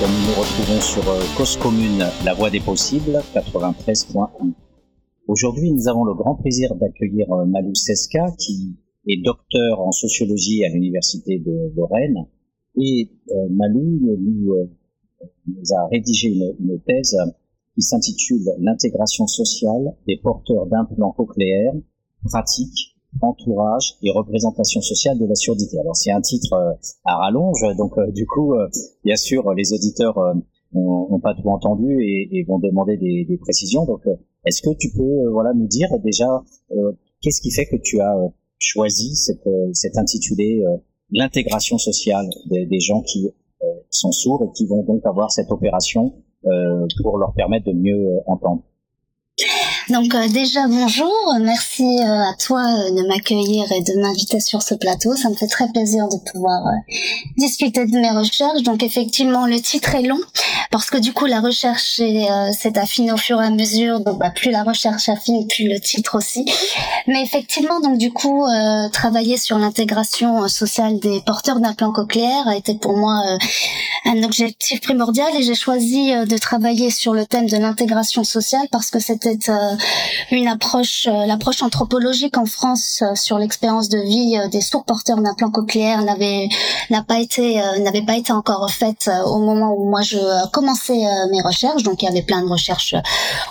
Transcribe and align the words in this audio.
nous 0.00 0.08
nous 0.08 0.40
retrouvons 0.40 0.80
sur 0.80 1.06
euh, 1.10 1.20
Cause 1.36 1.56
Commune, 1.56 2.04
la 2.24 2.32
voie 2.32 2.48
des 2.48 2.60
possibles, 2.60 3.20
93.1. 3.34 4.52
Aujourd'hui, 5.28 5.70
nous 5.70 5.86
avons 5.86 6.04
le 6.04 6.14
grand 6.14 6.34
plaisir 6.36 6.74
d'accueillir 6.76 7.30
euh, 7.30 7.44
Malou 7.44 7.74
Seska, 7.74 8.30
qui 8.38 8.74
est 9.06 9.22
docteur 9.22 9.80
en 9.80 9.92
sociologie 9.92 10.64
à 10.64 10.70
l'Université 10.70 11.38
de, 11.38 11.82
Rennes. 11.90 12.26
Et 12.76 13.10
euh, 13.30 13.48
Malou 13.50 14.00
nous, 14.18 14.54
a 15.74 15.86
rédigé 15.88 16.28
une, 16.28 16.54
une 16.60 16.80
thèse 16.80 17.16
qui 17.74 17.82
s'intitule 17.82 18.48
L'intégration 18.60 19.26
sociale 19.26 19.94
des 20.06 20.16
porteurs 20.16 20.66
d'implants 20.66 21.12
cochléaires, 21.12 21.74
pratiques 22.24 22.91
entourage 23.20 23.94
et 24.02 24.10
représentation 24.10 24.80
sociale 24.80 25.18
de 25.18 25.26
la 25.26 25.34
surdité. 25.34 25.78
Alors 25.78 25.96
c'est 25.96 26.10
un 26.10 26.20
titre 26.20 26.52
euh, 26.54 26.72
à 27.04 27.16
rallonge, 27.16 27.62
donc 27.76 27.98
euh, 27.98 28.10
du 28.12 28.26
coup, 28.26 28.54
euh, 28.54 28.68
bien 29.04 29.16
sûr, 29.16 29.52
les 29.54 29.72
auditeurs 29.72 30.18
n'ont 30.72 31.20
pas 31.20 31.34
tout 31.34 31.48
entendu 31.48 32.02
et, 32.02 32.44
vont 32.48 32.58
demander 32.58 32.96
des, 32.96 33.38
précisions. 33.38 33.84
Donc, 33.84 34.00
est-ce 34.46 34.62
que 34.62 34.74
tu 34.78 34.90
peux, 34.96 35.30
voilà, 35.30 35.52
nous 35.52 35.66
dire 35.66 35.88
déjà 36.02 36.42
qu'est-ce 37.20 37.42
qui 37.42 37.50
fait 37.50 37.66
que 37.66 37.76
tu 37.76 38.00
as 38.00 38.16
choisi 38.58 39.14
cette, 39.14 39.46
cet 39.74 39.98
intitulé 39.98 40.64
l'intégration 41.10 41.76
sociale 41.76 42.26
des, 42.46 42.80
gens 42.80 43.02
qui 43.02 43.28
sont 43.90 44.12
sourds 44.12 44.44
et 44.44 44.52
qui 44.56 44.66
vont 44.66 44.82
donc 44.82 45.04
avoir 45.04 45.30
cette 45.30 45.50
opération 45.50 46.14
pour 47.02 47.18
leur 47.18 47.34
permettre 47.34 47.66
de 47.66 47.74
mieux 47.74 48.20
entendre? 48.26 48.62
Donc 49.88 50.14
euh, 50.14 50.28
déjà 50.28 50.68
bonjour, 50.68 51.12
merci 51.40 51.82
euh, 51.82 52.30
à 52.30 52.34
toi 52.38 52.60
euh, 52.60 52.90
de 52.90 53.06
m'accueillir 53.08 53.70
et 53.72 53.80
de 53.80 54.00
m'inviter 54.00 54.38
sur 54.38 54.62
ce 54.62 54.74
plateau. 54.74 55.16
Ça 55.16 55.28
me 55.28 55.34
fait 55.34 55.48
très 55.48 55.68
plaisir 55.68 56.08
de 56.08 56.16
pouvoir 56.30 56.62
discuter 57.36 57.86
de 57.86 57.98
mes 57.98 58.10
recherches. 58.10 58.62
Donc 58.62 58.82
effectivement 58.82 59.46
le 59.46 59.60
titre 59.60 59.94
est 59.94 60.02
long 60.02 60.20
parce 60.70 60.88
que 60.88 60.98
du 60.98 61.12
coup 61.12 61.26
la 61.26 61.40
recherche 61.40 61.96
s'est 61.96 62.78
affinée 62.78 63.12
au 63.12 63.16
fur 63.16 63.42
et 63.42 63.46
à 63.46 63.50
mesure. 63.50 64.00
Donc 64.00 64.18
bah, 64.18 64.30
plus 64.30 64.50
la 64.50 64.62
recherche 64.62 65.08
affine, 65.08 65.46
plus 65.48 65.68
le 65.68 65.80
titre 65.80 66.16
aussi. 66.16 66.44
Mais 67.08 67.22
effectivement 67.22 67.80
donc 67.80 67.98
du 67.98 68.12
coup 68.12 68.46
travailler 68.92 69.36
sur 69.36 69.58
l'intégration 69.58 70.46
sociale 70.48 71.00
des 71.00 71.20
porteurs 71.22 71.58
d'implants 71.58 71.92
cochléaires 71.92 72.46
a 72.46 72.56
été 72.56 72.74
pour 72.74 72.96
moi 72.96 73.20
un 74.04 74.22
objectif 74.22 74.80
primordial 74.80 75.28
et 75.36 75.42
j'ai 75.42 75.54
choisi 75.54 76.12
de 76.12 76.38
travailler 76.38 76.90
sur 76.90 77.14
le 77.14 77.26
thème 77.26 77.46
de 77.46 77.56
l'intégration 77.56 78.22
sociale 78.24 78.66
parce 78.70 78.90
que 78.90 79.00
c'était 79.00 79.38
une 80.30 80.48
approche, 80.48 81.06
euh, 81.10 81.26
l'approche 81.26 81.62
anthropologique 81.62 82.38
en 82.38 82.46
France 82.46 83.02
euh, 83.02 83.14
sur 83.14 83.38
l'expérience 83.38 83.88
de 83.88 83.98
vie 83.98 84.38
euh, 84.38 84.48
des 84.48 84.60
sourds 84.60 84.84
porteurs 84.84 85.18
d'implants 85.18 85.50
cochléaires 85.50 86.02
n'avait 86.02 86.48
n'a 86.90 87.02
pas 87.02 87.18
été 87.18 87.60
n'avait 87.80 88.04
pas 88.04 88.16
été 88.16 88.32
encore 88.32 88.70
faite 88.70 89.10
au 89.26 89.38
moment 89.38 89.74
où 89.76 89.88
moi 89.88 90.02
je 90.02 90.18
commençais 90.50 91.04
mes 91.30 91.40
recherches. 91.42 91.82
Donc 91.82 92.02
il 92.02 92.06
y 92.06 92.08
avait 92.08 92.22
plein 92.22 92.42
de 92.42 92.48
recherches 92.48 92.94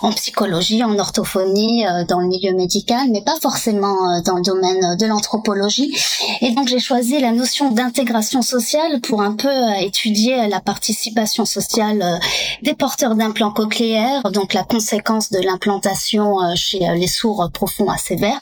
en 0.02 0.12
psychologie, 0.12 0.84
en 0.84 0.98
orthophonie, 1.00 1.86
dans 2.08 2.20
le 2.20 2.28
milieu 2.28 2.54
médical, 2.54 3.08
mais 3.12 3.22
pas 3.22 3.36
forcément 3.42 4.22
dans 4.22 4.36
le 4.36 4.44
domaine 4.44 4.98
de 4.98 5.06
l'anthropologie. 5.06 5.96
Et 6.42 6.52
donc 6.52 6.68
j'ai 6.68 6.80
choisi 6.80 7.20
la 7.20 7.32
notion 7.32 7.72
d'intégration 7.72 8.42
sociale 8.42 9.02
pour 9.02 9.22
un 9.22 9.34
peu 9.34 9.50
étudier 9.80 10.48
la 10.48 10.60
participation 10.60 11.46
sociale 11.46 12.20
des 12.62 12.74
porteurs 12.74 13.16
d'implants 13.16 13.52
cochléaires, 13.52 14.32
donc 14.32 14.54
la 14.54 14.64
conséquence 14.64 15.32
de 15.32 15.40
l'implantation 15.40 15.92
euh, 16.20 16.56
chez 16.56 16.88
euh, 16.88 16.96
les 16.96 17.08
sourds 17.08 17.50
profonds 17.54 17.90
à 17.90 17.98
sévères, 17.98 18.40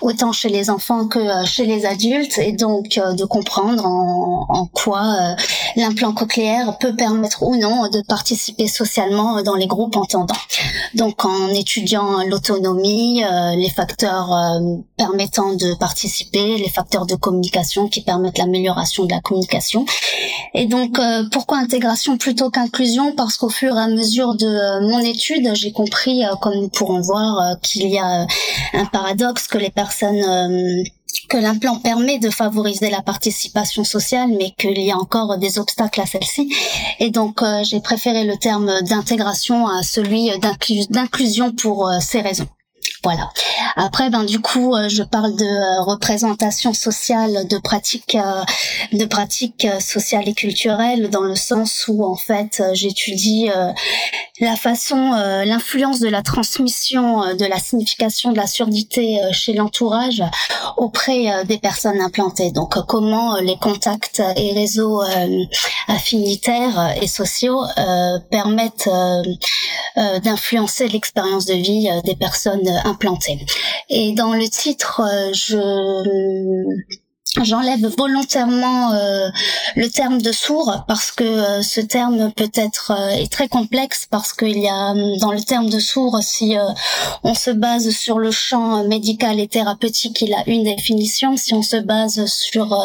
autant 0.00 0.32
chez 0.32 0.48
les 0.48 0.70
enfants 0.70 1.08
que 1.08 1.18
euh, 1.18 1.44
chez 1.44 1.66
les 1.66 1.86
adultes, 1.86 2.38
et 2.38 2.52
donc 2.52 2.98
de 2.98 3.24
comprendre 3.24 3.86
en, 3.86 4.46
en 4.48 4.66
quoi 4.66 5.34
l'implant 5.76 6.12
cochléaire 6.12 6.78
peut 6.78 6.94
permettre 6.94 7.42
ou 7.42 7.56
non 7.56 7.88
de 7.88 8.00
participer 8.06 8.66
socialement 8.66 9.42
dans 9.42 9.54
les 9.54 9.66
groupes 9.66 9.96
entendants. 9.96 10.34
Donc 10.94 11.24
en 11.24 11.48
étudiant 11.48 12.22
l'autonomie, 12.26 13.22
les 13.56 13.70
facteurs 13.70 14.30
permettant 14.96 15.54
de 15.54 15.74
participer, 15.78 16.58
les 16.58 16.68
facteurs 16.68 17.06
de 17.06 17.14
communication 17.14 17.88
qui 17.88 18.02
permettent 18.02 18.38
l'amélioration 18.38 19.04
de 19.04 19.12
la 19.12 19.20
communication. 19.20 19.84
Et 20.54 20.66
donc 20.66 20.98
pourquoi 21.32 21.58
intégration 21.58 22.16
plutôt 22.18 22.50
qu'inclusion? 22.50 23.12
Parce 23.16 23.36
qu'au 23.36 23.50
fur 23.50 23.76
et 23.76 23.80
à 23.80 23.88
mesure 23.88 24.34
de 24.34 24.90
mon 24.90 25.00
étude, 25.00 25.50
j'ai 25.54 25.72
compris, 25.72 26.22
comme 26.40 26.54
nous 26.54 26.68
pourrons 26.68 26.99
voir 27.00 27.38
euh, 27.38 27.54
qu'il 27.62 27.88
y 27.88 27.98
a 27.98 28.22
euh, 28.22 28.26
un 28.74 28.86
paradoxe 28.86 29.46
que 29.46 29.58
les 29.58 29.70
personnes 29.70 30.22
euh, 30.22 30.82
que 31.28 31.36
l'implant 31.36 31.76
permet 31.76 32.18
de 32.18 32.30
favoriser 32.30 32.90
la 32.90 33.02
participation 33.02 33.84
sociale, 33.84 34.30
mais 34.38 34.52
qu'il 34.58 34.80
y 34.80 34.90
a 34.90 34.96
encore 34.96 35.38
des 35.38 35.58
obstacles 35.58 36.00
à 36.00 36.06
celle-ci. 36.06 36.52
Et 36.98 37.10
donc, 37.10 37.42
j'ai 37.62 37.80
préféré 37.80 38.24
le 38.24 38.36
terme 38.36 38.80
d'intégration 38.82 39.66
à 39.66 39.82
celui 39.82 40.30
d'inclusion 40.88 41.52
pour 41.52 41.90
ces 42.00 42.20
raisons. 42.20 42.46
Voilà. 43.02 43.30
Après, 43.76 44.10
ben 44.10 44.24
du 44.24 44.40
coup, 44.40 44.74
euh, 44.74 44.88
je 44.88 45.02
parle 45.02 45.34
de 45.34 45.44
euh, 45.44 45.82
représentation 45.82 46.74
sociale, 46.74 47.46
de 47.48 47.56
pratiques, 47.58 48.14
euh, 48.14 48.42
de 48.92 49.04
pratiques 49.06 49.66
sociales 49.80 50.28
et 50.28 50.34
culturelles, 50.34 51.08
dans 51.08 51.22
le 51.22 51.34
sens 51.34 51.86
où 51.88 52.04
en 52.04 52.16
fait, 52.16 52.62
j'étudie 52.72 53.48
la 54.40 54.56
façon, 54.56 55.12
l'influence 55.44 56.00
de 56.00 56.08
la 56.08 56.22
transmission 56.22 57.34
de 57.34 57.44
la 57.44 57.58
signification 57.58 58.32
de 58.32 58.36
la 58.36 58.46
surdité 58.46 59.20
chez 59.32 59.52
l'entourage 59.52 60.22
auprès 60.76 61.44
des 61.44 61.58
personnes 61.58 62.00
implantées. 62.00 62.50
Donc, 62.50 62.74
comment 62.86 63.36
les 63.36 63.56
contacts 63.56 64.22
et 64.36 64.52
réseaux 64.52 65.02
affinitaires 65.88 66.94
et 67.00 67.06
sociaux 67.06 67.62
permettent 68.30 68.90
d'influencer 69.96 70.88
l'expérience 70.88 71.46
de 71.46 71.54
vie 71.54 71.88
des 72.04 72.16
personnes 72.16 72.68
Et 73.88 74.12
dans 74.12 74.32
le 74.32 74.48
titre, 74.48 75.02
euh, 75.02 75.32
je 75.32 75.56
J'enlève 77.40 77.86
volontairement 77.96 78.92
euh, 78.92 79.28
le 79.76 79.88
terme 79.88 80.20
de 80.20 80.32
sourd 80.32 80.84
parce 80.88 81.12
que 81.12 81.22
euh, 81.22 81.62
ce 81.62 81.80
terme 81.80 82.32
peut 82.32 82.50
être 82.54 82.90
est 83.12 83.30
très 83.30 83.46
complexe 83.46 84.08
parce 84.10 84.32
qu'il 84.32 84.58
y 84.58 84.68
a 84.68 84.94
dans 85.20 85.30
le 85.30 85.40
terme 85.40 85.70
de 85.70 85.78
sourd 85.78 86.18
si 86.22 86.56
on 87.22 87.34
se 87.34 87.52
base 87.52 87.90
sur 87.90 88.18
le 88.18 88.32
champ 88.32 88.82
médical 88.82 89.38
et 89.38 89.46
thérapeutique 89.46 90.22
il 90.22 90.34
a 90.34 90.42
une 90.48 90.64
définition. 90.64 91.36
Si 91.36 91.54
on 91.54 91.62
se 91.62 91.76
base 91.76 92.26
sur 92.26 92.76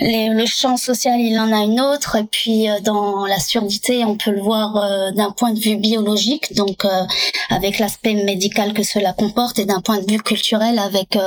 le 0.00 0.46
champ 0.46 0.76
social, 0.76 1.20
il 1.20 1.38
en 1.38 1.52
a 1.52 1.62
une 1.64 1.80
autre. 1.80 2.16
Et 2.16 2.24
puis 2.24 2.68
euh, 2.68 2.80
dans 2.80 3.26
la 3.26 3.38
surdité, 3.38 4.04
on 4.04 4.16
peut 4.16 4.30
le 4.30 4.40
voir 4.40 4.76
euh, 4.76 5.10
d'un 5.12 5.30
point 5.30 5.52
de 5.52 5.60
vue 5.60 5.76
biologique, 5.76 6.54
donc 6.54 6.84
euh, 6.84 7.04
avec 7.50 7.78
l'aspect 7.78 8.14
médical 8.14 8.72
que 8.72 8.82
cela 8.82 9.12
comporte, 9.12 9.58
et 9.58 9.64
d'un 9.64 9.80
point 9.80 10.00
de 10.00 10.10
vue 10.10 10.20
culturel 10.22 10.78
avec 10.78 11.18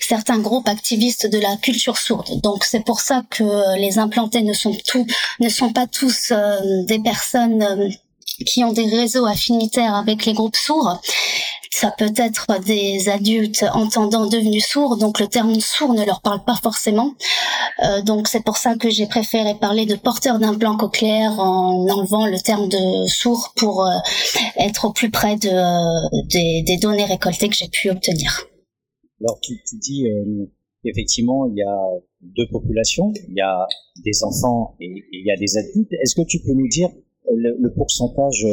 certains 0.00 0.38
groupes 0.38 0.68
activistes 0.68 1.26
de 1.26 1.38
la 1.38 1.56
culture 1.56 1.98
sourde. 1.98 2.40
Donc 2.42 2.64
c'est 2.64 2.84
pour 2.84 3.00
ça 3.00 3.22
que 3.30 3.76
les 3.78 3.98
implantés 3.98 4.42
ne 4.42 4.52
sont 4.52 4.76
tous, 4.86 5.06
ne 5.40 5.48
sont 5.48 5.72
pas 5.72 5.86
tous 5.86 6.32
des 6.86 6.98
personnes 7.00 7.90
qui 8.44 8.64
ont 8.64 8.72
des 8.72 8.86
réseaux 8.86 9.26
affinitaires 9.26 9.94
avec 9.94 10.26
les 10.26 10.32
groupes 10.32 10.56
sourds. 10.56 11.00
Ça 11.70 11.92
peut 11.96 12.12
être 12.16 12.46
des 12.64 13.10
adultes 13.10 13.64
entendants 13.74 14.26
devenus 14.26 14.64
sourds, 14.66 14.96
donc 14.96 15.20
le 15.20 15.26
terme 15.26 15.60
sourd 15.60 15.92
ne 15.92 16.04
leur 16.06 16.22
parle 16.22 16.42
pas 16.42 16.56
forcément. 16.62 17.12
Euh, 17.84 18.00
donc 18.00 18.28
c'est 18.28 18.42
pour 18.42 18.56
ça 18.56 18.76
que 18.76 18.88
j'ai 18.88 19.06
préféré 19.06 19.54
parler 19.60 19.84
de 19.84 19.94
porteurs 19.94 20.38
d'implants 20.38 20.78
cochléaires 20.78 21.38
en 21.38 21.86
enlevant 21.86 22.26
le 22.26 22.40
terme 22.40 22.68
de 22.68 23.06
sourd 23.08 23.52
pour 23.56 23.84
euh, 23.84 23.90
être 24.58 24.86
au 24.86 24.92
plus 24.92 25.10
près 25.10 25.36
de, 25.36 25.50
euh, 25.50 26.22
des, 26.30 26.78
données 26.80 27.04
récoltées 27.04 27.48
que 27.48 27.54
j'ai 27.54 27.68
pu 27.68 27.90
obtenir. 27.90 28.46
Alors 29.20 29.38
tu 29.42 29.54
dis 29.74 30.06
effectivement 30.84 31.46
il 31.46 31.58
y 31.58 31.62
a 31.62 31.78
deux 32.22 32.48
populations, 32.48 33.12
il 33.28 33.34
y 33.34 33.40
a 33.40 33.66
des 34.02 34.24
enfants 34.24 34.76
et, 34.80 35.04
il 35.12 35.26
y 35.26 35.30
a 35.30 35.36
des 35.36 35.58
adultes. 35.58 35.92
Est-ce 36.02 36.14
que 36.14 36.26
tu 36.26 36.40
peux 36.40 36.54
nous 36.54 36.68
dire 36.68 36.88
le, 37.34 37.68
pourcentage 37.74 38.44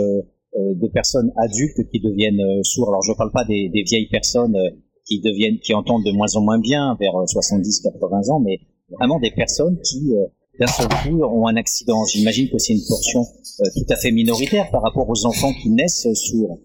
euh, 0.56 0.76
de 0.76 0.88
personnes 0.88 1.32
adultes 1.38 1.90
qui 1.90 2.00
deviennent 2.00 2.40
euh, 2.40 2.62
sourds. 2.62 2.90
Alors 2.90 3.02
je 3.02 3.12
ne 3.12 3.18
parle 3.18 3.32
pas 3.32 3.44
des, 3.44 3.70
des, 3.70 3.82
vieilles 3.82 4.08
personnes 4.08 4.56
euh, 4.56 4.70
qui 5.08 5.20
deviennent, 5.20 5.58
qui 5.58 5.74
entendent 5.74 6.06
de 6.06 6.12
moins 6.12 6.36
en 6.36 6.42
moins 6.42 6.60
bien 6.60 6.96
vers 7.00 7.14
70-80 7.14 8.32
ans, 8.32 8.40
mais 8.40 8.60
vraiment 8.92 9.20
des 9.20 9.32
personnes 9.32 9.80
qui 9.82 10.14
d'un 10.60 10.68
seul 10.68 10.88
coup 11.04 11.24
ont 11.24 11.48
un 11.48 11.56
accident. 11.56 12.06
J'imagine 12.06 12.50
que 12.50 12.60
c'est 12.60 12.74
une 12.74 12.86
portion 12.88 13.24
tout 13.24 13.86
à 13.90 13.96
fait 13.96 14.12
minoritaire 14.12 14.70
par 14.70 14.84
rapport 14.84 15.10
aux 15.10 15.26
enfants 15.26 15.52
qui 15.60 15.72
naissent 15.72 16.08
sourds. 16.14 16.60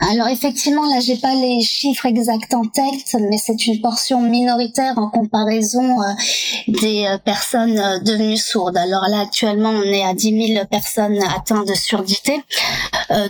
Alors 0.00 0.28
effectivement, 0.28 0.86
là, 0.86 1.00
j'ai 1.00 1.16
pas 1.16 1.34
les 1.34 1.60
chiffres 1.60 2.06
exacts 2.06 2.54
en 2.54 2.62
tête, 2.62 3.16
mais 3.28 3.36
c'est 3.36 3.66
une 3.66 3.80
portion 3.80 4.22
minoritaire 4.22 4.96
en 4.96 5.10
comparaison 5.10 6.00
euh, 6.00 6.04
des 6.68 7.04
euh, 7.04 7.18
personnes 7.18 7.76
euh, 7.76 7.98
devenues 7.98 8.36
sourdes. 8.36 8.76
Alors 8.76 9.08
là, 9.08 9.22
actuellement, 9.22 9.70
on 9.70 9.82
est 9.82 10.04
à 10.04 10.14
10 10.14 10.54
000 10.54 10.64
personnes 10.66 11.18
atteintes 11.36 11.66
de 11.66 11.74
surdité. 11.74 12.40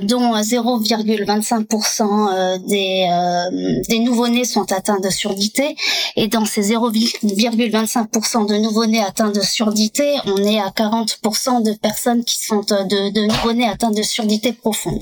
dont 0.03 0.37
0,25% 0.37 2.59
des, 2.67 3.09
des 3.89 3.99
nouveau-nés 4.01 4.45
sont 4.45 4.71
atteints 4.73 5.01
de 5.01 5.09
surdité. 5.09 5.75
Et 6.17 6.29
dans 6.29 6.45
ces 6.45 6.73
0,25% 6.73 8.47
de 8.47 8.57
nouveau-nés 8.57 9.03
atteints 9.03 9.31
de 9.31 9.41
surdité, 9.41 10.19
on 10.27 10.45
est 10.45 10.61
à 10.61 10.69
40% 10.69 11.63
de 11.63 11.73
personnes 11.79 12.25
qui 12.25 12.43
sont 12.43 12.61
de, 12.61 13.11
de 13.11 13.21
nouveau-nés 13.27 13.69
atteints 13.69 13.93
de 13.93 14.03
surdité 14.03 14.53
profonde. 14.53 15.01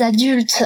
Adultes, 0.00 0.62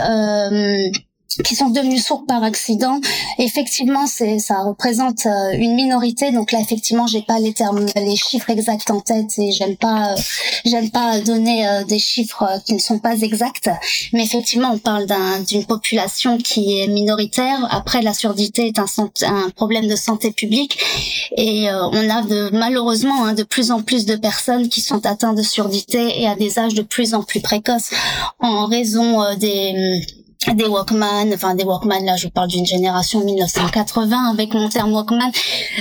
qui 1.43 1.57
sont 1.57 1.71
devenus 1.71 2.05
sourds 2.05 2.25
par 2.27 2.43
accident. 2.45 3.01
Effectivement, 3.39 4.07
c'est 4.07 4.39
ça 4.39 4.63
représente 4.63 5.27
euh, 5.27 5.53
une 5.55 5.75
minorité. 5.75 6.31
Donc 6.31 6.53
là, 6.53 6.61
effectivement, 6.61 7.07
j'ai 7.07 7.23
pas 7.23 7.39
les 7.39 7.53
termes, 7.53 7.87
les 7.97 8.17
chiffres 8.17 8.51
exacts 8.51 8.91
en 8.91 9.01
tête 9.01 9.39
et 9.39 9.51
j'aime 9.53 9.77
pas, 9.77 10.13
euh, 10.13 10.17
j'aime 10.65 10.91
pas 10.91 11.21
donner 11.21 11.67
euh, 11.67 11.85
des 11.85 11.99
chiffres 11.99 12.47
qui 12.65 12.75
ne 12.75 12.79
sont 12.79 12.99
pas 12.99 13.17
exacts. 13.21 13.71
Mais 14.13 14.23
effectivement, 14.25 14.71
on 14.73 14.79
parle 14.79 15.07
d'une 15.47 15.65
population 15.65 16.39
qui 16.39 16.79
est 16.81 16.87
minoritaire. 16.87 17.67
Après, 17.71 18.03
la 18.03 18.15
surdité 18.15 18.69
est 18.69 18.79
un, 18.79 18.87
un 19.23 19.51
problème 19.51 19.89
de 19.89 19.97
santé 19.97 20.31
publique 20.31 20.79
et 21.37 21.69
on 21.71 22.11
a 22.11 22.23
de, 22.23 22.51
malheureusement 22.53 23.25
hein, 23.25 23.35
de 23.35 23.43
plus 23.43 23.71
en 23.71 23.83
plus 23.83 24.07
de 24.07 24.17
personnes 24.17 24.69
qui 24.69 24.81
sont 24.81 25.05
atteintes 25.07 25.37
de 25.37 25.43
surdité 25.43 26.21
et 26.21 26.27
à 26.27 26.37
des 26.37 26.59
âges 26.59 26.75
de 26.75 26.83
plus 26.83 27.15
en 27.15 27.23
plus 27.23 27.41
précoces 27.41 27.91
en 28.41 28.67
raison 28.67 29.35
des 29.37 30.01
des 30.53 30.67
Walkman, 30.67 31.33
enfin 31.33 31.55
des 31.55 31.65
Walkman, 31.65 32.05
là 32.05 32.17
je 32.17 32.29
parle 32.29 32.49
d'une 32.49 32.67
génération 32.67 33.25
1980 33.25 34.31
avec 34.33 34.53
mon 34.53 34.69
terme 34.69 34.93
Walkman, 34.93 35.31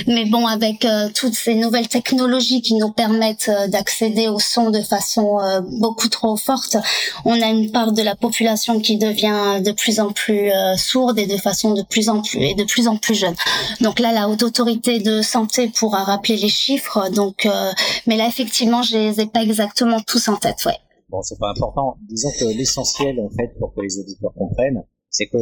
mais 0.06 0.24
bon 0.24 0.46
avec 0.46 0.84
euh, 0.84 1.08
toutes 1.14 1.34
ces 1.34 1.54
nouvelles 1.54 1.88
technologies 1.88 2.62
qui 2.62 2.74
nous 2.74 2.90
permettent 2.90 3.50
euh, 3.50 3.68
d'accéder 3.68 4.28
au 4.28 4.38
son 4.38 4.70
de 4.70 4.80
façon 4.80 5.40
euh, 5.40 5.60
beaucoup 5.60 6.08
trop 6.08 6.36
forte, 6.36 6.76
on 7.24 7.40
a 7.40 7.46
une 7.46 7.70
part 7.70 7.92
de 7.92 8.02
la 8.02 8.16
population 8.16 8.80
qui 8.80 8.96
devient 8.96 9.62
de 9.62 9.72
plus 9.72 10.00
en 10.00 10.12
plus 10.12 10.50
sourde 10.76 11.18
et 11.18 11.26
de 11.26 11.36
façon 11.36 11.74
de 11.74 11.82
plus 11.82 12.08
en 12.08 12.22
plus 12.22 12.40
et 12.40 12.54
de 12.54 12.64
plus 12.64 12.88
en 12.88 12.96
plus 12.96 13.14
jeune. 13.14 13.34
Donc 13.80 13.98
là 13.98 14.12
la 14.12 14.28
haute 14.28 14.42
autorité 14.42 15.00
de 15.00 15.22
santé 15.22 15.68
pourra 15.68 16.04
rappeler 16.04 16.36
les 16.36 16.48
chiffres, 16.48 17.10
donc 17.10 17.48
mais 18.06 18.16
là 18.16 18.26
effectivement 18.26 18.82
je 18.82 18.96
les 18.96 19.20
ai 19.20 19.26
pas 19.26 19.42
exactement 19.42 20.00
tous 20.00 20.28
en 20.28 20.36
tête, 20.36 20.64
ouais. 20.66 20.78
Bon, 21.14 21.22
c'est 21.22 21.38
pas 21.38 21.50
important. 21.50 21.96
Disons 22.08 22.30
que 22.40 22.58
l'essentiel, 22.58 23.20
en 23.20 23.30
fait, 23.30 23.56
pour 23.60 23.72
que 23.72 23.82
les 23.82 24.00
auditeurs 24.00 24.34
comprennent, 24.34 24.82
c'est 25.10 25.26
que 25.26 25.38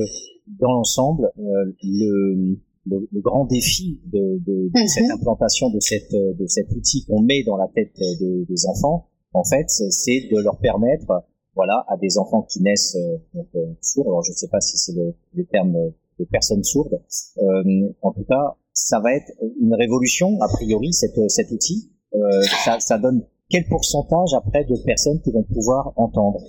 dans 0.60 0.70
l'ensemble, 0.70 1.32
euh, 1.38 1.72
le, 1.82 2.58
le, 2.84 3.08
le, 3.10 3.20
grand 3.22 3.46
défi 3.46 4.02
de, 4.12 4.38
de, 4.44 4.69
de 4.69 4.86
cette 4.86 5.04
mhm. 5.04 5.12
implantation 5.12 5.70
de, 5.70 5.80
cette, 5.80 6.12
de 6.12 6.46
cet 6.46 6.70
outil 6.72 7.06
qu'on 7.06 7.22
met 7.22 7.42
dans 7.44 7.56
la 7.56 7.69
tête 7.74 7.94
des, 8.20 8.44
des 8.46 8.66
enfants, 8.66 9.08
en 9.32 9.44
fait, 9.44 9.64
c'est 9.70 10.28
de 10.30 10.42
leur 10.42 10.58
permettre, 10.58 11.24
voilà, 11.54 11.86
à 11.88 11.96
des 11.96 12.19
enfants 12.19 12.42
qui 12.42 12.60
naissent 12.60 12.96
euh, 12.96 13.16
donc, 13.32 13.48
euh, 13.54 13.72
sourds, 13.80 14.08
alors 14.08 14.22
je 14.24 14.32
ne 14.32 14.36
sais 14.36 14.48
pas 14.48 14.60
si 14.60 14.76
c'est 14.76 14.92
le, 14.92 15.14
le, 15.32 15.46
terme 15.46 15.72
de 16.19 16.24
personnes 16.26 16.64
sourdes, 16.64 17.00
euh, 17.38 17.88
en 18.02 18.12
tout 18.12 18.24
cas, 18.24 18.58
ça 18.74 19.00
va 19.00 19.14
être 19.14 19.32
une 19.58 19.72
révolution, 19.72 20.38
a 20.42 20.48
priori, 20.48 20.92
cet, 20.92 21.19
cet 21.30 21.50
outil. 21.50 21.90
Euh, 22.14 22.42
ça, 22.62 22.78
ça 22.78 22.98
donne 22.98 23.24
quel 23.52 23.66
pourcentage 23.66 24.32
après 24.32 24.64
de 24.64 24.75
personnes 24.82 25.20
qui 25.20 25.31
vont 25.31 25.44
pouvoir 25.44 25.93
entendre 25.96 26.40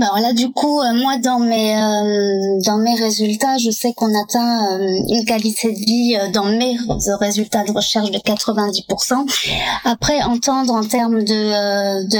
alors 0.00 0.18
là, 0.18 0.32
du 0.32 0.50
coup, 0.50 0.80
euh, 0.80 0.94
moi, 0.94 1.18
dans 1.18 1.38
mes 1.38 1.76
euh, 1.76 2.60
dans 2.64 2.78
mes 2.78 2.94
résultats, 2.94 3.58
je 3.58 3.70
sais 3.70 3.92
qu'on 3.92 4.18
atteint 4.18 4.78
euh, 4.78 4.88
une 5.10 5.24
qualité 5.26 5.72
de 5.72 5.78
vie 5.78 6.16
dans 6.32 6.44
mes 6.44 6.78
résultats 7.20 7.62
de 7.64 7.72
recherche 7.72 8.10
de 8.10 8.18
90%. 8.18 9.50
Après, 9.84 10.22
entendre 10.22 10.72
en 10.72 10.84
termes 10.84 11.22
de 11.22 12.08
de 12.08 12.18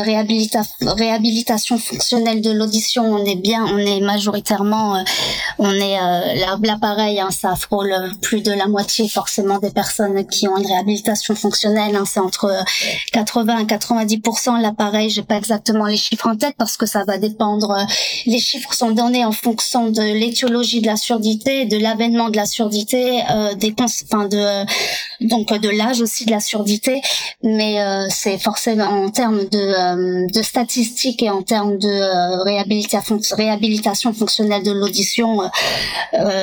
réhabilitation 0.99 1.79
fonctionnelle 1.79 2.43
de 2.43 2.51
l'audition, 2.51 3.05
on 3.05 3.25
est 3.25 3.37
bien, 3.37 3.65
on 3.65 3.79
est 3.79 4.01
majoritairement, 4.01 5.03
on 5.59 5.71
est 5.73 5.97
l'appareil, 6.63 7.21
hein, 7.21 7.31
ça 7.31 7.57
frôle 7.57 7.95
plus 8.21 8.43
de 8.43 8.53
la 8.53 8.67
moitié 8.67 9.09
forcément 9.09 9.59
des 9.59 9.71
personnes 9.71 10.27
qui 10.27 10.49
ont 10.49 10.59
une 10.59 10.67
réhabilitation 10.67 11.35
fonctionnelle. 11.35 11.97
Hein, 11.97 12.05
c'est 12.07 12.21
entre 12.21 12.55
80 13.13 13.59
et 13.59 13.65
90%. 13.65 14.61
L'appareil, 14.61 15.09
j'ai 15.09 15.23
pas 15.23 15.37
exactement 15.37 15.87
les 15.87 15.97
chiffres 15.97 16.29
en 16.29 16.37
tête 16.37 16.55
parce 16.59 16.77
que 16.77 16.87
ça 16.87 17.05
va 17.05 17.19
dépendre. 17.23 17.75
Les 18.27 18.39
chiffres 18.39 18.75
sont 18.75 18.91
donnés 18.91 19.25
en 19.25 19.33
fonction 19.33 19.91
de 19.91 20.03
l'étiologie 20.03 20.81
de 20.81 20.87
la 20.87 20.97
surdité, 20.97 21.65
de 21.65 21.79
l'avènement 21.79 22.29
de 22.29 22.37
la 22.37 22.47
surdité, 22.47 23.23
euh, 23.31 23.55
enfin 24.05 24.29
de 24.29 24.65
donc 25.21 25.53
de 25.53 25.69
l'âge 25.69 26.01
aussi 26.01 26.27
de 26.27 26.31
la 26.31 26.41
surdité. 26.41 27.01
Mais 27.43 27.81
euh, 27.81 28.07
c'est 28.11 28.39
forcément 28.39 28.85
en 28.85 29.11
termes 29.11 29.45
de, 29.49 29.59
euh, 29.59 30.27
de 30.27 30.43
statistiques 30.43 31.23
et 31.23 31.31
en 31.31 31.43
termes 31.43 31.79
de 31.79 31.89
euh, 31.89 32.43
réhabilitation 32.43 34.13
fonctionnelle 34.13 34.63
de 34.63 34.73
l'audition, 34.73 35.39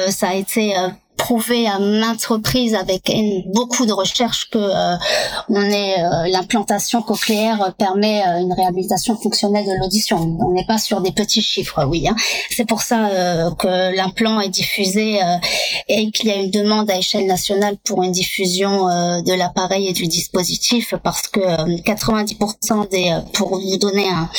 ça 0.10 0.30
a 0.30 0.34
été 0.34 0.74
prouvé 1.19 1.68
à 1.68 1.77
maintes 1.80 2.25
reprises 2.25 2.74
avec 2.74 3.12
beaucoup 3.54 3.86
de 3.86 3.92
recherches 3.92 4.50
que 4.50 4.57
euh, 4.57 4.95
on 5.50 5.62
est 5.62 6.00
euh, 6.00 6.27
l'implantation 6.30 7.01
cochléaire 7.01 7.74
permet 7.77 8.24
euh, 8.25 8.39
une 8.39 8.54
réhabilitation 8.54 9.18
fonctionnelle 9.18 9.66
de 9.66 9.77
l'audition. 9.81 10.18
On 10.39 10.51
n'est 10.54 10.66
pas 10.66 10.77
sur 10.77 11.01
des 11.01 11.12
petits 11.12 11.42
chiffres, 11.42 11.86
oui. 11.86 12.07
Hein. 12.07 12.16
C'est 12.50 12.68
pour 12.68 12.81
ça 12.81 13.10
que 13.57 13.95
l'implant 13.95 14.39
est 14.39 14.50
diffusé 14.50 15.19
et 15.89 16.10
qu'il 16.12 16.30
y 16.30 16.31
a 16.31 16.36
une 16.36 16.51
demande 16.51 16.89
à 16.89 16.98
échelle 16.98 17.25
nationale 17.25 17.75
pour 17.83 18.04
une 18.04 18.12
diffusion 18.12 18.86
de 18.86 19.33
l'appareil 19.33 19.88
et 19.88 19.94
du 19.94 20.07
dispositif 20.07 20.94
parce 21.04 21.27
que 21.27 21.39
90% 21.39 22.89
des, 22.89 23.18
pour 23.33 23.60
vous 23.60 23.77
donner 23.77 24.07
un, 24.07 24.30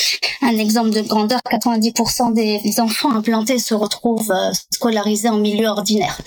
un 0.42 0.56
exemple 0.56 0.90
de 0.90 1.02
grandeur, 1.02 1.40
90% 1.50 2.32
des 2.32 2.80
enfants 2.80 3.12
implantés 3.12 3.58
se 3.58 3.74
retrouvent 3.74 4.34
scolarisés 4.72 5.28
en 5.28 5.38
milieu 5.38 5.68
ordinaire. 5.68 6.18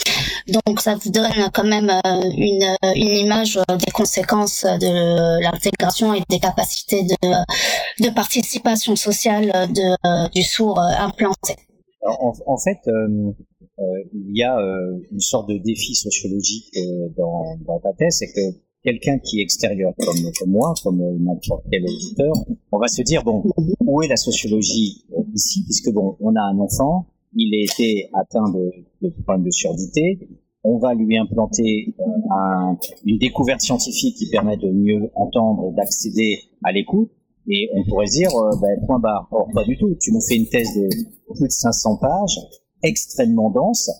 Donc 0.48 0.82
ça 0.82 0.96
vous 0.96 1.10
donne 1.10 1.32
quand 1.54 1.64
même 1.64 1.90
euh, 1.90 2.30
une, 2.38 2.76
image 2.96 3.58
euh, 3.58 3.78
des 3.78 3.92
conséquences 3.92 4.66
de 4.66 5.42
l'intégration 5.42 6.14
et 6.14 6.22
des 6.30 6.40
capacités 6.40 7.04
de, 7.04 8.10
participation 8.14 8.96
sociale 8.96 9.46
de, 9.74 10.30
du 10.32 10.44
sourd 10.44 10.80
euh, 10.80 11.06
implanté. 11.06 11.56
En, 12.06 12.58
fait, 12.58 12.80
il 14.14 14.38
y 14.38 14.44
a 14.44 14.58
une 15.10 15.22
sorte 15.22 15.48
de 15.48 15.58
défi 15.58 15.96
sociologique 15.96 16.70
dans, 17.16 17.80
ta 17.82 17.94
thèse, 17.94 18.18
c'est 18.20 18.34
que 18.34 18.58
quelqu'un 18.84 19.20
qui 19.20 19.40
est 19.40 19.44
extérieur 19.44 19.94
comme, 19.98 20.32
comme 20.38 20.50
moi, 20.50 20.74
comme 20.84 21.02
n'importe 21.20 21.64
quel 21.72 21.86
auditeur, 21.86 22.34
on 22.74 22.78
va 22.78 22.90
se 22.90 23.02
dire 23.04 23.24
bon, 23.24 23.42
où 23.80 24.02
est 24.02 24.10
la 24.10 24.18
sociologie 24.18 25.06
ici, 25.34 25.64
puisque 25.64 25.94
bon, 25.94 26.18
on 26.20 26.36
a 26.36 26.42
un 26.42 26.60
enfant, 26.60 27.06
il 27.36 27.56
a 27.56 27.64
été 27.64 28.10
atteint 28.14 28.50
de, 28.52 28.70
de 29.02 29.10
problèmes 29.24 29.46
de 29.46 29.52
surdité, 29.52 30.20
on 30.64 30.78
va 30.78 30.94
lui 30.94 31.18
implanter 31.18 31.94
euh, 32.00 32.04
un, 32.32 32.78
une 33.06 33.18
découverte 33.18 33.62
scientifique 33.62 34.16
qui 34.16 34.30
permet 34.30 34.58
de 34.58 34.70
mieux 34.70 35.12
entendre 35.16 35.72
d'accéder 35.74 36.40
à 36.64 36.72
l'écoute. 36.72 37.12
Et 37.48 37.70
on 37.76 37.84
pourrait 37.90 38.06
dire, 38.06 38.30
ben, 38.62 38.86
point 38.86 39.00
barre. 39.00 39.28
Or, 39.32 39.50
pas 39.54 39.66
du 39.66 39.78
tout. 39.78 39.94
Tu 40.00 40.14
nous 40.14 40.22
fais 40.22 40.36
une 40.36 40.48
thèse 40.48 40.74
de 40.78 40.88
plus 41.34 41.48
de 41.48 41.52
500 41.52 41.98
pages, 41.98 42.40
extrêmement 42.84 43.50
dense, 43.50 43.92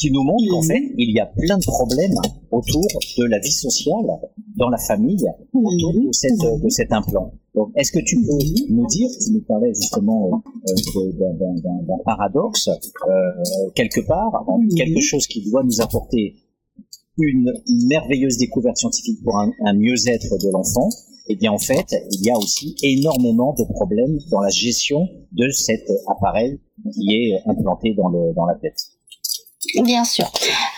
qui 0.00 0.10
nous 0.10 0.24
montre 0.24 0.44
qu'en 0.48 0.62
fait, 0.62 0.80
il 0.96 1.10
y 1.14 1.20
a 1.20 1.26
plein 1.26 1.58
de 1.58 1.64
problèmes 1.64 2.14
autour 2.50 2.86
de 3.18 3.24
la 3.26 3.38
vie 3.38 3.52
sociale 3.52 4.06
dans 4.56 4.70
la 4.70 4.78
famille, 4.78 5.26
autour 5.52 5.92
de, 5.92 6.08
cette, 6.12 6.40
de 6.40 6.68
cet 6.70 6.90
implant. 6.90 7.34
Donc, 7.54 7.70
est-ce 7.76 7.92
que 7.92 7.98
tu 7.98 8.16
peux 8.16 8.72
nous 8.72 8.86
dire, 8.86 9.10
tu 9.22 9.32
nous 9.32 9.42
parlais 9.42 9.74
justement 9.74 10.42
euh, 10.68 11.12
d'un 11.18 11.98
paradoxe, 12.04 12.68
euh, 12.68 13.10
quelque 13.74 14.00
part, 14.06 14.46
quelque 14.74 15.00
chose 15.00 15.26
qui 15.26 15.48
doit 15.50 15.62
nous 15.64 15.82
apporter 15.82 16.36
une 17.18 17.52
merveilleuse 17.88 18.38
découverte 18.38 18.78
scientifique 18.78 19.22
pour 19.22 19.38
un, 19.38 19.52
un 19.66 19.74
mieux-être 19.74 20.38
de 20.42 20.50
l'enfant, 20.50 20.88
et 21.28 21.34
eh 21.34 21.36
bien 21.36 21.52
en 21.52 21.58
fait, 21.58 21.94
il 22.10 22.24
y 22.24 22.30
a 22.30 22.38
aussi 22.38 22.74
énormément 22.82 23.52
de 23.52 23.64
problèmes 23.64 24.18
dans 24.30 24.40
la 24.40 24.48
gestion 24.48 25.06
de 25.32 25.48
cet 25.50 25.88
appareil 26.08 26.58
qui 26.94 27.14
est 27.14 27.42
implanté 27.46 27.94
dans, 27.94 28.08
le, 28.08 28.32
dans 28.34 28.46
la 28.46 28.54
tête. 28.54 28.78
Bien 29.82 30.06
sûr. 30.06 30.24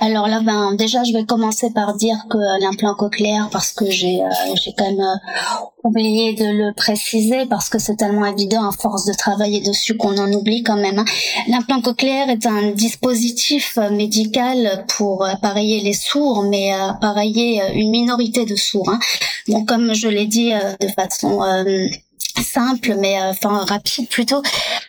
Alors 0.01 0.27
là, 0.27 0.41
ben 0.41 0.75
déjà, 0.75 1.05
je 1.05 1.13
vais 1.13 1.25
commencer 1.25 1.71
par 1.71 1.95
dire 1.95 2.17
que 2.29 2.39
l'implant 2.61 2.95
cochléaire, 2.97 3.49
parce 3.53 3.73
que 3.73 3.89
j'ai 3.89 4.21
euh, 4.21 4.29
j'ai 4.57 4.73
quand 4.77 4.91
même 4.91 5.01
euh, 5.01 5.65
oublié 5.85 6.35
de 6.35 6.45
le 6.45 6.75
préciser, 6.75 7.47
parce 7.47 7.69
que 7.69 7.79
c'est 7.79 7.95
tellement 7.95 8.27
évident 8.27 8.69
à 8.69 8.73
force 8.73 9.05
de 9.05 9.13
travailler 9.13 9.61
dessus 9.61 9.97
qu'on 9.97 10.19
en 10.19 10.33
oublie 10.33 10.65
quand 10.65 10.77
même. 10.77 10.99
Hein. 10.99 11.05
L'implant 11.47 11.81
cochléaire 11.81 12.29
est 12.29 12.45
un 12.45 12.73
dispositif 12.73 13.79
euh, 13.79 13.91
médical 13.91 14.85
pour 14.89 15.25
appareiller 15.27 15.81
les 15.81 15.95
sourds, 15.95 16.43
mais 16.43 16.73
appareiller 16.73 17.63
une 17.75 17.91
minorité 17.91 18.47
de 18.47 18.57
sourds. 18.57 18.91
Hein. 18.91 18.99
Donc 19.47 19.69
comme 19.69 19.95
je 19.95 20.09
l'ai 20.09 20.27
dit 20.27 20.53
de 20.81 20.89
façon 20.89 21.41
simple, 22.41 22.97
mais 22.99 23.21
euh, 23.21 23.31
enfin 23.31 23.65
rapide 23.65 24.09
plutôt. 24.09 24.43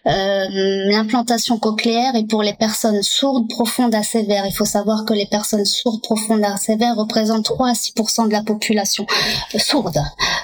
Euh, 0.06 0.46
l'implantation 0.90 1.58
cochléaire 1.58 2.16
est 2.16 2.28
pour 2.28 2.44
les 2.44 2.54
personnes 2.54 3.02
sourdes, 3.02 3.48
profondes 3.50 3.96
à 3.96 4.04
sévères. 4.04 4.46
Il 4.46 4.54
faut 4.54 4.66
savoir 4.66 5.06
que 5.06 5.14
les 5.14 5.26
personnes 5.26 5.66
sourdes, 5.66 6.02
profondes 6.02 6.44
à 6.44 6.58
sévères 6.58 6.96
représentent 6.96 7.46
3 7.46 7.70
à 7.70 7.74
6% 7.74 8.28
de 8.28 8.32
la 8.32 8.44
population 8.44 9.06
sourde. 9.58 9.98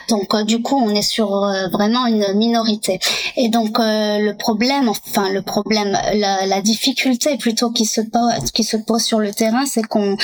Donc 0.09 0.35
du 0.45 0.61
coup, 0.61 0.75
on 0.75 0.89
est 0.89 1.01
sur 1.01 1.29
vraiment 1.71 2.07
une 2.07 2.33
minorité. 2.33 2.99
Et 3.35 3.49
donc 3.49 3.77
le 3.79 4.31
problème, 4.33 4.89
enfin 4.89 5.29
le 5.29 5.41
problème, 5.41 5.97
la, 6.13 6.45
la 6.45 6.61
difficulté 6.61 7.37
plutôt 7.37 7.69
qui 7.69 7.85
se 7.85 8.01
pose, 8.01 8.51
qui 8.53 8.63
se 8.63 8.77
pose 8.77 9.03
sur 9.03 9.19
le 9.19 9.31
terrain, 9.31 9.65
c'est 9.65 9.85
qu'on 9.85 10.17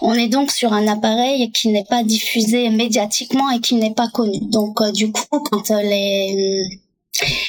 on 0.00 0.14
est 0.14 0.28
donc 0.28 0.50
sur 0.50 0.72
un 0.72 0.86
appareil 0.86 1.50
qui 1.50 1.68
n'est 1.68 1.84
pas 1.84 2.04
diffusé 2.04 2.70
médiatiquement 2.70 3.50
et 3.50 3.60
qui 3.60 3.74
n'est 3.74 3.94
pas 3.94 4.08
connu. 4.08 4.38
Donc 4.42 4.82
du 4.92 5.10
coup, 5.10 5.40
quand 5.50 5.70
les 5.70 6.21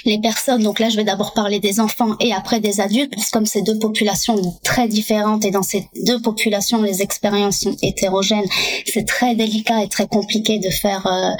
les 0.06 0.20
personnes, 0.20 0.64
donc 0.64 0.80
là 0.80 0.90
je 0.90 0.98
vais 0.98 1.04
d'abord 1.04 1.34
parler 1.34 1.60
des 1.60 1.80
enfants 1.80 2.16
et 2.20 2.34
après 2.34 2.60
des 2.60 2.82
adultes, 2.82 3.14
parce 3.16 3.28
que 3.28 3.32
comme 3.32 3.46
ces 3.46 3.62
deux 3.62 3.80
populations 3.80 4.36
très 4.64 4.88
différentes 4.88 5.46
et 5.46 5.52
dans 5.52 5.64
ces 5.64 5.88
deux 6.06 6.22
populations 6.22 6.82
les 6.82 7.02
expériences 7.02 7.60
sont 7.60 7.76
hétérogènes, 7.82 8.46
c'est 8.86 9.06
très 9.06 9.36
délicat 9.36 9.84
et 9.84 9.88
très 9.88 10.08
compliqué 10.08 10.60
de 10.60 10.70
faire 10.70 11.08
euh, 11.08 11.32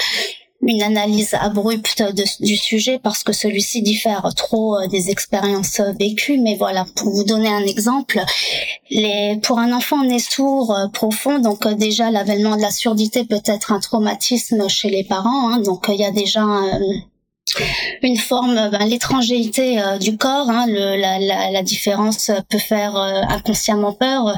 une 0.68 0.82
analyse 0.82 1.34
abrupte 1.34 2.04
du 2.40 2.58
sujet 2.58 3.00
parce 3.00 3.24
que 3.24 3.34
celui-ci 3.34 3.82
diffère 3.82 4.28
trop 4.36 4.78
euh, 4.78 4.88
des 4.88 5.10
expériences 5.10 5.82
vécues. 6.00 6.40
Mais 6.40 6.56
voilà, 6.56 6.86
pour 6.96 7.10
vous 7.10 7.24
donner 7.24 7.50
un 7.50 7.66
exemple, 7.66 8.22
les, 8.90 9.40
pour 9.44 9.60
un 9.60 9.74
enfant 9.74 10.04
né 10.04 10.20
sourd 10.20 10.74
euh, 10.74 10.88
profond, 10.88 11.40
donc 11.40 11.66
euh, 11.66 11.74
déjà 11.74 12.12
l'avènement 12.12 12.56
de 12.56 12.62
la 12.62 12.72
surdité 12.72 13.26
peut 13.26 13.42
être 13.46 13.72
un 13.72 13.80
traumatisme 13.80 14.68
chez 14.70 14.90
les 14.90 15.04
parents. 15.04 15.50
Hein, 15.50 15.60
donc 15.60 15.86
il 15.90 15.96
y 15.96 16.06
a 16.06 16.12
déjà 16.12 16.44
une 18.02 18.18
forme, 18.18 18.70
ben, 18.70 18.86
l'étrangérité 18.86 19.82
euh, 19.82 19.98
du 19.98 20.18
corps, 20.18 20.50
hein, 20.50 20.66
le, 20.68 21.00
la, 21.00 21.20
la, 21.20 21.52
la, 21.52 21.64
différence 21.64 22.32
peut 22.50 22.58
faire 22.58 22.96
euh, 22.96 23.22
inconsciemment 23.30 23.94
peur. 23.94 24.38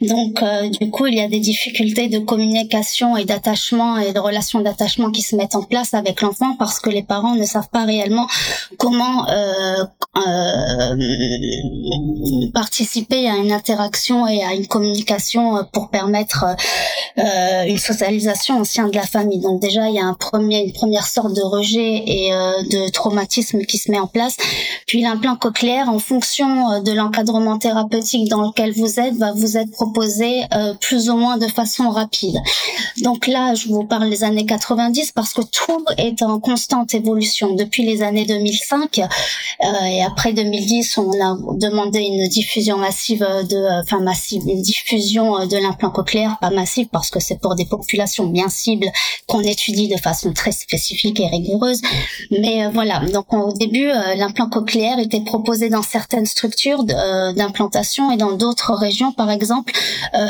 Donc, 0.00 0.42
euh, 0.42 0.68
du 0.68 0.90
coup, 0.90 1.06
il 1.06 1.14
y 1.14 1.20
a 1.20 1.28
des 1.28 1.40
difficultés 1.40 2.08
de 2.08 2.18
communication 2.18 3.16
et 3.16 3.24
d'attachement 3.24 3.98
et 3.98 4.12
de 4.12 4.18
relations 4.18 4.60
d'attachement 4.60 5.10
qui 5.10 5.22
se 5.22 5.36
mettent 5.36 5.54
en 5.54 5.62
place 5.62 5.94
avec 5.94 6.20
l'enfant 6.20 6.56
parce 6.58 6.80
que 6.80 6.90
les 6.90 7.02
parents 7.02 7.34
ne 7.34 7.44
savent 7.44 7.68
pas 7.70 7.84
réellement 7.84 8.26
comment 8.78 9.26
participer 12.52 13.28
à 13.28 13.36
une 13.36 13.52
interaction 13.52 14.26
et 14.26 14.42
à 14.44 14.54
une 14.54 14.66
communication 14.66 15.64
pour 15.72 15.90
permettre 15.90 16.44
une 17.16 17.78
socialisation 17.78 18.60
au 18.60 18.64
sein 18.64 18.88
de 18.88 18.94
la 18.94 19.02
famille. 19.02 19.40
Donc 19.40 19.60
déjà, 19.60 19.88
il 19.88 19.94
y 19.94 20.00
a 20.00 20.04
un 20.04 20.14
premier, 20.14 20.62
une 20.62 20.72
première 20.72 21.06
sorte 21.06 21.34
de 21.34 21.42
rejet 21.42 22.02
et 22.06 22.32
de 22.62 22.90
traumatisme 22.90 23.64
qui 23.64 23.78
se 23.78 23.90
met 23.90 23.98
en 23.98 24.06
place. 24.06 24.36
Puis 24.86 25.02
l'implant 25.02 25.36
cochléaire, 25.36 25.88
en 25.88 25.98
fonction 25.98 26.70
euh, 26.70 26.80
de 26.80 26.92
l'encadrement 26.92 27.58
thérapeutique 27.58 28.28
dans 28.28 28.42
lequel 28.42 28.72
vous 28.72 29.00
êtes, 29.00 29.14
va 29.14 29.32
vous 29.32 29.56
être 29.56 29.70
proposé 29.70 30.42
euh, 30.54 30.74
plus 30.74 31.10
ou 31.10 31.16
moins 31.16 31.38
de 31.38 31.46
façon 31.46 31.90
rapide. 31.90 32.36
Donc 33.02 33.26
là, 33.26 33.54
je 33.54 33.68
vous 33.68 33.84
parle 33.84 34.10
des 34.10 34.24
années 34.24 34.46
90 34.46 35.12
parce 35.12 35.32
que 35.32 35.42
tout 35.42 35.84
est 35.98 36.22
en 36.22 36.38
constante 36.40 36.94
évolution. 36.94 37.54
Depuis 37.54 37.84
les 37.84 38.02
années 38.02 38.26
2005 38.26 38.98
euh, 38.98 39.84
et 39.86 40.02
après 40.02 40.32
2010, 40.32 40.98
on 40.98 41.12
a 41.12 41.36
demandé 41.56 42.00
une 42.00 42.28
diffusion 42.28 42.78
massive 42.78 43.20
de, 43.20 43.82
enfin 43.82 44.00
massive, 44.00 44.42
une 44.46 44.62
diffusion 44.62 45.46
de 45.46 45.56
l'implant 45.56 45.90
cochléaire, 45.90 46.36
pas 46.40 46.50
massive 46.50 46.88
parce 46.90 47.10
que 47.10 47.20
c'est 47.20 47.40
pour 47.40 47.54
des 47.54 47.64
populations 47.66 48.26
bien 48.26 48.48
cibles 48.48 48.90
qu'on 49.26 49.40
étudie 49.40 49.88
de 49.88 49.96
façon 49.96 50.32
très 50.32 50.52
spécifique 50.52 51.20
et 51.20 51.26
rigoureuse. 51.26 51.80
Mais 52.40 52.64
euh, 52.64 52.70
voilà, 52.70 53.00
donc 53.12 53.32
au 53.32 53.52
début, 53.52 53.88
euh, 53.88 54.14
l'implant 54.14 54.48
cochléaire 54.48 54.98
était 54.98 55.20
proposé 55.20 55.68
dans 55.68 55.82
certaines 55.82 56.26
structures 56.26 56.84
euh, 56.90 57.32
d'implantation 57.32 58.10
et 58.10 58.16
dans 58.16 58.32
d'autres 58.32 58.74
régions, 58.74 59.12
par 59.12 59.30
exemple, 59.30 59.72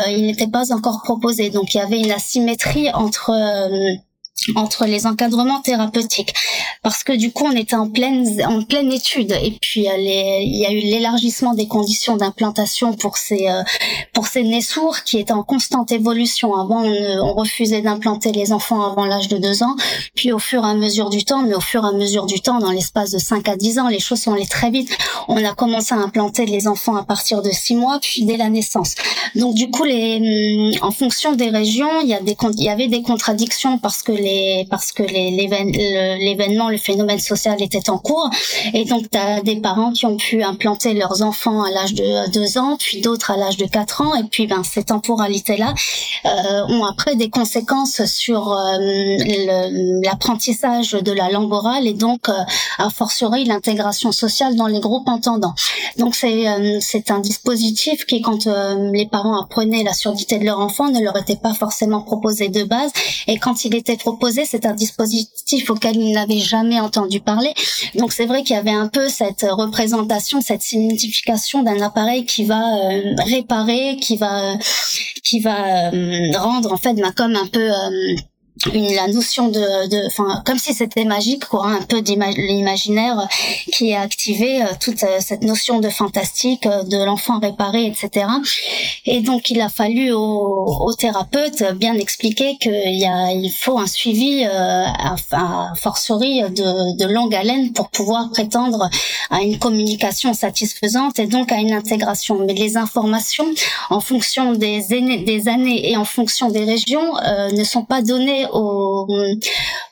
il 0.09 0.27
n'était 0.27 0.49
pas 0.49 0.73
encore 0.73 1.03
proposé. 1.03 1.51
Donc 1.51 1.75
il 1.75 1.79
y 1.79 1.81
avait 1.81 2.01
une 2.01 2.13
asymétrie 2.13 2.91
entre 2.93 3.33
entre 4.57 4.85
les 4.85 5.07
encadrements 5.07 5.61
thérapeutiques. 5.61 6.35
Parce 6.83 7.03
que 7.03 7.13
du 7.13 7.33
coup 7.33 7.47
on 7.47 7.57
était 7.57 7.77
en 7.77 7.89
pleine 7.89 8.27
en 8.47 8.63
pleine 8.63 8.93
étude. 8.93 9.33
Et 9.43 9.57
puis 9.61 9.89
euh, 9.89 9.97
il 9.97 10.57
y 10.57 10.67
a 10.67 10.73
eu 10.73 10.81
l'élargissement 10.81 11.55
des 11.55 11.67
conditions 11.67 12.17
d'implantation 12.17 12.95
pour 12.95 13.17
ces 13.17 13.49
euh, 13.49 13.63
pour 14.13 14.27
ces 14.27 14.45
sourds 14.61 15.03
qui 15.05 15.19
étaient 15.19 15.33
en 15.33 15.43
constante 15.43 15.93
évolution. 15.93 16.55
Avant 16.55 16.83
on, 16.85 17.35
refusait 17.35 17.83
d'implanter 17.83 18.33
les 18.33 18.53
enfants 18.53 18.91
avant 18.91 19.07
l'âge 19.07 19.29
de 19.29 19.39
deux 19.39 19.63
ans. 19.63 19.77
Puis 20.15 20.31
au 20.31 20.39
fur 20.39 20.65
et 20.65 20.69
à 20.69 20.75
mesure 20.75 21.11
du 21.11 21.25
temps 21.25 21.43
mais 21.43 21.55
au 21.55 21.61
fur 21.61 21.85
et 21.85 21.89
à 21.89 21.93
mesure 21.93 22.27
du 22.27 22.41
temps 22.41 22.59
dans 22.59 22.71
l'espace 22.71 23.11
de 23.11 23.19
5 23.19 23.49
à 23.49 23.57
10 23.57 23.79
ans 23.79 23.89
les 23.89 23.99
choses 23.99 24.21
sont 24.21 24.35
allées 24.35 24.47
très 24.47 24.71
vite. 24.71 24.97
On 25.29 25.43
a 25.45 25.55
commencé 25.55 25.95
à 25.95 25.99
implanter 25.99 26.45
les 26.45 26.69
enfants 26.69 26.97
à 26.97 27.05
partir 27.05 27.41
de 27.41 27.51
six 27.51 27.77
mois 27.77 27.99
puis 28.01 28.25
dès 28.25 28.37
la 28.37 28.51
naissance. 28.51 28.95
Donc 29.35 29.55
du 29.55 29.71
coup 29.71 29.85
les 29.85 30.79
en 30.83 30.91
fonction 30.91 31.33
des 31.35 31.49
régions 31.49 32.01
il 32.03 32.09
y 32.09 32.15
a 32.15 32.21
des 32.21 32.37
il 32.57 32.63
y 32.63 32.69
avait 32.69 32.89
des 32.89 33.03
contradictions 33.03 33.79
parce 33.79 34.03
que 34.03 34.13
parce 34.71 34.93
que 34.93 35.03
l'événement, 35.03 36.69
le, 36.69 36.79
phénomène 36.79 37.19
social 37.19 37.63
était 37.63 37.89
en 37.91 37.99
cours, 37.99 38.31
et 38.73 38.85
donc 38.85 39.11
tu 39.11 39.19
as 39.19 39.41
des 39.43 39.57
parents 39.57 39.93
qui 39.93 40.07
ont 40.07 40.17
pu 40.17 40.43
implanter 40.43 40.95
leurs 40.95 41.23
enfants 41.23 41.63
à 41.63 41.71
l'âge 41.71 41.95
de 41.95 42.31
2 42.31 42.59
ans, 42.59 42.77
puis 42.79 43.01
d'autres 43.01 43.31
à 43.31 43.37
l'âge 43.37 43.57
de 43.57 43.67
4 43.67 44.01
ans, 44.03 44.15
et 44.15 44.25
puis 44.25 44.47
ben 44.47 44.63
ces 44.65 44.85
temporalités-là 44.85 45.75
euh, 46.27 46.63
ont 46.69 46.85
après 46.85 47.17
des 47.17 47.31
conséquences 47.31 48.05
sur 48.05 48.53
euh, 48.53 49.99
l'apprentissage 50.03 50.93
de 50.93 51.13
la 51.13 51.31
langue 51.31 51.53
orale. 51.53 51.87
Et 51.87 51.93
donc 51.93 52.29
euh, 52.29 52.33
a 52.79 52.91
fortiori 52.91 53.45
l'intégration 53.45 54.13
sociale 54.13 54.57
dans 54.57 54.67
les 54.67 54.81
groupes 54.81 55.09
entendants. 55.09 55.55
Donc 55.99 56.15
c'est 56.15 56.49
euh, 56.49 56.79
c'est 56.81 57.11
un 57.11 57.21
dispositif 57.21 58.07
qui 58.07 58.23
quand 58.23 58.47
les 58.93 59.07
parents 59.07 59.41
apprenaient 59.43 59.83
la 59.83 59.93
surdité 59.93 60.39
de 60.39 60.45
leur 60.45 60.61
enfant 60.61 60.91
ne 60.91 61.03
leur 61.03 61.17
était 61.17 61.37
pas 61.37 61.55
forcément 61.55 62.03
proposé 62.03 62.49
de 62.49 62.65
base. 62.65 62.93
Et 63.27 63.39
quand 63.39 63.65
il 63.65 63.75
était 63.75 63.97
proposé 63.97 64.14
c'est 64.45 64.67
un 64.67 64.75
dispositif 64.75 65.71
auquel 65.71 65.97
il 65.97 66.13
n'avait 66.13 66.39
jamais 66.39 66.81
entendu 66.81 67.21
parler. 67.21 67.53
Donc 67.95 68.13
c'est 68.13 68.27
vrai 68.27 68.43
qu'il 68.43 68.57
y 68.57 68.59
avait 68.59 68.71
un 68.71 68.89
peu 68.89 69.09
cette 69.09 69.47
représentation, 69.49 70.41
cette 70.41 70.63
signification 70.63 71.63
d'un 71.63 71.81
appareil 71.81 72.25
qui 72.25 72.45
va 72.45 72.61
euh, 72.61 73.15
réparer, 73.27 73.97
qui 74.01 74.17
va 74.17 74.55
qui 75.23 75.41
va 75.41 75.91
euh, 75.93 76.33
rendre 76.37 76.73
en 76.73 76.77
fait 76.77 76.95
ma 76.95 77.13
comme 77.13 77.37
un 77.37 77.47
peu 77.47 77.71
euh, 77.71 78.17
une, 78.73 78.95
la 78.95 79.09
notion 79.09 79.49
de, 79.49 80.07
enfin, 80.07 80.43
comme 80.47 80.59
si 80.59 80.75
c'était 80.75 81.05
magique, 81.05 81.45
quoi, 81.47 81.67
un 81.67 81.83
peu 81.83 82.01
l'imaginaire 82.01 83.29
qui 83.73 83.91
est 83.91 83.97
activé, 83.97 84.63
euh, 84.63 84.67
toute 84.81 85.03
euh, 85.03 85.19
cette 85.19 85.43
notion 85.43 85.81
de 85.81 85.89
fantastique, 85.89 86.65
euh, 86.67 86.85
de 86.85 86.97
l'enfant 87.05 87.41
réparé, 87.41 87.87
etc. 87.87 88.27
Et 89.07 89.21
donc, 89.21 89.51
il 89.51 89.61
a 89.61 89.69
fallu 89.69 90.13
au, 90.13 90.67
au 90.87 90.95
thérapeute 90.95 91.65
bien 91.75 91.95
expliquer 91.95 92.57
qu'il 92.59 92.95
y 92.99 93.07
a, 93.07 93.33
il 93.33 93.51
faut 93.51 93.79
un 93.79 93.87
suivi, 93.87 94.45
à, 94.45 95.17
à 95.33 95.75
fortiori 95.75 96.43
de, 96.43 96.97
de 96.97 97.13
longue 97.13 97.35
haleine 97.35 97.73
pour 97.73 97.89
pouvoir 97.91 98.31
prétendre 98.31 98.89
à 99.31 99.43
une 99.43 99.59
communication 99.59 100.33
satisfaisante 100.33 101.19
et 101.19 101.27
donc 101.27 101.51
à 101.51 101.57
une 101.57 101.73
intégration. 101.73 102.39
Mais 102.47 102.55
les 102.55 102.77
informations, 102.77 103.47
en 103.91 104.01
fonction 104.01 104.53
des, 104.53 104.83
des 105.25 105.49
années 105.49 105.91
et 105.91 105.97
en 105.97 106.05
fonction 106.05 106.51
des 106.51 106.65
régions, 106.65 107.15
ne 107.53 107.65
sont 107.65 107.85
pas 107.85 108.03
données 108.03 108.44
aux, 108.53 109.07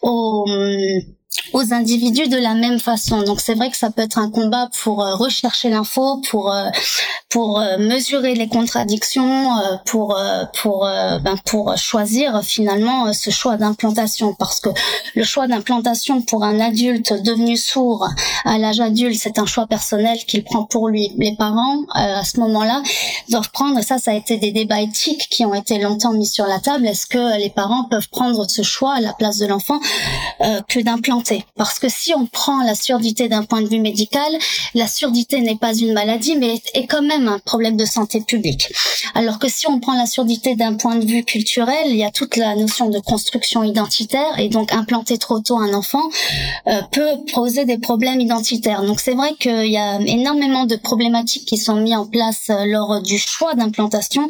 aux 0.03 0.47
aux 1.53 1.73
individus 1.73 2.29
de 2.29 2.37
la 2.37 2.55
même 2.55 2.79
façon. 2.79 3.23
Donc 3.23 3.41
c'est 3.41 3.55
vrai 3.55 3.71
que 3.71 3.77
ça 3.77 3.91
peut 3.91 4.03
être 4.03 4.19
un 4.19 4.31
combat 4.31 4.69
pour 4.83 5.03
euh, 5.03 5.15
rechercher 5.17 5.71
l'info, 5.71 6.23
pour 6.31 6.53
euh, 6.53 6.69
pour 7.29 7.61
euh, 7.61 7.79
mesurer 7.79 8.35
les 8.35 8.49
contradictions, 8.49 9.49
pour 9.87 10.19
pour 10.61 10.85
ben, 10.85 11.37
pour 11.45 11.77
choisir 11.77 12.43
finalement 12.43 13.13
ce 13.13 13.31
choix 13.31 13.57
d'implantation 13.57 14.35
parce 14.35 14.61
que 14.61 14.69
le 15.15 15.25
choix 15.25 15.47
d'implantation 15.47 16.21
pour 16.23 16.45
un 16.45 16.61
adulte 16.61 17.13
devenu 17.23 17.57
sourd 17.57 18.09
à 18.45 18.59
l'âge 18.59 18.81
adulte, 18.81 19.19
c'est 19.19 19.39
un 19.39 19.47
choix 19.47 19.67
personnel 19.67 20.19
qu'il 20.27 20.45
prend 20.45 20.65
pour 20.65 20.89
lui. 20.89 21.13
Les 21.17 21.35
parents 21.37 21.79
à 21.95 22.25
ce 22.25 22.39
moment-là 22.41 22.83
doivent 23.31 23.51
prendre 23.51 23.81
ça 23.83 23.99
ça 23.99 24.11
a 24.11 24.15
été 24.15 24.37
des 24.37 24.53
débats 24.53 24.81
éthiques 24.81 25.29
qui 25.31 25.45
ont 25.45 25.55
été 25.55 25.79
longtemps 25.79 26.13
mis 26.13 26.27
sur 26.27 26.47
la 26.47 26.61
table. 26.61 26.87
Est-ce 26.87 27.07
que 27.07 27.39
les 27.39 27.51
parents 27.51 27.85
peuvent 27.85 28.09
prendre 28.11 28.49
ce 28.49 28.63
choix 28.63 28.95
à 28.95 29.01
la 29.01 29.13
place 29.15 29.39
de 29.39 29.47
l'enfant 29.47 29.81
que 30.41 30.81
d'implanter 30.81 31.22
parce 31.57 31.79
que 31.79 31.89
si 31.89 32.13
on 32.15 32.27
prend 32.27 32.63
la 32.63 32.75
surdité 32.75 33.29
d'un 33.29 33.45
point 33.45 33.63
de 33.63 33.69
vue 33.69 33.81
médical, 33.81 34.31
la 34.75 34.87
surdité 34.87 35.41
n'est 35.41 35.57
pas 35.57 35.75
une 35.75 35.93
maladie, 35.93 36.37
mais 36.37 36.61
est 36.75 36.87
quand 36.87 37.03
même 37.03 37.29
un 37.29 37.39
problème 37.39 37.77
de 37.77 37.85
santé 37.85 38.21
publique. 38.21 38.73
Alors 39.15 39.39
que 39.39 39.49
si 39.49 39.67
on 39.69 39.81
prend 39.81 39.95
la 39.95 40.07
surdité 40.07 40.57
d'un 40.57 40.75
point 40.75 40.97
de 40.97 41.07
vue 41.07 41.25
culturel, 41.25 41.87
il 41.87 41.97
y 41.97 42.05
a 42.05 42.11
toute 42.11 42.37
la 42.37 42.55
notion 42.57 42.89
de 42.89 42.99
construction 42.99 43.63
identitaire, 43.63 44.39
et 44.39 44.49
donc 44.49 44.73
implanter 44.73 45.19
trop 45.19 45.41
tôt 45.41 45.59
un 45.59 45.75
enfant 45.75 46.03
euh, 46.67 46.81
peut 46.91 47.19
poser 47.33 47.65
des 47.65 47.79
problèmes 47.79 48.21
identitaires. 48.21 48.83
Donc 48.83 49.01
c'est 49.01 49.15
vrai 49.15 49.35
qu'il 49.39 49.71
y 49.71 49.79
a 49.79 50.01
énormément 50.01 50.65
de 50.65 50.77
problématiques 50.77 51.47
qui 51.47 51.57
sont 51.57 51.77
mises 51.77 51.97
en 51.97 52.07
place 52.07 52.51
euh, 52.51 52.65
lors 52.67 53.03
du 53.03 53.19
choix 53.19 53.55
d'implantation, 53.55 54.29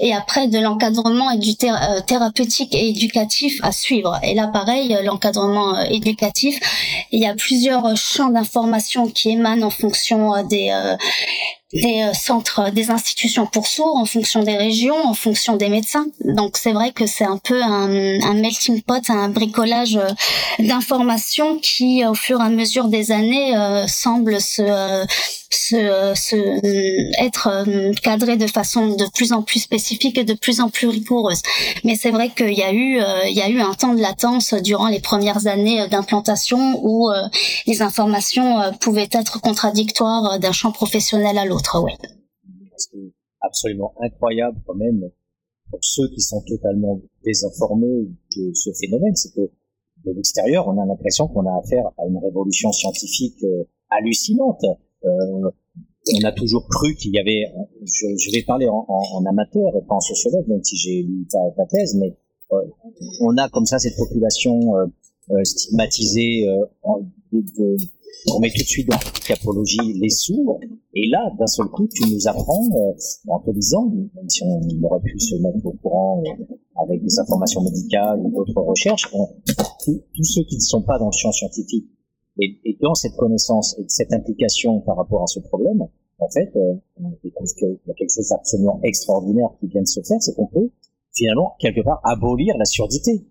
et 0.00 0.14
après 0.14 0.48
de 0.48 0.58
l'encadrement 0.58 1.30
et 1.30 1.38
du 1.38 1.52
euh, 1.64 2.00
thérapeutique 2.06 2.74
et 2.74 2.88
éducatif 2.88 3.58
à 3.62 3.72
suivre. 3.72 4.18
Et 4.22 4.34
là, 4.34 4.48
pareil, 4.48 4.96
l'encadrement 5.04 5.78
éducatif 5.80 6.31
Il 6.42 7.20
y 7.20 7.26
a 7.26 7.34
plusieurs 7.34 7.96
champs 7.96 8.30
d'information 8.30 9.08
qui 9.08 9.30
émanent 9.30 9.66
en 9.66 9.70
fonction 9.70 10.42
des 10.46 10.70
des 11.72 12.02
euh, 12.02 12.12
centres, 12.12 12.70
des 12.70 12.90
institutions 12.90 13.46
pour 13.46 13.66
sourds, 13.66 13.96
en 13.96 14.04
fonction 14.04 14.42
des 14.42 14.56
régions, 14.56 15.06
en 15.06 15.14
fonction 15.14 15.56
des 15.56 15.68
médecins. 15.68 16.06
Donc 16.24 16.56
c'est 16.56 16.72
vrai 16.72 16.92
que 16.92 17.06
c'est 17.06 17.24
un 17.24 17.38
peu 17.38 17.62
un, 17.62 18.20
un, 18.20 18.34
melting 18.34 18.82
pot, 18.82 19.02
un 19.08 19.28
bricolage 19.28 19.96
euh, 19.96 20.08
d'informations 20.58 21.58
qui, 21.58 22.04
au 22.04 22.14
fur 22.14 22.40
et 22.40 22.44
à 22.44 22.48
mesure 22.48 22.88
des 22.88 23.10
années, 23.10 23.56
euh, 23.56 23.86
semble 23.86 24.40
se, 24.40 25.06
se, 25.54 26.12
se, 26.14 27.24
être 27.24 27.64
cadré 28.00 28.36
de 28.36 28.46
façon 28.46 28.96
de 28.96 29.04
plus 29.12 29.32
en 29.32 29.42
plus 29.42 29.60
spécifique 29.60 30.18
et 30.18 30.24
de 30.24 30.34
plus 30.34 30.60
en 30.60 30.68
plus 30.68 30.88
rigoureuse. 30.88 31.42
Mais 31.84 31.94
c'est 31.94 32.10
vrai 32.10 32.30
qu'il 32.30 32.54
y 32.54 32.62
a 32.62 32.72
eu, 32.72 33.00
il 33.28 33.34
y 33.34 33.42
a 33.42 33.48
eu 33.48 33.60
un 33.60 33.74
temps 33.74 33.94
de 33.94 34.00
latence 34.00 34.54
durant 34.54 34.88
les 34.88 35.00
premières 35.00 35.46
années 35.46 35.86
d'implantation 35.88 36.80
où 36.82 37.10
les 37.66 37.82
informations 37.82 38.72
pouvaient 38.80 39.08
être 39.12 39.40
contradictoires 39.40 40.38
d'un 40.38 40.52
champ 40.52 40.72
professionnel 40.72 41.38
à 41.38 41.44
l'autre. 41.44 41.76
C'est 42.76 43.12
absolument 43.40 43.94
incroyable 44.02 44.58
quand 44.66 44.74
même 44.74 45.10
pour 45.72 45.80
ceux 45.82 46.08
qui 46.08 46.20
sont 46.20 46.42
totalement 46.42 47.00
désinformés 47.24 48.06
de 48.36 48.52
ce 48.54 48.70
phénomène, 48.78 49.16
c'est 49.16 49.34
que 49.34 49.50
de 50.04 50.12
l'extérieur, 50.12 50.68
on 50.68 50.78
a 50.80 50.84
l'impression 50.84 51.28
qu'on 51.28 51.46
a 51.46 51.58
affaire 51.58 51.86
à 51.96 52.06
une 52.06 52.18
révolution 52.18 52.70
scientifique 52.72 53.42
euh, 53.44 53.64
hallucinante. 53.88 54.64
Euh, 55.04 55.50
on 56.14 56.24
a 56.24 56.32
toujours 56.32 56.66
cru 56.68 56.94
qu'il 56.96 57.14
y 57.14 57.18
avait, 57.18 57.44
je, 57.84 58.32
vais 58.32 58.42
parler 58.42 58.66
en, 58.68 59.24
amateur 59.24 59.76
et 59.76 59.86
pas 59.86 59.94
en 59.94 60.00
sociologue, 60.00 60.48
même 60.48 60.62
si 60.64 60.76
j'ai 60.76 61.02
lu 61.02 61.26
ta, 61.30 61.64
thèse, 61.66 61.94
mais 61.94 62.16
euh, 62.52 62.56
on 63.20 63.36
a 63.36 63.48
comme 63.48 63.66
ça 63.66 63.78
cette 63.78 63.96
population 63.96 64.60
stigmatisée 65.44 66.44
de, 67.32 67.76
on 68.30 68.40
met 68.40 68.50
tout 68.50 68.62
de 68.62 68.68
suite 68.68 68.88
dans 68.88 68.98
capologie 69.26 69.94
les 69.94 70.10
sourds, 70.10 70.60
et 70.94 71.08
là, 71.08 71.30
d'un 71.38 71.46
seul 71.46 71.66
coup, 71.66 71.88
tu 71.88 72.02
nous 72.10 72.28
apprends, 72.28 72.64
euh, 72.76 72.92
en 73.28 73.40
te 73.40 73.50
disant, 73.50 73.86
même 73.88 74.28
si 74.28 74.42
on 74.44 74.60
aurait 74.84 75.00
pu 75.00 75.18
se 75.18 75.34
mettre 75.36 75.64
au 75.64 75.72
courant 75.72 76.22
euh, 76.26 76.44
avec 76.84 77.02
des 77.02 77.18
informations 77.18 77.62
médicales 77.62 78.20
ou 78.20 78.30
d'autres 78.30 78.60
recherches, 78.60 79.10
tous 79.84 80.24
ceux 80.24 80.44
qui 80.44 80.56
ne 80.56 80.60
sont 80.60 80.82
pas 80.82 80.98
dans 80.98 81.06
le 81.06 81.16
champ 81.16 81.32
scientifique 81.32 81.86
et, 82.38 82.58
et, 82.64 82.78
dans 82.80 82.94
cette 82.94 83.16
connaissance 83.16 83.78
et 83.78 83.84
cette 83.88 84.12
implication 84.12 84.80
par 84.80 84.96
rapport 84.96 85.22
à 85.22 85.26
ce 85.26 85.40
problème, 85.40 85.86
en 86.18 86.28
fait, 86.28 86.50
euh, 86.56 86.74
on 87.02 87.10
découvre 87.22 87.52
qu'il 87.54 87.78
y 87.86 87.90
a 87.90 87.94
quelque 87.94 88.12
chose 88.12 88.28
d'absolument 88.28 88.80
extraordinaire 88.82 89.48
qui 89.60 89.66
vient 89.66 89.82
de 89.82 89.86
se 89.86 90.00
faire, 90.02 90.20
c'est 90.20 90.34
qu'on 90.34 90.46
peut 90.46 90.70
finalement 91.12 91.54
quelque 91.58 91.82
part 91.82 92.00
abolir 92.04 92.56
la 92.56 92.64
surdité. 92.64 93.24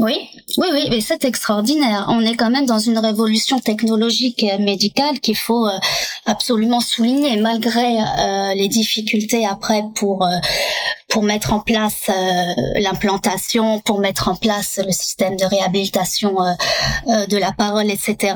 Oui, 0.00 0.30
oui, 0.58 0.68
oui, 0.72 0.86
mais 0.90 1.00
c'est 1.00 1.24
extraordinaire. 1.24 2.06
On 2.08 2.20
est 2.20 2.36
quand 2.36 2.50
même 2.50 2.66
dans 2.66 2.78
une 2.78 2.98
révolution 2.98 3.58
technologique 3.58 4.44
et 4.44 4.56
médicale 4.58 5.18
qu'il 5.18 5.36
faut 5.36 5.66
euh, 5.66 5.72
absolument 6.24 6.80
souligner, 6.80 7.36
malgré 7.36 7.98
euh, 8.00 8.54
les 8.54 8.68
difficultés 8.68 9.44
après 9.44 9.82
pour 9.96 10.24
euh, 10.24 10.36
pour 11.08 11.22
mettre 11.22 11.54
en 11.54 11.60
place 11.60 12.10
l'implantation, 12.76 13.80
pour 13.80 13.98
mettre 13.98 14.28
en 14.28 14.36
place 14.36 14.78
le 14.84 14.92
système 14.92 15.36
de 15.36 15.44
réhabilitation 15.46 16.36
de 17.06 17.36
la 17.38 17.50
parole, 17.52 17.90
etc. 17.90 18.34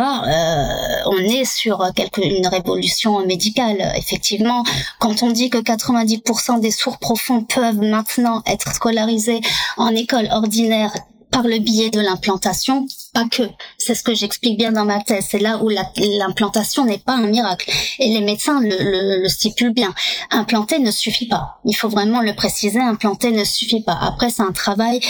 on 1.05 1.19
est 1.19 1.45
sur 1.45 1.87
quelque, 1.95 2.23
une 2.23 2.47
révolution 2.47 3.27
médicale. 3.27 3.93
Effectivement, 3.97 4.65
quand 5.01 5.23
on 5.23 5.31
dit 5.31 5.51
que 5.51 5.59
90% 5.59 6.61
des 6.61 6.71
sourds 6.71 6.99
profonds 6.99 7.45
peuvent 7.45 7.83
maintenant 7.83 8.43
être 8.47 8.75
scolarisés 8.75 9.43
en 9.77 9.95
école 9.95 10.29
ordinaire 10.31 10.95
par 11.33 11.43
le 11.43 11.59
biais 11.59 11.91
de 11.91 12.01
l'implantation, 12.01 12.87
pas 13.15 13.25
que. 13.31 13.43
C'est 13.79 13.95
ce 13.95 14.03
que 14.03 14.15
j'explique 14.15 14.57
bien 14.59 14.73
dans 14.73 14.85
ma 14.85 15.01
thèse. 15.01 15.27
C'est 15.31 15.39
là 15.39 15.63
où 15.63 15.69
l'implantation 15.69 16.85
n'est 16.85 16.99
pas 16.99 17.15
un 17.15 17.27
miracle. 17.27 17.71
Et 17.99 18.09
les 18.09 18.21
médecins 18.21 18.61
le, 18.61 19.23
le, 19.23 19.29
stipulent 19.29 19.75
bien. 19.75 19.95
Implanter 20.31 20.79
ne 20.79 20.91
suffit 20.91 21.27
pas. 21.27 21.59
Il 21.65 21.75
faut 21.75 21.89
vraiment 21.89 22.23
le 22.23 22.35
préciser. 22.35 22.81
Implanter 22.81 23.31
ne 23.31 23.45
suffit 23.45 23.83
pas. 23.83 23.99
Après, 24.01 24.31
c'est 24.31 24.43
un 24.43 24.53
travail 24.53 25.01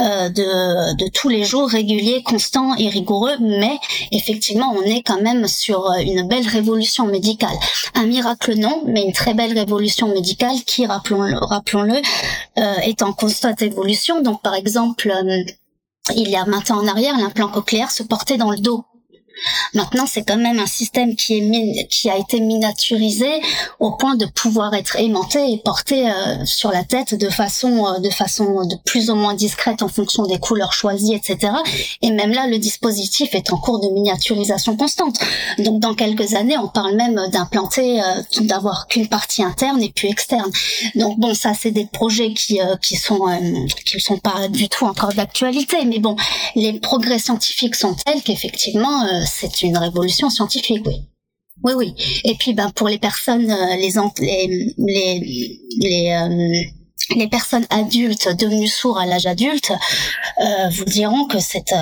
euh, 0.00 0.28
de, 0.28 0.96
de 0.96 1.08
tous 1.10 1.28
les 1.28 1.44
jours, 1.44 1.68
régulier, 1.68 2.22
constant 2.22 2.74
et 2.76 2.88
rigoureux. 2.88 3.36
Mais 3.40 3.78
effectivement, 4.10 4.74
on 4.76 4.82
est 4.82 5.02
quand 5.02 5.20
même 5.20 5.46
sur 5.46 5.90
euh, 5.90 5.98
une 5.98 6.26
belle 6.26 6.46
révolution 6.46 7.06
médicale. 7.06 7.56
Un 7.94 8.06
miracle 8.06 8.54
non, 8.56 8.82
mais 8.86 9.04
une 9.04 9.12
très 9.12 9.34
belle 9.34 9.56
révolution 9.56 10.08
médicale 10.08 10.56
qui, 10.66 10.86
rappelons-le, 10.86 12.00
euh, 12.58 12.74
est 12.82 13.02
en 13.02 13.12
constante 13.12 13.62
évolution. 13.62 14.20
Donc, 14.22 14.42
par 14.42 14.54
exemple, 14.54 15.12
il 16.10 16.28
y 16.28 16.36
a 16.36 16.44
20 16.44 16.70
ans 16.70 16.78
en 16.78 16.88
arrière, 16.88 17.16
l'implant 17.18 17.48
cochléaire 17.48 17.90
se 17.90 18.02
portait 18.02 18.36
dans 18.36 18.50
le 18.50 18.58
dos. 18.58 18.84
Maintenant, 19.74 20.06
c'est 20.06 20.22
quand 20.22 20.36
même 20.36 20.58
un 20.58 20.66
système 20.66 21.16
qui 21.16 21.38
est 21.38 21.88
qui 21.88 22.10
a 22.10 22.16
été 22.16 22.40
miniaturisé 22.40 23.28
au 23.80 23.92
point 23.92 24.16
de 24.16 24.26
pouvoir 24.26 24.74
être 24.74 24.96
aimanté 24.96 25.52
et 25.52 25.58
porté 25.58 26.10
euh, 26.10 26.44
sur 26.44 26.70
la 26.70 26.84
tête 26.84 27.14
de 27.14 27.28
façon 27.28 27.86
euh, 27.86 27.98
de 27.98 28.10
façon 28.10 28.64
de 28.64 28.76
plus 28.84 29.10
ou 29.10 29.14
moins 29.14 29.34
discrète 29.34 29.82
en 29.82 29.88
fonction 29.88 30.26
des 30.26 30.38
couleurs 30.38 30.72
choisies, 30.72 31.14
etc. 31.14 31.52
Et 32.02 32.10
même 32.10 32.32
là, 32.32 32.46
le 32.46 32.58
dispositif 32.58 33.34
est 33.34 33.52
en 33.52 33.56
cours 33.56 33.80
de 33.80 33.88
miniaturisation 33.88 34.76
constante. 34.76 35.18
Donc, 35.58 35.80
dans 35.80 35.94
quelques 35.94 36.34
années, 36.34 36.58
on 36.58 36.68
parle 36.68 36.96
même 36.96 37.20
d'implanter, 37.30 38.02
euh, 38.02 38.22
d'avoir 38.40 38.86
qu'une 38.88 39.08
partie 39.08 39.42
interne 39.42 39.82
et 39.82 39.92
puis 39.94 40.08
externe. 40.08 40.50
Donc, 40.94 41.18
bon, 41.18 41.34
ça, 41.34 41.52
c'est 41.58 41.70
des 41.70 41.86
projets 41.86 42.32
qui 42.34 42.60
qui 42.80 42.96
sont 42.96 43.20
qui 43.86 44.00
sont 44.00 44.18
pas 44.18 44.48
du 44.48 44.68
tout 44.68 44.84
encore 44.84 45.12
d'actualité, 45.14 45.84
mais 45.84 45.98
bon, 45.98 46.16
les 46.54 46.74
progrès 46.74 47.18
scientifiques 47.18 47.74
sont 47.74 47.94
tels 47.94 48.22
qu'effectivement 48.22 49.21
c'est 49.24 49.62
une 49.62 49.76
révolution 49.76 50.30
scientifique, 50.30 50.82
oui. 50.86 51.08
Oui, 51.64 51.72
oui. 51.76 51.94
Et 52.24 52.34
puis, 52.34 52.54
ben, 52.54 52.70
pour 52.70 52.88
les 52.88 52.98
personnes, 52.98 53.50
euh, 53.50 53.76
euh, 53.76 53.98
les 57.16 57.28
personnes 57.28 57.66
adultes 57.70 58.28
devenues 58.36 58.68
sourds 58.68 58.98
à 58.98 59.06
l'âge 59.06 59.26
adulte 59.26 59.72
euh, 60.40 60.68
vous 60.70 60.84
diront 60.84 61.26
que 61.26 61.38
c'est 61.38 61.74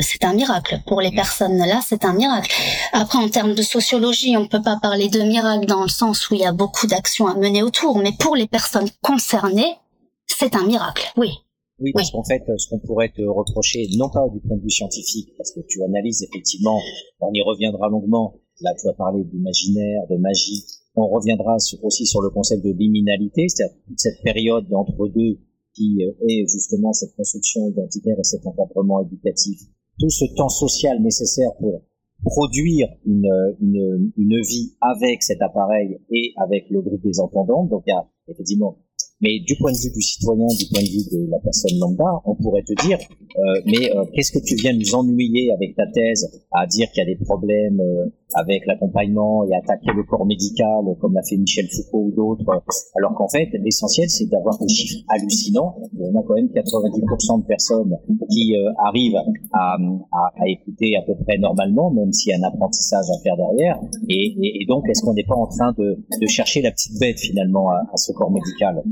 c'est 0.00 0.24
un 0.24 0.34
miracle. 0.34 0.80
Pour 0.86 1.00
les 1.00 1.10
personnes 1.10 1.58
là, 1.58 1.80
c'est 1.86 2.04
un 2.04 2.12
miracle. 2.12 2.52
Après, 2.92 3.18
en 3.18 3.28
termes 3.28 3.54
de 3.54 3.62
sociologie, 3.62 4.36
on 4.36 4.46
peut 4.46 4.62
pas 4.62 4.76
parler 4.80 5.08
de 5.08 5.22
miracle 5.22 5.66
dans 5.66 5.82
le 5.82 5.88
sens 5.88 6.30
où 6.30 6.34
il 6.34 6.40
y 6.40 6.46
a 6.46 6.52
beaucoup 6.52 6.86
d'actions 6.86 7.26
à 7.26 7.34
mener 7.34 7.62
autour, 7.62 7.98
mais 7.98 8.12
pour 8.12 8.36
les 8.36 8.46
personnes 8.46 8.90
concernées, 9.02 9.76
c'est 10.26 10.54
un 10.54 10.64
miracle. 10.64 11.10
Oui. 11.16 11.30
Oui, 11.80 11.92
parce 11.92 12.10
qu'en 12.10 12.24
fait, 12.24 12.42
ce 12.56 12.68
qu'on 12.68 12.78
pourrait 12.78 13.10
te 13.10 13.22
reprocher, 13.22 13.88
non 13.96 14.10
pas 14.10 14.28
du 14.28 14.40
point 14.40 14.56
de 14.56 14.62
vue 14.62 14.70
scientifique, 14.70 15.32
parce 15.36 15.52
que 15.52 15.60
tu 15.66 15.82
analyses 15.82 16.22
effectivement, 16.22 16.78
on 17.20 17.32
y 17.32 17.40
reviendra 17.40 17.88
longuement, 17.88 18.34
là 18.60 18.74
tu 18.78 18.86
as 18.88 18.92
parlé 18.92 19.24
d'imaginaire, 19.24 20.02
de 20.10 20.16
magie, 20.16 20.64
on 20.94 21.08
reviendra 21.08 21.56
aussi 21.82 22.06
sur 22.06 22.20
le 22.20 22.30
concept 22.30 22.64
de 22.64 22.72
liminalité, 22.72 23.46
c'est-à-dire 23.48 23.76
cette 23.96 24.22
période 24.22 24.66
entre 24.72 25.08
deux 25.08 25.38
qui 25.74 26.04
euh, 26.04 26.28
est 26.28 26.46
justement 26.48 26.92
cette 26.92 27.14
construction 27.16 27.68
identitaire 27.68 28.18
et 28.18 28.24
cet 28.24 28.46
encadrement 28.46 29.00
éducatif, 29.00 29.60
tout 29.98 30.10
ce 30.10 30.24
temps 30.36 30.48
social 30.48 31.00
nécessaire 31.00 31.50
pour 31.58 31.82
produire 32.24 32.88
une, 33.06 33.30
une, 33.60 34.12
une 34.16 34.40
vie 34.42 34.74
avec 34.80 35.22
cet 35.22 35.40
appareil 35.40 36.00
et 36.10 36.34
avec 36.36 36.68
le 36.70 36.82
groupe 36.82 37.02
des 37.02 37.18
entendants. 37.20 37.64
Donc 37.64 37.84
il 37.86 37.90
y 37.90 37.94
a 37.94 38.06
effectivement 38.28 38.78
mais 39.20 39.40
du 39.40 39.56
point 39.56 39.72
de 39.72 39.76
vue 39.76 39.92
du 39.92 40.00
citoyen, 40.00 40.46
du 40.46 40.66
point 40.72 40.82
de 40.82 40.88
vue 40.88 41.04
de 41.10 41.30
la 41.30 41.38
personne 41.40 41.78
lambda, 41.78 42.22
on 42.24 42.34
pourrait 42.34 42.62
te 42.62 42.72
dire, 42.86 42.98
euh, 42.98 43.60
mais 43.66 43.90
euh, 43.94 44.04
qu'est-ce 44.14 44.32
que 44.32 44.42
tu 44.44 44.54
viens 44.56 44.72
nous 44.72 44.94
ennuyer 44.94 45.52
avec 45.52 45.76
ta 45.76 45.86
thèse 45.86 46.40
à 46.52 46.66
dire 46.66 46.90
qu'il 46.90 47.04
y 47.04 47.10
a 47.10 47.14
des 47.14 47.22
problèmes 47.24 47.80
euh, 47.80 48.06
avec 48.34 48.66
l'accompagnement 48.66 49.44
et 49.44 49.54
attaquer 49.54 49.90
le 49.94 50.02
corps 50.04 50.26
médical 50.26 50.84
comme 51.00 51.14
l'a 51.14 51.22
fait 51.22 51.36
Michel 51.36 51.66
Foucault 51.68 52.06
ou 52.06 52.12
d'autres, 52.14 52.62
alors 52.96 53.14
qu'en 53.14 53.28
fait 53.28 53.48
l'essentiel 53.52 54.08
c'est 54.08 54.26
d'avoir 54.26 54.58
des 54.58 54.68
chiffres 54.68 55.04
hallucinants. 55.08 55.76
On 55.98 56.18
a 56.18 56.22
quand 56.22 56.34
même 56.34 56.48
90% 56.48 57.42
de 57.42 57.46
personnes 57.46 57.96
qui 58.30 58.54
arrivent 58.78 59.16
à, 59.52 59.76
à, 60.12 60.32
à, 60.36 60.48
écouter 60.48 60.96
à 60.96 61.02
peu 61.02 61.14
près 61.24 61.38
normalement, 61.38 61.90
même 61.90 62.12
s'il 62.12 62.32
y 62.32 62.34
a 62.34 62.38
un 62.38 62.48
apprentissage 62.48 63.06
à 63.10 63.22
faire 63.22 63.36
derrière. 63.36 63.78
Et, 64.08 64.36
et, 64.40 64.62
et 64.62 64.66
donc 64.66 64.88
est-ce 64.88 65.02
qu'on 65.02 65.14
n'est 65.14 65.24
pas 65.24 65.36
en 65.36 65.46
train 65.46 65.72
de, 65.78 65.98
de, 66.20 66.26
chercher 66.26 66.62
la 66.62 66.70
petite 66.70 66.98
bête 66.98 67.18
finalement 67.18 67.70
à, 67.70 67.82
à 67.92 67.96
ce 67.96 68.12
corps 68.12 68.30
médical? 68.30 68.82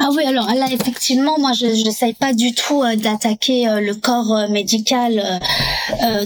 Ah 0.00 0.10
oui, 0.14 0.24
alors 0.24 0.52
là 0.54 0.66
effectivement, 0.70 1.38
moi 1.38 1.52
je 1.52 1.64
n'essaye 1.66 2.12
pas 2.12 2.34
du 2.34 2.52
tout 2.52 2.82
euh, 2.82 2.96
d'attaquer 2.96 3.66
euh, 3.66 3.80
le 3.80 3.94
corps 3.94 4.36
euh, 4.36 4.48
médical 4.48 5.40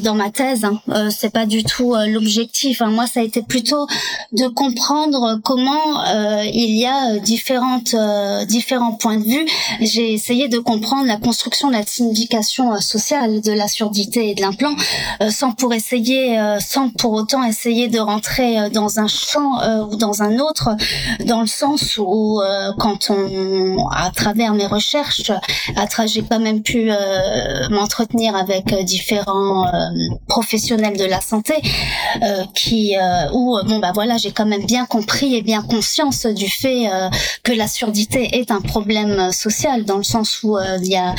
dans 0.02 0.14
ma 0.14 0.30
thèse. 0.30 0.64
Hein. 0.64 1.10
c'est 1.10 1.32
pas 1.32 1.46
du 1.46 1.62
tout 1.62 1.94
l'objectif. 1.94 2.82
Hein. 2.82 2.88
Moi, 2.88 3.06
ça 3.06 3.20
a 3.20 3.22
été 3.22 3.42
plutôt 3.42 3.86
de 4.32 4.48
comprendre 4.48 5.38
comment 5.44 6.04
il 6.44 6.76
y 6.76 6.84
a 6.84 7.18
différentes 7.18 7.94
différents 8.48 8.92
points 8.92 9.18
de 9.18 9.24
vue. 9.24 9.46
J'ai 9.80 10.12
essayé 10.12 10.48
de 10.48 10.58
comprendre 10.58 11.06
la 11.06 11.16
construction 11.16 11.70
la 11.70 11.86
signification 11.86 12.80
sociale 12.80 13.40
de 13.40 13.52
la 13.52 13.68
surdité 13.68 14.30
et 14.30 14.34
de 14.34 14.40
l'implant, 14.40 14.74
sans 15.30 15.52
pour 15.52 15.72
essayer, 15.72 16.38
sans 16.60 16.88
pour 16.88 17.12
autant 17.12 17.44
essayer 17.44 17.88
de 17.88 18.00
rentrer 18.00 18.68
dans 18.70 18.98
un 18.98 19.06
champ 19.06 19.60
ou 19.88 19.96
dans 19.96 20.22
un 20.22 20.38
autre, 20.38 20.70
dans 21.24 21.40
le 21.40 21.46
sens 21.46 21.98
où 21.98 22.40
quand 22.78 23.11
à 23.90 24.10
travers 24.10 24.54
mes 24.54 24.66
recherches, 24.66 25.30
à 25.76 25.86
j'ai 26.06 26.22
pas 26.22 26.38
même 26.38 26.62
pu 26.62 26.90
m'entretenir 27.70 28.34
avec 28.34 28.74
différents 28.84 29.70
professionnels 30.26 30.96
de 30.96 31.04
la 31.04 31.20
santé, 31.20 31.54
qui, 32.54 32.96
où 33.32 33.58
bon 33.64 33.78
bah 33.78 33.92
voilà, 33.94 34.16
j'ai 34.16 34.32
quand 34.32 34.46
même 34.46 34.64
bien 34.64 34.86
compris 34.86 35.36
et 35.36 35.42
bien 35.42 35.62
conscience 35.62 36.26
du 36.26 36.48
fait 36.48 36.88
que 37.42 37.52
la 37.52 37.68
surdité 37.68 38.38
est 38.38 38.50
un 38.50 38.60
problème 38.60 39.30
social 39.32 39.84
dans 39.84 39.98
le 39.98 40.02
sens 40.02 40.42
où 40.42 40.58
il 40.58 40.88
y 40.88 40.96
a 40.96 41.14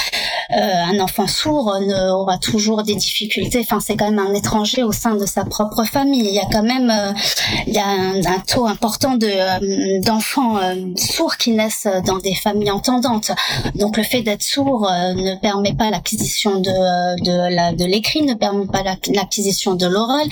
un 0.50 1.00
enfant 1.00 1.28
sourd 1.28 1.78
aura 2.12 2.38
toujours 2.38 2.84
des 2.84 2.96
difficultés. 2.96 3.60
Enfin, 3.60 3.80
c'est 3.80 3.96
quand 3.96 4.10
même 4.10 4.20
un 4.20 4.34
étranger 4.34 4.84
au 4.84 4.92
sein 4.92 5.16
de 5.16 5.26
sa 5.26 5.46
propre 5.46 5.84
famille. 5.84 6.28
Il 6.28 6.34
y 6.34 6.40
a 6.40 6.48
quand 6.52 6.64
même, 6.64 6.90
euh, 6.90 7.12
il 7.68 7.74
y 7.74 7.80
a 7.80 7.88
un, 7.88 8.40
taux 8.48 8.66
important 8.66 9.16
de 9.16 9.28
euh, 9.28 10.02
d'enfants 10.02 10.58
euh, 10.58 10.76
sourds 10.96 11.38
qui 11.38 11.52
naissent 11.52 11.83
dans 12.06 12.18
des 12.18 12.36
familles 12.36 12.72
entendantes. 12.72 13.32
Donc, 13.76 13.98
le 13.98 14.04
fait 14.04 14.22
d'être 14.22 14.44
sourd 14.44 14.90
ne 14.90 15.36
permet 15.40 15.74
pas 15.74 15.90
l'acquisition 15.90 16.60
de 16.60 17.24
de 17.24 17.56
la 17.56 17.74
de 17.74 17.86
l'écrit, 17.86 18.22
ne 18.24 18.34
permet 18.34 18.66
pas 18.66 18.84
l'acquisition 18.84 19.76
de 19.76 19.86
l'oral, 19.86 20.28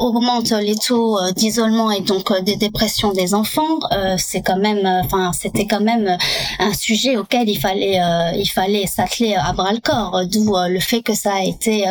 augmente 0.00 0.50
les 0.50 0.76
taux 0.76 1.18
d'isolement 1.32 1.90
et 1.90 2.00
donc 2.00 2.32
des 2.42 2.56
dépressions 2.56 3.12
des 3.12 3.34
enfants. 3.34 3.78
c'est 4.16 4.42
quand 4.42 4.58
même, 4.58 4.86
enfin, 5.04 5.32
c'était 5.32 5.66
quand 5.66 5.80
même 5.80 6.16
un 6.58 6.72
sujet 6.72 7.16
auquel 7.16 7.48
il 7.48 7.58
fallait 7.58 8.00
il 8.36 8.48
fallait 8.48 8.86
s'atteler 8.86 9.34
à 9.34 9.52
bras 9.52 9.72
le 9.72 9.80
corps. 9.80 10.22
D'où 10.26 10.54
le 10.68 10.80
fait 10.80 11.02
que 11.02 11.14
ça 11.14 11.34
a 11.34 11.42
été 11.42 11.84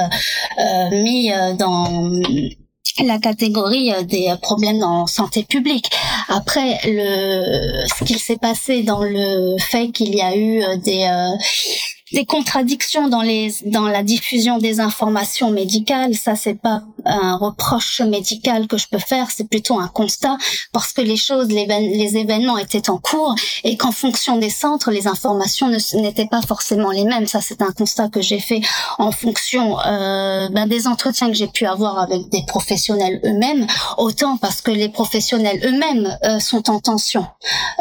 mis 0.91 1.31
dans 1.57 2.11
la 3.05 3.19
catégorie 3.19 3.91
des 4.05 4.33
problèmes 4.41 4.83
en 4.83 5.07
santé 5.07 5.43
publique. 5.43 5.89
Après, 6.29 6.79
le, 6.86 7.88
ce 7.88 8.03
qu'il 8.03 8.19
s'est 8.19 8.38
passé 8.38 8.83
dans 8.83 9.03
le 9.03 9.57
fait 9.60 9.89
qu'il 9.89 10.15
y 10.15 10.21
a 10.21 10.36
eu 10.36 10.62
des 10.79 11.07
des 12.11 12.25
contradictions 12.25 13.09
dans 13.09 13.21
les 13.21 13.53
dans 13.65 13.87
la 13.87 14.03
diffusion 14.03 14.57
des 14.59 14.79
informations 14.79 15.51
médicales, 15.51 16.15
ça 16.15 16.35
c'est 16.35 16.59
pas 16.59 16.83
un 17.05 17.35
reproche 17.35 18.01
médical 18.01 18.67
que 18.67 18.77
je 18.77 18.87
peux 18.87 18.99
faire, 18.99 19.29
c'est 19.29 19.49
plutôt 19.49 19.79
un 19.79 19.87
constat 19.87 20.37
parce 20.71 20.93
que 20.93 21.01
les 21.01 21.17
choses, 21.17 21.47
les, 21.49 22.17
événements 22.17 22.57
étaient 22.57 22.89
en 22.89 22.97
cours 22.97 23.35
et 23.63 23.75
qu'en 23.75 23.91
fonction 23.91 24.37
des 24.37 24.49
centres, 24.49 24.91
les 24.91 25.07
informations 25.07 25.69
n'étaient 25.95 26.27
pas 26.27 26.41
forcément 26.41 26.91
les 26.91 27.03
mêmes. 27.03 27.27
Ça 27.27 27.41
c'est 27.41 27.61
un 27.61 27.71
constat 27.71 28.09
que 28.09 28.21
j'ai 28.21 28.39
fait 28.39 28.61
en 28.97 29.11
fonction 29.11 29.79
euh, 29.85 30.47
ben, 30.49 30.67
des 30.67 30.87
entretiens 30.87 31.27
que 31.27 31.35
j'ai 31.35 31.47
pu 31.47 31.65
avoir 31.65 31.99
avec 31.99 32.29
des 32.29 32.43
professionnels 32.47 33.19
eux-mêmes, 33.25 33.67
autant 33.97 34.37
parce 34.37 34.61
que 34.61 34.71
les 34.71 34.89
professionnels 34.89 35.59
eux-mêmes 35.65 36.17
euh, 36.23 36.39
sont 36.39 36.69
en 36.69 36.79
tension 36.79 37.25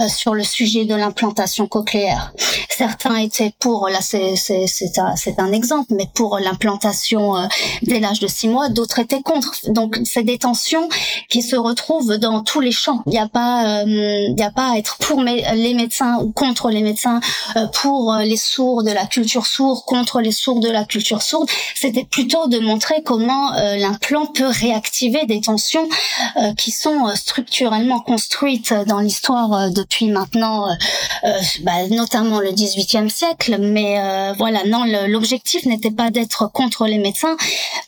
euh, 0.00 0.08
sur 0.08 0.34
le 0.34 0.42
sujet 0.42 0.84
de 0.84 0.94
l'implantation 0.94 1.66
cochléaire. 1.66 2.32
Certains 2.68 3.16
étaient 3.16 3.52
pour 3.58 3.88
la 3.88 4.00
c'est 4.36 4.98
un, 4.98 5.14
un, 5.38 5.52
exemple, 5.52 5.94
mais 5.94 6.08
pour 6.14 6.38
l'implantation 6.38 7.36
euh, 7.36 7.46
dès 7.82 8.00
l'âge 8.00 8.20
de 8.20 8.26
six 8.26 8.48
mois, 8.48 8.68
d'autres 8.68 8.98
étaient 8.98 9.22
contre. 9.22 9.52
Donc 9.68 9.98
c'est 10.04 10.22
des 10.22 10.38
tensions 10.38 10.88
qui 11.28 11.42
se 11.42 11.56
retrouvent 11.56 12.16
dans 12.18 12.42
tous 12.42 12.60
les 12.60 12.72
champs. 12.72 13.02
Il 13.06 13.10
n'y 13.10 13.18
a 13.18 13.28
pas, 13.28 13.82
euh, 13.82 13.84
il 13.86 14.42
a 14.42 14.50
pas 14.50 14.72
à 14.72 14.76
être 14.76 14.98
pour 14.98 15.22
les 15.22 15.74
médecins 15.74 16.18
ou 16.20 16.30
contre 16.32 16.70
les 16.70 16.82
médecins, 16.82 17.20
euh, 17.56 17.66
pour 17.82 18.14
les 18.14 18.36
sourds 18.36 18.82
de 18.82 18.90
la 18.90 19.06
culture 19.06 19.46
sourde, 19.46 19.80
contre 19.86 20.20
les 20.20 20.32
sourds 20.32 20.60
de 20.60 20.70
la 20.70 20.84
culture 20.84 21.22
sourde. 21.22 21.48
C'était 21.74 22.04
plutôt 22.04 22.46
de 22.48 22.58
montrer 22.58 23.02
comment 23.04 23.52
l'implant 23.76 24.26
peut 24.26 24.48
réactiver 24.48 25.26
des 25.26 25.40
tensions 25.40 25.88
qui 26.56 26.70
sont 26.70 27.14
structurellement 27.14 28.00
construites 28.00 28.74
dans 28.86 29.00
l'histoire 29.00 29.70
depuis 29.70 30.08
maintenant, 30.08 30.66
bah, 31.62 31.88
notamment 31.90 32.40
le 32.40 32.52
XVIIIe 32.52 33.10
siècle, 33.10 33.58
mais 33.60 33.98
euh, 34.06 34.32
voilà, 34.38 34.64
non, 34.66 34.84
l'objectif 35.08 35.66
n'était 35.66 35.90
pas 35.90 36.10
d'être 36.10 36.50
contre 36.52 36.86
les 36.86 36.98
médecins 36.98 37.36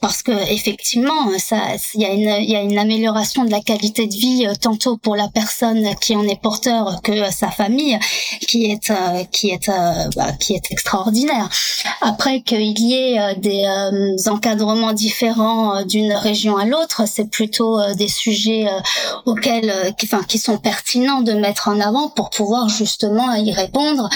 parce 0.00 0.22
que 0.22 0.32
effectivement, 0.52 1.28
ça, 1.38 1.58
il 1.94 2.00
y 2.00 2.04
a 2.04 2.12
une, 2.12 2.44
y 2.44 2.56
a 2.56 2.62
une 2.62 2.78
amélioration 2.78 3.44
de 3.44 3.50
la 3.50 3.60
qualité 3.60 4.06
de 4.06 4.14
vie 4.14 4.46
euh, 4.46 4.54
tantôt 4.60 4.96
pour 4.96 5.16
la 5.16 5.28
personne 5.28 5.94
qui 6.00 6.16
en 6.16 6.24
est 6.24 6.40
porteur 6.40 7.00
que 7.02 7.30
sa 7.30 7.50
famille, 7.50 7.98
qui 8.48 8.66
est, 8.66 8.90
euh, 8.90 9.24
qui 9.30 9.50
est, 9.50 9.70
bah, 10.16 10.32
qui 10.38 10.54
est 10.54 10.70
extraordinaire. 10.70 11.48
Après 12.00 12.40
qu'il 12.40 12.78
y 12.78 12.94
ait 12.94 13.34
des 13.36 14.28
encadrements 14.28 14.92
différents 14.92 15.84
d'une 15.84 16.12
région 16.12 16.56
à 16.56 16.64
l'autre, 16.64 17.02
c'est 17.06 17.30
plutôt 17.30 17.78
des 17.94 18.08
sujets 18.08 18.66
auxquels, 19.26 19.94
qui, 19.98 20.06
enfin, 20.06 20.22
qui 20.22 20.38
sont 20.38 20.58
pertinents 20.58 21.20
de 21.20 21.32
mettre 21.32 21.68
en 21.68 21.80
avant 21.80 22.08
pour 22.08 22.30
pouvoir 22.30 22.68
justement 22.68 23.34
y 23.34 23.52
répondre 23.52 24.08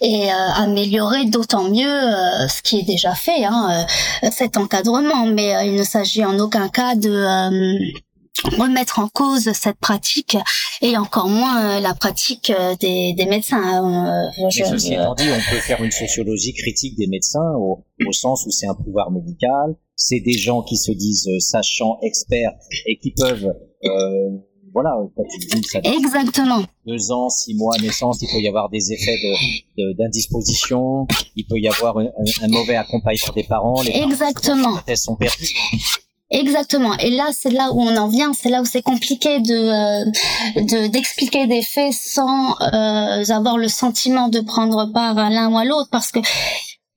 et 0.00 0.30
améliorer 0.30 1.26
d'autant 1.46 1.68
mieux 1.70 1.86
euh, 1.86 2.48
ce 2.48 2.62
qui 2.62 2.80
est 2.80 2.82
déjà 2.82 3.14
fait, 3.14 3.44
hein, 3.44 3.86
euh, 4.24 4.28
cet 4.32 4.56
encadrement, 4.56 5.26
mais 5.26 5.54
euh, 5.54 5.62
il 5.64 5.74
ne 5.74 5.84
s'agit 5.84 6.24
en 6.24 6.38
aucun 6.38 6.68
cas 6.68 6.94
de 6.96 7.24
remettre 8.58 8.98
en 8.98 9.08
cause 9.08 9.50
cette 9.52 9.78
pratique 9.78 10.36
et 10.82 10.96
encore 10.96 11.28
moins 11.28 11.80
la 11.80 11.94
pratique 11.94 12.52
des, 12.80 13.26
médecins. 13.28 13.62
Hein, 13.62 14.30
je, 14.50 14.64
ceci 14.64 14.94
étant 14.94 15.14
dit, 15.14 15.24
on 15.30 15.50
peut 15.50 15.60
faire 15.60 15.82
une 15.82 15.90
sociologie 15.90 16.52
critique 16.52 16.96
des 16.98 17.06
médecins 17.06 17.54
au, 17.58 17.82
sens 18.12 18.44
où 18.46 18.50
c'est 18.50 18.66
un 18.66 18.74
pouvoir 18.74 19.10
médical, 19.10 19.74
c'est 19.94 20.20
des 20.20 20.36
gens 20.36 20.62
qui 20.62 20.76
se 20.76 20.92
disent 20.92 21.28
sachants, 21.38 21.98
experts 22.02 22.52
et 22.86 22.98
qui 22.98 23.12
peuvent 23.12 23.52
voilà, 24.76 24.94
quand 25.16 25.22
tu 25.30 25.38
dis 25.38 25.62
ça 25.62 25.78
Exactement. 25.84 26.62
Deux 26.86 27.10
ans, 27.10 27.30
six 27.30 27.54
mois, 27.54 27.78
naissance, 27.78 28.18
il 28.20 28.28
peut 28.28 28.42
y 28.42 28.46
avoir 28.46 28.68
des 28.68 28.92
effets 28.92 29.16
d'indisposition, 29.98 31.06
il 31.34 31.46
peut 31.46 31.58
y 31.58 31.66
avoir 31.66 31.96
un, 31.96 32.48
mauvais 32.48 32.76
accompagnement 32.76 33.32
des 33.34 33.44
parents. 33.44 33.80
Les 33.80 33.92
Exactement. 33.92 34.78
Sont 34.94 35.16
perdus. 35.16 35.54
Exactement. 36.28 36.94
Et 36.98 37.08
là, 37.08 37.30
c'est 37.32 37.52
là 37.52 37.72
où 37.72 37.80
on 37.80 37.96
en 37.96 38.08
vient. 38.08 38.34
C'est 38.34 38.50
là 38.50 38.60
où 38.60 38.66
c'est 38.66 38.82
compliqué 38.82 39.40
de 39.40 39.54
euh, 39.54 40.88
d'expliquer 40.88 41.46
des 41.46 41.62
faits 41.62 41.94
sans 41.94 42.50
euh, 42.60 43.24
avoir 43.30 43.56
le 43.56 43.68
sentiment 43.68 44.28
de 44.28 44.40
prendre 44.40 44.92
part 44.92 45.16
à 45.16 45.30
l'un 45.30 45.50
ou 45.50 45.56
à 45.56 45.64
l'autre, 45.64 45.88
parce 45.90 46.12
que 46.12 46.18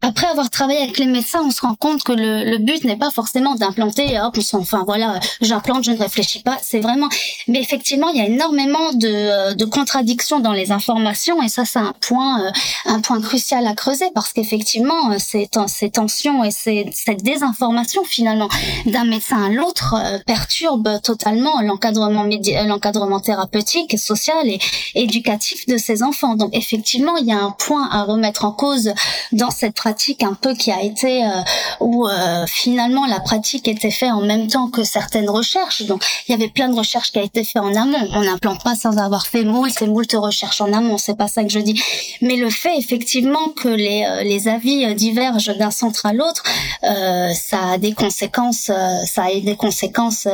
après 0.01 0.27
avoir 0.27 0.49
travaillé 0.49 0.79
avec 0.79 0.97
les 0.97 1.05
médecins, 1.05 1.41
on 1.43 1.51
se 1.51 1.59
rend 1.61 1.75
compte 1.75 2.03
que 2.03 2.13
le, 2.13 2.49
le 2.49 2.57
but 2.57 2.85
n'est 2.85 2.95
pas 2.95 3.11
forcément 3.11 3.55
d'implanter, 3.55 4.17
hop, 4.21 4.37
enfin 4.53 4.83
voilà, 4.85 5.19
j'implante, 5.41 5.83
je 5.83 5.91
ne 5.91 5.97
réfléchis 5.97 6.41
pas, 6.41 6.57
c'est 6.61 6.79
vraiment... 6.79 7.09
Mais 7.49 7.59
effectivement, 7.59 8.07
il 8.09 8.17
y 8.17 8.21
a 8.21 8.25
énormément 8.25 8.93
de, 8.93 9.53
de 9.55 9.65
contradictions 9.65 10.39
dans 10.39 10.53
les 10.53 10.71
informations 10.71 11.43
et 11.43 11.49
ça, 11.49 11.65
c'est 11.65 11.79
un 11.79 11.93
point, 11.99 12.45
euh, 12.45 12.51
un 12.85 13.01
point 13.01 13.19
crucial 13.19 13.67
à 13.67 13.73
creuser 13.73 14.05
parce 14.15 14.31
qu'effectivement, 14.31 15.11
euh, 15.11 15.17
ces, 15.19 15.49
ces 15.67 15.89
tensions 15.89 16.45
et 16.45 16.51
ces, 16.51 16.89
cette 16.93 17.21
désinformation 17.21 18.05
finalement 18.05 18.47
d'un 18.85 19.03
médecin 19.03 19.43
à 19.43 19.49
l'autre 19.49 19.95
euh, 19.97 20.17
perturbe 20.25 21.01
totalement 21.01 21.59
l'encadrement 21.61 22.25
l'encadrement 22.65 23.19
thérapeutique, 23.19 23.99
social 23.99 24.47
et 24.47 24.59
éducatif 24.95 25.65
de 25.65 25.75
ces 25.75 26.03
enfants. 26.03 26.35
Donc 26.35 26.51
effectivement, 26.53 27.17
il 27.17 27.25
y 27.25 27.33
a 27.33 27.39
un 27.39 27.51
point 27.51 27.89
à 27.91 28.03
remettre 28.03 28.45
en 28.45 28.51
cause 28.53 28.93
dans 29.33 29.51
cette 29.51 29.75
pratique 29.75 29.88
un 30.21 30.33
peu 30.33 30.53
qui 30.55 30.71
a 30.71 30.81
été 30.81 31.23
euh, 31.23 31.41
où 31.79 32.07
euh, 32.07 32.45
finalement 32.47 33.05
la 33.05 33.19
pratique 33.19 33.67
était 33.67 33.91
faite 33.91 34.11
en 34.11 34.21
même 34.21 34.47
temps 34.47 34.69
que 34.69 34.83
certaines 34.83 35.29
recherches. 35.29 35.83
Donc 35.83 36.03
il 36.27 36.31
y 36.31 36.35
avait 36.35 36.49
plein 36.49 36.69
de 36.69 36.75
recherches 36.75 37.11
qui 37.11 37.19
a 37.19 37.23
été 37.23 37.43
fait 37.43 37.59
en 37.59 37.75
amont. 37.75 38.07
On 38.13 38.21
n'implante 38.21 38.63
pas 38.63 38.75
sans 38.75 38.97
avoir 38.97 39.27
fait 39.27 39.43
moult 39.43 39.81
et 39.81 39.87
moult 39.87 40.11
recherches 40.13 40.61
en 40.61 40.73
amont. 40.73 40.97
C'est 40.97 41.17
pas 41.17 41.27
ça 41.27 41.43
que 41.43 41.49
je 41.49 41.59
dis. 41.59 41.81
Mais 42.21 42.35
le 42.35 42.49
fait 42.49 42.77
effectivement 42.77 43.49
que 43.55 43.69
les 43.69 44.03
euh, 44.03 44.23
les 44.23 44.47
avis 44.47 44.93
divergent 44.95 45.55
d'un 45.57 45.71
centre 45.71 46.05
à 46.05 46.13
l'autre, 46.13 46.43
ça 46.81 47.59
a 47.73 47.77
des 47.77 47.93
conséquences. 47.93 48.71
ça 49.05 49.23
a 49.23 49.39
des 49.39 49.55
conséquences 49.55 50.27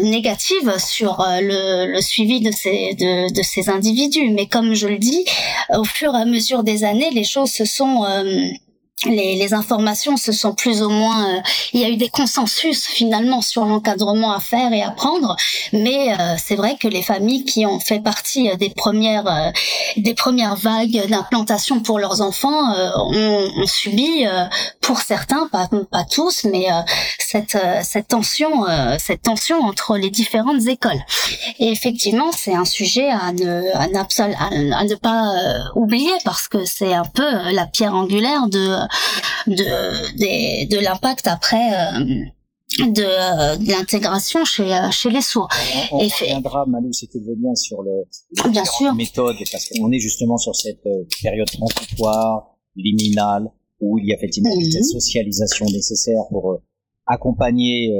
négatives 0.00 0.72
sur 0.78 1.24
le, 1.40 1.86
le 1.86 2.00
suivi 2.00 2.40
de 2.40 2.50
ces 2.52 2.94
de, 2.94 3.32
de 3.32 3.42
ces 3.42 3.68
individus. 3.68 4.30
Mais 4.30 4.46
comme 4.46 4.74
je 4.74 4.88
le 4.88 4.98
dis, 4.98 5.24
au 5.70 5.84
fur 5.84 6.14
et 6.14 6.18
à 6.18 6.24
mesure 6.24 6.62
des 6.62 6.84
années, 6.84 7.10
les 7.10 7.24
choses 7.24 7.50
se 7.50 7.64
sont 7.72 8.04
euh, 8.04 8.50
les, 9.06 9.36
les, 9.36 9.54
informations 9.54 10.16
se 10.16 10.32
sont 10.32 10.54
plus 10.54 10.82
ou 10.82 10.88
moins, 10.88 11.28
euh, 11.28 11.40
il 11.72 11.80
y 11.80 11.84
a 11.84 11.88
eu 11.88 11.96
des 11.96 12.08
consensus 12.08 12.86
finalement 12.86 13.40
sur 13.40 13.64
l'encadrement 13.64 14.32
à 14.32 14.40
faire 14.40 14.72
et 14.72 14.82
à 14.82 14.90
prendre, 14.90 15.36
mais 15.72 16.12
euh, 16.12 16.34
c'est 16.42 16.56
vrai 16.56 16.76
que 16.80 16.88
les 16.88 17.02
familles 17.02 17.44
qui 17.44 17.66
ont 17.66 17.80
fait 17.80 18.00
partie 18.00 18.50
euh, 18.50 18.56
des 18.56 18.70
premières 18.70 19.52
des 19.96 20.14
premières 20.14 20.56
vagues 20.56 21.06
d'implantation 21.08 21.80
pour 21.80 21.98
leurs 21.98 22.20
enfants 22.22 22.74
ont, 22.96 23.50
ont, 23.56 23.66
subi, 23.66 24.24
pour 24.80 25.00
certains, 25.00 25.48
pas 25.48 25.68
pas 25.90 26.04
tous, 26.04 26.44
mais 26.44 26.66
cette 27.18 27.56
cette 27.82 28.08
tension 28.08 28.50
cette 28.98 29.22
tension 29.22 29.60
entre 29.62 29.96
les 29.96 30.10
différentes 30.10 30.66
écoles. 30.66 31.02
Et 31.58 31.70
effectivement, 31.70 32.30
c'est 32.32 32.54
un 32.54 32.64
sujet 32.64 33.08
à 33.08 33.32
ne 33.32 33.74
à, 33.74 33.84
à 33.84 34.84
ne 34.84 34.94
pas 34.94 35.32
oublier 35.74 36.12
parce 36.24 36.48
que 36.48 36.64
c'est 36.64 36.94
un 36.94 37.04
peu 37.04 37.52
la 37.52 37.66
pierre 37.66 37.94
angulaire 37.94 38.48
de 38.48 38.76
de, 39.46 39.54
de, 39.54 40.68
de 40.68 40.78
l'impact 40.82 41.26
après 41.26 41.72
euh, 41.74 42.04
de, 42.86 43.70
l'intégration 43.70 44.44
chez 44.44 44.72
euh, 44.74 44.90
chez 44.90 45.10
les 45.10 45.20
sourds. 45.22 45.48
On, 45.92 45.96
on 45.96 45.98
reviendra, 45.98 46.64
Malou, 46.66 46.92
si 46.92 47.06
tu 47.08 47.18
veux 47.20 47.34
bien, 47.36 47.54
sur 47.54 47.82
le 47.82 48.04
bien 48.50 48.64
sûr. 48.64 48.94
méthode, 48.94 49.36
parce 49.50 49.68
qu'on 49.68 49.90
est 49.92 49.98
justement 49.98 50.38
sur 50.38 50.54
cette 50.56 50.84
euh, 50.86 51.04
période 51.22 51.48
transitoire, 51.50 52.56
liminale, 52.76 53.48
où 53.80 53.98
il 53.98 54.06
y 54.06 54.12
a 54.12 54.16
effectivement 54.16 54.54
Mhm. 54.56 54.70
cette 54.70 54.84
socialisation 54.84 55.66
nécessaire 55.66 56.22
pour 56.30 56.58
accompagner 57.06 57.90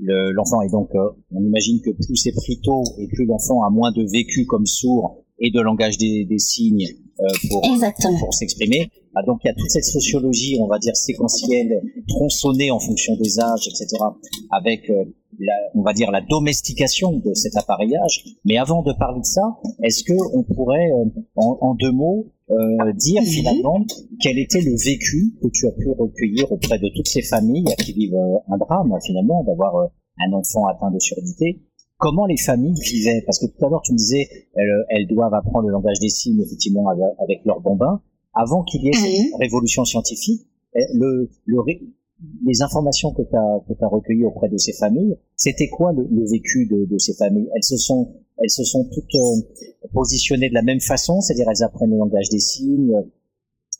l'enfant. 0.00 0.62
et 0.62 0.68
donc, 0.68 0.90
on 0.94 1.40
imagine 1.42 1.80
que 1.80 1.90
plus 1.90 2.16
c'est 2.16 2.32
pris 2.32 2.60
tôt 2.60 2.82
et 2.98 3.06
plus 3.08 3.24
l'enfant 3.24 3.62
a 3.64 3.70
moins 3.70 3.92
de 3.92 4.04
vécu 4.10 4.46
comme 4.46 4.66
sourd 4.66 5.24
et 5.38 5.50
de 5.50 5.60
langage 5.60 5.96
des, 5.98 6.24
des 6.24 6.38
signes 6.38 6.86
pour, 7.48 7.64
Exactement. 7.64 8.18
pour 8.18 8.34
s'exprimer. 8.34 8.90
Ah, 9.18 9.24
donc 9.26 9.40
il 9.44 9.48
y 9.48 9.50
a 9.50 9.54
toute 9.54 9.70
cette 9.70 9.84
sociologie, 9.84 10.58
on 10.60 10.66
va 10.66 10.78
dire 10.78 10.94
séquentielle, 10.94 11.82
tronçonnée 12.06 12.70
en 12.70 12.78
fonction 12.78 13.16
des 13.16 13.40
âges, 13.40 13.66
etc. 13.66 14.04
Avec, 14.50 14.88
euh, 14.90 15.04
la, 15.38 15.54
on 15.74 15.82
va 15.82 15.92
dire, 15.92 16.10
la 16.10 16.20
domestication 16.20 17.12
de 17.12 17.34
cet 17.34 17.56
appareillage. 17.56 18.24
Mais 18.44 18.56
avant 18.56 18.82
de 18.82 18.92
parler 18.92 19.20
de 19.20 19.26
ça, 19.26 19.42
est-ce 19.82 20.04
que 20.04 20.14
on 20.34 20.42
pourrait, 20.42 20.90
euh, 20.92 21.20
en, 21.36 21.58
en, 21.60 21.74
deux 21.74 21.92
mots, 21.92 22.26
euh, 22.50 22.92
dire 22.94 23.22
finalement 23.22 23.84
quel 24.20 24.38
était 24.38 24.60
le 24.60 24.72
vécu 24.82 25.34
que 25.42 25.48
tu 25.48 25.66
as 25.66 25.72
pu 25.72 25.90
recueillir 25.90 26.50
auprès 26.50 26.78
de 26.78 26.88
toutes 26.94 27.08
ces 27.08 27.22
familles 27.22 27.66
qui 27.80 27.92
vivent 27.92 28.14
euh, 28.14 28.38
un 28.48 28.56
drame 28.56 28.96
finalement 29.04 29.44
d'avoir 29.44 29.76
euh, 29.76 29.86
un 30.26 30.32
enfant 30.32 30.66
atteint 30.66 30.90
de 30.90 30.98
surdité? 30.98 31.60
Comment 31.98 32.26
les 32.26 32.36
familles 32.36 32.80
vivaient? 32.80 33.22
Parce 33.26 33.40
que 33.40 33.46
tout 33.46 33.66
à 33.66 33.68
l'heure, 33.68 33.82
tu 33.82 33.92
me 33.92 33.98
disais, 33.98 34.28
elles, 34.54 34.84
elles, 34.88 35.06
doivent 35.08 35.34
apprendre 35.34 35.66
le 35.66 35.72
langage 35.72 35.98
des 35.98 36.08
signes, 36.08 36.40
effectivement, 36.40 36.88
avec, 36.88 37.04
avec 37.18 37.40
leurs 37.44 37.60
bambins. 37.60 38.00
Avant 38.40 38.62
qu'il 38.62 38.82
y 38.84 38.88
ait 38.88 38.92
cette 38.92 39.34
révolution 39.40 39.84
scientifique, 39.84 40.46
le, 40.94 41.28
le, 41.44 41.58
les 42.46 42.62
informations 42.62 43.12
que 43.12 43.22
tu 43.22 43.36
as, 43.36 43.84
as 43.84 43.88
recueillies 43.88 44.24
auprès 44.24 44.48
de 44.48 44.56
ces 44.56 44.72
familles, 44.72 45.16
c'était 45.36 45.68
quoi 45.68 45.92
le, 45.92 46.06
le 46.10 46.24
vécu 46.30 46.66
de, 46.66 46.84
de, 46.84 46.98
ces 46.98 47.14
familles? 47.14 47.48
Elles 47.54 47.64
se 47.64 47.76
sont, 47.76 48.14
elles 48.38 48.50
se 48.50 48.64
sont 48.64 48.84
toutes 48.94 49.14
euh, 49.14 49.88
positionnées 49.92 50.48
de 50.48 50.54
la 50.54 50.62
même 50.62 50.80
façon, 50.80 51.20
c'est-à-dire 51.20 51.46
elles 51.50 51.64
apprennent 51.64 51.90
le 51.90 51.98
langage 51.98 52.28
des 52.30 52.38
signes, 52.38 52.94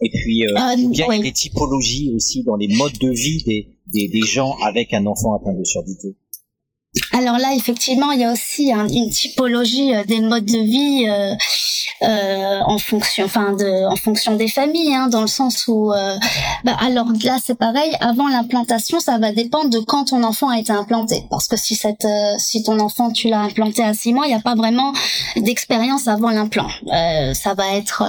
et 0.01 0.11
puis 0.11 0.47
euh, 0.47 0.53
Ah, 0.57 0.75
il 0.77 0.94
y 0.94 1.03
a 1.03 1.18
des 1.23 1.33
typologies 1.33 2.12
aussi 2.14 2.44
dans 2.44 2.57
les 2.57 2.68
modes 2.77 2.99
de 3.01 3.11
vie 3.11 3.42
des, 3.44 3.68
des, 3.92 4.09
des 4.09 4.27
gens 4.27 4.55
avec 4.64 4.92
un 4.92 5.07
enfant 5.07 5.35
atteint 5.35 5.55
de 5.55 5.64
surdité. 5.64 6.16
Alors 7.18 7.37
là, 7.37 7.52
effectivement, 7.57 8.12
il 8.12 8.20
y 8.20 8.24
a 8.24 8.33
aussi 8.33 8.70
une 8.70 9.11
typologie 9.11 9.92
euh, 9.92 10.04
des 10.04 10.20
modes 10.20 10.44
de 10.44 10.59
vie 10.59 11.09
euh, 11.09 11.35
euh, 12.02 12.61
en 12.64 12.78
fonction, 12.78 13.24
enfin, 13.24 13.54
de, 13.54 13.90
en 13.90 13.96
fonction 13.96 14.37
des 14.37 14.46
familles, 14.46 14.94
hein, 14.94 15.09
dans 15.09 15.22
le 15.22 15.26
sens 15.26 15.66
où, 15.66 15.92
euh, 15.92 16.16
bah, 16.62 16.76
alors 16.81 17.09
là, 17.24 17.38
c'est 17.44 17.59
pareil. 17.59 17.92
Avant 18.00 18.28
l'implantation, 18.28 19.00
ça 19.00 19.18
va 19.18 19.33
dépendre 19.33 19.70
de 19.70 19.81
quand 19.81 20.04
ton 20.04 20.22
enfant 20.22 20.48
a 20.48 20.61
été 20.61 20.72
implanté, 20.72 21.24
parce 21.28 21.48
que 21.48 21.57
si 21.57 21.74
cette, 21.74 22.04
euh, 22.04 22.35
si 22.38 22.62
ton 22.62 22.78
enfant 22.78 23.11
tu 23.11 23.28
l'as 23.28 23.40
implanté 23.40 23.83
à 23.83 23.94
six 23.94 24.12
mois, 24.12 24.26
il 24.26 24.28
n'y 24.28 24.37
a 24.37 24.40
pas 24.40 24.54
vraiment 24.54 24.92
d'expérience 25.37 26.07
avant 26.07 26.31
l'implant. 26.31 26.68
Ça 27.35 27.54
va 27.54 27.74
être 27.74 28.04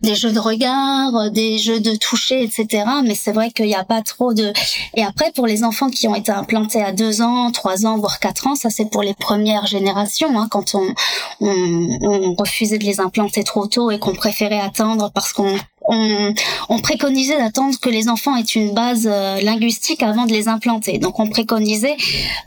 des 0.00 0.14
jeux 0.14 0.32
de 0.32 0.38
regard, 0.38 1.30
des 1.30 1.58
jeux 1.58 1.80
de 1.80 1.94
toucher, 1.94 2.42
etc. 2.42 2.84
Mais 3.04 3.14
c'est 3.14 3.32
vrai 3.32 3.50
qu'il 3.50 3.66
n'y 3.66 3.74
a 3.74 3.84
pas 3.84 4.02
trop 4.02 4.32
de. 4.32 4.52
Et 4.94 5.04
après, 5.04 5.30
pour 5.32 5.46
les 5.46 5.62
enfants 5.62 5.90
qui 5.90 6.08
ont 6.08 6.14
été 6.14 6.32
implantés 6.32 6.82
à 6.82 6.92
deux 6.92 7.20
ans, 7.20 7.50
trois 7.52 7.84
ans, 7.84 7.98
voire 7.98 8.18
quatre 8.18 8.45
ça 8.54 8.70
c'est 8.70 8.90
pour 8.90 9.02
les 9.02 9.14
premières 9.14 9.66
générations, 9.66 10.38
hein, 10.38 10.48
quand 10.50 10.74
on, 10.74 10.94
on, 11.40 11.98
on, 12.02 12.34
refusait 12.34 12.78
de 12.78 12.84
les 12.84 13.00
implanter 13.00 13.44
trop 13.44 13.66
tôt 13.66 13.90
et 13.90 13.98
qu'on 13.98 14.14
préférait 14.14 14.60
attendre 14.60 15.10
parce 15.12 15.32
qu'on 15.32 15.56
on, 15.88 16.34
on, 16.68 16.78
préconisait 16.80 17.38
d'attendre 17.38 17.78
que 17.80 17.88
les 17.88 18.08
enfants 18.08 18.36
aient 18.36 18.42
une 18.42 18.74
base 18.74 19.08
euh, 19.10 19.40
linguistique 19.40 20.02
avant 20.02 20.26
de 20.26 20.32
les 20.32 20.48
implanter. 20.48 20.98
Donc 20.98 21.20
on 21.20 21.28
préconisait 21.28 21.96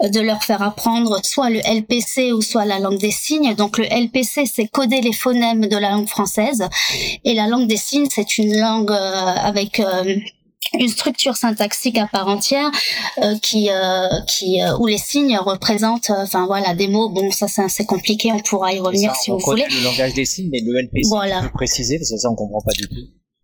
euh, 0.01 0.09
de 0.09 0.19
leur 0.19 0.43
faire 0.43 0.61
apprendre 0.61 1.19
soit 1.23 1.49
le 1.49 1.59
LPC 1.59 2.33
ou 2.33 2.41
soit 2.41 2.65
la 2.65 2.79
langue 2.79 2.99
des 2.99 3.11
signes. 3.11 3.55
Donc 3.55 3.77
le 3.77 3.85
LPC 3.85 4.45
c'est 4.45 4.67
coder 4.67 5.01
les 5.01 5.13
phonèmes 5.13 5.67
de 5.67 5.77
la 5.77 5.91
langue 5.91 6.07
française 6.07 6.67
et 7.23 7.33
la 7.33 7.47
langue 7.47 7.67
des 7.67 7.77
signes 7.77 8.07
c'est 8.09 8.37
une 8.37 8.59
langue 8.59 8.91
euh, 8.91 9.33
avec 9.41 9.81
une 10.77 10.89
structure 10.89 11.35
syntaxique 11.35 11.97
à 11.97 12.07
part 12.07 12.27
entière 12.27 12.69
euh, 13.23 13.37
qui 13.41 13.69
euh, 13.69 14.07
qui 14.27 14.61
euh, 14.61 14.77
où 14.77 14.87
les 14.87 14.97
signes 14.97 15.37
représentent 15.37 16.11
enfin 16.11 16.45
voilà 16.45 16.73
des 16.73 16.87
mots. 16.87 17.09
Bon 17.09 17.31
ça 17.31 17.47
c'est 17.47 17.63
assez 17.63 17.85
compliqué. 17.85 18.31
On 18.31 18.39
pourra 18.39 18.73
y 18.73 18.79
revenir 18.79 19.15
ça, 19.15 19.21
si 19.21 19.31
on 19.31 19.37
vous 19.37 19.45
voulez 19.45 19.65
le 19.69 19.83
langage 19.83 20.13
des 20.13 20.25
signes 20.25 20.49
mais 20.51 20.61
le 20.61 20.79
LPC 20.81 21.07
voilà. 21.09 21.41
plus 21.41 21.51
préciser 21.51 21.97
parce 21.97 22.11
que 22.11 22.17
ça 22.17 22.29
on 22.29 22.35
comprend 22.35 22.61
pas 22.61 22.73
du 22.73 22.87
tout. 22.87 22.95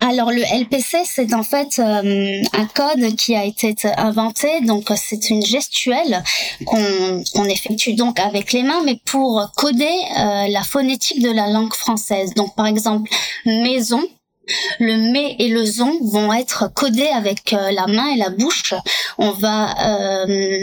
Alors 0.02 0.30
le 0.30 0.42
LPC, 0.42 1.00
c'est 1.06 1.34
en 1.34 1.42
fait 1.42 1.80
euh, 1.80 2.44
un 2.54 2.66
code 2.68 3.16
qui 3.16 3.34
a 3.34 3.46
été 3.46 3.74
inventé, 3.98 4.62
donc 4.62 4.92
c'est 4.96 5.30
une 5.30 5.44
gestuelle 5.44 6.22
qu'on 6.66 7.24
qu'on 7.34 7.46
effectue 7.46 7.94
donc 7.94 8.20
avec 8.20 8.52
les 8.52 8.62
mains, 8.62 8.84
mais 8.86 9.00
pour 9.06 9.52
coder 9.56 9.86
euh, 9.86 10.48
la 10.50 10.64
phonétique 10.64 11.24
de 11.24 11.32
la 11.32 11.50
langue 11.50 11.74
française. 11.74 12.34
Donc 12.36 12.56
par 12.56 12.68
exemple, 12.68 13.10
maison, 13.46 14.04
le 14.80 15.12
mais 15.12 15.36
et 15.40 15.50
le 15.50 15.66
zon 15.66 15.98
vont 16.04 16.34
être 16.34 16.72
codés 16.74 17.08
avec 17.08 17.54
euh, 17.54 17.72
la 17.72 17.88
main 17.88 18.08
et 18.14 18.18
la 18.18 18.30
bouche. 18.30 18.74
On 19.18 19.32
va 19.32 20.24
euh, 20.24 20.58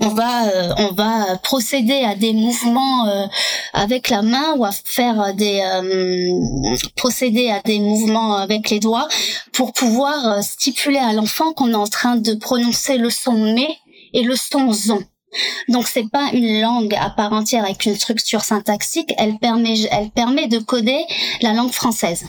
on 0.00 0.08
va 0.08 0.46
euh, 0.46 0.74
on 0.78 0.92
va 0.92 1.36
procéder 1.38 2.04
à 2.04 2.14
des 2.14 2.32
mouvements 2.32 3.08
euh, 3.08 3.26
avec 3.72 4.08
la 4.08 4.22
main 4.22 4.54
ou 4.56 4.64
à 4.64 4.70
faire 4.72 5.34
des 5.34 5.60
euh, 5.60 6.78
procéder 6.96 7.50
à 7.50 7.60
des 7.60 7.80
mouvements 7.80 8.36
avec 8.36 8.70
les 8.70 8.78
doigts 8.78 9.08
pour 9.52 9.72
pouvoir 9.72 10.26
euh, 10.26 10.42
stipuler 10.42 10.98
à 10.98 11.12
l'enfant 11.12 11.52
qu'on 11.52 11.72
est 11.72 11.74
en 11.74 11.88
train 11.88 12.16
de 12.16 12.34
prononcer 12.34 12.98
le 12.98 13.10
son 13.10 13.32
mais 13.54 13.76
et 14.12 14.22
le 14.22 14.36
son 14.36 14.72
zon. 14.72 15.02
Donc 15.68 15.86
c'est 15.86 16.10
pas 16.10 16.30
une 16.32 16.60
langue 16.60 16.94
à 16.94 17.10
part 17.10 17.32
entière 17.32 17.64
avec 17.64 17.84
une 17.84 17.94
structure 17.94 18.42
syntaxique, 18.42 19.14
elle 19.18 19.38
permet 19.38 19.80
elle 19.90 20.10
permet 20.10 20.46
de 20.46 20.58
coder 20.58 21.04
la 21.40 21.52
langue 21.52 21.72
française. 21.72 22.26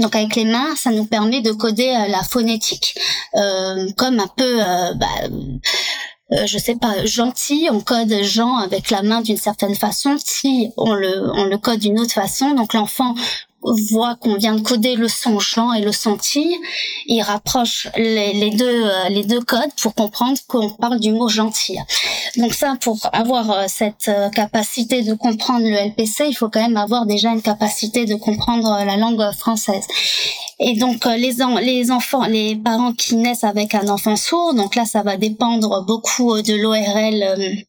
Donc 0.00 0.14
avec 0.16 0.34
les 0.36 0.44
mains, 0.44 0.74
ça 0.76 0.90
nous 0.90 1.04
permet 1.04 1.40
de 1.40 1.52
coder 1.52 1.88
euh, 1.88 2.08
la 2.08 2.22
phonétique, 2.22 2.98
euh, 3.34 3.90
comme 3.96 4.18
un 4.18 4.28
peu, 4.28 4.62
euh, 4.62 4.94
bah, 4.94 5.06
euh, 6.32 6.46
je 6.46 6.58
sais 6.58 6.76
pas, 6.76 7.04
gentil, 7.04 7.68
on 7.70 7.80
code 7.80 8.12
Jean 8.22 8.56
avec 8.56 8.90
la 8.90 9.02
main 9.02 9.20
d'une 9.20 9.36
certaine 9.36 9.74
façon, 9.74 10.16
si 10.22 10.72
on 10.76 10.94
le, 10.94 11.30
on 11.34 11.44
le 11.44 11.58
code 11.58 11.80
d'une 11.80 11.98
autre 11.98 12.12
façon, 12.12 12.54
donc 12.54 12.74
l'enfant 12.74 13.14
voit 13.62 14.16
qu'on 14.16 14.36
vient 14.36 14.54
de 14.54 14.60
coder 14.60 14.94
le 14.94 15.08
son 15.08 15.38
Jean 15.40 15.72
et 15.72 15.80
le 15.80 15.92
son 15.92 16.16
Tille, 16.16 16.56
il 17.06 17.20
rapproche 17.22 17.88
les, 17.96 18.50
deux 18.50 18.84
euh, 18.84 19.08
les 19.08 19.24
deux 19.24 19.40
codes 19.40 19.72
pour 19.80 19.94
comprendre 19.94 20.38
qu'on 20.46 20.70
parle 20.70 21.00
du 21.00 21.12
mot 21.12 21.28
gentil. 21.28 21.78
Donc 22.36 22.54
ça, 22.54 22.76
pour 22.80 22.98
avoir 23.12 23.50
euh, 23.50 23.64
cette 23.68 24.08
euh, 24.08 24.28
capacité 24.30 25.02
de 25.02 25.14
comprendre 25.14 25.64
le 25.64 25.88
LPC, 25.88 26.26
il 26.28 26.34
faut 26.34 26.48
quand 26.48 26.62
même 26.62 26.76
avoir 26.76 27.06
déjà 27.06 27.30
une 27.30 27.42
capacité 27.42 28.04
de 28.04 28.14
comprendre 28.14 28.84
la 28.84 28.96
langue 28.96 29.22
française. 29.36 29.86
Et 30.60 30.74
donc 30.76 31.04
les, 31.04 31.36
les 31.62 31.90
enfants, 31.90 32.26
les 32.26 32.56
parents 32.56 32.92
qui 32.92 33.16
naissent 33.16 33.44
avec 33.44 33.74
un 33.74 33.88
enfant 33.88 34.16
sourd, 34.16 34.54
donc 34.54 34.74
là 34.74 34.84
ça 34.84 35.02
va 35.02 35.16
dépendre 35.16 35.84
beaucoup 35.84 36.42
de 36.42 36.54
l'ORL 36.54 37.64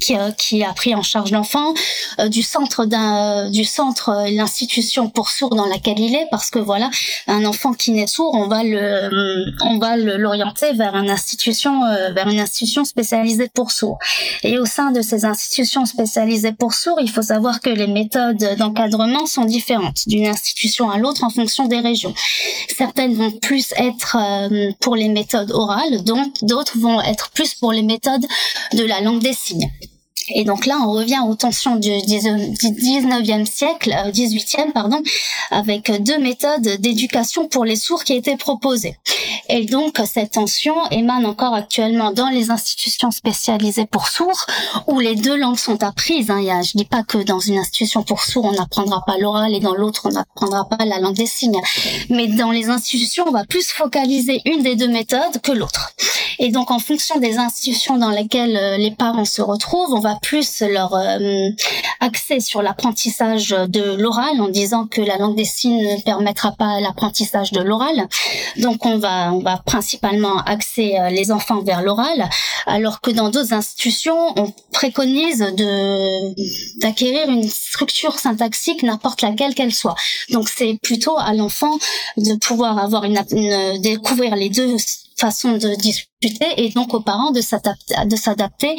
qui, 0.00 0.14
qui, 0.38 0.64
a 0.64 0.72
pris 0.72 0.94
en 0.94 1.02
charge 1.02 1.30
l'enfant, 1.30 1.74
euh, 2.18 2.28
du 2.28 2.42
centre 2.42 2.84
d'un, 2.84 3.50
du 3.50 3.64
centre, 3.64 4.10
euh, 4.10 4.30
l'institution 4.30 5.08
pour 5.08 5.30
sourds 5.30 5.54
dans 5.54 5.66
laquelle 5.66 5.98
il 5.98 6.14
est, 6.14 6.26
parce 6.30 6.50
que 6.50 6.58
voilà, 6.58 6.90
un 7.26 7.44
enfant 7.44 7.72
qui 7.72 7.92
naît 7.92 8.06
sourd, 8.06 8.34
on 8.34 8.48
va 8.48 8.62
le, 8.62 9.46
on 9.62 9.78
va 9.78 9.96
l'orienter 9.96 10.72
vers 10.72 10.96
une 10.96 11.10
institution, 11.10 11.84
euh, 11.84 12.10
vers 12.12 12.28
une 12.28 12.40
institution 12.40 12.84
spécialisée 12.84 13.48
pour 13.52 13.70
sourds. 13.70 13.98
Et 14.42 14.58
au 14.58 14.66
sein 14.66 14.90
de 14.90 15.02
ces 15.02 15.24
institutions 15.24 15.84
spécialisées 15.86 16.52
pour 16.52 16.74
sourds, 16.74 16.98
il 17.00 17.10
faut 17.10 17.22
savoir 17.22 17.60
que 17.60 17.70
les 17.70 17.86
méthodes 17.86 18.56
d'encadrement 18.58 19.26
sont 19.26 19.44
différentes 19.44 20.06
d'une 20.06 20.26
institution 20.26 20.90
à 20.90 20.98
l'autre 20.98 21.24
en 21.24 21.30
fonction 21.30 21.66
des 21.66 21.80
régions. 21.80 22.14
Certaines 22.76 23.14
vont 23.14 23.30
plus 23.30 23.72
être 23.76 24.16
euh, 24.16 24.70
pour 24.80 24.96
les 24.96 25.08
méthodes 25.08 25.50
orales, 25.50 26.02
donc 26.04 26.32
d'autres 26.42 26.78
vont 26.78 27.00
être 27.00 27.30
plus 27.30 27.54
pour 27.54 27.72
les 27.72 27.82
méthodes 27.82 28.24
de 28.72 28.84
la 28.84 29.00
langue 29.00 29.20
des 29.20 29.32
signes. 29.32 29.70
Et 30.34 30.44
donc 30.44 30.66
là, 30.66 30.78
on 30.82 30.92
revient 30.92 31.20
aux 31.26 31.34
tensions 31.34 31.76
du 31.76 31.90
19e 31.90 33.46
siècle, 33.46 33.94
18e, 34.12 34.72
pardon, 34.72 35.00
avec 35.50 35.90
deux 36.02 36.18
méthodes 36.18 36.80
d'éducation 36.80 37.46
pour 37.46 37.64
les 37.64 37.76
sourds 37.76 38.02
qui 38.04 38.14
étaient 38.14 38.36
proposées. 38.36 38.96
Et 39.48 39.64
donc, 39.64 40.00
cette 40.04 40.32
tension 40.32 40.74
émane 40.90 41.24
encore 41.24 41.54
actuellement 41.54 42.10
dans 42.10 42.28
les 42.28 42.50
institutions 42.50 43.12
spécialisées 43.12 43.86
pour 43.86 44.08
sourds, 44.08 44.46
où 44.88 44.98
les 44.98 45.14
deux 45.14 45.36
langues 45.36 45.58
sont 45.58 45.82
apprises. 45.84 46.30
Hein. 46.30 46.38
Il 46.40 46.46
y 46.46 46.50
a, 46.50 46.62
je 46.62 46.72
dis 46.74 46.84
pas 46.84 47.04
que 47.04 47.18
dans 47.18 47.38
une 47.38 47.58
institution 47.58 48.02
pour 48.02 48.24
sourds, 48.24 48.46
on 48.46 48.52
n'apprendra 48.52 49.04
pas 49.06 49.18
l'oral 49.18 49.54
et 49.54 49.60
dans 49.60 49.74
l'autre, 49.74 50.02
on 50.06 50.10
n'apprendra 50.10 50.68
pas 50.68 50.84
la 50.84 50.98
langue 50.98 51.14
des 51.14 51.26
signes. 51.26 51.60
Mais 52.10 52.26
dans 52.26 52.50
les 52.50 52.68
institutions, 52.68 53.24
on 53.28 53.32
va 53.32 53.44
plus 53.44 53.70
focaliser 53.70 54.40
une 54.44 54.62
des 54.62 54.74
deux 54.74 54.88
méthodes 54.88 55.40
que 55.42 55.52
l'autre. 55.52 55.92
Et 56.38 56.50
donc, 56.50 56.70
en 56.70 56.80
fonction 56.80 57.18
des 57.18 57.38
institutions 57.38 57.96
dans 57.98 58.10
lesquelles 58.10 58.80
les 58.80 58.90
parents 58.90 59.24
se 59.24 59.40
retrouvent, 59.40 59.92
on 59.92 60.00
va 60.00 60.15
plus 60.20 60.60
leur 60.62 60.94
euh, 60.94 61.48
axer 62.00 62.40
sur 62.40 62.62
l'apprentissage 62.62 63.50
de 63.50 63.94
l'oral 63.96 64.40
en 64.40 64.48
disant 64.48 64.86
que 64.86 65.00
la 65.00 65.16
langue 65.18 65.36
des 65.36 65.44
signes 65.44 65.82
ne 65.82 66.02
permettra 66.02 66.52
pas 66.52 66.80
l'apprentissage 66.80 67.52
de 67.52 67.60
l'oral. 67.60 68.08
Donc 68.58 68.84
on 68.86 68.98
va 68.98 69.32
on 69.32 69.40
va 69.40 69.58
principalement 69.58 70.38
axer 70.38 70.98
euh, 70.98 71.10
les 71.10 71.30
enfants 71.30 71.60
vers 71.60 71.82
l'oral, 71.82 72.28
alors 72.66 73.00
que 73.00 73.10
dans 73.10 73.30
d'autres 73.30 73.52
institutions 73.52 74.32
on 74.36 74.52
préconise 74.72 75.38
de 75.38 76.80
d'acquérir 76.80 77.28
une 77.28 77.48
structure 77.48 78.18
syntaxique 78.18 78.82
n'importe 78.82 79.22
laquelle 79.22 79.54
qu'elle 79.54 79.74
soit. 79.74 79.96
Donc 80.30 80.48
c'est 80.48 80.78
plutôt 80.82 81.16
à 81.18 81.32
l'enfant 81.34 81.78
de 82.16 82.34
pouvoir 82.36 82.78
avoir 82.78 83.04
une, 83.04 83.20
découvrir 83.80 84.36
les 84.36 84.50
deux 84.50 84.76
façon 85.16 85.56
de 85.56 85.74
discuter 85.76 86.15
et 86.22 86.70
donc 86.70 86.94
aux 86.94 87.00
parents 87.00 87.30
de 87.30 87.40
s'adapter 87.40 88.74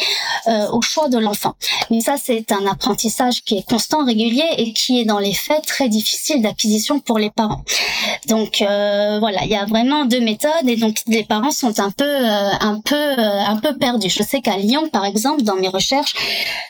euh, 0.47 0.71
au 0.71 0.81
choix 0.81 1.07
de 1.07 1.19
l'enfant. 1.19 1.53
Mais 1.91 2.01
ça 2.01 2.15
c'est 2.17 2.51
un 2.51 2.65
apprentissage 2.65 3.43
qui 3.43 3.57
est 3.57 3.69
constant, 3.69 4.05
régulier 4.05 4.43
et 4.57 4.73
qui 4.73 5.01
est 5.01 5.05
dans 5.05 5.19
les 5.19 5.33
faits 5.33 5.63
très 5.65 5.87
difficile 5.87 6.41
d'acquisition 6.41 6.99
pour 6.99 7.19
les 7.19 7.29
parents. 7.29 7.63
Donc 8.27 8.61
euh, 8.61 9.19
voilà, 9.19 9.43
il 9.43 9.51
y 9.51 9.55
a 9.55 9.65
vraiment 9.65 10.05
deux 10.05 10.19
méthodes 10.19 10.67
et 10.67 10.77
donc 10.77 10.97
les 11.05 11.23
parents 11.23 11.51
sont 11.51 11.79
un 11.79 11.91
peu 11.91 12.05
euh, 12.05 12.49
un 12.59 12.81
peu 12.83 12.95
euh, 12.95 13.39
un 13.45 13.57
peu 13.57 13.77
perdus. 13.77 14.09
Je 14.09 14.23
sais 14.23 14.41
qu'à 14.41 14.57
Lyon 14.57 14.89
par 14.91 15.05
exemple 15.05 15.43
dans 15.43 15.55
mes 15.55 15.67
recherches, 15.67 16.15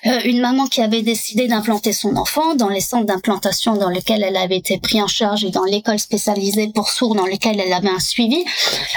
euh, 0.05 0.19
une 0.25 0.41
maman 0.41 0.67
qui 0.67 0.81
avait 0.81 1.01
décidé 1.01 1.47
d'implanter 1.47 1.93
son 1.93 2.17
enfant 2.17 2.55
dans 2.55 2.69
les 2.69 2.81
centres 2.81 3.05
d'implantation 3.05 3.77
dans 3.77 3.89
lesquels 3.89 4.21
elle 4.21 4.37
avait 4.37 4.57
été 4.57 4.79
prise 4.79 5.01
en 5.01 5.07
charge 5.07 5.45
et 5.45 5.49
dans 5.49 5.63
l'école 5.63 5.99
spécialisée 5.99 6.67
pour 6.67 6.89
sourds 6.89 7.15
dans 7.15 7.25
lesquels 7.25 7.59
elle 7.59 7.71
avait 7.71 7.89
un 7.89 7.99
suivi, 7.99 8.43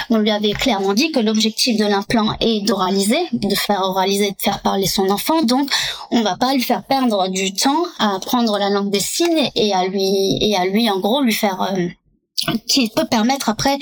on 0.09 0.17
lui 0.17 0.31
avait 0.31 0.51
clairement 0.51 0.93
dit 0.93 1.11
que 1.13 1.19
l'objectif 1.19 1.60
de 1.69 1.85
l'implant 1.85 2.35
est 2.39 2.61
d'oraliser, 2.61 3.19
de 3.33 3.55
faire 3.55 3.81
oraliser, 3.81 4.31
de 4.31 4.41
faire 4.41 4.61
parler 4.61 4.87
son 4.87 5.09
enfant. 5.09 5.43
Donc, 5.43 5.69
on 6.09 6.21
va 6.21 6.35
pas 6.35 6.53
lui 6.53 6.61
faire 6.61 6.83
perdre 6.83 7.27
du 7.29 7.53
temps 7.53 7.83
à 7.99 8.15
apprendre 8.15 8.57
la 8.57 8.69
langue 8.69 8.89
des 8.89 8.99
signes 8.99 9.49
et 9.55 9.73
à 9.73 9.85
lui 9.85 10.37
et 10.41 10.55
à 10.55 10.65
lui 10.65 10.89
en 10.89 10.99
gros 10.99 11.21
lui 11.21 11.33
faire 11.33 11.61
euh, 11.61 11.87
qui 12.67 12.89
peut 12.89 13.05
permettre 13.05 13.49
après 13.49 13.77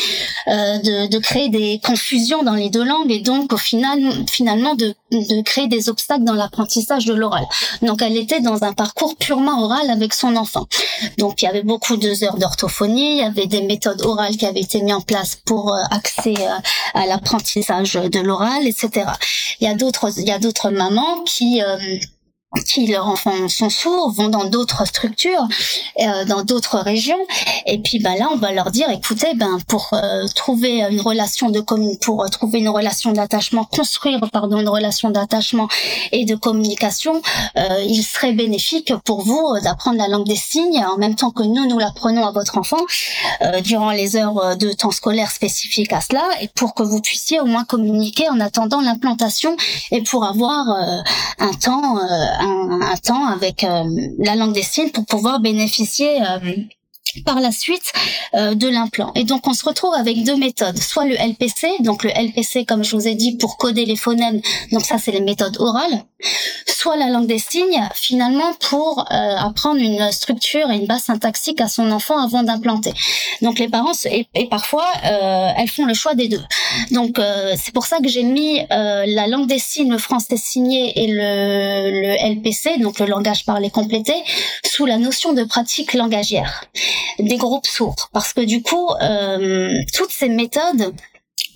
euh, 0.48 0.78
de, 0.80 1.08
de, 1.08 1.20
créer 1.20 1.50
des 1.50 1.80
confusions 1.84 2.44
dans 2.44 2.56
les 2.56 2.70
deux 2.70 2.84
langues 2.84 3.12
et 3.12 3.22
donc 3.22 3.54
au 3.54 3.58
final 3.58 4.00
finalement 4.30 4.76
de, 4.76 4.94
de 5.12 5.42
créer 5.44 5.68
des 5.68 5.90
obstacles 5.90 6.24
dans 6.24 6.34
l'apprentissage 6.34 7.06
de 7.06 7.14
l'oral. 7.14 7.46
Donc 7.82 8.02
elle 8.02 8.18
était 8.18 8.42
dans 8.42 8.64
un 8.64 8.74
parcours 8.74 9.16
purement 9.16 9.64
oral 9.64 9.90
avec 9.90 10.14
son 10.14 10.36
enfant. 10.36 10.68
Donc 11.18 11.42
il 11.42 11.46
y 11.46 11.48
avait 11.48 11.64
beaucoup 11.64 11.98
de 11.98 12.10
heures 12.24 12.38
d'orthophonie, 12.38 13.18
il 13.18 13.20
y 13.20 13.24
avait 13.24 13.48
des 13.48 13.62
méthodes 13.62 14.02
orales 14.02 14.36
qui 14.36 14.46
avaient 14.46 14.62
été 14.62 14.82
mises 14.82 14.96
en 14.96 15.02
place 15.02 15.38
pour 15.46 15.74
euh, 15.74 15.82
accéder 15.92 16.42
euh, 16.42 17.00
à 17.00 17.06
l'apprentissage 17.06 17.94
de 17.94 18.20
l'oral, 18.20 18.68
etc. 18.68 19.06
Il 19.62 19.68
y 19.68 19.72
a 19.72 19.76
d'autres 19.76 20.20
il 20.20 20.28
y 20.28 20.32
a 20.32 20.40
d'autres 20.40 20.70
mamans 20.70 21.24
qui 21.26 21.62
euh, 21.62 21.78
qui 22.66 22.88
leurs 22.88 23.08
enfants 23.08 23.48
sont 23.48 23.70
sourds 23.70 24.12
vont 24.12 24.30
dans 24.30 24.46
d'autres 24.46 24.86
structures, 24.86 25.48
euh, 26.00 26.26
dans 26.26 26.44
d'autres 26.44 26.80
régions, 26.80 27.20
et 27.68 27.78
puis 27.78 28.00
ben 28.00 28.16
là 28.18 28.28
on 28.34 28.38
va 28.38 28.52
leur 28.52 28.72
dire 28.72 28.90
écoutez 28.90 29.36
ben 29.36 29.60
pour 29.68 29.90
euh, 29.94 30.26
trouver 30.36 30.82
une 30.90 31.00
relation 31.00 31.52
de 31.52 31.60
commune, 31.60 31.98
pour 32.00 32.24
euh, 32.24 32.28
trouver 32.28 32.60
une 32.60 32.70
relation 32.70 33.12
d'attachement, 33.12 33.66
construire 33.66 34.20
pardon 34.34 34.60
une 34.60 34.68
relation 34.68 35.12
d'attachement 35.12 35.68
et 36.12 36.26
de 36.26 36.34
communication, 36.34 37.22
euh, 37.56 37.84
il 37.88 38.02
serait 38.02 38.34
bénéfique 38.34 38.94
pour 39.06 39.22
vous 39.22 39.60
d'apprendre 39.64 40.00
la 40.00 40.08
langue 40.08 40.28
des 40.28 40.36
signes 40.36 40.84
en 40.84 40.98
même 40.98 41.14
temps 41.14 41.30
que 41.30 41.44
nous 41.44 41.68
nous 41.68 41.78
l'apprenons 41.78 42.26
à 42.26 42.32
votre 42.32 42.58
enfant 42.58 42.78
durant 43.64 43.92
les 43.92 44.16
heures 44.16 44.58
de 44.58 44.72
temps 44.74 44.92
scolaire 44.92 45.30
spécifiques 45.30 45.94
à 45.94 46.02
cela, 46.02 46.24
et 46.42 46.48
pour 46.48 46.74
que 46.74 46.82
vous 46.82 47.00
puissiez 47.00 47.40
au 47.40 47.46
moins 47.46 47.64
communiquer 47.64 48.28
en 48.30 48.40
attendant 48.40 48.82
l'implantation 48.82 49.56
et 49.92 50.02
pour 50.02 50.26
avoir 50.26 50.66
un 51.38 51.54
temps 51.54 52.00
un, 52.40 52.82
un 52.82 52.98
temps 52.98 53.28
avec 53.28 53.64
euh, 53.64 53.84
la 54.18 54.36
langue 54.36 54.54
des 54.54 54.64
signes 54.64 54.92
pour 54.92 55.06
pouvoir 55.06 55.40
bénéficier 55.40 56.22
euh, 56.22 56.40
par 57.26 57.40
la 57.40 57.52
suite 57.52 57.92
euh, 58.34 58.56
de 58.56 58.68
l'implant. 58.68 59.12
Et 59.16 59.24
donc 59.24 59.48
on 59.48 59.54
se 59.54 59.66
retrouve 59.66 59.94
avec 59.94 60.24
deux 60.24 60.36
méthodes, 60.38 60.78
soit 60.78 61.06
le 61.06 61.16
LPC, 61.16 61.68
donc 61.82 62.04
le 62.04 62.12
LPC 62.12 62.66
comme 62.66 62.84
je 62.84 62.96
vous 62.96 63.08
ai 63.08 63.16
dit 63.16 63.38
pour 63.38 63.58
coder 63.58 63.86
les 63.86 63.96
phonèmes, 63.96 64.42
donc 64.72 64.82
ça 64.82 64.98
c'est 64.98 65.12
les 65.12 65.22
méthodes 65.22 65.58
orales, 65.60 66.04
soit 66.66 66.98
la 66.98 67.10
langue 67.10 67.28
des 67.28 67.40
signes 67.40 67.88
finalement 67.94 68.54
pour 68.60 69.00
euh, 69.00 69.36
apprendre 69.38 69.82
une 69.82 70.12
structure 70.12 70.70
et 70.72 70.76
une 70.76 70.86
base 70.86 71.04
syntaxique 71.04 71.62
à 71.62 71.68
son 71.68 71.92
enfant 71.92 72.18
avant 72.22 72.44
d'implanter. 72.44 72.94
Donc 73.42 73.60
les 73.60 73.68
parents 73.68 73.92
et, 74.06 74.28
et 74.34 74.48
parfois 74.48 74.88
euh, 75.06 75.50
elles 75.58 75.70
font 75.70 75.86
le 75.86 75.94
choix 75.94 76.16
des 76.16 76.28
deux. 76.28 76.42
Donc 76.92 77.20
euh, 77.20 77.54
c'est 77.58 77.74
pour 77.74 77.86
ça 77.86 78.00
que 78.00 78.08
j'ai 78.08 78.24
mis 78.24 78.60
euh, 78.72 79.04
la 79.08 79.28
langue 79.28 79.48
des 79.48 79.60
signes, 79.60 79.92
le 79.92 79.98
français 79.98 80.38
signé 80.38 81.04
et 81.04 81.08
le, 81.08 82.02
le 82.02 82.36
LPC, 82.36 82.78
donc 82.80 83.00
le 83.00 83.06
langage 83.06 83.46
parlé 83.46 83.70
complété, 83.70 84.14
sous 84.66 84.86
la 84.86 84.98
notion 84.98 85.34
de 85.34 85.44
pratique 85.44 85.94
langagière 85.94 86.64
des 87.20 87.38
groupes 87.38 87.68
sourds 87.68 88.10
parce 88.14 88.34
que 88.34 88.42
du 88.42 88.62
coup 88.62 88.90
euh, 89.02 89.74
toutes 89.94 90.12
ces 90.12 90.30
méthodes 90.30 90.94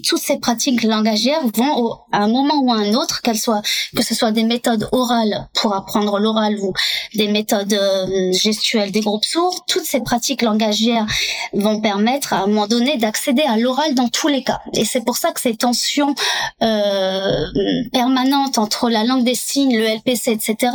toutes 0.03 0.21
ces 0.21 0.37
pratiques 0.37 0.83
langagières 0.83 1.41
vont 1.55 1.77
au, 1.77 1.93
à 2.11 2.23
un 2.23 2.27
moment 2.27 2.59
ou 2.61 2.71
à 2.71 2.75
un 2.75 2.93
autre, 2.93 3.21
qu'elles 3.21 3.39
soient, 3.39 3.61
que 3.95 4.03
ce 4.03 4.15
soit 4.15 4.31
des 4.31 4.43
méthodes 4.43 4.87
orales 4.91 5.47
pour 5.53 5.73
apprendre 5.73 6.19
l'oral 6.19 6.57
ou 6.59 6.73
des 7.15 7.27
méthodes 7.27 7.73
euh, 7.73 8.31
gestuelles 8.33 8.91
des 8.91 9.01
groupes 9.01 9.25
sourds, 9.25 9.65
toutes 9.67 9.85
ces 9.85 10.01
pratiques 10.01 10.41
langagières 10.41 11.05
vont 11.53 11.79
permettre 11.81 12.33
à 12.33 12.43
un 12.43 12.47
moment 12.47 12.67
donné 12.67 12.97
d'accéder 12.97 13.43
à 13.43 13.57
l'oral 13.57 13.95
dans 13.95 14.09
tous 14.09 14.27
les 14.27 14.43
cas. 14.43 14.61
Et 14.73 14.85
c'est 14.85 15.03
pour 15.03 15.17
ça 15.17 15.31
que 15.31 15.39
ces 15.39 15.55
tensions 15.55 16.15
euh, 16.61 17.45
permanentes 17.91 18.57
entre 18.57 18.89
la 18.89 19.03
langue 19.03 19.23
des 19.23 19.35
signes, 19.35 19.77
le 19.77 19.85
LPC, 19.85 20.31
etc., 20.31 20.73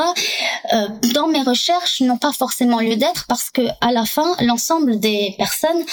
euh, 0.72 0.88
dans 1.14 1.28
mes 1.28 1.42
recherches 1.42 2.00
n'ont 2.00 2.18
pas 2.18 2.32
forcément 2.32 2.80
lieu 2.80 2.96
d'être 2.96 3.26
parce 3.28 3.50
que 3.50 3.62
à 3.80 3.92
la 3.92 4.04
fin, 4.04 4.34
l'ensemble 4.40 4.98
des 4.98 5.34
personnes 5.38 5.84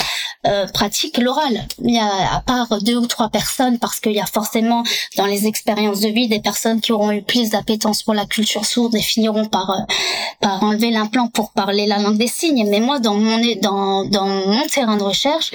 euh, 0.48 0.68
pratiquent 0.68 1.18
l'oral. 1.18 1.68
Il 1.84 1.94
y 1.94 2.00
a 2.00 2.36
à 2.36 2.42
part 2.42 2.82
deux 2.82 2.96
ou 2.96 3.08
trois 3.08 3.25
personnes 3.30 3.80
parce 3.80 4.00
qu'il 4.00 4.14
y 4.14 4.20
a 4.20 4.26
forcément 4.26 4.84
dans 5.18 5.26
les 5.26 5.48
expériences 5.48 6.02
de 6.02 6.10
vie 6.10 6.28
des 6.28 6.40
personnes 6.40 6.82
qui 6.82 6.92
auront 6.92 7.12
eu 7.12 7.22
plus 7.22 7.52
d'appétence 7.52 8.04
pour 8.04 8.14
la 8.14 8.26
culture 8.26 8.66
sourde 8.66 8.96
et 8.96 9.02
finiront 9.02 9.46
par 9.46 9.70
euh, 9.70 9.94
par 10.42 10.64
enlever 10.64 10.92
l'implant 10.92 11.28
pour 11.28 11.52
parler 11.52 11.86
la 11.86 12.00
langue 12.00 12.18
des 12.18 12.28
signes. 12.28 12.68
Mais 12.70 12.80
moi, 12.80 13.00
dans 13.00 13.16
mon 13.16 13.40
dans 13.62 14.06
dans 14.06 14.28
mon 14.28 14.68
terrain 14.68 14.98
de 14.98 15.04
recherche, 15.04 15.52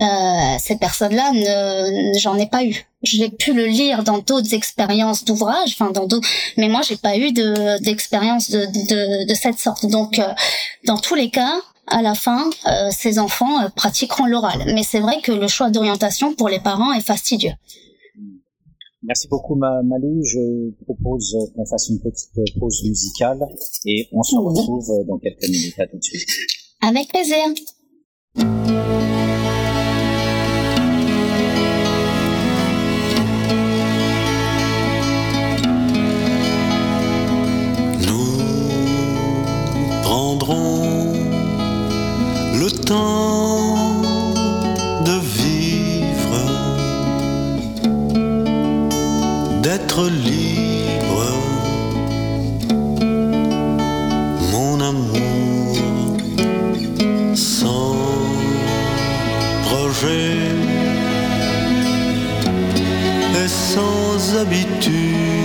euh, 0.00 0.56
ces 0.58 0.76
personnes-là, 0.76 1.32
ne, 1.32 2.18
j'en 2.18 2.36
ai 2.36 2.46
pas 2.46 2.64
eu. 2.64 2.86
J'ai 3.02 3.30
pu 3.30 3.54
le 3.54 3.64
lire 3.64 4.02
dans 4.02 4.18
d'autres 4.18 4.52
expériences 4.52 5.24
d'ouvrages, 5.24 5.74
enfin 5.78 5.90
dans 5.90 6.06
d'autres, 6.06 6.28
mais 6.58 6.68
moi 6.68 6.82
j'ai 6.82 6.96
pas 6.96 7.16
eu 7.16 7.32
de 7.32 7.82
d'expérience 7.82 8.50
de, 8.50 8.66
de, 8.66 9.28
de 9.28 9.34
cette 9.34 9.58
sorte. 9.58 9.86
Donc, 9.86 10.18
euh, 10.18 10.28
dans 10.84 10.98
tous 10.98 11.14
les 11.14 11.30
cas, 11.30 11.54
à 11.90 12.02
la 12.02 12.14
fin, 12.14 12.48
euh, 12.66 12.90
ces 12.90 13.18
enfants 13.18 13.62
euh, 13.62 13.68
pratiqueront 13.68 14.26
l'oral. 14.26 14.62
Mais 14.74 14.82
c'est 14.82 15.00
vrai 15.00 15.20
que 15.22 15.32
le 15.32 15.48
choix 15.48 15.70
d'orientation 15.70 16.34
pour 16.34 16.48
les 16.48 16.60
parents 16.60 16.92
est 16.92 17.00
fastidieux. 17.00 17.52
Merci 19.02 19.28
beaucoup 19.28 19.54
Malou. 19.54 20.22
Je 20.24 20.70
propose 20.84 21.36
qu'on 21.54 21.64
fasse 21.64 21.88
une 21.88 22.00
petite 22.00 22.58
pause 22.58 22.82
musicale 22.84 23.40
et 23.86 24.08
on 24.12 24.22
se 24.22 24.36
retrouve 24.36 25.06
dans 25.06 25.18
quelques 25.18 25.48
minutes. 25.48 25.78
À 25.78 25.86
tout 25.86 25.96
de 25.96 26.02
suite. 26.02 26.28
Avec 26.82 27.08
plaisir. 27.08 27.46
De 45.04 45.20
vivre, 45.20 46.38
d'être 49.62 50.08
libre, 50.08 51.24
mon 54.50 54.80
amour, 54.80 56.16
sans 57.36 57.94
projet 59.68 60.36
et 63.36 63.48
sans 63.48 64.36
habitude. 64.36 65.39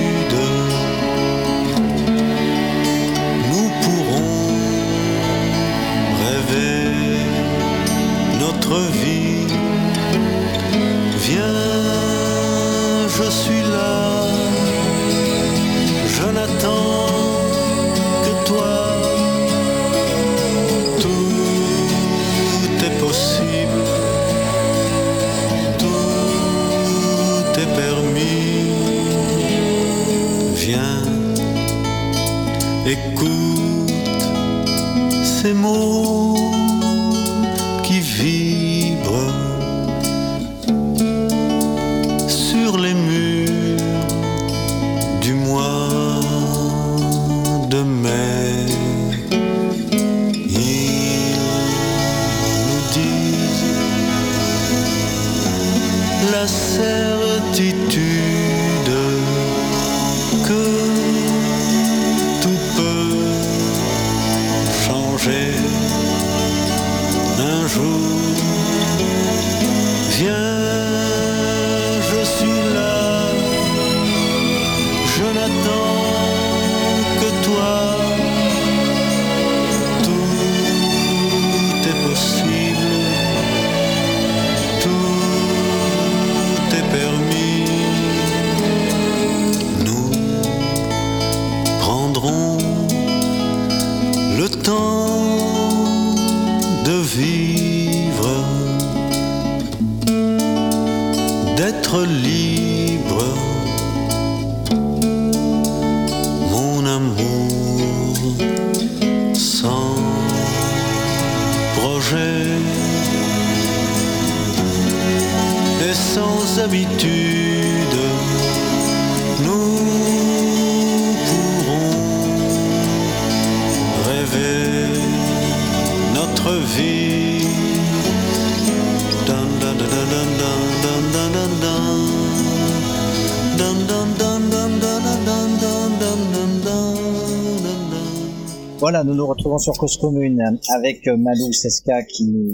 Nous 139.25 139.31
retrouvons 139.31 139.57
sur 139.57 139.73
Cause 139.73 139.97
Commune 139.97 140.39
avec 140.75 141.07
euh, 141.07 141.17
Malou 141.17 141.51
Seska 141.51 142.03
qui 142.03 142.25
nous 142.25 142.53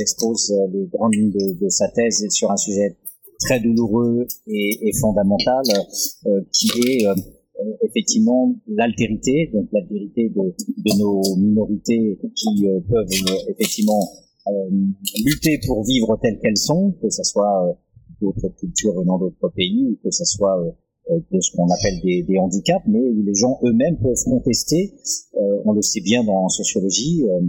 expose 0.00 0.50
euh, 0.52 0.66
les 0.72 0.86
grandes 0.86 1.14
lignes 1.14 1.32
de, 1.32 1.68
sa 1.68 1.86
thèse 1.88 2.26
sur 2.30 2.50
un 2.50 2.56
sujet 2.56 2.96
très 3.40 3.60
douloureux 3.60 4.26
et, 4.46 4.90
fondamental 4.98 5.62
euh, 6.26 6.40
qui 6.50 6.70
est 6.88 7.06
effectivement 7.82 8.54
l'altérité, 8.68 9.50
donc 9.52 9.68
l'altérité 9.70 10.30
de, 10.30 10.98
nos 10.98 11.20
minorités 11.36 12.18
qui 12.34 12.66
peuvent 12.88 13.44
effectivement 13.48 14.08
lutter 15.26 15.60
pour 15.66 15.84
vivre 15.84 16.18
telles 16.22 16.38
qu'elles 16.40 16.56
sont, 16.56 16.94
que 17.02 17.10
ce 17.10 17.22
soit 17.22 17.78
d'autres 18.22 18.48
cultures 18.58 18.98
venant 18.98 19.18
d'autres 19.18 19.48
pays 19.54 19.88
ou 19.90 19.98
que 20.02 20.10
ce 20.10 20.24
soit 20.24 20.58
de 21.10 21.40
ce 21.40 21.56
qu'on 21.56 21.66
appelle 21.66 22.00
des, 22.02 22.22
des 22.22 22.38
handicaps, 22.38 22.84
mais 22.86 23.00
où 23.00 23.22
les 23.22 23.34
gens 23.34 23.58
eux-mêmes 23.64 23.98
peuvent 23.98 24.24
contester. 24.24 24.94
Euh, 25.36 25.62
on 25.64 25.72
le 25.72 25.82
sait 25.82 26.00
bien 26.00 26.24
dans 26.24 26.44
en 26.44 26.48
sociologie, 26.48 27.24
euh, 27.28 27.40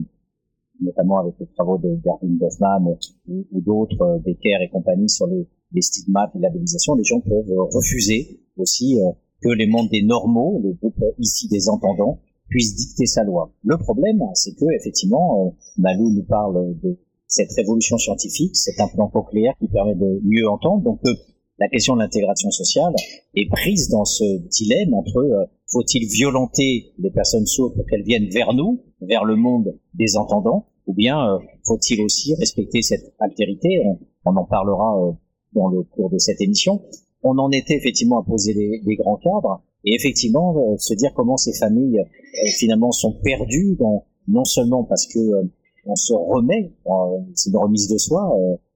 notamment 0.81 1.19
avec 1.19 1.35
les 1.39 1.47
travaux 1.47 1.77
de 1.77 1.95
Darwin 2.03 2.37
Goffman 2.37 2.97
ou, 3.27 3.61
d'autres, 3.61 4.01
euh, 4.01 4.19
Becker 4.19 4.57
et 4.63 4.69
compagnie, 4.69 5.09
sur 5.09 5.27
les, 5.27 5.47
les 5.73 5.81
stigmates 5.81 6.31
et 6.35 6.39
la 6.39 6.47
labellisation. 6.47 6.95
Les 6.95 7.03
gens 7.03 7.19
peuvent 7.19 7.51
euh, 7.51 7.63
refuser 7.73 8.39
aussi 8.57 8.99
euh, 8.99 9.11
que 9.41 9.49
les 9.49 9.67
mondes 9.67 9.89
des 9.89 10.03
normaux, 10.03 10.61
le 10.63 10.73
groupe 10.73 11.01
euh, 11.01 11.11
ici 11.17 11.47
des 11.49 11.69
entendants, 11.69 12.19
puissent 12.47 12.75
dicter 12.75 13.05
sa 13.05 13.23
loi. 13.23 13.51
Le 13.63 13.77
problème, 13.77 14.21
c'est 14.33 14.53
que 14.55 14.65
effectivement, 14.75 15.45
euh, 15.45 15.49
Malou 15.77 16.09
nous 16.11 16.23
parle 16.23 16.75
de 16.81 16.97
cette 17.27 17.51
révolution 17.51 17.97
scientifique, 17.97 18.55
cet 18.55 18.79
implant 18.79 19.07
cochléaire 19.07 19.53
qui 19.59 19.67
permet 19.67 19.95
de 19.95 20.19
mieux 20.23 20.49
entendre. 20.49 20.83
Donc 20.83 20.99
euh, 21.05 21.13
la 21.59 21.67
question 21.67 21.95
de 21.95 22.01
l'intégration 22.01 22.51
sociale 22.51 22.93
est 23.35 23.49
prise 23.49 23.89
dans 23.89 24.05
ce 24.05 24.23
dilemme 24.47 24.93
entre 24.93 25.17
euh, 25.17 25.45
faut-il 25.67 26.07
violenter 26.07 26.93
les 26.97 27.11
personnes 27.11 27.45
sourdes 27.45 27.75
pour 27.75 27.85
qu'elles 27.85 28.03
viennent 28.03 28.29
vers 28.29 28.53
nous, 28.53 28.83
vers 29.01 29.25
le 29.25 29.35
monde 29.35 29.77
des 29.93 30.17
entendants, 30.17 30.67
ou 30.87 30.93
bien 30.93 31.33
euh, 31.33 31.37
faut-il 31.65 32.01
aussi 32.01 32.33
respecter 32.35 32.81
cette 32.81 33.13
altérité? 33.19 33.79
On, 33.85 33.99
on 34.25 34.35
en 34.35 34.45
parlera 34.45 34.99
euh, 35.01 35.11
dans 35.53 35.67
le 35.67 35.83
cours 35.83 36.09
de 36.09 36.17
cette 36.17 36.41
émission. 36.41 36.81
On 37.23 37.37
en 37.37 37.51
était 37.51 37.75
effectivement 37.75 38.19
à 38.21 38.23
poser 38.23 38.53
les, 38.53 38.95
grands 38.95 39.17
cadres 39.17 39.61
et 39.83 39.93
effectivement 39.93 40.55
euh, 40.57 40.77
se 40.77 40.93
dire 40.93 41.11
comment 41.13 41.37
ces 41.37 41.53
familles 41.53 41.99
euh, 41.99 42.47
finalement 42.57 42.91
sont 42.91 43.13
perdues 43.23 43.75
dans 43.77 44.05
non 44.27 44.45
seulement 44.45 44.83
parce 44.83 45.07
que 45.07 45.19
euh, 45.19 45.43
on 45.85 45.95
se 45.95 46.13
remet, 46.13 46.71
c'est 47.33 47.49
une 47.49 47.57
remise 47.57 47.87
de 47.87 47.97
soi 47.97 48.29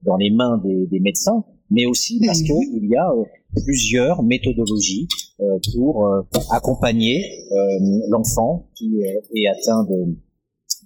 dans 0.03 0.15
les 0.15 0.31
mains 0.31 0.57
des, 0.63 0.87
des 0.87 0.99
médecins, 0.99 1.43
mais 1.69 1.85
aussi 1.85 2.19
parce 2.25 2.41
Mhm. 2.41 2.47
que 2.47 2.53
il 2.77 2.89
y 2.89 2.95
a 2.95 3.09
euh, 3.11 3.23
plusieurs 3.65 4.23
méthodologies 4.23 5.07
euh, 5.39 5.57
pour 5.73 6.05
euh, 6.07 6.21
accompagner 6.51 7.23
euh, 7.51 7.79
l'enfant 8.09 8.67
qui 8.75 9.01
est 9.01 9.47
atteint 9.47 9.85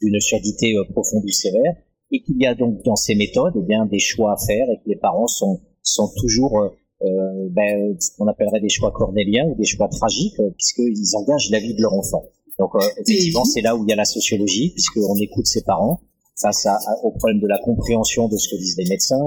d'une 0.01 0.19
surdité 0.19 0.75
profonde 0.91 1.23
ou 1.25 1.29
sévère, 1.29 1.73
et 2.11 2.21
qu'il 2.21 2.37
y 2.41 2.45
a 2.45 2.55
donc 2.55 2.83
dans 2.83 2.95
ces 2.95 3.15
méthodes 3.15 3.53
eh 3.57 3.61
bien 3.61 3.85
des 3.85 3.99
choix 3.99 4.33
à 4.33 4.37
faire 4.37 4.69
et 4.69 4.77
que 4.77 4.89
les 4.89 4.95
parents 4.95 5.27
sont 5.27 5.59
sont 5.83 6.09
toujours 6.21 6.57
euh, 6.59 7.49
ben, 7.51 7.95
ce 7.99 8.09
qu'on 8.17 8.27
appellerait 8.27 8.59
des 8.61 8.69
choix 8.69 8.91
cornéliens 8.91 9.45
ou 9.49 9.55
des 9.55 9.65
choix 9.65 9.87
tragiques 9.87 10.39
euh, 10.39 10.49
puisqu'ils 10.57 11.15
engagent 11.15 11.49
la 11.51 11.59
vie 11.59 11.73
de 11.75 11.81
leur 11.81 11.93
enfant. 11.93 12.23
Donc 12.59 12.71
euh, 12.75 12.79
effectivement, 13.01 13.45
c'est 13.45 13.61
là 13.61 13.75
où 13.75 13.83
il 13.85 13.89
y 13.89 13.93
a 13.93 13.95
la 13.95 14.05
sociologie 14.05 14.71
puisqu'on 14.71 15.15
écoute 15.21 15.45
ses 15.47 15.63
parents 15.63 15.99
face 16.41 16.65
à, 16.65 16.73
à- 16.75 16.97
au 17.03 17.11
problème 17.11 17.39
de 17.39 17.47
la 17.47 17.59
compréhension 17.59 18.27
de 18.29 18.37
ce 18.37 18.49
que 18.49 18.55
disent 18.57 18.77
les 18.77 18.89
médecins, 18.89 19.19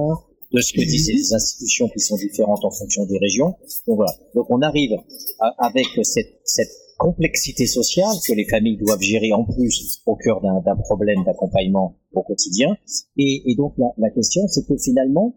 de 0.53 0.61
ce 0.61 0.73
que 0.73 0.81
Mhm. 0.81 0.87
disent 0.87 1.13
les 1.13 1.35
institutions 1.35 1.89
qui 1.89 2.01
sont 2.01 2.17
différentes 2.17 2.65
en 2.65 2.71
fonction 2.71 3.07
des 3.07 3.19
régions. 3.19 3.55
Donc 3.87 3.97
voilà. 3.97 4.13
Donc 4.35 4.47
on 4.51 4.61
arrive 4.63 4.93
à- 5.41 5.55
avec 5.67 5.87
cette, 6.03 6.41
cette 6.45 6.71
complexité 6.99 7.67
sociale 7.67 8.15
que 8.27 8.33
les 8.35 8.47
familles 8.47 8.77
doivent 8.77 9.01
gérer 9.01 9.33
en 9.33 9.45
plus 9.45 10.03
au 10.07 10.17
cœur 10.17 10.41
d'un 10.43 10.77
problème 10.77 11.25
d'accompagnement 11.25 11.97
au 12.13 12.23
quotidien. 12.23 12.77
Et, 13.17 13.43
et 13.47 13.55
donc 13.55 13.73
la, 13.79 13.87
la 13.97 14.11
question, 14.11 14.47
c'est 14.49 14.67
que 14.67 14.77
finalement, 14.77 15.35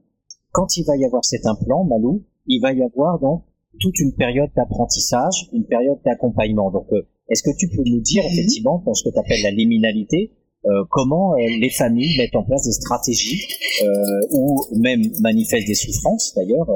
quand 0.52 0.76
il 0.78 0.84
va 0.86 0.98
y 0.98 1.06
avoir 1.06 1.24
cet 1.24 1.46
implant, 1.46 1.84
Malou, 1.86 2.24
il 2.48 2.60
va 2.62 2.74
y 2.74 2.82
avoir 2.82 3.20
donc 3.20 3.44
toute 3.80 3.98
une 4.00 4.14
période 4.14 4.50
d'apprentissage, 4.56 5.48
une 5.54 5.66
période 5.66 5.98
d'accompagnement. 6.06 6.70
Donc, 6.70 6.86
euh, 6.92 7.02
est-ce 7.30 7.42
que 7.44 7.56
tu 7.58 7.70
peux 7.70 7.82
nous 7.86 8.02
dire 8.02 8.24
Mhm. 8.24 8.32
effectivement, 8.34 8.84
dans 8.86 8.94
ce 8.94 9.04
que 9.06 9.10
tu 9.14 9.20
appelles 9.20 9.42
la 9.44 9.52
liminalité, 9.52 10.32
euh, 10.66 10.84
comment 10.90 11.34
euh, 11.34 11.38
les 11.60 11.70
familles 11.70 12.18
mettent 12.18 12.36
en 12.36 12.44
place 12.44 12.64
des 12.64 12.72
stratégies 12.72 13.48
euh, 13.84 14.28
ou 14.32 14.66
même 14.76 15.02
manifestent 15.20 15.68
des 15.68 15.76
souffrances 15.76 16.34
d'ailleurs 16.36 16.68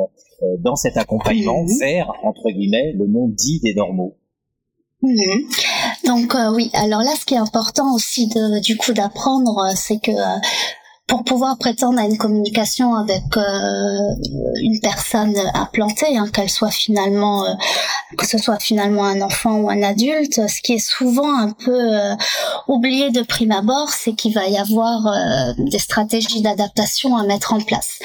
dans 0.59 0.75
cet 0.75 0.97
accompagnement 0.97 1.65
vers 1.79 2.11
entre 2.23 2.49
guillemets 2.51 2.93
le 2.93 3.07
monde 3.07 3.33
dit 3.33 3.59
des 3.63 3.73
normaux? 3.73 4.15
Mhm. 5.01 5.47
Donc 6.05 6.33
euh, 6.35 6.51
oui, 6.53 6.69
alors 6.73 7.01
là, 7.01 7.11
ce 7.19 7.25
qui 7.25 7.35
est 7.35 7.37
important 7.37 7.93
aussi 7.93 8.27
de, 8.27 8.59
du 8.61 8.77
coup 8.77 8.93
d'apprendre, 8.93 9.71
c'est 9.75 9.99
que 9.99 10.11
euh, 10.11 10.39
pour 11.07 11.23
pouvoir 11.23 11.57
prétendre 11.57 11.99
à 11.99 12.03
une 12.03 12.17
communication 12.17 12.95
avec 12.95 13.23
euh, 13.37 13.41
une 14.61 14.79
personne 14.81 15.35
implantée, 15.53 16.17
hein, 16.17 16.27
qu'elle 16.31 16.49
soit 16.49 16.69
finalement, 16.69 17.45
euh, 17.45 17.53
que 18.17 18.27
ce 18.27 18.37
soit 18.37 18.59
finalement 18.59 19.05
un 19.05 19.21
enfant 19.21 19.55
ou 19.55 19.69
un 19.69 19.83
adulte, 19.83 20.33
ce 20.47 20.61
qui 20.61 20.73
est 20.73 20.85
souvent 20.85 21.33
un 21.33 21.51
peu 21.51 21.95
euh, 21.95 22.13
oublié 22.67 23.09
de 23.09 23.21
prime 23.21 23.53
abord, 23.53 23.89
c'est 23.89 24.13
qu'il 24.13 24.33
va 24.33 24.47
y 24.47 24.57
avoir 24.57 25.07
des 25.57 25.79
stratégies 25.79 26.41
d'adaptation 26.41 27.15
à 27.15 27.23
mettre 27.23 27.53
en 27.53 27.61
place. 27.61 27.99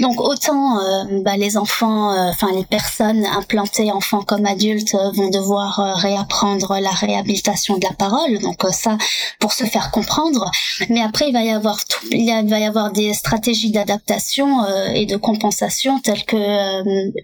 Donc 0.00 0.20
autant 0.20 0.78
euh, 0.78 1.20
bah, 1.22 1.36
les 1.36 1.56
enfants, 1.56 2.10
euh, 2.10 2.30
enfin 2.30 2.48
les 2.52 2.64
personnes 2.64 3.24
implantées, 3.26 3.92
enfants 3.92 4.22
comme 4.22 4.44
adultes, 4.44 4.96
euh, 4.96 5.12
vont 5.12 5.30
devoir 5.30 5.76
réapprendre 5.98 6.80
la 6.80 6.90
réhabilitation 6.90 7.78
de 7.78 7.84
la 7.84 7.94
parole. 7.94 8.40
Donc 8.40 8.64
ça, 8.72 8.98
pour 9.38 9.52
se 9.52 9.64
faire 9.64 9.92
comprendre. 9.92 10.50
Mais 10.90 11.00
après, 11.00 11.28
il 11.28 11.32
va 11.32 11.44
y 11.44 11.50
avoir 11.50 11.84
tout, 11.84 12.04
il, 12.10 12.26
va 12.48 12.58
y 12.58 12.64
avoir 12.64 12.90
des 12.90 13.14
stratégies 13.14 13.70
d'adaptation 13.70 14.66
et 14.94 15.06
de 15.06 15.16
compensation 15.16 16.00
telles 16.00 16.24
que 16.24 16.36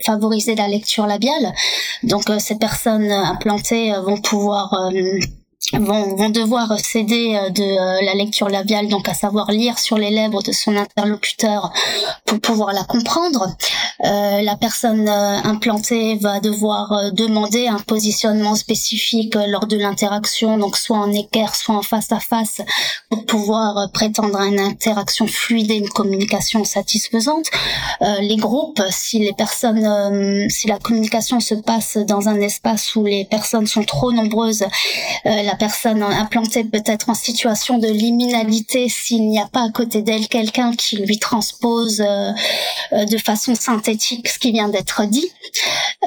favoriser 0.05 0.55
la 0.55 0.69
lecture 0.69 1.07
labiale. 1.07 1.53
Donc 2.05 2.31
ces 2.39 2.57
personnes 2.57 3.11
implantées 3.11 3.93
vont 4.05 4.21
pouvoir 4.21 4.91
vont, 5.79 6.17
vont 6.17 6.31
devoir 6.31 6.79
céder 6.79 7.37
euh, 7.37 7.51
de 7.51 7.63
euh, 7.63 8.05
la 8.05 8.15
lecture 8.15 8.49
labiale, 8.49 8.89
donc 8.89 9.09
à 9.09 9.15
savoir 9.15 9.51
lire 9.51 9.79
sur 9.79 9.99
les 9.99 10.11
lèvres 10.11 10.43
de 10.43 10.53
son 10.53 10.77
interlocuteur 10.77 11.73
pour 12.25 12.41
pouvoir 12.41 12.73
la 12.73 12.85
comprendre. 12.85 13.49
Euh, 14.05 14.41
la 14.41 14.57
personne 14.57 15.09
euh, 15.09 15.39
implantée 15.45 16.17
va 16.17 16.41
devoir 16.41 17.13
demander 17.13 17.69
un 17.69 17.79
positionnement 17.79 18.55
spécifique 18.55 19.35
lors 19.49 19.67
de 19.67 19.77
l'interaction, 19.77 20.59
donc 20.59 20.77
soit 20.77 20.97
en 20.97 21.13
équerre, 21.13 21.55
soit 21.55 21.77
en 21.77 21.83
face 21.83 22.11
à 22.13 22.21
face, 22.21 22.63
pour 23.11 23.27
pouvoir 23.27 23.91
prétendre 23.93 24.41
à 24.41 24.47
une 24.47 24.61
interaction 24.61 25.27
fluide 25.27 25.71
et 25.71 25.77
une 25.77 25.89
communication 25.89 26.65
satisfaisante. 26.65 27.47
Euh, 28.01 28.21
les 28.21 28.37
groupes, 28.37 28.81
si 28.91 29.19
les 29.19 29.35
personnes, 29.35 30.49
si 30.49 30.67
la 30.67 30.79
communication 30.79 31.41
se 31.41 31.55
passe 31.55 31.99
dans 31.99 32.29
un 32.29 32.41
espace 32.41 32.97
où 32.97 33.05
les 33.05 33.25
personnes 33.27 33.67
sont 33.67 33.85
trop 33.85 34.13
nombreuses, 34.13 34.65
personne 35.55 36.03
implantée 36.03 36.65
peut 36.65 36.83
être 36.85 37.09
en 37.09 37.15
situation 37.15 37.79
de 37.79 37.89
liminalité 37.89 38.89
s'il 38.89 39.29
n'y 39.29 39.41
a 39.41 39.47
pas 39.47 39.63
à 39.63 39.71
côté 39.71 40.03
d'elle 40.03 40.29
quelqu'un 40.29 40.75
qui 40.75 40.97
lui 40.97 41.19
transpose 41.19 42.01
euh, 42.01 42.33
euh, 42.93 43.05
de 43.05 43.19
façon 43.19 43.55
synthétique 43.55 44.29
ce 44.29 44.39
qui 44.39 44.53
vient 44.53 44.69
d'être 44.69 45.05
dit. 45.07 45.31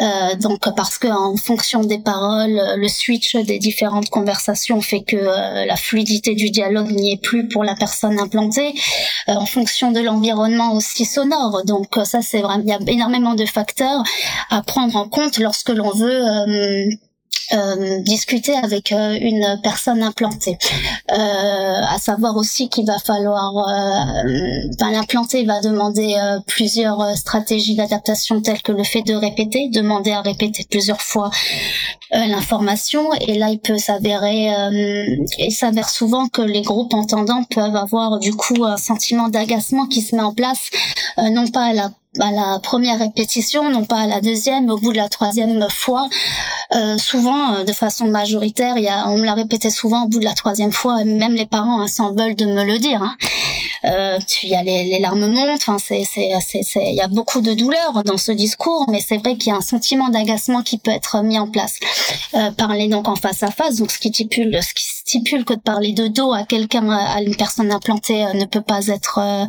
Euh, 0.02 0.36
donc 0.36 0.62
parce 0.76 0.98
que 0.98 1.08
en 1.08 1.36
fonction 1.38 1.84
des 1.84 2.00
paroles, 2.00 2.60
le 2.78 2.88
switch 2.88 3.36
des 3.36 3.60
différentes 3.60 4.10
conversations 4.10 4.82
fait 4.82 5.04
que 5.04 5.16
la 5.16 5.76
fluidité 5.76 6.36
du 6.36 6.50
dialogue 6.50 6.92
n'y 6.92 7.14
est 7.14 7.22
plus 7.22 7.48
pour 7.48 7.64
la 7.64 7.76
personne 7.76 8.20
implantée. 8.20 8.74
en 9.28 9.46
fonction 9.46 9.92
de 9.92 10.00
l'environnement 10.00 10.74
aussi 10.74 11.06
sonore. 11.06 11.64
Donc 11.66 11.88
ça 12.06 12.22
c'est 12.22 12.42
vraiment 12.42 12.64
il 12.64 12.70
y 12.70 12.74
a 12.74 12.80
énormément 12.88 13.36
de 13.36 13.46
facteurs 13.46 14.04
à 14.50 14.62
prendre 14.62 14.96
en 14.96 15.08
compte 15.08 15.38
lorsque 15.38 15.70
l'on 15.70 15.92
veut 15.92 16.24
euh, 17.54 18.00
discuter 18.02 18.56
avec 18.56 18.92
euh, 18.92 19.18
une 19.20 19.60
personne 19.62 20.02
implantée. 20.02 20.58
Euh, 21.12 21.16
à 21.16 21.98
savoir 22.00 22.36
aussi 22.36 22.70
qu'il 22.70 22.86
va 22.86 22.98
falloir, 23.00 23.58
euh, 23.58 24.92
l'implanté 24.92 25.44
va 25.46 25.60
demander 25.62 26.16
plusieurs 26.48 27.18
stratégies 27.18 27.76
d'adaptation 27.76 28.42
telles 28.42 28.62
que 28.62 28.72
le 28.72 28.84
fait 28.84 29.02
de 29.02 29.16
répéter, 29.16 29.70
demander 29.70 30.12
à 30.12 30.22
répéter 30.22 30.66
plusieurs 30.70 31.02
fois 31.02 31.32
l'information. 32.12 33.12
Et 33.28 33.38
là, 33.40 33.50
il 33.50 33.60
peut 33.60 33.78
s'avérer, 33.78 34.50
il 35.40 35.52
s'avère 35.52 35.90
souvent 35.90 36.28
que 36.28 36.42
les 36.42 36.62
groupes 36.62 36.94
entendants 36.94 37.44
peuvent 37.50 37.76
avoir 37.76 38.20
du 38.20 38.34
coup 38.34 38.64
un 38.66 38.78
sentiment 38.78 39.30
d'agacement 39.30 39.88
qui 39.88 40.02
se 40.02 40.16
met 40.16 40.22
en 40.22 40.34
place, 40.34 40.70
non 41.18 41.48
pas 41.48 41.66
à 41.66 41.74
la 41.74 41.92
à 42.20 42.32
la 42.32 42.60
première 42.60 43.00
répétition, 43.00 43.70
non 43.70 43.86
pas 43.86 44.02
à 44.02 44.08
la 44.08 44.22
deuxième, 44.22 44.70
au 44.70 44.78
bout 44.78 44.92
de 44.92 44.98
la 44.98 45.10
troisième 45.10 45.68
fois. 45.70 46.08
Euh, 46.76 46.98
souvent, 46.98 47.56
euh, 47.56 47.64
de 47.64 47.74
façon 47.74 48.06
majoritaire, 48.06 48.78
y 48.78 48.88
a, 48.88 49.08
on 49.10 49.18
me 49.18 49.26
l'a 49.26 49.34
répété 49.34 49.70
souvent 49.70 50.04
au 50.04 50.08
bout 50.08 50.20
de 50.20 50.26
la 50.26 50.34
troisième 50.34 50.72
fois, 50.72 51.04
même 51.04 51.34
les 51.34 51.46
parents 51.46 51.82
hein, 51.82 51.88
s'en 51.88 52.14
veulent 52.14 52.36
de 52.36 52.46
me 52.46 52.64
le 52.64 52.80
dire. 52.80 53.02
Hein. 53.02 53.16
Euh, 53.86 54.20
il 54.44 54.50
y 54.50 54.56
a 54.56 54.64
les, 54.64 54.86
les 54.86 55.00
larmes 55.00 55.28
montent, 55.28 55.62
enfin 55.68 55.78
c'est 55.78 56.04
c'est 56.06 56.32
c'est 56.40 56.64
il 56.76 56.96
y 56.96 57.02
a 57.02 57.10
beaucoup 57.10 57.42
de 57.42 57.54
douleur 57.54 58.04
dans 58.06 58.18
ce 58.18 58.32
discours, 58.32 58.86
mais 58.90 59.02
c'est 59.06 59.18
vrai 59.18 59.36
qu'il 59.36 59.52
y 59.52 59.56
a 59.56 59.58
un 59.58 59.62
sentiment 59.62 60.08
d'agacement 60.08 60.62
qui 60.62 60.78
peut 60.78 60.92
être 60.92 61.22
mis 61.22 61.38
en 61.38 61.50
place. 61.50 61.80
Euh, 62.34 62.52
parler 62.52 62.88
donc 62.88 63.10
en 63.10 63.16
face 63.16 63.44
à 63.44 63.52
face, 63.52 63.76
donc 63.76 63.92
ce 63.92 64.00
qui 64.00 64.10
stipule 64.10 64.58
ce 64.64 64.74
qui 64.74 64.86
stipule 65.06 65.44
que 65.44 65.54
de 65.54 65.60
parler 65.60 65.94
de 65.94 66.08
dos 66.08 66.34
à 66.34 66.44
quelqu'un 66.44 66.90
à 66.90 67.22
une 67.22 67.36
personne 67.36 67.72
implantée 67.72 68.26
euh, 68.26 68.34
ne 68.34 68.46
peut 68.46 68.62
pas 68.62 68.88
être 68.88 69.20
euh, 69.20 69.46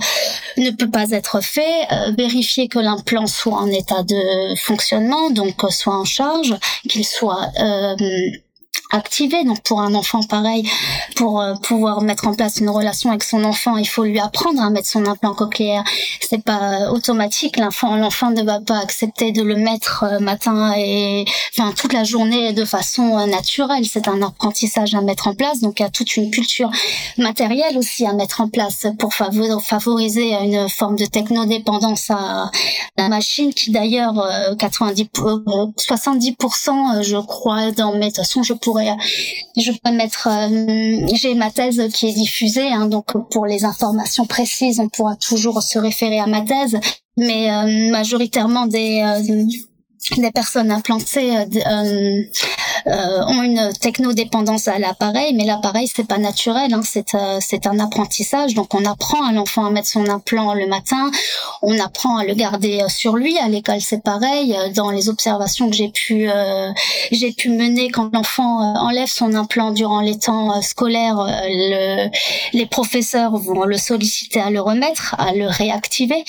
ne 0.56 0.70
peut 0.70 0.90
pas 0.90 1.10
être 1.10 1.40
fait. 1.40 1.86
vérifier 2.16 2.68
que 2.68 2.78
l'implant 2.78 3.26
soit 3.26 3.58
en 3.58 3.68
état 3.68 4.02
de 4.02 4.54
fonctionnement, 4.56 5.30
donc 5.30 5.54
soit 5.70 5.96
en 5.96 6.04
charge, 6.04 6.54
qu'il 6.88 7.04
soit 7.04 7.48
activé. 8.94 9.44
Donc 9.44 9.60
pour 9.62 9.80
un 9.80 9.94
enfant 9.94 10.22
pareil, 10.22 10.68
pour 11.16 11.40
euh, 11.40 11.54
pouvoir 11.54 12.00
mettre 12.00 12.26
en 12.26 12.34
place 12.34 12.58
une 12.58 12.70
relation 12.70 13.10
avec 13.10 13.22
son 13.22 13.44
enfant, 13.44 13.76
il 13.76 13.88
faut 13.88 14.04
lui 14.04 14.18
apprendre 14.20 14.62
à 14.62 14.70
mettre 14.70 14.88
son 14.88 15.06
implant 15.06 15.34
cochléaire. 15.34 15.84
C'est 16.20 16.42
pas 16.42 16.90
automatique. 16.90 17.56
L'enfant, 17.56 17.96
l'enfant 17.96 18.30
ne 18.30 18.42
va 18.42 18.60
pas 18.60 18.78
accepter 18.78 19.32
de 19.32 19.42
le 19.42 19.56
mettre 19.56 20.04
euh, 20.04 20.18
matin 20.20 20.72
et 20.76 21.24
enfin 21.52 21.72
toute 21.72 21.92
la 21.92 22.04
journée 22.04 22.52
de 22.52 22.64
façon 22.64 23.18
euh, 23.18 23.26
naturelle. 23.26 23.84
C'est 23.86 24.08
un 24.08 24.22
apprentissage 24.22 24.94
à 24.94 25.00
mettre 25.00 25.28
en 25.28 25.34
place. 25.34 25.60
Donc 25.60 25.80
il 25.80 25.82
y 25.82 25.86
a 25.86 25.90
toute 25.90 26.16
une 26.16 26.30
culture 26.30 26.70
matérielle 27.18 27.76
aussi 27.78 28.06
à 28.06 28.12
mettre 28.12 28.40
en 28.40 28.48
place 28.48 28.86
pour 28.98 29.12
favoriser 29.14 30.34
une 30.34 30.68
forme 30.68 30.96
de 30.96 31.06
technodépendance 31.06 32.10
à 32.10 32.50
la 32.96 33.08
machine 33.08 33.52
qui 33.52 33.70
d'ailleurs 33.70 34.14
90 34.58 35.04
70% 35.78 37.02
je 37.02 37.16
crois 37.16 37.70
dans 37.72 37.92
mes 37.92 38.00
de 38.00 38.06
toute 38.06 38.16
façon 38.16 38.42
je 38.42 38.52
pourrais 38.52 38.83
je 39.56 39.72
peux 39.72 39.90
mettre, 39.92 40.28
euh, 40.28 41.06
j'ai 41.14 41.34
ma 41.34 41.50
thèse 41.50 41.82
qui 41.92 42.08
est 42.08 42.12
diffusée, 42.12 42.68
hein, 42.72 42.86
donc 42.86 43.12
pour 43.30 43.46
les 43.46 43.64
informations 43.64 44.26
précises, 44.26 44.80
on 44.80 44.88
pourra 44.88 45.16
toujours 45.16 45.62
se 45.62 45.78
référer 45.78 46.18
à 46.18 46.26
ma 46.26 46.42
thèse, 46.42 46.78
mais 47.16 47.50
euh, 47.50 47.90
majoritairement 47.90 48.66
des 48.66 49.02
des 50.12 50.30
personnes 50.30 50.70
implantées 50.70 51.36
euh, 51.36 51.44
euh, 51.66 52.22
euh, 52.86 53.24
ont 53.26 53.42
une 53.42 53.72
technodépendance 53.80 54.68
à 54.68 54.78
l'appareil, 54.78 55.32
mais 55.34 55.44
l'appareil 55.44 55.90
c'est 55.92 56.06
pas 56.06 56.18
naturel, 56.18 56.74
hein, 56.74 56.82
c'est 56.84 57.14
euh, 57.14 57.38
c'est 57.40 57.66
un 57.66 57.78
apprentissage. 57.78 58.54
Donc 58.54 58.74
on 58.74 58.84
apprend 58.84 59.24
à 59.24 59.32
l'enfant 59.32 59.64
à 59.64 59.70
mettre 59.70 59.88
son 59.88 60.06
implant 60.08 60.52
le 60.54 60.66
matin, 60.66 61.10
on 61.62 61.78
apprend 61.78 62.18
à 62.18 62.24
le 62.24 62.34
garder 62.34 62.82
euh, 62.82 62.88
sur 62.88 63.16
lui. 63.16 63.38
À 63.38 63.48
l'école 63.48 63.80
c'est 63.80 64.02
pareil. 64.02 64.54
Dans 64.74 64.90
les 64.90 65.08
observations 65.08 65.70
que 65.70 65.76
j'ai 65.76 65.88
pu 65.88 66.28
j'ai 67.10 67.32
pu 67.32 67.48
mener 67.48 67.90
quand 67.90 68.10
l'enfant 68.12 68.58
enlève 68.76 69.08
son 69.08 69.34
implant 69.34 69.70
durant 69.70 70.00
les 70.00 70.18
temps 70.18 70.60
scolaires, 70.62 71.16
le, 71.46 72.10
les 72.52 72.66
professeurs 72.66 73.36
vont 73.36 73.64
le 73.64 73.78
solliciter 73.78 74.40
à 74.40 74.50
le 74.50 74.60
remettre, 74.60 75.16
à 75.18 75.32
le 75.32 75.46
réactiver. 75.46 76.24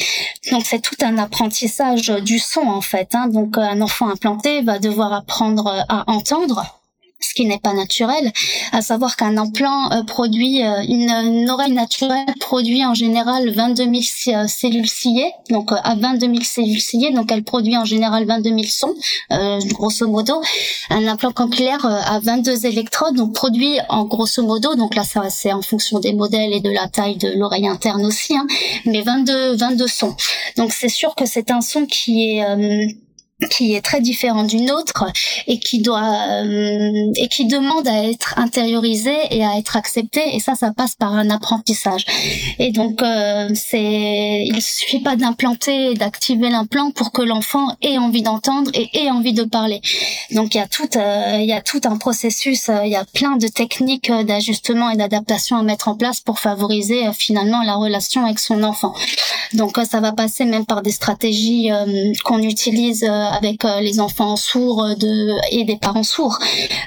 Donc 0.51 0.63
c'est 0.65 0.79
tout 0.81 0.95
un 1.01 1.17
apprentissage 1.17 2.07
du 2.07 2.39
son 2.39 2.61
en 2.61 2.81
fait. 2.81 3.09
Hein. 3.13 3.27
Donc 3.27 3.57
un 3.69 3.81
enfant 3.81 4.09
implanté 4.09 4.61
va 4.61 4.79
devoir 4.79 5.13
apprendre 5.13 5.67
à 5.89 6.09
entendre 6.09 6.81
ce 7.19 7.33
qui 7.33 7.45
n'est 7.45 7.59
pas 7.59 7.73
naturel, 7.73 8.31
à 8.71 8.81
savoir 8.81 9.15
qu'un 9.15 9.37
implant 9.37 9.91
euh, 9.91 10.03
produit 10.03 10.63
euh, 10.63 10.81
une, 10.87 11.49
oreille 11.49 11.71
naturelle 11.71 12.25
produit 12.39 12.85
en 12.85 12.93
général 12.93 13.49
22 13.49 13.83
000 13.83 13.95
euh, 13.95 14.47
cellules 14.47 14.87
ciliées, 14.87 15.31
donc 15.49 15.71
à 15.71 15.95
22 15.95 16.27
000 16.27 16.39
cellules 16.43 16.81
ciliées, 16.81 17.11
donc 17.11 17.31
elle 17.31 17.43
produit 17.43 17.77
en 17.77 17.85
général 17.85 18.25
22 18.25 18.49
000 18.49 18.63
sons, 18.67 18.95
grosso 19.69 20.07
modo. 20.07 20.41
Un 20.89 21.07
implant 21.07 21.31
cochléaire 21.31 21.85
a 21.85 22.19
22 22.19 22.65
électrodes, 22.65 23.15
donc 23.15 23.33
produit 23.33 23.77
en 23.89 24.05
grosso 24.05 24.43
modo, 24.43 24.75
donc 24.75 24.95
là 24.95 25.03
ça 25.03 25.29
c'est 25.29 25.53
en 25.53 25.61
fonction 25.61 25.99
des 25.99 26.13
modèles 26.13 26.53
et 26.53 26.59
de 26.59 26.69
la 26.69 26.87
taille 26.87 27.17
de 27.17 27.29
l'oreille 27.37 27.67
interne 27.67 28.05
aussi, 28.05 28.35
hein, 28.35 28.45
mais 28.85 29.01
22 29.01 29.55
22 29.55 29.87
sons. 29.87 30.15
Donc 30.57 30.71
c'est 30.71 30.89
sûr 30.89 31.15
que 31.15 31.25
c'est 31.25 31.51
un 31.51 31.61
son 31.61 31.85
qui 31.85 32.37
est 32.37 32.45
qui 33.49 33.75
est 33.75 33.81
très 33.81 33.99
différent 33.99 34.43
d'une 34.43 34.71
autre 34.71 35.05
et 35.47 35.59
qui 35.59 35.81
doit 35.81 36.41
euh, 36.41 37.11
et 37.17 37.27
qui 37.27 37.45
demande 37.45 37.85
à 37.85 38.07
être 38.07 38.39
intériorisé 38.39 39.13
et 39.31 39.43
à 39.43 39.57
être 39.57 39.75
accepté 39.75 40.21
et 40.35 40.39
ça 40.39 40.55
ça 40.55 40.71
passe 40.71 40.95
par 40.95 41.13
un 41.13 41.29
apprentissage. 41.29 42.05
Et 42.59 42.71
donc 42.71 43.01
euh, 43.01 43.49
c'est 43.53 44.45
il 44.45 44.61
suffit 44.61 45.01
pas 45.01 45.17
d'implanter 45.17 45.95
d'activer 45.95 46.49
l'implant 46.49 46.91
pour 46.91 47.11
que 47.11 47.21
l'enfant 47.21 47.67
ait 47.81 47.97
envie 47.97 48.21
d'entendre 48.21 48.71
et 48.73 48.89
ait 48.93 49.11
envie 49.11 49.33
de 49.33 49.43
parler. 49.43 49.81
Donc 50.31 50.55
il 50.55 50.59
y 50.59 50.61
a 50.61 50.67
tout 50.67 50.87
euh, 50.95 51.37
il 51.39 51.45
y 51.45 51.53
a 51.53 51.61
tout 51.61 51.81
un 51.83 51.97
processus 51.97 52.69
il 52.85 52.89
y 52.89 52.95
a 52.95 53.03
plein 53.03 53.35
de 53.35 53.47
techniques 53.47 54.11
d'ajustement 54.25 54.91
et 54.91 54.95
d'adaptation 54.95 55.57
à 55.57 55.63
mettre 55.63 55.89
en 55.89 55.95
place 55.95 56.21
pour 56.21 56.39
favoriser 56.39 57.11
finalement 57.11 57.63
la 57.63 57.75
relation 57.75 58.23
avec 58.23 58.39
son 58.39 58.63
enfant. 58.63 58.93
Donc 59.53 59.77
ça 59.89 59.99
va 59.99 60.13
passer 60.13 60.45
même 60.45 60.65
par 60.65 60.81
des 60.81 60.91
stratégies 60.91 61.69
qu'on 62.23 62.39
utilise 62.39 63.05
avec 63.31 63.65
euh, 63.65 63.79
les 63.81 63.99
enfants 63.99 64.35
sourds 64.35 64.83
euh, 64.83 65.39
et 65.51 65.63
des 65.63 65.77
parents 65.77 66.03
sourds. 66.03 66.39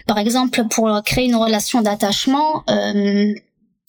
Par 0.06 0.18
exemple, 0.18 0.64
pour 0.70 0.90
créer 1.04 1.26
une 1.26 1.36
relation 1.36 1.82
d'attachement, 1.82 2.64
euh, 2.70 3.34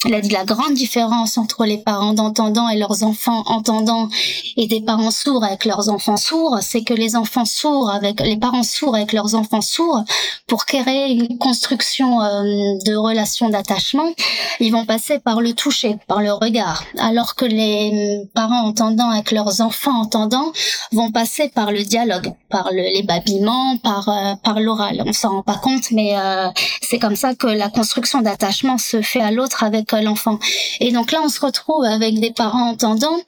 la 0.06 0.46
grande 0.46 0.76
différence 0.76 1.38
entre 1.38 1.66
les 1.66 1.78
parents 1.78 2.14
d'entendants 2.14 2.70
et 2.70 2.78
leurs 2.78 3.04
enfants 3.04 3.44
entendants 3.48 4.08
et 4.56 4.66
des 4.66 4.80
parents 4.80 5.12
sourds 5.12 5.44
avec 5.44 5.66
leurs 5.66 5.90
enfants 5.90 6.16
sourds, 6.16 6.60
c'est 6.62 6.84
que 6.84 6.94
les 6.94 7.18
enfants 7.18 7.44
sourds 7.44 7.90
avec 7.90 8.22
les 8.22 8.38
parents 8.38 8.64
sourds 8.64 8.96
avec 8.96 9.12
leurs 9.12 9.36
enfants 9.36 9.60
sourds, 9.60 10.06
pour 10.48 10.66
créer 10.66 11.12
une 11.12 11.38
construction 11.38 12.22
euh, 12.22 12.44
de 12.86 12.96
relations 12.96 13.50
d'attachement, 13.50 14.14
ils 14.62 14.72
vont 14.72 14.86
passer 14.86 15.20
par 15.20 15.42
le 15.42 15.54
toucher, 15.54 15.98
par 16.08 16.22
le 16.22 16.32
regard, 16.32 16.86
alors 16.98 17.36
que 17.36 17.46
les 17.46 18.22
parents 18.34 18.66
entendants 18.68 19.10
avec 19.10 19.32
leurs 19.32 19.60
enfants 19.60 20.00
entendants 20.00 20.54
vont 20.94 21.12
passer 21.12 21.50
par 21.50 21.72
le 21.72 21.84
dialogue, 21.84 22.32
par 22.50 22.70
le, 22.72 22.82
les 22.82 23.04
babillements, 23.04 23.78
par 23.84 24.08
euh, 24.08 24.36
par 24.44 24.62
l'oral. 24.62 25.04
On 25.06 25.14
s'en 25.14 25.30
rend 25.30 25.44
pas 25.44 25.58
compte, 25.58 25.92
mais 25.92 26.18
euh, 26.18 26.48
c'est 26.82 27.00
comme 27.00 27.18
ça 27.18 27.36
que 27.36 27.48
la 27.48 27.70
construction 27.70 28.22
d'attachement 28.22 28.78
se 28.78 29.02
fait 29.02 29.22
à 29.22 29.32
l'autre 29.32 29.64
avec 29.64 29.89
l'enfant. 29.94 30.40
Et 30.80 30.92
donc 30.92 31.12
là, 31.12 31.22
on 31.24 31.30
se 31.30 31.40
retrouve 31.40 31.84
avec 31.84 32.20
des 32.20 32.32
parents 32.32 32.70
entendants 32.70 33.20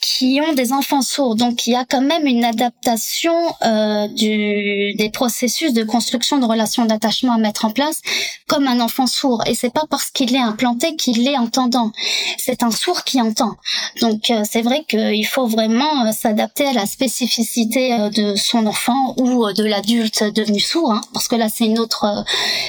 qui 0.00 0.40
ont 0.46 0.52
des 0.52 0.72
enfants 0.72 1.02
sourds. 1.02 1.34
Donc 1.34 1.66
il 1.66 1.72
y 1.72 1.76
a 1.76 1.84
quand 1.84 2.02
même 2.02 2.26
une 2.26 2.44
adaptation 2.44 3.32
euh, 3.64 4.06
du, 4.08 4.94
des 4.94 5.10
processus 5.10 5.72
de 5.72 5.82
construction 5.82 6.38
de 6.38 6.44
relations 6.44 6.84
d'attachement 6.84 7.34
à 7.34 7.38
mettre 7.38 7.64
en 7.64 7.70
place 7.70 8.00
comme 8.48 8.66
un 8.66 8.80
enfant 8.80 9.06
sourd. 9.06 9.42
Et 9.46 9.54
c'est 9.54 9.72
pas 9.72 9.84
parce 9.88 10.10
qu'il 10.10 10.34
est 10.34 10.40
implanté 10.40 10.96
qu'il 10.96 11.26
est 11.26 11.38
entendant. 11.38 11.92
C'est 12.38 12.62
un 12.62 12.70
sourd 12.70 13.04
qui 13.04 13.20
entend. 13.20 13.56
Donc 14.00 14.30
euh, 14.30 14.42
c'est 14.48 14.62
vrai 14.62 14.84
qu'il 14.86 15.26
faut 15.26 15.46
vraiment 15.46 16.06
euh, 16.06 16.12
s'adapter 16.12 16.66
à 16.66 16.72
la 16.74 16.86
spécificité 16.86 18.10
de 18.14 18.36
son 18.36 18.66
enfant 18.66 19.14
ou 19.16 19.50
de 19.52 19.64
l'adulte 19.64 20.22
devenu 20.34 20.60
sourd, 20.60 20.92
hein, 20.92 21.00
parce 21.14 21.28
que 21.28 21.36
là 21.36 21.48
c'est 21.48 21.64
une 21.64 21.78
autre, 21.78 22.24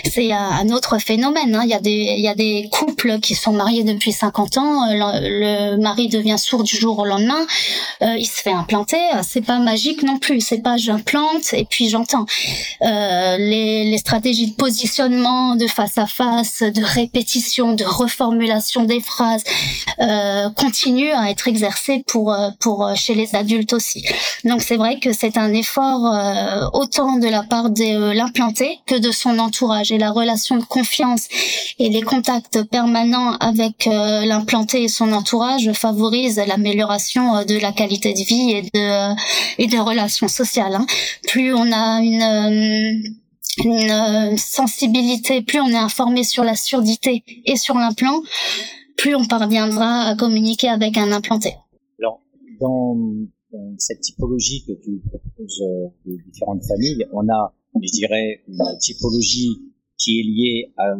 c'est 0.10 0.32
un 0.32 0.70
autre 0.70 0.98
phénomène. 1.00 1.56
Hein. 1.56 1.62
Il 1.64 1.70
y 1.70 1.74
a 1.74 1.80
des 1.80 2.16
il 2.18 2.22
y 2.24 2.28
a 2.28 2.36
des 2.36 2.70
couples 2.72 3.20
qui 3.20 3.36
sont 3.36 3.52
mariés 3.52 3.84
depuis 3.84 4.14
50 4.14 4.58
ans, 4.58 4.86
le 4.90 5.76
mari 5.78 6.08
devient 6.08 6.38
sourd 6.38 6.64
du 6.64 6.76
jour 6.78 6.93
au 7.00 7.06
lendemain, 7.06 7.46
euh, 8.02 8.16
il 8.18 8.26
se 8.26 8.42
fait 8.42 8.52
implanter. 8.52 8.98
C'est 9.24 9.46
pas 9.46 9.60
magique 9.60 10.04
non 10.04 10.20
plus. 10.20 10.42
C'est 10.42 10.62
pas 10.62 10.78
j'implante 10.78 11.54
et 11.54 11.66
puis 11.66 11.90
j'entends. 11.90 12.26
Euh, 12.82 13.38
les, 13.38 13.98
stratégies 13.98 14.48
de 14.48 14.56
positionnement, 14.56 15.56
de 15.56 15.68
face 15.68 15.98
à 15.98 16.08
face, 16.08 16.62
de 16.62 16.84
répétition, 16.84 17.74
de 17.74 17.86
reformulation 17.86 18.84
des 18.84 19.00
phrases 19.00 19.44
euh, 20.00 20.50
continuent 20.50 21.14
à 21.14 21.30
être 21.30 21.48
exercées 21.48 22.04
pour 22.06 22.36
pour 22.60 22.92
chez 22.96 23.14
les 23.14 23.36
adultes 23.36 23.74
aussi. 23.74 24.04
Donc 24.44 24.62
c'est 24.62 24.76
vrai 24.76 25.00
que 25.00 25.14
c'est 25.14 25.38
un 25.38 25.54
effort 25.54 26.06
euh, 26.06 26.68
autant 26.74 27.18
de 27.18 27.28
la 27.28 27.44
part 27.44 27.70
de 27.70 28.12
l'implanté 28.12 28.80
que 28.86 28.96
de 28.96 29.12
son 29.12 29.40
entourage 29.40 29.92
et 29.92 29.98
la 29.98 30.12
relation 30.12 30.58
de 30.58 30.64
confiance 30.64 31.28
et 31.80 31.90
les 31.90 32.02
contacts 32.02 32.64
permanents 32.64 33.38
avec 33.38 33.86
l'implanté 33.86 34.84
et 34.84 34.88
son 34.88 35.14
entourage 35.14 35.72
favorisent 35.74 36.42
l'amélioration 36.46 36.83
euh, 36.92 37.46
de 37.46 37.62
la 37.62 37.72
qualité 37.72 38.14
de 38.14 38.20
vie 38.20 38.52
et 38.52 38.62
de 38.62 39.16
et 39.62 39.68
des 39.68 39.80
relations 39.80 40.28
sociales. 40.28 40.76
Hein. 40.76 40.86
Plus 41.28 41.54
on 41.54 41.72
a 41.72 42.02
une 42.02 42.22
euh, 42.22 42.94
euh, 43.66 44.38
sensibilité, 44.38 45.42
plus 45.42 45.60
on 45.60 45.70
est 45.70 45.76
informé 45.76 46.24
sur 46.24 46.44
la 46.44 46.56
surdité 46.56 47.24
et 47.46 47.56
sur 47.56 47.76
l'implant, 47.76 48.22
plus 48.98 49.16
on 49.16 49.26
parviendra 49.26 50.10
à 50.10 50.16
communiquer 50.16 50.70
avec 50.70 50.98
un 50.98 51.12
implanté. 51.12 51.54
Alors, 52.00 52.20
dans, 52.60 52.98
cette 53.78 54.02
typologie 54.02 54.66
que 54.66 54.74
tu 54.84 55.00
proposes 55.08 55.64
de 56.06 56.18
différentes 56.26 56.66
familles, 56.66 57.06
on 57.14 57.30
a, 57.30 57.54
je 57.80 57.92
dirais, 57.92 58.42
une 58.48 58.78
typologie 58.80 59.60
qui 60.04 60.20
est 60.20 60.24
liée 60.24 60.74
à, 60.78 60.94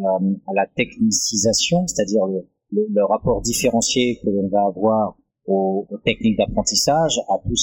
la 0.54 0.66
technicisation, 0.76 1.86
c'est-à-dire 1.88 2.24
le, 2.72 3.06
rapport 3.06 3.42
différencié 3.42 4.20
que 4.24 4.30
l'on 4.30 4.48
va 4.50 4.66
avoir 4.68 5.18
aux, 5.46 5.88
techniques 6.06 6.38
d'apprentissage, 6.38 7.20
à, 7.30 7.38
tout 7.40 7.56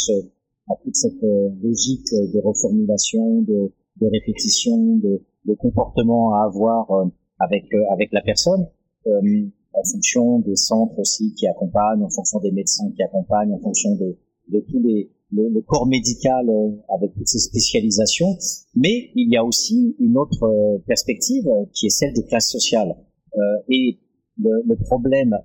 à 0.71 0.75
toute 0.83 0.95
cette 0.95 1.23
euh, 1.25 1.51
logique 1.63 2.07
de 2.13 2.39
reformulation, 2.39 3.43
de, 3.43 3.73
de 4.01 4.07
répétition, 4.07 4.97
de, 4.97 5.23
de, 5.47 5.55
comportement 5.55 6.35
à 6.35 6.45
avoir 6.45 6.91
euh, 6.91 7.07
avec 7.39 7.65
euh, 7.75 7.83
avec 7.91 8.13
la 8.13 8.23
personne, 8.23 8.67
en 9.07 9.85
fonction 9.85 10.41
des 10.41 10.57
centres 10.57 10.99
aussi 10.99 11.33
qui 11.35 11.47
accompagnent, 11.47 12.03
en 12.03 12.11
fonction 12.11 12.39
des 12.41 12.51
médecins 12.51 12.91
qui 12.95 13.03
accompagnent, 13.03 13.55
en 13.55 13.61
fonction 13.61 13.95
de, 13.95 14.17
de 14.49 14.61
tous 14.61 14.81
les 14.81 15.11
le, 15.33 15.61
corps 15.61 15.87
médical 15.87 16.51
avec 16.89 17.15
toutes 17.15 17.29
ces 17.29 17.39
spécialisations, 17.39 18.37
mais 18.75 19.11
il 19.15 19.33
y 19.33 19.37
a 19.37 19.45
aussi 19.45 19.95
une 20.01 20.19
autre 20.19 20.81
perspective 20.87 21.49
qui 21.73 21.87
est 21.87 21.91
celle 21.91 22.13
des 22.15 22.25
classes 22.25 22.51
sociales. 22.51 22.97
Euh, 23.37 23.41
et 23.69 23.99
le, 24.43 24.63
le, 24.67 24.77
problème, 24.77 25.37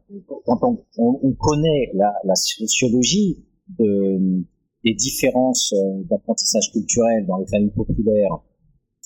quand 0.45 0.59
on, 0.63 0.83
on, 0.97 1.33
connaît 1.33 1.91
la, 1.93 2.13
la, 2.23 2.35
sociologie 2.35 3.45
de, 3.79 4.43
des 4.83 4.93
différences 4.93 5.73
euh, 5.73 6.03
d'apprentissage 6.09 6.71
culturel 6.71 7.25
dans 7.25 7.37
les 7.37 7.47
familles 7.47 7.73
populaires 7.75 8.39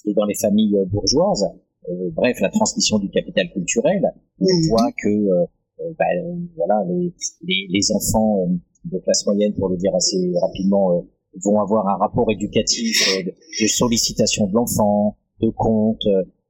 et 0.06 0.14
dans 0.14 0.26
les 0.26 0.36
familles 0.36 0.78
euh, 0.78 0.86
bourgeoises, 0.86 1.46
euh, 1.90 2.10
bref, 2.14 2.40
la 2.42 2.50
transmission 2.50 3.00
du 3.00 3.10
capital 3.10 3.50
culturel, 3.52 4.14
on 4.40 4.46
voit 4.70 4.92
que 5.02 5.10
euh, 5.10 5.46
bah, 5.98 6.06
voilà, 6.56 6.84
les, 6.90 7.14
les, 7.44 7.68
les, 7.70 7.92
enfants 7.94 8.48
de 8.86 8.98
classe 9.00 9.26
moyenne, 9.26 9.54
pour 9.54 9.70
le 9.70 9.78
dire 9.78 9.96
assez 9.96 10.32
rapidement, 10.42 11.06
vont 11.44 11.62
avoir 11.62 11.88
un 11.88 11.98
rapport 11.98 12.30
éducatif 12.32 12.98
de 13.24 13.68
sollicitation 13.68 14.48
de 14.48 14.54
l'enfant, 14.54 15.18
de 15.42 15.50
compte, 15.52 16.06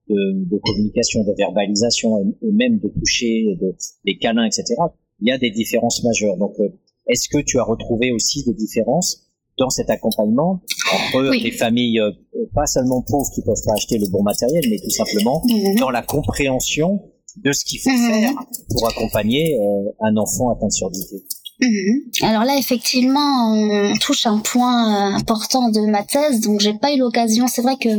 de, 0.09 0.49
de 0.49 0.57
communication, 0.57 1.23
de 1.23 1.33
verbalisation 1.37 2.19
et, 2.19 2.51
même 2.51 2.79
de 2.79 2.89
toucher, 2.99 3.57
de, 3.61 3.75
des 4.05 4.17
câlins, 4.17 4.45
etc. 4.45 4.75
Il 5.21 5.27
y 5.27 5.31
a 5.31 5.37
des 5.37 5.51
différences 5.51 6.03
majeures. 6.03 6.37
Donc, 6.37 6.53
euh, 6.59 6.69
est-ce 7.07 7.29
que 7.29 7.39
tu 7.39 7.59
as 7.59 7.63
retrouvé 7.63 8.11
aussi 8.11 8.43
des 8.43 8.53
différences 8.53 9.29
dans 9.57 9.69
cet 9.69 9.89
accompagnement 9.89 10.61
entre 10.93 11.35
les 11.35 11.51
familles, 11.51 11.99
euh, 11.99 12.11
pas 12.55 12.65
seulement 12.65 13.01
pauvres 13.01 13.29
qui 13.33 13.41
peuvent 13.41 13.61
pas 13.65 13.73
acheter 13.73 13.97
le 13.97 14.07
bon 14.07 14.23
matériel, 14.23 14.63
mais 14.69 14.79
tout 14.79 14.89
simplement 14.89 15.43
mhm. 15.45 15.75
dans 15.75 15.89
la 15.89 16.01
compréhension 16.01 17.01
de 17.35 17.51
ce 17.51 17.65
qu'il 17.65 17.79
faut 17.79 17.89
mhm. 17.89 18.09
faire 18.09 18.33
pour 18.69 18.87
accompagner 18.87 19.59
euh, 19.59 19.91
un 19.99 20.15
enfant 20.17 20.51
atteint 20.51 20.67
de 20.67 20.71
surdité? 20.71 21.23
Mhm. 21.61 22.03
Alors 22.21 22.45
là, 22.45 22.55
effectivement, 22.57 23.53
on 23.53 23.93
touche 23.97 24.25
un 24.25 24.37
point 24.37 25.11
euh, 25.11 25.15
important 25.15 25.67
de 25.69 25.81
ma 25.81 26.03
thèse, 26.03 26.39
donc 26.39 26.61
j'ai 26.61 26.73
pas 26.73 26.93
eu 26.93 26.97
l'occasion. 26.97 27.47
C'est 27.47 27.61
vrai 27.61 27.75
que 27.75 27.89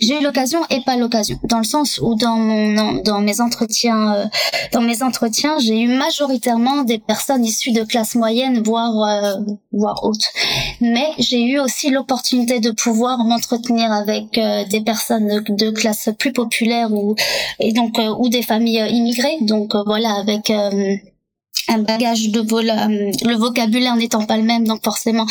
j'ai 0.00 0.18
eu 0.18 0.22
l'occasion 0.22 0.58
et 0.70 0.80
pas 0.80 0.96
l'occasion, 0.96 1.38
dans 1.44 1.58
le 1.58 1.64
sens 1.64 2.00
où 2.02 2.16
dans 2.16 2.36
mon 2.36 2.94
dans 3.02 3.20
mes 3.20 3.40
entretiens, 3.40 4.14
euh, 4.14 4.24
dans 4.72 4.80
mes 4.80 5.04
entretiens, 5.04 5.58
j'ai 5.60 5.80
eu 5.80 5.88
majoritairement 5.88 6.82
des 6.82 6.98
personnes 6.98 7.44
issues 7.44 7.70
de 7.70 7.84
classe 7.84 8.16
moyenne, 8.16 8.62
voire 8.64 9.00
euh, 9.02 9.34
voire 9.72 10.02
haute. 10.02 10.32
Mais 10.80 11.06
j'ai 11.18 11.44
eu 11.44 11.60
aussi 11.60 11.90
l'opportunité 11.90 12.58
de 12.58 12.72
pouvoir 12.72 13.18
m'entretenir 13.24 13.92
avec 13.92 14.40
des 14.70 14.80
personnes 14.80 15.44
de, 15.48 15.70
classe 15.70 16.10
plus 16.18 16.32
populaire 16.32 16.92
ou 16.92 17.14
et 17.60 17.72
donc 17.72 18.00
ou 18.18 18.28
des 18.28 18.42
familles 18.42 18.84
immigrées. 18.90 19.38
Donc 19.42 19.74
voilà, 19.86 20.14
avec 20.14 20.50
un 21.68 21.78
bagage 21.78 22.30
de 22.30 22.40
vol, 22.40 22.70
euh, 22.70 23.10
le 23.24 23.36
vocabulaire 23.36 23.96
n'étant 23.96 24.24
pas 24.24 24.36
le 24.36 24.42
même, 24.42 24.66
donc 24.66 24.82
forcément 24.82 25.26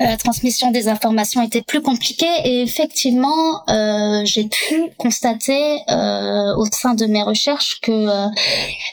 euh, 0.00 0.04
la 0.04 0.16
transmission 0.16 0.70
des 0.70 0.88
informations 0.88 1.42
était 1.42 1.62
plus 1.62 1.80
compliquée. 1.80 2.26
Et 2.44 2.62
effectivement, 2.62 3.62
euh, 3.68 4.22
j'ai 4.24 4.44
pu 4.44 4.90
constater 4.98 5.78
euh, 5.90 6.54
au 6.56 6.66
sein 6.66 6.94
de 6.94 7.06
mes 7.06 7.22
recherches 7.22 7.80
que 7.80 7.90
euh, 7.90 8.26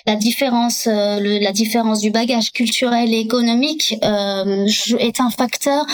la 0.06 0.16
différence, 0.16 0.88
le, 0.88 1.44
la 1.44 1.52
différence 1.52 2.00
du 2.00 2.12
bagage 2.12 2.52
culturel 2.52 3.14
et 3.14 3.20
économique 3.20 3.96
est 4.02 5.20
un 5.20 5.30
facteur 5.30 5.86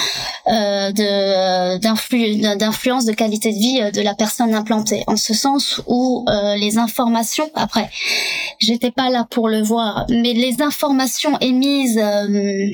de 0.47 1.77
d'influence 2.57 3.05
de 3.05 3.13
qualité 3.13 3.51
de 3.51 3.57
vie 3.57 3.91
de 3.91 4.01
la 4.01 4.13
personne 4.13 4.53
implantée. 4.53 5.03
En 5.07 5.17
ce 5.17 5.33
sens 5.33 5.81
où 5.87 6.25
les 6.57 6.77
informations, 6.77 7.49
après, 7.55 7.89
j'étais 8.59 8.91
pas 8.91 9.09
là 9.09 9.25
pour 9.29 9.49
le 9.49 9.61
voir, 9.61 10.05
mais 10.09 10.33
les 10.33 10.61
informations 10.61 10.74
information 10.75 11.37
émise 11.39 11.97
euh, 11.97 12.69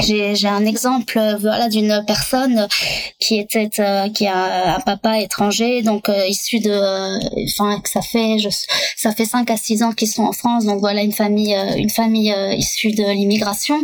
j'ai 0.00 0.48
un 0.48 0.64
exemple 0.64 1.18
euh, 1.18 1.36
voilà 1.36 1.68
d'une 1.68 2.02
personne 2.06 2.66
qui 3.18 3.38
était 3.38 3.68
euh, 3.78 4.08
qui 4.08 4.26
a 4.26 4.76
un 4.76 4.80
papa 4.80 5.18
étranger. 5.20 5.82
Donc 5.82 6.08
euh, 6.08 6.26
issu 6.26 6.60
de 6.60 6.72
enfin 7.44 7.78
que 7.80 7.90
ça 7.90 8.00
fait 8.00 8.36
ça 8.96 9.12
fait 9.12 9.26
5 9.26 9.50
à 9.50 9.56
6 9.56 9.82
ans 9.82 9.92
qu'ils 9.92 10.08
sont 10.08 10.22
en 10.22 10.32
France. 10.32 10.64
Donc 10.64 10.80
voilà 10.80 11.02
une 11.02 11.12
famille 11.12 11.54
une 11.76 11.90
famille 11.90 12.34
issue 12.56 12.92
de 12.92 13.04
l'immigration 13.12 13.82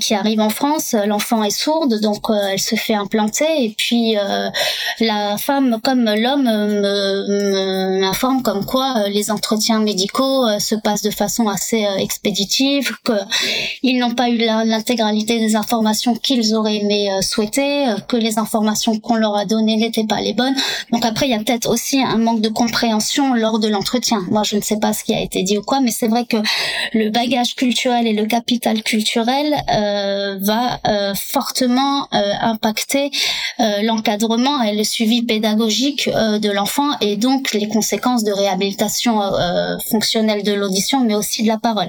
qui 0.00 0.14
arrive 0.14 0.40
en 0.40 0.50
France. 0.50 0.94
L'enfant 1.06 1.42
est 1.42 1.50
sourde 1.50 2.00
donc 2.00 2.26
elle 2.52 2.60
se 2.60 2.76
fait 2.76 2.94
implanter. 2.94 3.64
Et 3.64 3.74
puis 3.76 4.14
la 5.00 5.36
femme 5.38 5.80
comme 5.82 6.04
l'homme 6.04 6.48
m'informe 8.00 8.42
comme 8.42 8.64
quoi 8.64 9.08
les 9.08 9.30
entretiens 9.30 9.80
médicaux 9.80 10.46
se 10.58 10.76
passent 10.76 11.02
de 11.02 11.10
façon 11.10 11.48
assez 11.48 11.84
expéditive 11.98 12.92
que 13.04 13.12
ils 13.82 13.98
n'ont 13.98 14.14
pas 14.14 14.28
eu 14.30 14.38
l'intégration 14.38 14.99
l'intégralité 15.00 15.40
des 15.40 15.56
informations 15.56 16.14
qu'ils 16.14 16.54
auraient 16.54 16.76
aimé 16.76 17.10
euh, 17.10 17.22
souhaiter, 17.22 17.88
euh, 17.88 17.98
que 18.06 18.16
les 18.16 18.38
informations 18.38 18.98
qu'on 18.98 19.14
leur 19.14 19.36
a 19.36 19.44
données 19.44 19.76
n'étaient 19.76 20.06
pas 20.06 20.20
les 20.20 20.34
bonnes. 20.34 20.54
Donc 20.92 21.04
après, 21.04 21.26
il 21.26 21.30
y 21.30 21.34
a 21.34 21.38
peut-être 21.38 21.68
aussi 21.68 22.02
un 22.02 22.18
manque 22.18 22.40
de 22.40 22.48
compréhension 22.48 23.34
lors 23.34 23.58
de 23.58 23.68
l'entretien. 23.68 24.22
Moi, 24.30 24.42
je 24.42 24.56
ne 24.56 24.60
sais 24.60 24.78
pas 24.78 24.92
ce 24.92 25.04
qui 25.04 25.14
a 25.14 25.20
été 25.20 25.42
dit 25.42 25.58
ou 25.58 25.62
quoi, 25.62 25.80
mais 25.80 25.90
c'est 25.90 26.08
vrai 26.08 26.24
que 26.24 26.36
le 26.92 27.10
bagage 27.10 27.54
culturel 27.54 28.06
et 28.06 28.12
le 28.12 28.26
capital 28.26 28.82
culturel 28.82 29.54
euh, 29.74 30.36
va 30.40 30.80
fortement 31.14 32.08
impacter 32.10 33.10
l'encadrement 33.82 34.62
et 34.62 34.74
le 34.74 34.84
suivi 34.84 35.22
pédagogique 35.22 36.08
de 36.08 36.50
l'enfant 36.50 36.88
et 37.00 37.16
donc 37.16 37.52
les 37.52 37.68
conséquences 37.68 38.24
de 38.24 38.32
réhabilitation 38.32 39.20
fonctionnelle 39.90 40.42
de 40.42 40.52
l'audition, 40.52 41.00
mais 41.00 41.14
aussi 41.14 41.42
de 41.42 41.48
la 41.48 41.58
parole. 41.58 41.88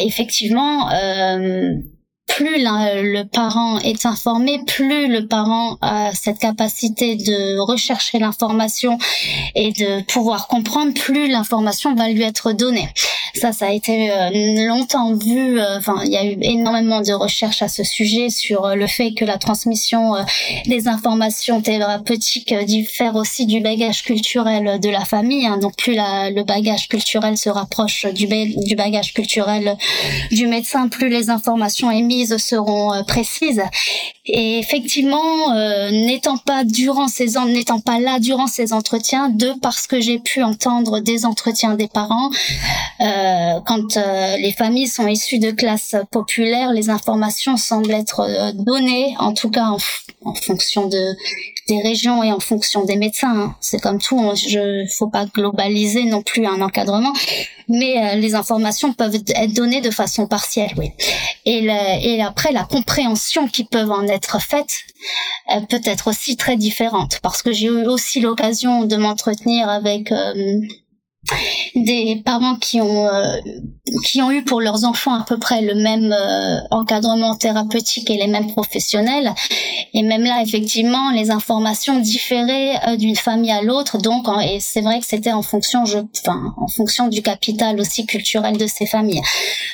effectivement, 0.00 0.88
plus 2.28 2.62
le 2.62 3.22
parent 3.24 3.78
est 3.80 4.06
informé, 4.06 4.60
plus 4.66 5.08
le 5.08 5.26
parent 5.26 5.76
a 5.80 6.12
cette 6.14 6.38
capacité 6.38 7.16
de 7.16 7.58
rechercher 7.58 8.18
l'information 8.18 8.98
et 9.54 9.72
de 9.72 10.02
pouvoir 10.04 10.46
comprendre, 10.48 10.94
plus 10.94 11.28
l'information 11.28 11.94
va 11.94 12.08
lui 12.08 12.22
être 12.22 12.52
donnée. 12.52 12.88
Ça, 13.34 13.52
ça 13.52 13.66
a 13.66 13.72
été 13.72 14.10
euh, 14.10 14.66
longtemps 14.66 15.14
vu. 15.14 15.60
Euh, 15.60 15.78
enfin, 15.78 16.00
il 16.04 16.10
y 16.10 16.16
a 16.16 16.24
eu 16.24 16.36
énormément 16.40 17.00
de 17.00 17.12
recherches 17.12 17.62
à 17.62 17.68
ce 17.68 17.84
sujet 17.84 18.30
sur 18.30 18.64
euh, 18.64 18.74
le 18.74 18.86
fait 18.86 19.12
que 19.12 19.24
la 19.24 19.38
transmission 19.38 20.14
des 20.66 20.88
informations 20.88 21.60
thérapeutiques 21.60 22.54
diffère 22.64 23.14
aussi 23.14 23.46
du 23.46 23.60
bagage 23.60 24.02
culturel 24.02 24.80
de 24.80 24.88
la 24.88 25.04
famille. 25.04 25.46
Hein. 25.46 25.58
Donc, 25.58 25.76
plus 25.76 25.94
le 25.94 26.42
bagage 26.42 26.88
culturel 26.88 27.36
se 27.36 27.48
rapproche 27.48 28.06
du 28.06 28.26
bagage 28.76 29.12
culturel 29.12 29.76
du 30.30 30.46
médecin, 30.46 30.88
plus 30.88 31.08
les 31.08 31.30
informations 31.30 31.90
émises 31.90 32.17
seront 32.38 33.04
précises. 33.04 33.62
Et 34.26 34.58
effectivement, 34.58 35.54
n'étant 35.90 36.36
pas 36.36 36.64
durant 36.64 37.08
ces 37.08 37.38
n'étant 37.46 37.80
pas 37.80 37.98
là 37.98 38.18
durant 38.18 38.46
ces 38.46 38.72
entretiens, 38.72 39.28
de 39.28 39.52
parce 39.60 39.86
que 39.86 40.00
j'ai 40.00 40.18
pu 40.18 40.42
entendre 40.42 41.00
des 41.00 41.24
entretiens 41.24 41.74
des 41.74 41.88
parents. 41.88 42.30
Euh, 43.00 43.60
quand 43.66 43.96
euh, 43.96 44.36
les 44.36 44.52
familles 44.52 44.86
sont 44.86 45.06
issues 45.06 45.38
de 45.38 45.50
classes 45.50 45.96
populaires, 46.10 46.72
les 46.72 46.90
informations 46.90 47.56
semblent 47.56 47.92
être 47.92 48.20
euh, 48.20 48.52
données, 48.52 49.14
en 49.18 49.32
tout 49.32 49.50
cas 49.50 49.70
en, 50.24 50.34
fonction 50.34 50.88
de 50.88 51.14
des 51.68 51.80
régions 51.82 52.22
et 52.22 52.32
en 52.32 52.40
fonction 52.40 52.84
des 52.84 52.96
médecins. 52.96 53.38
Hein. 53.38 53.56
C'est 53.60 53.80
comme 53.80 54.00
tout, 54.00 54.20
je 54.34 54.86
faut 54.98 55.08
pas 55.08 55.26
globaliser 55.26 56.04
non 56.04 56.22
plus 56.22 56.46
un 56.46 56.60
encadrement, 56.60 57.12
mais 57.68 58.16
les 58.16 58.34
informations 58.34 58.92
peuvent 58.92 59.14
être 59.14 59.52
données 59.52 59.80
de 59.80 59.90
façon 59.90 60.26
partielle, 60.26 60.72
oui. 60.76 60.92
Et, 61.44 61.66
et 61.66 62.22
après, 62.22 62.52
la 62.52 62.64
compréhension 62.64 63.46
qui 63.48 63.64
peut 63.64 63.88
en 63.90 64.06
être 64.06 64.40
faite 64.40 64.80
peut 65.68 65.80
être 65.84 66.08
aussi 66.08 66.36
très 66.36 66.56
différente, 66.56 67.20
parce 67.22 67.42
que 67.42 67.52
j'ai 67.52 67.66
eu 67.66 67.86
aussi 67.86 68.20
l'occasion 68.20 68.84
de 68.84 68.96
m'entretenir 68.96 69.68
avec 69.68 70.12
des 71.74 72.22
parents 72.24 72.56
qui 72.56 72.80
ont 72.80 73.06
euh, 73.06 73.36
qui 74.04 74.22
ont 74.22 74.30
eu 74.30 74.42
pour 74.42 74.60
leurs 74.60 74.84
enfants 74.84 75.14
à 75.14 75.24
peu 75.24 75.38
près 75.38 75.62
le 75.62 75.74
même 75.74 76.12
euh, 76.12 76.60
encadrement 76.70 77.34
thérapeutique 77.36 78.10
et 78.10 78.16
les 78.16 78.26
mêmes 78.26 78.48
professionnels. 78.48 79.32
Et 79.94 80.02
même 80.02 80.22
là 80.22 80.42
effectivement 80.42 81.10
les 81.10 81.30
informations 81.30 81.98
différaient 81.98 82.76
euh, 82.88 82.96
d'une 82.96 83.16
famille 83.16 83.50
à 83.50 83.62
l'autre. 83.62 83.98
Donc 83.98 84.26
et 84.42 84.60
c'est 84.60 84.80
vrai 84.80 85.00
que 85.00 85.06
c'était 85.06 85.32
en 85.32 85.42
fonction 85.42 85.84
je 85.84 85.98
en 86.28 86.68
fonction 86.68 87.08
du 87.08 87.22
capital 87.22 87.80
aussi 87.80 88.06
culturel 88.06 88.56
de 88.56 88.66
ces 88.66 88.86
familles. 88.86 89.22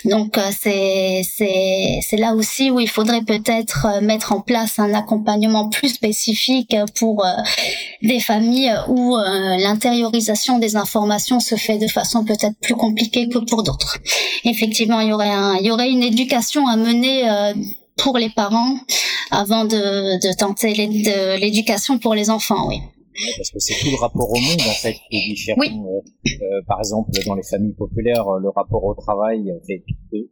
Donc 0.05 0.39
c'est 0.61 1.23
c'est 1.37 2.01
c'est 2.07 2.17
là 2.17 2.35
aussi 2.35 2.71
où 2.71 2.81
il 2.81 2.89
faudrait 2.89 3.23
peut-être 3.23 4.01
mettre 4.03 4.33
en 4.33 4.41
place 4.41 4.79
un 4.79 4.93
accompagnement 4.95 5.69
plus 5.69 5.91
spécifique 5.91 6.77
pour 6.97 7.25
des 8.03 8.21
familles 8.21 8.75
où 8.89 9.17
l'intériorisation 9.17 10.59
des 10.59 10.77
informations 10.77 11.34
se 11.41 11.55
fait 11.55 11.79
de 11.79 11.89
façon 11.89 12.25
peut-être 12.25 12.59
plus 12.61 12.75
compliquée 12.75 13.29
que 13.29 13.39
pour 13.39 13.63
d'autres. 13.63 13.99
Effectivement, 14.45 15.01
il 15.01 15.09
y 15.09 15.13
aurait 15.13 15.31
un, 15.31 15.57
il 15.57 15.67
y 15.67 15.71
aurait 15.71 15.91
une 15.91 16.03
éducation 16.03 16.67
à 16.67 16.77
mener 16.77 17.29
euh, 17.29 17.55
pour 17.97 18.19
les 18.19 18.31
parents 18.31 18.77
avant 19.31 19.65
de, 19.65 19.77
de 19.77 20.37
tenter 20.37 20.75
l'éducation 20.75 21.99
pour 21.99 22.15
les 22.15 22.31
enfants, 22.31 22.69
oui. 22.69 22.81
Parce 23.37 23.51
que 23.51 23.61
c'est 23.61 23.75
tout 23.81 23.91
le 23.91 24.01
rapport 24.01 24.29
au 24.29 24.35
monde 24.35 24.61
en 24.61 24.75
fait 24.75 24.95
qui 25.09 25.17
est 25.17 25.29
différent. 25.29 25.61
Oui. 25.61 25.69
Euh, 25.71 26.01
euh, 26.43 26.63
par 26.67 26.81
exemple, 26.81 27.11
dans 27.27 27.35
les 27.35 27.45
familles 27.45 27.75
populaires, 27.75 28.29
le 28.41 28.49
rapport 28.49 28.83
au 28.83 28.95
travail 28.95 29.53
fait 29.67 29.85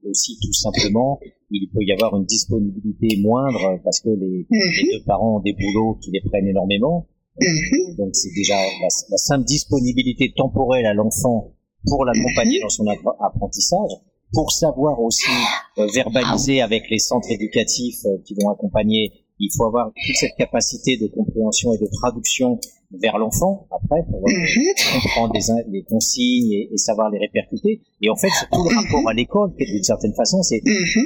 aussi 0.04 0.36
tout 0.42 0.52
simplement, 0.52 1.20
il 1.50 1.68
peut 1.72 1.82
y 1.82 1.92
avoir 1.92 2.16
une 2.16 2.24
disponibilité 2.24 3.20
moindre 3.20 3.78
parce 3.84 4.00
que 4.00 4.08
les, 4.08 4.46
mhm. 4.50 4.58
les 4.82 4.98
deux 4.98 5.04
parents 5.04 5.36
ont 5.36 5.40
des 5.40 5.52
boulots 5.52 5.98
qui 6.02 6.10
les 6.10 6.20
prennent 6.22 6.48
énormément. 6.48 7.06
Mhm. 7.40 7.96
Donc 7.96 8.10
c'est 8.14 8.32
déjà 8.34 8.56
la, 8.56 9.16
simple 9.16 9.44
disponibilité 9.44 10.32
temporelle 10.36 10.86
à 10.86 10.94
l'enfant 10.94 11.52
pour 11.86 12.04
l'accompagner 12.04 12.58
mhm. 12.58 12.62
dans 12.62 12.68
son 12.68 12.86
apprentissage, 12.86 13.90
pour 14.32 14.52
savoir 14.52 15.00
aussi 15.00 15.30
euh, 15.78 15.86
verbaliser 15.94 16.60
avec 16.60 16.84
les 16.90 16.98
centres 16.98 17.30
éducatifs 17.30 18.04
euh, 18.06 18.18
qui 18.24 18.34
vont 18.40 18.50
accompagner. 18.50 19.12
Il 19.38 19.50
faut 19.56 19.66
avoir 19.66 19.86
toute 19.86 20.16
cette 20.16 20.36
capacité 20.36 20.96
de 20.98 21.08
compréhension 21.08 21.74
et 21.74 21.78
de 21.78 21.88
traduction 22.00 22.60
vers 23.00 23.18
l'enfant 23.18 23.66
après 23.70 24.02
pour 24.10 24.20
mhm. 24.26 25.00
comprendre 25.00 25.32
les, 25.34 25.70
les 25.70 25.82
consignes 25.82 26.52
et, 26.52 26.68
et, 26.72 26.76
savoir 26.76 27.10
les 27.10 27.18
répercuter. 27.18 27.80
Et 28.00 28.10
en 28.10 28.16
fait, 28.16 28.28
c'est 28.28 28.48
tout 28.50 28.68
le 28.68 28.74
rapport 28.74 29.08
à 29.08 29.14
l'école, 29.14 29.52
d'une 29.58 29.82
certaine 29.82 30.14
façon, 30.14 30.42
c'est 30.42 30.60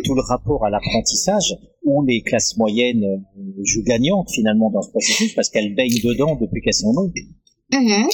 tout 0.04 0.14
le 0.14 0.22
rapport 0.22 0.64
à 0.64 0.70
l'apprentissage 0.70 1.54
où 1.84 2.04
les 2.04 2.22
classes 2.22 2.56
moyennes 2.56 3.04
euh, 3.04 3.62
jouent 3.64 3.84
gagnantes 3.84 4.30
finalement 4.30 4.70
dans 4.70 4.82
ce 4.82 4.90
processus 4.90 5.34
parce 5.34 5.48
qu'elles 5.48 5.74
baignent 5.74 6.02
dedans 6.02 6.36
depuis 6.36 6.60
qu'elles 6.60 6.74
sont 6.74 6.92
nées. 6.92 7.26
Mhm. 7.72 8.08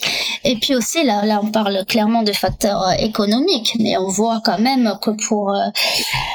Et 0.44 0.56
puis 0.56 0.74
aussi, 0.74 1.04
là, 1.04 1.24
là, 1.24 1.40
on 1.42 1.50
parle 1.50 1.84
clairement 1.86 2.22
de 2.22 2.32
facteurs 2.32 2.82
euh, 2.82 2.92
économiques, 2.98 3.76
mais 3.78 3.96
on 3.96 4.08
voit 4.08 4.40
quand 4.44 4.58
même 4.58 4.98
que 5.00 5.10
pour 5.10 5.54
euh, 5.54 5.68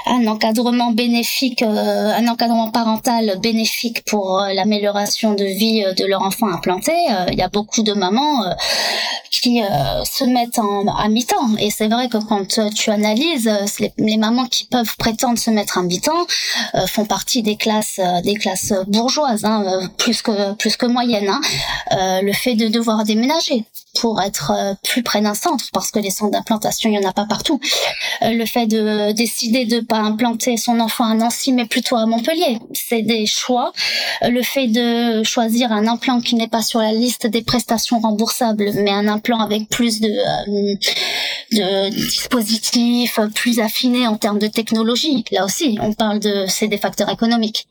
un 0.06 0.26
encadrement 0.28 0.92
bénéfique, 0.92 1.62
euh, 1.62 2.14
un 2.16 2.28
encadrement 2.28 2.72
parental 2.72 3.38
bénéfique 3.42 4.06
pour 4.06 4.42
l'amélioration 4.54 5.34
de 5.34 5.44
vie 5.44 5.84
de 5.98 6.06
leur 6.06 6.22
enfant 6.22 6.48
implanté, 6.48 6.94
il 7.32 7.38
y 7.38 7.42
a 7.42 7.50
beaucoup 7.50 7.84
de 7.84 7.94
mamans 7.94 8.46
qui 9.32 9.62
se 10.04 10.24
mettent 10.24 10.60
en, 10.60 10.88
à 10.88 11.08
mi-temps. 11.10 11.56
Et 11.60 11.70
c'est 11.70 11.88
vrai 11.88 12.08
que 12.08 12.18
quand 12.18 12.60
tu 12.74 12.90
analyses, 12.90 13.50
les, 13.98 14.18
mamans 14.18 14.46
qui 14.46 14.66
peuvent 14.66 14.96
prétendre 14.98 15.38
se 15.38 15.50
mettre 15.50 15.78
à 15.78 15.84
mi-temps 15.84 16.26
font 16.88 17.06
partie 17.06 17.44
des 17.44 17.56
classes, 17.56 18.00
des 18.24 18.36
classes 18.36 18.74
bourgeoises, 18.88 19.46
hein, 19.46 19.90
plus 19.98 20.22
que 20.22 20.54
plus 20.54 20.78
que 20.78 20.86
moyennes. 20.86 21.30
Hein. 21.30 22.22
le 22.22 22.34
fait 22.34 22.56
de 22.56 22.68
devoir 22.68 23.04
déménager 23.04 23.66
pour 24.00 24.22
être 24.22 24.52
euh, 24.52 24.74
plus 24.84 25.04
près 25.04 25.22
d'un 25.22 25.34
centre 25.34 25.66
parce 25.74 25.92
que 25.92 26.00
les 26.00 26.10
centres 26.10 26.32
d'implantation 26.32 26.90
il 26.90 26.96
y 26.96 27.06
en 27.06 27.10
a 27.10 27.14
pas 27.14 27.26
partout. 27.26 27.60
Euh, 28.22 28.32
le 28.32 28.46
fait 28.46 28.68
de 28.68 29.12
décider 29.12 29.66
de 29.66 29.80
pas 29.80 29.98
implanter 29.98 30.58
son 30.58 30.80
enfant 30.80 31.06
à 31.06 31.14
Nancy 31.14 31.54
mais 31.54 31.66
plutôt 31.66 31.96
à 31.96 32.06
Montpellier 32.06 32.60
c'est 32.74 33.02
des 33.02 33.26
choix. 33.26 33.72
Euh, 34.24 34.30
le 34.30 34.44
fait 34.44 34.68
de 34.68 35.24
choisir 35.24 35.72
un 35.72 35.88
implant 35.88 36.22
qui 36.22 36.36
n'est 36.36 36.48
pas 36.48 36.62
sur 36.62 36.80
la 36.80 36.92
liste 36.92 37.28
des 37.28 37.42
prestations 37.42 38.00
remboursables 38.00 38.72
mais 38.76 38.92
un 38.92 39.08
implant 39.08 39.40
avec 39.40 39.70
plus 39.70 40.00
de, 40.02 40.10
de 41.52 41.90
dispositifs 41.90 43.20
plus 43.36 43.60
affinés 43.60 44.08
en 44.08 44.18
termes 44.18 44.40
de 44.40 44.48
technologie. 44.48 45.24
Là 45.32 45.46
aussi 45.46 45.78
on 45.82 45.94
parle 45.94 46.20
de 46.20 46.46
c'est 46.48 46.68
des 46.68 46.78
facteurs 46.78 47.10
économiques. 47.10 47.68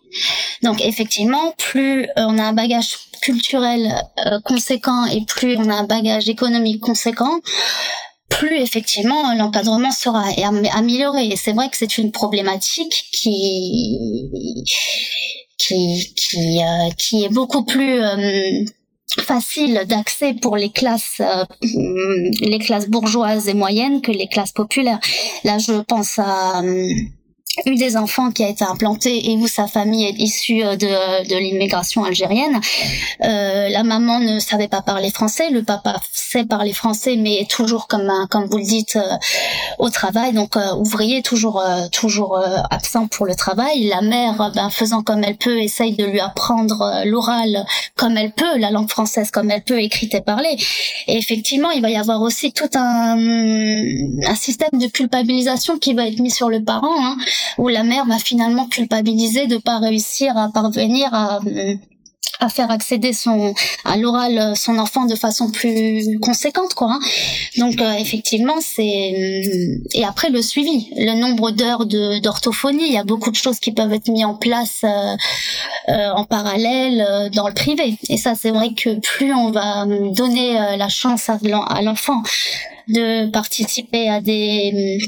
Donc 0.62 0.80
effectivement 0.80 1.54
plus 1.58 2.08
on 2.16 2.38
a 2.38 2.42
un 2.42 2.52
bagage 2.52 2.96
culturel 3.26 3.92
euh, 4.24 4.38
conséquent 4.44 5.04
et 5.06 5.24
plus 5.24 5.56
on 5.56 5.68
a 5.68 5.74
un 5.74 5.84
bagage 5.84 6.28
économique 6.28 6.80
conséquent, 6.80 7.40
plus 8.28 8.56
effectivement 8.60 9.34
l'encadrement 9.34 9.90
sera 9.90 10.24
amélioré. 10.74 11.26
Et 11.26 11.36
c'est 11.36 11.52
vrai 11.52 11.68
que 11.68 11.76
c'est 11.76 11.98
une 11.98 12.12
problématique 12.12 12.96
qui 13.12 13.38
qui 15.58 16.14
qui, 16.14 16.62
euh, 16.62 16.90
qui 16.96 17.24
est 17.24 17.34
beaucoup 17.40 17.64
plus 17.64 18.00
euh, 18.00 18.64
facile 19.18 19.82
d'accès 19.88 20.34
pour 20.34 20.56
les 20.56 20.70
classes 20.70 21.20
les 22.52 22.60
classes 22.60 22.88
bourgeoises 22.88 23.48
et 23.48 23.54
moyennes 23.54 24.02
que 24.02 24.12
les 24.12 24.28
classes 24.28 24.52
populaires. 24.52 25.00
Là, 25.42 25.58
je 25.58 25.72
pense 25.82 26.18
à 26.20 26.62
eu 27.64 27.76
des 27.76 27.96
enfants 27.96 28.30
qui 28.30 28.44
a 28.44 28.48
été 28.48 28.64
implanté 28.64 29.30
et 29.30 29.36
où 29.36 29.46
sa 29.46 29.66
famille 29.66 30.04
est 30.04 30.18
issue 30.18 30.62
euh, 30.62 30.76
de, 30.76 31.28
de 31.28 31.36
l'immigration 31.36 32.04
algérienne. 32.04 32.60
Euh, 33.22 33.68
la 33.68 33.82
maman 33.82 34.20
ne 34.20 34.38
savait 34.38 34.68
pas 34.68 34.82
parler 34.82 35.10
français, 35.10 35.50
le 35.50 35.62
papa 35.62 36.00
sait 36.12 36.44
parler 36.44 36.72
français, 36.72 37.16
mais 37.16 37.46
toujours 37.48 37.88
comme 37.88 38.12
comme 38.30 38.46
vous 38.46 38.58
le 38.58 38.64
dites 38.64 38.96
euh, 38.96 39.16
au 39.78 39.90
travail, 39.90 40.32
donc 40.32 40.56
euh, 40.56 40.74
ouvrier 40.74 41.22
toujours 41.22 41.62
toujours 41.92 42.38
absent 42.70 43.06
pour 43.08 43.26
le 43.26 43.34
travail. 43.34 43.84
La 43.84 44.02
mère, 44.02 44.52
ben, 44.54 44.70
faisant 44.70 45.02
comme 45.02 45.24
elle 45.24 45.36
peut, 45.36 45.58
essaye 45.58 45.94
de 45.94 46.04
lui 46.04 46.20
apprendre 46.20 47.02
l'oral 47.04 47.64
comme 47.94 48.16
elle 48.16 48.32
peut, 48.32 48.58
la 48.58 48.70
langue 48.70 48.90
française 48.90 49.30
comme 49.30 49.50
elle 49.50 49.62
peut, 49.62 49.80
écrite 49.80 50.14
et 50.14 50.20
parlée. 50.20 50.56
Et 51.06 51.16
effectivement, 51.16 51.70
il 51.70 51.80
va 51.80 51.90
y 51.90 51.96
avoir 51.96 52.20
aussi 52.20 52.52
tout 52.52 52.70
un 52.74 53.16
un 53.16 54.34
système 54.34 54.78
de 54.78 54.86
culpabilisation 54.86 55.78
qui 55.78 55.94
va 55.94 56.06
être 56.06 56.18
mis 56.18 56.30
sur 56.30 56.48
le 56.48 56.62
parent. 56.62 56.96
Hein 56.98 57.16
où 57.58 57.68
la 57.68 57.82
mère 57.82 58.06
va 58.06 58.18
finalement 58.18 58.66
culpabiliser 58.66 59.46
de 59.46 59.58
pas 59.58 59.78
réussir 59.78 60.36
à 60.36 60.50
parvenir 60.52 61.12
à 61.12 61.40
à 62.40 62.48
faire 62.48 62.70
accéder 62.70 63.12
son 63.12 63.54
à 63.84 63.96
l'oral 63.96 64.38
euh, 64.38 64.54
son 64.54 64.78
enfant 64.78 65.06
de 65.06 65.14
façon 65.14 65.50
plus 65.50 66.18
conséquente 66.20 66.74
quoi 66.74 66.92
hein. 66.92 67.00
donc 67.56 67.80
euh, 67.80 67.92
effectivement 67.92 68.56
c'est 68.60 69.42
et 69.94 70.04
après 70.04 70.30
le 70.30 70.42
suivi 70.42 70.88
le 70.96 71.18
nombre 71.18 71.50
d'heures 71.50 71.86
de 71.86 72.18
d'orthophonie 72.20 72.86
il 72.86 72.92
y 72.92 72.98
a 72.98 73.04
beaucoup 73.04 73.30
de 73.30 73.36
choses 73.36 73.58
qui 73.58 73.72
peuvent 73.72 73.92
être 73.92 74.08
mises 74.08 74.24
en 74.24 74.34
place 74.34 74.84
euh, 74.84 76.10
en 76.14 76.24
parallèle 76.24 77.30
dans 77.32 77.48
le 77.48 77.54
privé 77.54 77.96
et 78.08 78.16
ça 78.16 78.34
c'est 78.34 78.50
vrai 78.50 78.74
que 78.74 78.98
plus 79.00 79.32
on 79.32 79.50
va 79.50 79.86
donner 79.86 80.54
la 80.76 80.88
chance 80.88 81.28
à 81.28 81.82
l'enfant 81.82 82.22
de 82.88 83.30
participer 83.30 84.08
à 84.08 84.20
des 84.20 84.98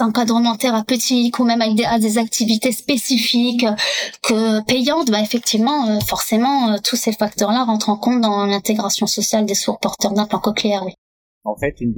encadrements 0.00 0.56
thérapeutiques 0.56 1.38
ou 1.38 1.44
même 1.44 1.62
à 1.62 1.98
des 1.98 2.18
activités 2.18 2.72
spécifiques 2.72 3.66
que 4.22 4.64
payantes, 4.64 5.10
bah 5.10 5.20
effectivement, 5.22 5.88
euh, 5.88 6.00
forcément, 6.00 6.72
euh, 6.72 6.76
tous 6.82 6.96
ces 6.96 7.12
facteurs-là 7.12 7.64
rentrent 7.64 7.88
en 7.88 7.96
compte 7.96 8.20
dans 8.20 8.46
l'intégration 8.46 9.06
sociale 9.06 9.46
des 9.46 9.54
sourds 9.54 9.78
porteurs 9.80 10.12
d'implants 10.12 10.40
cochléaires. 10.40 10.84
Oui. 10.84 10.92
En 11.44 11.56
fait, 11.56 11.80
une 11.80 11.92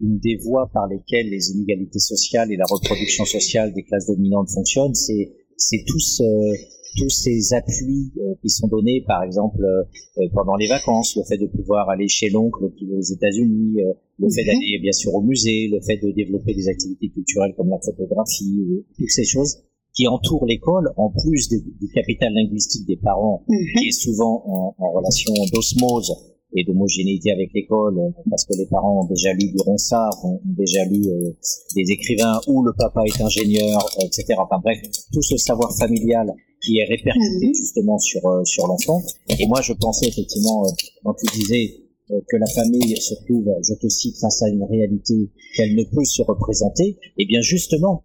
des, 0.00 0.36
voies 0.44 0.68
par 0.72 0.86
lesquelles 0.86 1.30
les 1.30 1.50
inégalités 1.50 1.98
sociales 1.98 2.52
et 2.52 2.56
la 2.56 2.66
reproduction 2.68 3.24
sociale 3.24 3.72
des 3.72 3.82
classes 3.84 4.06
dominantes 4.06 4.50
fonctionnent, 4.50 4.94
c'est 4.94 5.32
tous 5.86 7.08
ces 7.08 7.54
appuis 7.54 8.12
euh, 8.18 8.34
qui 8.42 8.50
sont 8.50 8.68
donnés, 8.68 9.02
par 9.06 9.22
exemple 9.22 9.64
euh, 9.64 10.28
pendant 10.34 10.56
les 10.56 10.68
vacances, 10.68 11.16
le 11.16 11.22
fait 11.24 11.38
de 11.38 11.46
pouvoir 11.46 11.88
aller 11.88 12.08
chez 12.08 12.28
l'oncle 12.30 12.70
qui 12.76 12.84
est 12.90 12.94
aux 12.94 13.00
États-Unis, 13.00 13.82
euh, 13.82 13.92
le 14.18 14.30
fait 14.30 14.42
mhm. 14.42 14.46
d'aller 14.46 14.78
bien 14.80 14.92
sûr 14.92 15.14
au 15.14 15.22
musée, 15.22 15.68
le 15.68 15.80
fait 15.80 15.96
de 15.96 16.10
développer 16.12 16.54
des 16.54 16.68
activités 16.68 17.08
culturelles 17.08 17.54
comme 17.56 17.70
la 17.70 17.78
photographie, 17.80 18.84
toutes 18.96 19.10
ces 19.10 19.24
choses 19.24 19.58
qui 19.94 20.06
entourent 20.06 20.46
l'école, 20.46 20.92
en 20.96 21.10
plus 21.10 21.48
du 21.48 21.88
capital 21.92 22.32
linguistique 22.32 22.86
des 22.86 22.96
parents, 22.96 23.42
mhm. 23.48 23.58
qui 23.78 23.88
est 23.88 23.92
souvent 23.92 24.42
en, 24.46 24.74
en 24.78 24.92
relation 24.92 25.32
d'osmose 25.52 26.12
et 26.54 26.64
d'homogénéité 26.64 27.30
avec 27.30 27.50
l'école, 27.52 27.96
parce 28.30 28.44
que 28.44 28.56
les 28.56 28.66
parents 28.66 29.02
ont 29.02 29.08
déjà 29.08 29.32
lu 29.34 29.50
du 29.50 29.60
Ronsard, 29.60 30.24
ont 30.24 30.40
déjà 30.44 30.84
lu 30.86 31.02
des 31.74 31.90
écrivains 31.92 32.40
où 32.46 32.62
le 32.62 32.72
papa 32.72 33.02
est 33.04 33.20
ingénieur, 33.20 33.86
etc. 34.02 34.34
Enfin 34.38 34.58
bref, 34.62 34.78
tout 35.12 35.22
ce 35.22 35.36
savoir 35.36 35.76
familial 35.76 36.32
qui 36.64 36.78
est 36.78 36.84
répercuté 36.84 37.46
mhm. 37.46 37.54
justement 37.54 37.98
sur 37.98 38.24
euh, 38.26 38.44
sur 38.44 38.66
l'enfant. 38.66 39.02
Et 39.38 39.46
moi, 39.46 39.60
je 39.62 39.72
pensais 39.72 40.08
effectivement, 40.08 40.64
euh, 40.64 40.70
quand 41.04 41.14
tu 41.14 41.38
disais 41.38 41.64
euh, 41.64 41.87
que 42.08 42.36
la 42.36 42.46
famille 42.46 42.96
se 42.96 43.14
trouve, 43.24 43.52
je 43.62 43.74
te 43.74 43.88
cite, 43.88 44.16
face 44.18 44.42
à 44.42 44.48
une 44.48 44.64
réalité 44.64 45.30
qu'elle 45.56 45.74
ne 45.74 45.84
peut 45.84 46.04
se 46.04 46.22
représenter, 46.22 46.98
eh 47.16 47.26
bien 47.26 47.40
justement, 47.40 48.04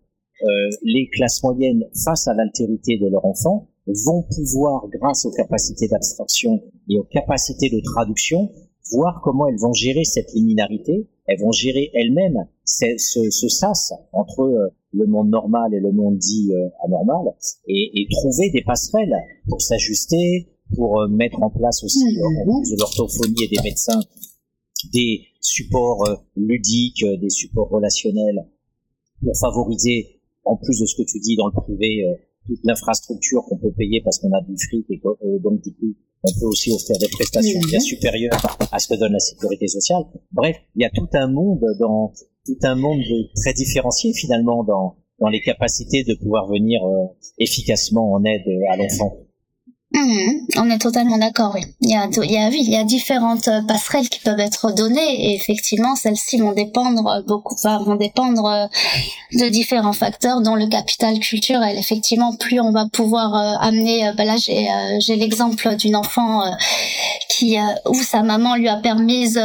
les 0.84 1.10
classes 1.14 1.42
moyennes, 1.44 1.86
face 2.04 2.28
à 2.28 2.34
l'altérité 2.34 2.98
de 2.98 3.08
leur 3.08 3.26
enfant, 3.26 3.70
vont 3.88 4.24
pouvoir, 4.24 4.88
grâce 4.90 5.26
aux 5.26 5.32
capacités 5.32 5.88
d'abstraction 5.88 6.62
et 6.90 7.00
aux 7.00 7.04
capacités 7.04 7.70
de 7.70 7.82
traduction, 7.82 8.52
voir 8.92 9.22
comment 9.24 9.48
elles 9.48 9.60
vont 9.60 9.74
gérer 9.74 10.04
cette 10.04 10.34
liminarité, 10.34 11.08
elles 11.26 11.40
vont 11.40 11.52
gérer 11.52 11.90
elles-mêmes 11.94 12.48
ce, 12.66 13.30
ce, 13.30 13.48
sas 13.48 13.94
entre 14.12 14.72
le 14.94 15.06
monde 15.06 15.30
normal 15.30 15.74
et 15.74 15.80
le 15.80 15.92
monde 15.92 16.18
dit 16.18 16.52
euh, 16.54 16.70
anormal, 16.86 17.34
et, 17.68 17.92
et, 18.02 18.08
trouver 18.12 18.50
des 18.52 18.64
passerelles 18.64 19.16
pour 19.48 19.62
s'ajuster, 19.62 20.48
pour 20.76 21.02
euh, 21.02 21.08
mettre 21.08 21.42
en 21.42 21.50
place 21.50 21.84
aussi, 21.84 22.04
mmh. 22.04 22.20
euh, 22.20 22.52
en 22.52 22.60
plus 22.62 22.72
de 22.72 22.80
l'orthophonie 22.80 23.44
et 23.44 23.48
des 23.48 23.62
médecins, 23.64 24.00
des 24.92 25.22
supports 25.42 26.04
ludiques, 26.36 27.06
des 27.22 27.30
supports 27.30 27.70
relationnels, 27.70 28.46
pour 29.24 29.38
favoriser, 29.38 30.20
en 30.44 30.58
plus 30.58 30.80
de 30.80 30.86
ce 30.86 30.96
que 30.96 31.04
tu 31.04 31.20
dis 31.20 31.36
dans 31.38 31.48
le 31.48 31.54
privé, 31.54 32.04
toute 32.46 32.60
l'infrastructure 32.66 33.44
qu'on 33.46 33.58
peut 33.58 33.72
payer 33.72 34.02
parce 34.04 34.20
qu'on 34.20 34.32
a 34.34 34.42
du 34.42 34.56
fric 34.58 34.86
et 34.90 35.02
donc 35.40 35.62
du 35.62 35.74
coup 35.74 35.96
on 36.24 36.40
peut 36.40 36.46
aussi 36.46 36.72
offrir 36.72 36.98
des 37.00 37.08
prestations 37.08 37.60
bien 37.68 37.80
supérieures 37.80 38.58
à 38.72 38.80
ce 38.80 38.88
que 38.88 39.00
donne 39.00 39.14
la 39.14 39.20
sécurité 39.20 39.68
sociale. 39.68 40.04
Bref, 40.32 40.58
il 40.76 40.82
y 40.82 40.86
a 40.86 40.90
tout 40.90 41.08
un 41.14 41.28
monde 41.28 41.64
dans 41.80 42.14
tout 42.46 42.58
un 42.64 42.76
monde 42.76 43.02
très 43.36 43.54
différencié 43.54 44.14
finalement 44.14 44.64
dans, 44.64 44.96
dans 45.20 45.30
les 45.30 45.42
capacités 45.42 46.04
de 46.04 46.16
pouvoir 46.16 46.48
venir 46.48 46.84
euh, 46.86 47.06
efficacement 47.38 48.14
en 48.14 48.24
aide 48.24 48.44
à 48.70 48.78
l'enfant. 48.78 49.18
Mhm. 49.94 50.48
on 50.58 50.70
est 50.72 50.80
totalement 50.80 51.20
d'accord, 51.20 51.52
oui. 51.54 51.62
Il 51.82 51.90
y 51.90 51.96
a, 51.96 52.08
oui, 52.08 52.64
il 52.66 52.72
y 52.72 52.78
a 52.78 52.84
différentes 52.84 53.48
euh, 53.48 53.62
passerelles 53.62 54.10
qui 54.10 54.20
peuvent 54.22 54.40
être 54.40 54.74
données 54.74 55.30
et 55.30 55.36
effectivement, 55.36 55.96
celles-ci 55.96 56.40
vont 56.40 56.52
dépendre 56.54 57.08
euh, 57.08 57.22
beaucoup, 57.22 57.56
vont 57.64 57.96
dépendre 57.96 58.70
de 59.34 59.50
différents 59.50 59.94
facteurs, 59.94 60.42
dont 60.42 60.56
le 60.56 60.68
capital 60.68 61.20
culturel. 61.20 61.78
Effectivement, 61.78 62.36
plus 62.36 62.60
on 62.60 62.72
va 62.72 62.88
pouvoir 62.92 63.36
amener, 63.62 64.12
ben 64.18 64.26
là 64.26 64.36
j'ai, 64.38 65.16
l'exemple 65.16 65.76
d'une 65.76 65.96
enfant 65.96 66.42
qui 67.30 67.58
où 67.88 67.96
sa 67.96 68.24
maman 68.24 68.56
lui 68.56 68.70
a 68.70 68.78
permis 68.78 69.36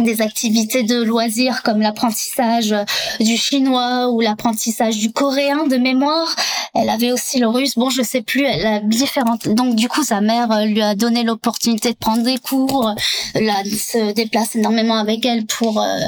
des 0.00 0.22
activités 0.22 0.82
de 0.82 1.02
loisirs 1.02 1.62
comme 1.62 1.80
l'apprentissage 1.80 2.74
du 3.20 3.36
chinois 3.36 4.10
ou 4.10 4.20
l'apprentissage 4.20 4.98
du 4.98 5.12
coréen 5.12 5.66
de 5.66 5.76
mémoire. 5.76 6.34
Elle 6.74 6.88
avait 6.88 7.12
aussi 7.12 7.38
le 7.38 7.48
russe. 7.48 7.74
Bon, 7.76 7.90
je 7.90 8.02
sais 8.02 8.22
plus. 8.22 8.44
Elle 8.44 8.66
a 8.66 8.80
différentes. 8.80 9.48
Donc, 9.48 9.74
du 9.76 9.88
coup, 9.88 10.02
sa 10.02 10.20
mère 10.20 10.50
euh, 10.50 10.64
lui 10.64 10.80
a 10.80 10.94
donné 10.94 11.22
l'opportunité 11.22 11.90
de 11.90 11.96
prendre 11.96 12.22
des 12.22 12.38
cours, 12.38 12.94
là, 13.34 13.62
se 13.64 14.12
déplace 14.12 14.56
énormément 14.56 14.96
avec 14.96 15.26
elle 15.26 15.44
pour 15.44 15.82
euh, 15.82 15.98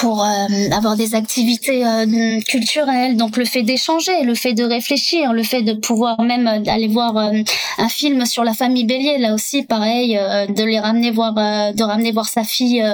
pour 0.00 0.24
euh, 0.24 0.46
avoir 0.72 0.96
des 0.96 1.14
activités 1.14 1.82
culturelles. 2.48 3.16
Donc, 3.16 3.36
le 3.36 3.44
fait 3.44 3.62
d'échanger, 3.62 4.22
le 4.22 4.34
fait 4.34 4.54
de 4.54 4.64
réfléchir, 4.64 5.32
le 5.32 5.42
fait 5.42 5.62
de 5.62 5.74
pouvoir 5.74 6.20
même 6.22 6.46
aller 6.46 6.88
voir 6.88 7.16
un 7.16 7.88
film 7.88 8.24
sur 8.24 8.44
la 8.44 8.54
famille 8.54 8.84
Bélier. 8.84 9.18
Là 9.18 9.34
aussi, 9.34 9.62
pareil, 9.62 10.18
de 10.48 10.64
les 10.64 10.78
ramener 10.78 11.10
voir, 11.10 11.34
de 11.34 11.82
ramener 11.82 12.12
voir 12.12 12.28
sa 12.28 12.44
fille 12.44 12.84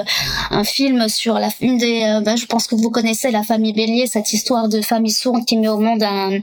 un 0.51 0.63
film 0.63 1.07
sur 1.09 1.39
la 1.39 1.49
une 1.61 1.77
des 1.77 2.03
euh, 2.03 2.21
ben, 2.21 2.35
je 2.35 2.45
pense 2.45 2.67
que 2.67 2.75
vous 2.75 2.89
connaissez 2.89 3.31
la 3.31 3.43
famille 3.43 3.73
Bélier 3.73 4.07
cette 4.07 4.33
histoire 4.33 4.69
de 4.69 4.81
famille 4.81 5.11
sourde 5.11 5.45
qui 5.45 5.57
met 5.57 5.67
au 5.67 5.79
monde 5.79 6.03
un, 6.03 6.39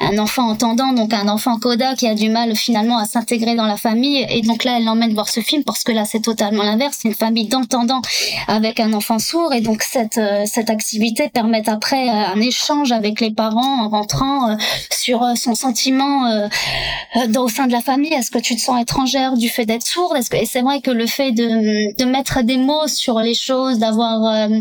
un 0.00 0.18
enfant 0.18 0.48
entendant 0.48 0.92
donc 0.92 1.12
un 1.12 1.28
enfant 1.28 1.58
coda 1.58 1.94
qui 1.94 2.06
a 2.06 2.14
du 2.14 2.28
mal 2.28 2.54
finalement 2.56 2.98
à 2.98 3.04
s'intégrer 3.04 3.54
dans 3.54 3.66
la 3.66 3.76
famille 3.76 4.26
et 4.28 4.42
donc 4.42 4.64
là 4.64 4.76
elle 4.78 4.84
l'emmène 4.84 5.14
voir 5.14 5.28
ce 5.28 5.40
film 5.40 5.64
parce 5.64 5.84
que 5.84 5.92
là 5.92 6.04
c'est 6.04 6.20
totalement 6.20 6.62
l'inverse 6.62 6.98
c'est 7.00 7.08
une 7.08 7.14
famille 7.14 7.46
d'entendants 7.46 8.02
avec 8.48 8.80
un 8.80 8.92
enfant 8.92 9.18
sourd 9.18 9.52
et 9.52 9.60
donc 9.60 9.82
cette 10.02 10.18
euh, 10.18 10.44
cette 10.46 10.70
activité 10.70 11.28
permet 11.28 11.68
après 11.68 12.08
euh, 12.08 12.34
un 12.34 12.40
échange 12.40 12.92
avec 12.92 13.20
les 13.20 13.30
parents 13.30 13.84
en 13.84 13.88
rentrant 13.88 14.56
sur 14.90 15.24
son 15.36 15.54
sentiment 15.54 16.48
au 17.36 17.48
sein 17.48 17.66
de 17.66 17.72
la 17.72 17.80
famille 17.80 18.12
est-ce 18.12 18.30
que 18.30 18.38
tu 18.38 18.56
te 18.56 18.60
sens 18.60 18.80
étrangère 18.80 19.36
du 19.36 19.48
fait 19.48 19.66
d'être 19.66 19.86
sourde? 19.86 20.16
Est-ce 20.16 20.30
que 20.30 20.36
et 20.36 20.46
c'est 20.46 20.62
vrai 20.62 20.80
que 20.80 20.90
le 20.90 21.06
fait 21.06 21.32
de 21.32 21.96
de 21.96 22.04
mettre 22.04 22.42
des 22.42 22.56
mots 22.56 22.88
sur 22.88 23.20
les 23.20 23.34
choses, 23.34 23.78
d'avoir 23.78 24.24
euh, 24.24 24.60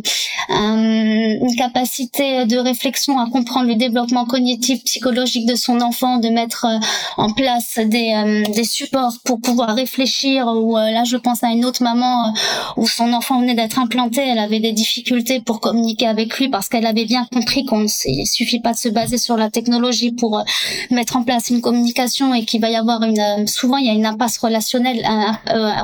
une 0.49 1.55
capacité 1.57 2.45
de 2.45 2.57
réflexion 2.57 3.19
à 3.19 3.29
comprendre 3.29 3.67
le 3.67 3.75
développement 3.75 4.25
cognitif, 4.25 4.83
psychologique 4.83 5.45
de 5.45 5.55
son 5.55 5.81
enfant, 5.81 6.17
de 6.17 6.29
mettre 6.29 6.65
euh, 6.65 6.79
en 7.17 7.31
place 7.31 7.79
des, 7.83 8.13
euh, 8.15 8.43
des 8.53 8.63
supports 8.63 9.13
pour 9.23 9.39
pouvoir 9.39 9.75
réfléchir. 9.75 10.47
Ou 10.47 10.75
là, 10.75 11.03
je 11.03 11.17
pense 11.17 11.43
à 11.43 11.49
une 11.49 11.65
autre 11.65 11.83
maman 11.83 12.33
où 12.77 12.87
son 12.87 13.13
enfant 13.13 13.39
venait 13.39 13.55
d'être 13.55 13.79
implanté, 13.79 14.21
elle 14.21 14.39
avait 14.39 14.59
des 14.59 14.73
difficultés 14.73 15.30
pour 15.39 15.59
communiquer 15.59 16.07
avec 16.07 16.37
lui 16.37 16.49
parce 16.49 16.67
qu'elle 16.69 16.85
avait 16.85 17.05
bien 17.05 17.25
compris 17.31 17.65
qu'on 17.65 17.79
ne 17.79 17.87
suffit 17.87 18.59
pas 18.59 18.73
de 18.73 18.77
se 18.77 18.89
baser 18.89 19.17
sur 19.17 19.37
la 19.37 19.49
technologie 19.49 20.11
pour 20.11 20.43
mettre 20.89 21.15
en 21.15 21.23
place 21.23 21.49
une 21.49 21.61
communication 21.61 22.33
et 22.33 22.45
qu'il 22.45 22.61
va 22.61 22.69
y 22.69 22.75
avoir 22.75 23.03
une 23.03 23.47
souvent 23.47 23.77
il 23.77 23.85
y 23.85 23.89
a 23.89 23.93
une 23.93 24.05
impasse 24.05 24.37
relationnelle 24.37 25.01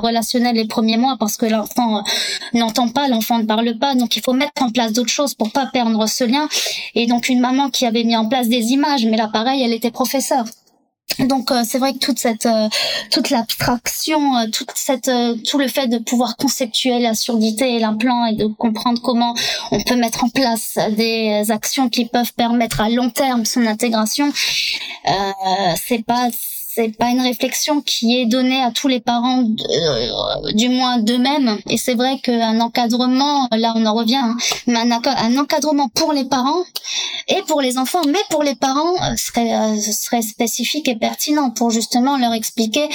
relationnelle 0.02 0.56
les 0.56 0.68
premiers 0.68 0.98
mois 0.98 1.16
parce 1.20 1.38
que 1.38 1.46
l'enfant 1.46 2.04
n'entend 2.54 2.90
pas, 2.90 3.08
l'enfant 3.08 3.40
ne 3.40 3.46
parle 3.46 3.78
pas, 3.78 3.96
donc 3.96 4.16
il 4.16 4.22
faut 4.22 4.34
mettre 4.34 4.62
en 4.62 4.70
place 4.70 4.94
d'autres 4.94 5.10
choses 5.10 5.34
pour 5.34 5.52
pas 5.52 5.68
perdre 5.68 6.08
ce 6.08 6.24
lien. 6.24 6.48
Et 6.96 7.08
donc 7.08 7.30
une 7.30 7.40
maman 7.40 7.70
qui 7.70 7.86
avait 7.86 8.04
mis 8.04 8.16
en 8.16 8.28
place 8.28 8.50
des 8.50 8.72
images, 8.72 9.06
mais 9.06 9.18
là 9.18 9.30
pareil, 9.32 9.62
elle 9.64 9.74
était 9.74 9.92
professeure. 9.92 10.46
Donc 11.20 11.52
euh, 11.52 11.64
c'est 11.66 11.80
vrai 11.80 11.94
que 11.94 12.00
toute 12.00 12.20
cette 12.20 12.46
euh, 12.46 12.70
toute 13.12 13.30
l'abstraction, 13.30 14.38
euh, 14.38 14.48
toute 14.52 14.72
cette 14.76 15.10
tout 15.50 15.58
le 15.58 15.68
fait 15.68 15.88
de 15.88 15.98
pouvoir 15.98 16.38
conceptuer 16.38 17.00
la 17.00 17.16
surdité 17.16 17.76
et 17.76 17.80
l'implant 17.80 18.26
et 18.26 18.36
de 18.36 18.46
comprendre 18.46 19.02
comment 19.02 19.34
on 19.72 19.82
peut 19.82 19.96
mettre 19.96 20.24
en 20.24 20.30
place 20.30 20.78
des 20.92 21.50
actions 21.50 21.90
qui 21.90 22.06
peuvent 22.06 22.34
permettre 22.34 22.82
à 22.82 22.90
long 22.90 23.10
terme 23.10 23.46
son 23.46 23.66
intégration, 23.66 24.32
c'est 25.88 26.04
pas 26.06 26.30
c'est 26.78 26.96
pas 26.96 27.10
une 27.10 27.22
réflexion 27.22 27.82
qui 27.82 28.20
est 28.20 28.28
donnée 28.28 28.62
à 28.62 28.70
tous 28.70 28.88
les 28.88 29.00
parents, 29.00 29.42
euh, 29.42 30.52
du 30.54 30.70
moins 30.70 31.00
d'eux-mêmes. 31.00 31.58
Et 31.68 31.78
c'est 31.78 31.96
vrai 31.96 32.20
qu'un 32.22 32.60
encadrement, 32.60 33.48
là 33.52 33.74
on 33.76 33.84
en 33.88 33.96
revient, 33.96 34.16
hein, 34.16 34.38
mais 34.68 34.78
un, 34.78 35.38
encadrement 35.38 35.90
pour 35.90 36.14
les 36.14 36.26
parents 36.26 36.64
et 37.30 37.42
pour 37.48 37.62
les 37.62 37.80
enfants, 37.80 38.02
mais 38.06 38.20
pour 38.30 38.44
les 38.44 38.54
parents 38.54 38.94
euh, 38.94 39.16
serait, 39.16 39.56
euh, 39.56 39.76
serait 39.82 40.22
spécifique 40.22 40.88
et 40.88 40.96
pertinent 40.96 41.50
pour 41.50 41.72
justement 41.72 42.16
leur 42.18 42.34
expliquer 42.34 42.88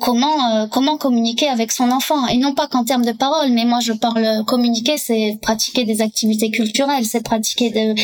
comment 0.00 0.66
comment 0.68 0.96
communiquer 0.96 1.48
avec 1.48 1.70
son 1.70 1.90
enfant 1.90 2.26
et 2.26 2.38
non 2.38 2.52
pas 2.52 2.66
qu'en 2.66 2.84
termes 2.84 3.04
de 3.04 3.12
parole, 3.12 3.50
mais 3.50 3.64
moi 3.64 3.78
je 3.80 3.92
parle 3.92 4.44
communiquer, 4.44 4.98
c'est 4.98 5.38
pratiquer 5.40 5.84
des 5.84 6.00
activités 6.00 6.50
culturelles, 6.50 7.04
c'est 7.04 7.22
pratiquer 7.22 7.70
de, 7.70 7.94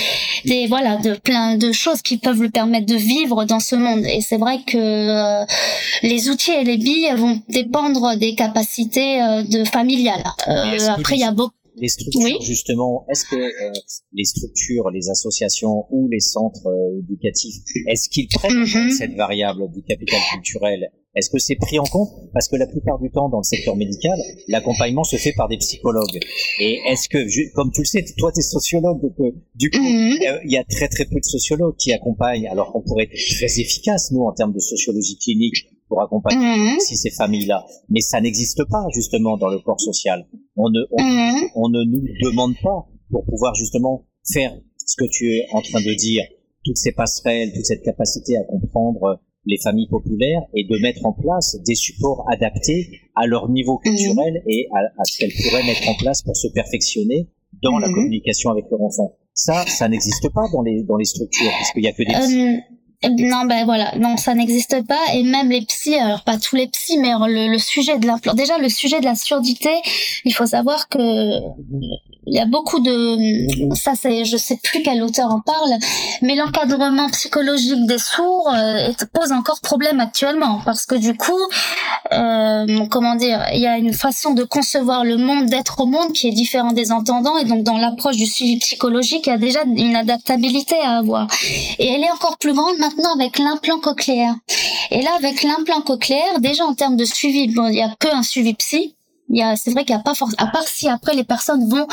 des 0.49 0.67
voilà 0.69 0.97
de 0.97 1.15
plein 1.15 1.57
de 1.57 1.73
choses 1.73 2.01
qui 2.03 2.19
peuvent 2.19 2.43
le 2.43 2.51
permettre 2.51 2.87
de 2.87 2.95
vivre 2.95 3.45
dans 3.45 3.61
ce 3.61 3.75
monde. 3.75 4.05
Et 4.05 4.21
c'est 4.21 4.37
vrai 4.37 4.61
que 4.65 4.84
euh, 4.85 5.45
les 6.03 6.29
outils 6.29 6.53
et 6.53 6.65
les 6.65 6.77
billes 6.77 7.13
vont 7.17 7.41
dépendre 7.49 8.17
des 8.17 8.35
capacités 8.35 9.23
euh, 9.23 9.43
de 9.43 9.65
familiales. 9.65 10.25
Euh, 10.49 10.89
après, 10.89 11.17
il 11.17 11.21
y 11.21 11.25
a 11.25 11.33
beaucoup 11.33 11.55
les 11.77 11.89
structures 11.89 12.41
justement 12.41 13.05
est-ce 13.11 13.25
que 13.25 13.51
les 14.13 14.25
structures 14.25 14.91
les 14.91 15.11
associations 15.11 15.87
ou 15.91 16.09
les 16.09 16.21
centres 16.21 16.73
éducatifs 17.01 17.57
est-ce 17.89 18.09
qu'ils 18.09 18.29
prennent 18.29 18.61
mhm. 18.61 18.93
cette 18.93 19.17
variable 19.17 19.69
du 19.73 19.83
capital 19.83 20.21
culturel 20.33 20.93
est-ce 21.15 21.31
que 21.31 21.39
c'est 21.39 21.55
pris 21.57 21.79
en 21.79 21.85
compte? 21.85 22.11
Parce 22.33 22.49
que 22.49 22.57
la 22.57 22.67
plupart 22.67 22.99
du 22.99 23.11
temps, 23.11 23.29
dans 23.29 23.39
le 23.39 23.45
secteur 23.45 23.77
médical, 23.77 24.19
l'accompagnement 24.49 25.05
se 25.05 25.17
fait 25.17 25.33
par 25.33 25.49
des 25.49 25.57
psychologues. 25.59 26.19
Et 26.61 26.81
est-ce 26.89 27.09
que, 27.09 27.53
comme 27.55 27.71
tu 27.71 27.83
le 27.83 27.87
sais, 27.87 28.05
toi, 28.19 28.33
tu 28.33 28.41
es 28.41 28.43
sociologue, 28.43 29.01
donc 29.01 29.15
euh, 29.21 29.31
du 29.55 29.71
coup, 29.71 29.79
euh, 29.79 30.39
il 30.45 30.51
y 30.51 30.57
a 30.57 30.65
très 30.65 30.89
très 30.89 31.05
peu 31.05 31.21
de 31.21 31.25
sociologues 31.25 31.77
qui 31.77 31.93
accompagnent, 31.93 32.49
alors 32.49 32.73
qu'on 32.73 32.83
pourrait 32.83 33.05
être 33.05 33.37
très 33.37 33.61
efficace, 33.61 34.11
nous, 34.11 34.23
en 34.23 34.33
termes 34.33 34.53
de 34.53 34.59
sociologie 34.59 35.17
clinique, 35.19 35.69
pour 35.89 36.01
accompagner 36.03 36.81
si 36.81 36.97
ces 36.97 37.11
familles-là. 37.11 37.65
Mais 37.89 38.01
ça 38.01 38.21
n'existe 38.21 38.65
pas, 38.69 38.87
justement, 38.93 39.37
dans 39.37 39.49
le 39.49 39.59
corps 39.61 39.81
social. 39.81 40.27
On 40.57 40.71
ne, 40.71 40.81
on, 40.91 41.03
mhm. 41.03 41.51
on 41.55 41.69
ne 41.69 41.85
nous 41.85 42.03
demande 42.23 42.55
pas 42.63 42.89
pour 43.11 43.25
pouvoir, 43.25 43.55
justement, 43.55 44.07
faire 44.33 44.53
ce 44.85 44.97
que 44.97 45.09
tu 45.09 45.37
es 45.37 45.47
en 45.53 45.61
train 45.61 45.81
de 45.81 45.95
dire, 45.95 46.25
toutes 46.65 46.79
ces 46.79 46.93
passerelles, 46.93 47.53
toute 47.53 47.67
cette 47.67 47.83
capacité 47.83 48.37
à 48.37 48.45
comprendre 48.45 49.21
les 49.47 49.59
familles 49.59 49.89
populaires 49.89 50.43
et 50.55 50.65
de 50.65 50.79
mettre 50.79 51.05
en 51.05 51.13
place 51.13 51.57
des 51.67 51.75
supports 51.75 52.25
adaptés 52.31 53.01
à 53.15 53.27
leur 53.27 53.49
niveau 53.49 53.81
mhm. 53.85 53.91
culturel 53.91 54.43
et 54.47 54.69
à, 54.73 55.05
ce 55.05 55.19
qu'elles 55.19 55.33
pourraient 55.33 55.65
mettre 55.65 55.89
en 55.89 55.95
place 55.95 56.23
pour 56.23 56.37
se 56.37 56.49
perfectionner 56.49 57.29
dans 57.63 57.79
la 57.79 57.89
mhm. 57.89 57.95
communication 57.95 58.51
avec 58.51 58.65
leur 58.71 58.81
enfant. 58.83 59.17
Ça, 59.35 59.65
ça 59.67 59.89
n'existe 59.89 60.29
pas 60.33 60.45
dans 60.53 60.63
les 60.63 60.85
dans 60.85 60.97
les 60.97 61.05
structures 61.05 61.51
puisqu'il 61.57 61.85
y 61.85 61.89
a 61.89 61.93
que 61.93 62.03
des 62.03 62.15
euh, 62.15 62.61
non, 63.11 63.45
ben 63.47 63.65
voilà, 63.65 63.93
non, 63.99 64.17
ça 64.17 64.35
n'existe 64.35 64.87
pas. 64.87 65.13
Et 65.15 65.25
même 65.25 65.51
les 65.51 65.61
psys, 65.63 65.97
alors 65.97 66.25
pas 66.25 66.39
tous 66.39 66.57
les 66.57 66.69
psys, 66.69 66.97
mais 66.99 67.11
le, 67.11 67.53
le 67.53 67.59
sujet 67.59 67.99
de 67.99 68.07
l'implant. 68.07 68.33
Déjà, 68.33 68.57
le 68.57 68.71
sujet 68.71 69.01
de 69.01 69.05
la 69.05 69.15
surdité, 69.15 69.69
il 70.25 70.33
faut 70.33 70.47
savoir 70.47 70.89
que 70.89 70.99
il 72.27 72.35
y 72.35 72.41
a 72.41 72.47
beaucoup 72.47 72.81
de 72.81 73.75
ça 73.75 73.93
c'est 73.95 74.25
je 74.25 74.37
sais 74.37 74.59
plus 74.63 74.83
quel 74.83 75.03
auteur 75.03 75.31
en 75.31 75.41
parle 75.41 75.79
mais 76.23 76.35
l'encadrement 76.35 77.09
psychologique 77.11 77.87
des 77.87 77.99
sourds 77.99 78.53
euh, 78.55 78.93
pose 79.13 79.33
encore 79.33 79.61
problème 79.61 80.01
actuellement. 80.01 80.61
Parce 80.65 80.87
que 80.87 80.95
du 80.95 81.17
coup 81.17 81.39
euh, 82.13 82.87
comment 82.91 83.15
dire 83.15 83.45
il 83.53 83.61
y 83.61 83.67
a 83.67 83.79
une 83.79 83.93
façon 83.93 84.35
de 84.35 84.45
concevoir 84.45 85.05
le 85.05 85.17
monde 85.17 85.47
d'être 85.47 85.81
au 85.81 85.87
monde 85.87 86.13
qui 86.13 86.29
est 86.29 86.33
différent 86.33 86.73
des 86.73 86.93
entendants. 86.93 87.37
Et 87.39 87.45
donc 87.45 87.63
dans 87.63 87.79
l'approche 87.79 88.17
du 88.17 88.27
suivi 88.27 88.59
psychologique 88.59 89.27
il 89.27 89.31
y 89.31 89.33
a 89.33 89.39
déjà 89.39 89.61
une 89.65 89.97
adaptabilité 89.97 90.77
à 90.83 90.99
avoir. 90.99 91.29
Et 91.79 91.89
elle 91.89 92.03
est 92.03 92.11
encore 92.11 92.39
plus 92.39 92.55
grande 92.55 92.79
maintenant 92.79 93.15
avec 93.15 93.39
l'implant 93.39 93.79
cochléaire. 93.79 94.35
Et 94.91 95.03
là 95.03 95.11
avec 95.17 95.43
l'implant 95.43 95.81
cochléaire 95.81 96.41
déjà 96.41 96.65
en 96.65 96.75
termes 96.75 96.97
de 96.97 97.05
suivi 97.05 97.49
bon 97.49 97.69
il 97.69 97.77
y 97.77 97.83
a 97.83 97.95
que 97.99 98.09
un 98.15 98.23
suivi 98.23 98.55
psy 98.55 98.95
c'est 99.57 99.71
vrai 99.71 99.85
qu'il 99.85 99.95
n'y 99.95 100.01
a 100.01 100.05
pas 100.05 100.15
force, 100.15 100.35
à 100.39 100.47
part 100.47 100.67
si 100.67 100.89
après 100.89 101.15
les 101.15 101.25
personnes 101.25 101.69
vont 101.69 101.87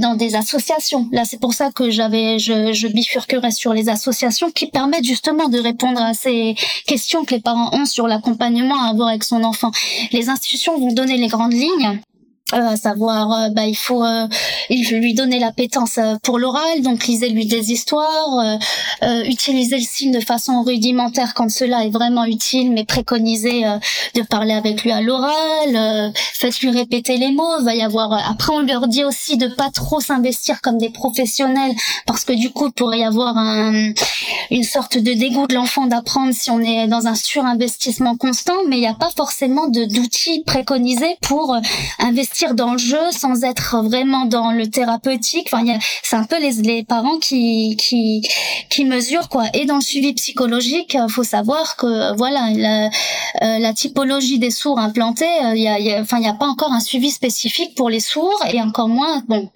dans 0.00 0.14
des 0.14 0.34
associations. 0.36 1.08
Là, 1.12 1.24
c'est 1.24 1.40
pour 1.40 1.54
ça 1.54 1.70
que 1.70 1.90
j'avais, 1.90 2.38
je, 2.38 2.72
je 2.72 2.88
bifurquerai 2.88 3.50
sur 3.50 3.72
les 3.72 3.88
associations 3.88 4.50
qui 4.50 4.66
permettent 4.66 5.04
justement 5.04 5.48
de 5.48 5.58
répondre 5.58 6.00
à 6.00 6.14
ces 6.14 6.54
questions 6.86 7.24
que 7.24 7.34
les 7.34 7.40
parents 7.40 7.70
ont 7.72 7.86
sur 7.86 8.06
l'accompagnement 8.06 8.80
à 8.82 8.90
avoir 8.90 9.08
avec 9.08 9.24
son 9.24 9.42
enfant. 9.44 9.70
Les 10.12 10.28
institutions 10.28 10.78
vont 10.78 10.92
donner 10.92 11.16
les 11.16 11.28
grandes 11.28 11.52
lignes 11.52 12.00
euh, 12.13 12.13
à 12.52 12.76
savoir 12.76 13.32
euh, 13.32 13.48
bah 13.48 13.66
il 13.66 13.74
faut 13.74 14.04
euh, 14.04 14.28
il 14.68 14.86
lui 14.98 15.14
donner 15.14 15.38
l'appétence 15.38 15.98
pour 16.22 16.38
l'oral 16.38 16.82
donc 16.82 17.06
lisez-lui 17.06 17.46
des 17.46 17.72
histoires 17.72 18.58
euh, 19.02 19.24
utilisez 19.24 19.78
le 19.78 19.82
signe 19.82 20.12
de 20.12 20.20
façon 20.20 20.62
rudimentaire 20.62 21.32
quand 21.32 21.50
cela 21.50 21.86
est 21.86 21.90
vraiment 21.90 22.24
utile 22.24 22.72
mais 22.72 22.84
préconisez 22.84 23.62
de 24.14 24.22
parler 24.22 24.52
avec 24.52 24.82
lui 24.84 24.92
à 24.92 25.00
l'oral 25.00 26.12
faites-lui 26.14 26.70
répéter 26.70 27.16
les 27.16 27.32
mots 27.32 27.62
va 27.62 27.74
y 27.74 27.82
avoir 27.82 28.12
après 28.12 28.52
on 28.52 28.60
leur 28.60 28.88
dit 28.88 29.04
aussi 29.04 29.38
de 29.38 29.46
pas 29.46 29.70
trop 29.70 30.00
s'investir 30.00 30.60
comme 30.60 30.76
des 30.76 30.90
professionnels 30.90 31.72
parce 32.06 32.24
que 32.24 32.34
du 32.34 32.50
coup 32.50 32.66
il 32.66 32.72
pourrait 32.72 32.98
y 33.00 33.04
avoir 33.04 33.38
un, 33.38 33.92
une 34.50 34.64
sorte 34.64 34.98
de 34.98 35.14
dégoût 35.14 35.46
de 35.46 35.54
l'enfant 35.54 35.86
d'apprendre 35.86 36.34
si 36.34 36.50
on 36.50 36.60
est 36.60 36.88
dans 36.88 37.06
un 37.06 37.14
surinvestissement 37.14 38.16
constant 38.16 38.54
mais 38.68 38.76
il 38.76 38.80
n'y 38.80 38.86
a 38.86 38.94
pas 38.94 39.10
forcément 39.16 39.68
de 39.68 39.84
d'outils 39.86 40.42
préconisés 40.44 41.16
pour 41.22 41.56
investir 41.98 42.33
dans 42.54 42.72
le 42.72 42.78
jeu 42.78 43.10
sans 43.10 43.44
être 43.44 43.82
vraiment 43.82 44.24
dans 44.26 44.52
le 44.52 44.68
thérapeutique. 44.68 45.48
Enfin, 45.52 45.64
c'est 46.02 46.16
un 46.16 46.24
peu 46.24 46.40
les, 46.40 46.62
les 46.62 46.84
parents 46.84 47.18
qui, 47.18 47.76
qui, 47.76 48.22
qui 48.70 48.84
mesurent 48.84 49.28
quoi. 49.28 49.44
Et 49.54 49.66
dans 49.66 49.76
le 49.76 49.82
suivi 49.82 50.12
psychologique, 50.14 50.96
faut 51.08 51.24
savoir 51.24 51.76
que 51.76 52.16
voilà 52.16 52.50
la, 52.50 52.86
euh, 52.86 53.58
la 53.58 53.72
typologie 53.72 54.38
des 54.38 54.50
sourds 54.50 54.78
implantés, 54.78 55.24
il 55.54 55.62
y 55.62 55.68
a, 55.68 56.00
enfin, 56.00 56.18
il 56.18 56.22
n'y 56.22 56.28
a 56.28 56.34
pas 56.34 56.46
encore 56.46 56.72
un 56.72 56.80
suivi 56.80 57.10
spécifique 57.10 57.74
pour 57.74 57.90
les 57.90 58.00
sourds 58.00 58.44
et 58.52 58.60
encore 58.60 58.88
moins 58.88 59.22
bon 59.28 59.50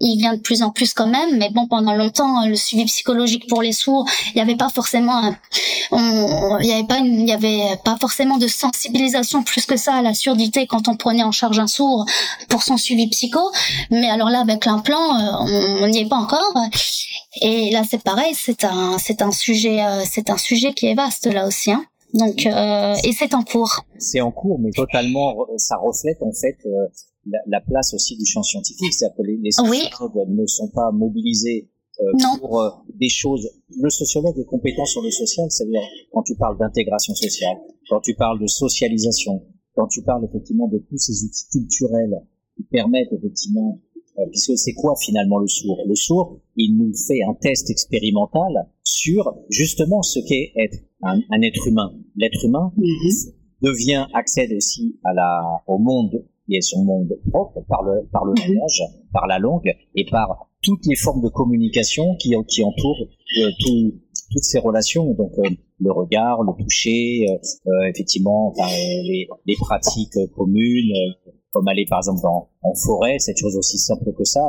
il 0.00 0.18
vient 0.18 0.34
de 0.34 0.40
plus 0.40 0.62
en 0.62 0.70
plus 0.70 0.94
quand 0.94 1.06
même, 1.06 1.36
mais 1.36 1.50
bon, 1.50 1.66
pendant 1.66 1.94
longtemps, 1.94 2.46
le 2.46 2.56
suivi 2.56 2.86
psychologique 2.86 3.46
pour 3.48 3.60
les 3.60 3.72
sourds, 3.72 4.06
il 4.28 4.36
n'y 4.36 4.40
avait 4.40 4.56
pas 4.56 4.70
forcément, 4.70 5.34
il 5.92 6.66
y 6.66 7.32
avait 7.32 7.76
pas, 7.84 7.96
forcément 8.00 8.38
de 8.38 8.48
sensibilisation 8.48 9.42
plus 9.42 9.66
que 9.66 9.76
ça 9.76 9.94
à 9.94 10.02
la 10.02 10.14
surdité 10.14 10.66
quand 10.66 10.88
on 10.88 10.96
prenait 10.96 11.22
en 11.22 11.32
charge 11.32 11.58
un 11.58 11.66
sourd 11.66 12.06
pour 12.48 12.62
son 12.62 12.78
suivi 12.78 13.08
psycho. 13.08 13.40
Mais 13.90 14.08
alors 14.08 14.30
là, 14.30 14.40
avec 14.40 14.64
l'implant, 14.64 14.96
euh, 14.96 15.82
on 15.82 15.88
n'y 15.88 15.98
est 15.98 16.08
pas 16.08 16.16
encore. 16.16 16.54
Et 17.42 17.70
là, 17.70 17.82
c'est 17.88 18.02
pareil, 18.02 18.34
c'est 18.34 18.64
un, 18.64 18.96
c'est 18.98 19.20
un 19.20 19.32
sujet, 19.32 19.84
euh, 19.84 20.02
c'est 20.10 20.30
un 20.30 20.38
sujet 20.38 20.72
qui 20.72 20.86
est 20.86 20.94
vaste 20.94 21.26
là 21.26 21.46
aussi. 21.46 21.72
Hein. 21.72 21.84
Donc, 22.14 22.46
euh, 22.46 22.94
et 23.04 23.12
c'est 23.12 23.34
en 23.34 23.42
cours. 23.42 23.84
C'est 23.98 24.20
en 24.20 24.30
cours, 24.30 24.58
mais 24.58 24.70
totalement, 24.70 25.36
ça 25.58 25.76
reflète 25.76 26.18
en 26.22 26.32
fait 26.32 26.56
la, 27.30 27.38
la, 27.46 27.60
place 27.60 27.94
aussi 27.94 28.16
du 28.16 28.26
champ 28.26 28.42
scientifique, 28.42 28.92
c'est-à-dire 28.92 29.16
que 29.16 29.22
les, 29.22 29.36
les 29.38 29.50
sociologues 29.52 30.28
ne 30.28 30.46
sont 30.46 30.68
pas 30.68 30.90
mobilisés 30.92 31.70
euh, 32.00 32.12
pour 32.38 32.60
euh, 32.60 32.70
des 32.98 33.08
choses. 33.10 33.46
Le 33.78 33.90
sociologue 33.90 34.38
est 34.38 34.44
compétent 34.44 34.86
sur 34.86 35.02
le 35.02 35.10
social, 35.10 35.50
c'est-à-dire 35.50 35.82
quand 36.12 36.22
tu 36.22 36.34
parles 36.34 36.56
d'intégration 36.58 37.14
sociale, 37.14 37.58
quand 37.90 38.00
tu 38.00 38.14
parles 38.14 38.40
de 38.40 38.46
socialisation, 38.46 39.44
quand 39.74 39.86
tu 39.88 40.02
parles 40.02 40.24
effectivement 40.24 40.68
de 40.68 40.78
tous 40.78 40.96
ces 40.96 41.24
outils 41.24 41.46
culturels 41.50 42.22
qui 42.56 42.62
permettent 42.64 43.12
effectivement, 43.12 43.80
euh, 44.18 44.22
puisque 44.30 44.56
c'est 44.56 44.72
quoi 44.72 44.94
finalement 44.96 45.38
le 45.38 45.48
sourd? 45.48 45.78
Le 45.86 45.94
sourd, 45.94 46.40
il 46.56 46.78
nous 46.78 46.92
fait 47.06 47.22
un 47.28 47.34
test 47.34 47.68
expérimental 47.68 48.66
sur 48.82 49.36
justement 49.50 50.00
ce 50.02 50.20
qu'est 50.20 50.52
être 50.56 50.78
un, 51.02 51.20
un, 51.30 51.42
être 51.42 51.66
humain. 51.68 51.92
L'être 52.16 52.44
humain 52.46 52.72
mm-hmm. 52.78 53.34
devient 53.60 54.06
accède 54.14 54.52
aussi 54.52 54.98
à 55.04 55.12
la 55.12 55.62
au 55.66 55.78
monde 55.78 56.24
qui 56.50 56.56
est 56.56 56.62
son 56.62 56.84
monde 56.84 57.16
propre 57.30 57.62
par 57.68 57.82
le, 57.84 58.06
par 58.12 58.24
le 58.24 58.34
langage, 58.34 58.82
par 59.12 59.26
la 59.26 59.38
langue 59.38 59.72
et 59.94 60.04
par 60.10 60.48
toutes 60.62 60.84
les 60.86 60.96
formes 60.96 61.22
de 61.22 61.28
communication 61.28 62.16
qui, 62.16 62.34
qui 62.48 62.64
entourent 62.64 63.06
euh, 63.38 63.50
tout, 63.60 63.94
toutes 64.32 64.42
ces 64.42 64.58
relations. 64.58 65.12
Donc 65.14 65.32
euh, 65.38 65.48
le 65.78 65.92
regard, 65.92 66.42
le 66.42 66.52
toucher, 66.62 67.26
euh, 67.30 67.70
effectivement, 67.88 68.48
enfin, 68.48 68.68
les, 68.68 69.28
les, 69.46 69.54
pratiques 69.54 70.18
communes, 70.36 70.92
comme 71.52 71.68
aller 71.68 71.86
par 71.88 72.00
exemple 72.00 72.26
en, 72.26 72.48
en 72.62 72.74
forêt, 72.74 73.18
cette 73.18 73.38
chose 73.38 73.56
aussi 73.56 73.78
simple 73.78 74.12
que 74.12 74.24
ça. 74.24 74.42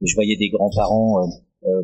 je 0.00 0.14
voyais 0.14 0.36
des 0.36 0.48
grands-parents 0.48 1.28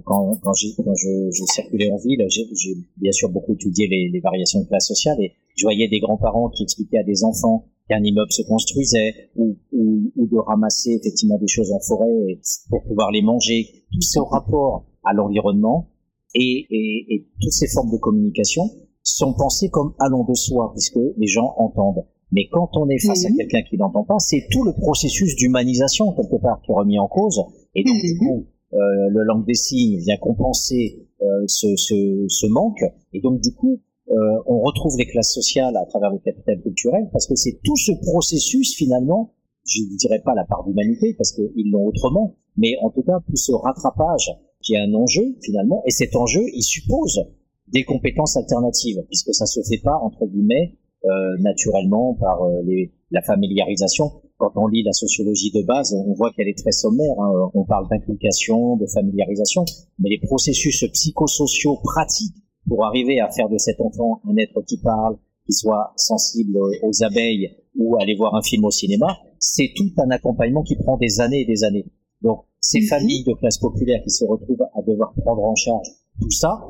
quand, 0.04 0.38
quand, 0.42 0.52
quand 0.76 0.94
je, 0.94 1.30
je, 1.30 1.44
circulais 1.52 1.90
en 1.92 1.98
ville, 1.98 2.26
j'ai 2.30 2.74
bien 2.96 3.12
sûr 3.12 3.28
beaucoup 3.28 3.52
étudié 3.52 3.86
les, 3.86 4.08
les 4.08 4.20
variations 4.20 4.60
de 4.60 4.66
classe 4.66 4.88
sociale 4.88 5.18
et 5.20 5.34
je 5.54 5.64
voyais 5.64 5.88
des 5.88 6.00
grands-parents 6.00 6.48
qui 6.48 6.62
expliquaient 6.62 6.98
à 6.98 7.02
des 7.02 7.22
enfants 7.24 7.66
qu'un 7.88 8.02
immeuble 8.02 8.32
se 8.32 8.42
construisait 8.42 9.30
ou, 9.36 9.56
ou, 9.72 10.12
ou, 10.16 10.26
de 10.26 10.36
ramasser 10.38 10.98
effectivement 11.00 11.38
des 11.38 11.48
choses 11.48 11.72
en 11.72 11.80
forêt 11.80 12.38
pour 12.68 12.82
pouvoir 12.84 13.10
les 13.10 13.22
manger. 13.22 13.84
Tout 13.92 14.00
ce 14.00 14.18
rapport 14.18 14.86
à 15.04 15.12
l'environnement 15.12 15.88
et, 16.34 16.66
et, 16.70 17.14
et, 17.14 17.26
toutes 17.40 17.52
ces 17.52 17.68
formes 17.68 17.92
de 17.92 17.98
communication 17.98 18.64
sont 19.02 19.34
pensées 19.34 19.70
comme 19.70 19.94
allant 20.00 20.24
de 20.24 20.34
soi 20.34 20.72
puisque 20.74 20.98
les 21.16 21.26
gens 21.26 21.54
entendent. 21.58 22.04
Mais 22.32 22.48
quand 22.50 22.70
on 22.74 22.88
est 22.88 22.98
face 22.98 23.24
à 23.24 23.30
mhm. 23.30 23.36
quelqu'un 23.36 23.62
qui 23.62 23.76
n'entend 23.76 24.04
pas, 24.04 24.18
c'est 24.18 24.46
tout 24.50 24.64
le 24.64 24.72
processus 24.72 25.36
d'humanisation 25.36 26.12
quelque 26.12 26.40
part 26.42 26.60
qui 26.62 26.72
est 26.72 26.74
remis 26.74 26.98
en 26.98 27.06
cause. 27.06 27.40
Et 27.74 27.84
donc 27.84 27.96
du 28.02 28.14
mhm. 28.14 28.18
coup, 28.18 28.46
euh, 28.72 28.78
le 29.10 29.22
langue 29.22 29.46
des 29.46 29.54
signes 29.54 29.98
vient 29.98 30.16
compenser 30.16 31.06
euh, 31.22 31.44
ce, 31.46 31.76
ce, 31.76 32.26
ce 32.28 32.46
manque. 32.48 32.84
Et 33.12 33.20
donc 33.20 33.40
du 33.40 33.54
coup, 33.54 33.80
euh, 34.10 34.14
on 34.46 34.60
retrouve 34.60 34.96
les 34.98 35.06
classes 35.06 35.34
sociales 35.34 35.76
à 35.76 35.84
travers 35.86 36.12
le 36.12 36.18
capital 36.18 36.60
culturel, 36.62 37.08
parce 37.12 37.26
que 37.26 37.34
c'est 37.34 37.58
tout 37.64 37.76
ce 37.76 37.92
processus 38.02 38.74
finalement, 38.76 39.34
je 39.66 39.82
ne 39.82 39.96
dirais 39.96 40.20
pas 40.24 40.34
la 40.34 40.44
part 40.44 40.64
d'humanité, 40.64 41.14
parce 41.14 41.32
qu'ils 41.32 41.70
l'ont 41.70 41.86
autrement, 41.86 42.36
mais 42.56 42.74
en 42.82 42.90
tout 42.90 43.02
cas 43.02 43.18
tout 43.26 43.36
ce 43.36 43.52
rattrapage 43.52 44.30
qui 44.62 44.74
est 44.74 44.80
un 44.80 44.94
enjeu 44.94 45.36
finalement, 45.42 45.82
et 45.86 45.90
cet 45.90 46.14
enjeu, 46.14 46.42
il 46.54 46.62
suppose 46.62 47.20
des 47.68 47.82
compétences 47.82 48.36
alternatives, 48.36 49.02
puisque 49.08 49.34
ça 49.34 49.46
se 49.46 49.60
fait 49.68 49.82
pas 49.82 49.98
entre 50.00 50.26
guillemets 50.26 50.76
euh, 51.04 51.36
naturellement 51.40 52.14
par 52.14 52.42
euh, 52.42 52.62
les, 52.64 52.92
la 53.10 53.22
familiarisation. 53.22 54.22
Quand 54.38 54.52
on 54.56 54.66
lit 54.68 54.82
la 54.82 54.92
sociologie 54.92 55.50
de 55.50 55.62
base, 55.62 55.94
on 55.94 56.12
voit 56.12 56.30
qu'elle 56.32 56.48
est 56.48 56.58
très 56.58 56.72
sommaire. 56.72 57.18
Hein. 57.18 57.50
On 57.54 57.64
parle 57.64 57.88
d'inculcation, 57.88 58.76
de 58.76 58.86
familiarisation, 58.86 59.64
mais 59.98 60.10
les 60.10 60.18
processus 60.18 60.84
psychosociaux 60.92 61.78
pratiques 61.82 62.36
pour 62.68 62.84
arriver 62.84 63.20
à 63.20 63.30
faire 63.30 63.48
de 63.48 63.58
cet 63.58 63.80
enfant 63.80 64.20
un 64.28 64.36
être 64.36 64.62
qui 64.62 64.78
parle, 64.78 65.16
qui 65.46 65.52
soit 65.52 65.92
sensible 65.96 66.58
aux 66.82 67.04
abeilles 67.04 67.56
ou 67.78 67.96
aller 68.00 68.14
voir 68.14 68.34
un 68.34 68.42
film 68.42 68.64
au 68.64 68.70
cinéma, 68.70 69.18
c'est 69.38 69.72
tout 69.76 69.90
un 69.98 70.10
accompagnement 70.10 70.62
qui 70.62 70.76
prend 70.76 70.96
des 70.96 71.20
années 71.20 71.42
et 71.42 71.44
des 71.44 71.64
années. 71.64 71.86
Donc, 72.22 72.44
ces 72.60 72.80
mhm. 72.80 72.86
familles 72.86 73.24
de 73.24 73.34
classe 73.34 73.58
populaire 73.58 74.02
qui 74.02 74.10
se 74.10 74.24
retrouvent 74.24 74.62
à 74.74 74.82
devoir 74.82 75.12
prendre 75.14 75.44
en 75.44 75.54
charge 75.54 75.86
tout 76.20 76.30
ça 76.30 76.60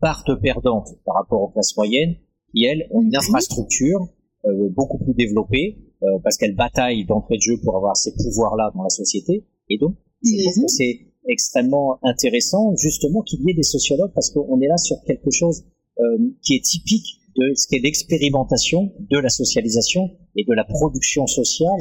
partent 0.00 0.40
perdantes 0.40 0.88
par 1.04 1.16
rapport 1.16 1.42
aux 1.42 1.48
classes 1.48 1.76
moyennes 1.76 2.16
qui, 2.52 2.64
elles, 2.64 2.86
ont 2.90 3.02
une 3.02 3.08
mhm. 3.08 3.16
infrastructure 3.16 4.00
euh, 4.46 4.68
beaucoup 4.70 4.98
plus 4.98 5.14
développée 5.14 5.78
euh, 6.02 6.18
parce 6.22 6.36
qu'elles 6.36 6.56
bataillent 6.56 7.06
d'entrée 7.06 7.36
de 7.36 7.42
jeu 7.42 7.54
pour 7.62 7.76
avoir 7.76 7.96
ces 7.96 8.12
pouvoirs-là 8.14 8.72
dans 8.74 8.82
la 8.82 8.90
société. 8.90 9.44
Et 9.68 9.78
donc, 9.78 9.96
je 10.22 10.50
trouve 10.50 10.64
que 10.64 10.70
c'est 10.70 11.00
extrêmement 11.28 11.98
intéressant 12.02 12.74
justement 12.76 13.22
qu'il 13.22 13.40
y 13.42 13.50
ait 13.50 13.54
des 13.54 13.62
sociologues 13.62 14.12
parce 14.14 14.30
qu'on 14.30 14.60
est 14.60 14.68
là 14.68 14.76
sur 14.76 14.96
quelque 15.06 15.30
chose 15.30 15.64
euh, 15.98 16.18
qui 16.42 16.54
est 16.54 16.64
typique 16.64 17.20
de 17.36 17.54
ce 17.54 17.66
qu'est 17.68 17.80
l'expérimentation 17.80 18.92
de 19.10 19.18
la 19.18 19.28
socialisation 19.28 20.10
et 20.36 20.44
de 20.44 20.52
la 20.52 20.64
production 20.64 21.26
sociale 21.26 21.80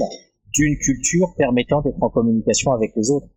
d'une 0.54 0.78
culture 0.78 1.34
permettant 1.38 1.82
d'être 1.82 2.02
en 2.02 2.10
communication 2.10 2.72
avec 2.72 2.94
les 2.96 3.10
autres. 3.10 3.28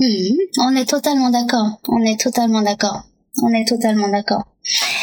Mhm. 0.00 0.36
on 0.58 0.76
est 0.76 0.88
totalement 0.88 1.30
d'accord. 1.30 1.80
On 1.88 2.02
est 2.02 2.20
totalement 2.20 2.62
d'accord. 2.62 3.04
On 3.42 3.52
est 3.54 3.66
totalement 3.66 4.08
d'accord. 4.08 4.44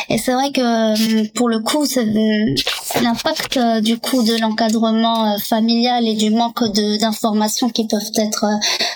Et 0.09 0.17
c'est 0.17 0.33
vrai 0.33 0.51
que 0.51 0.61
euh, 0.61 1.27
pour 1.35 1.49
le 1.49 1.59
coup, 1.59 1.83
euh, 1.83 2.55
l'impact 3.01 3.57
euh, 3.57 3.81
du 3.81 3.97
coup 3.97 4.23
de 4.23 4.39
l'encadrement 4.39 5.37
familial 5.39 6.07
et 6.07 6.15
du 6.15 6.29
manque 6.29 6.63
d'informations 6.99 7.69
qui 7.69 7.87
peuvent 7.87 8.11
être, 8.17 8.45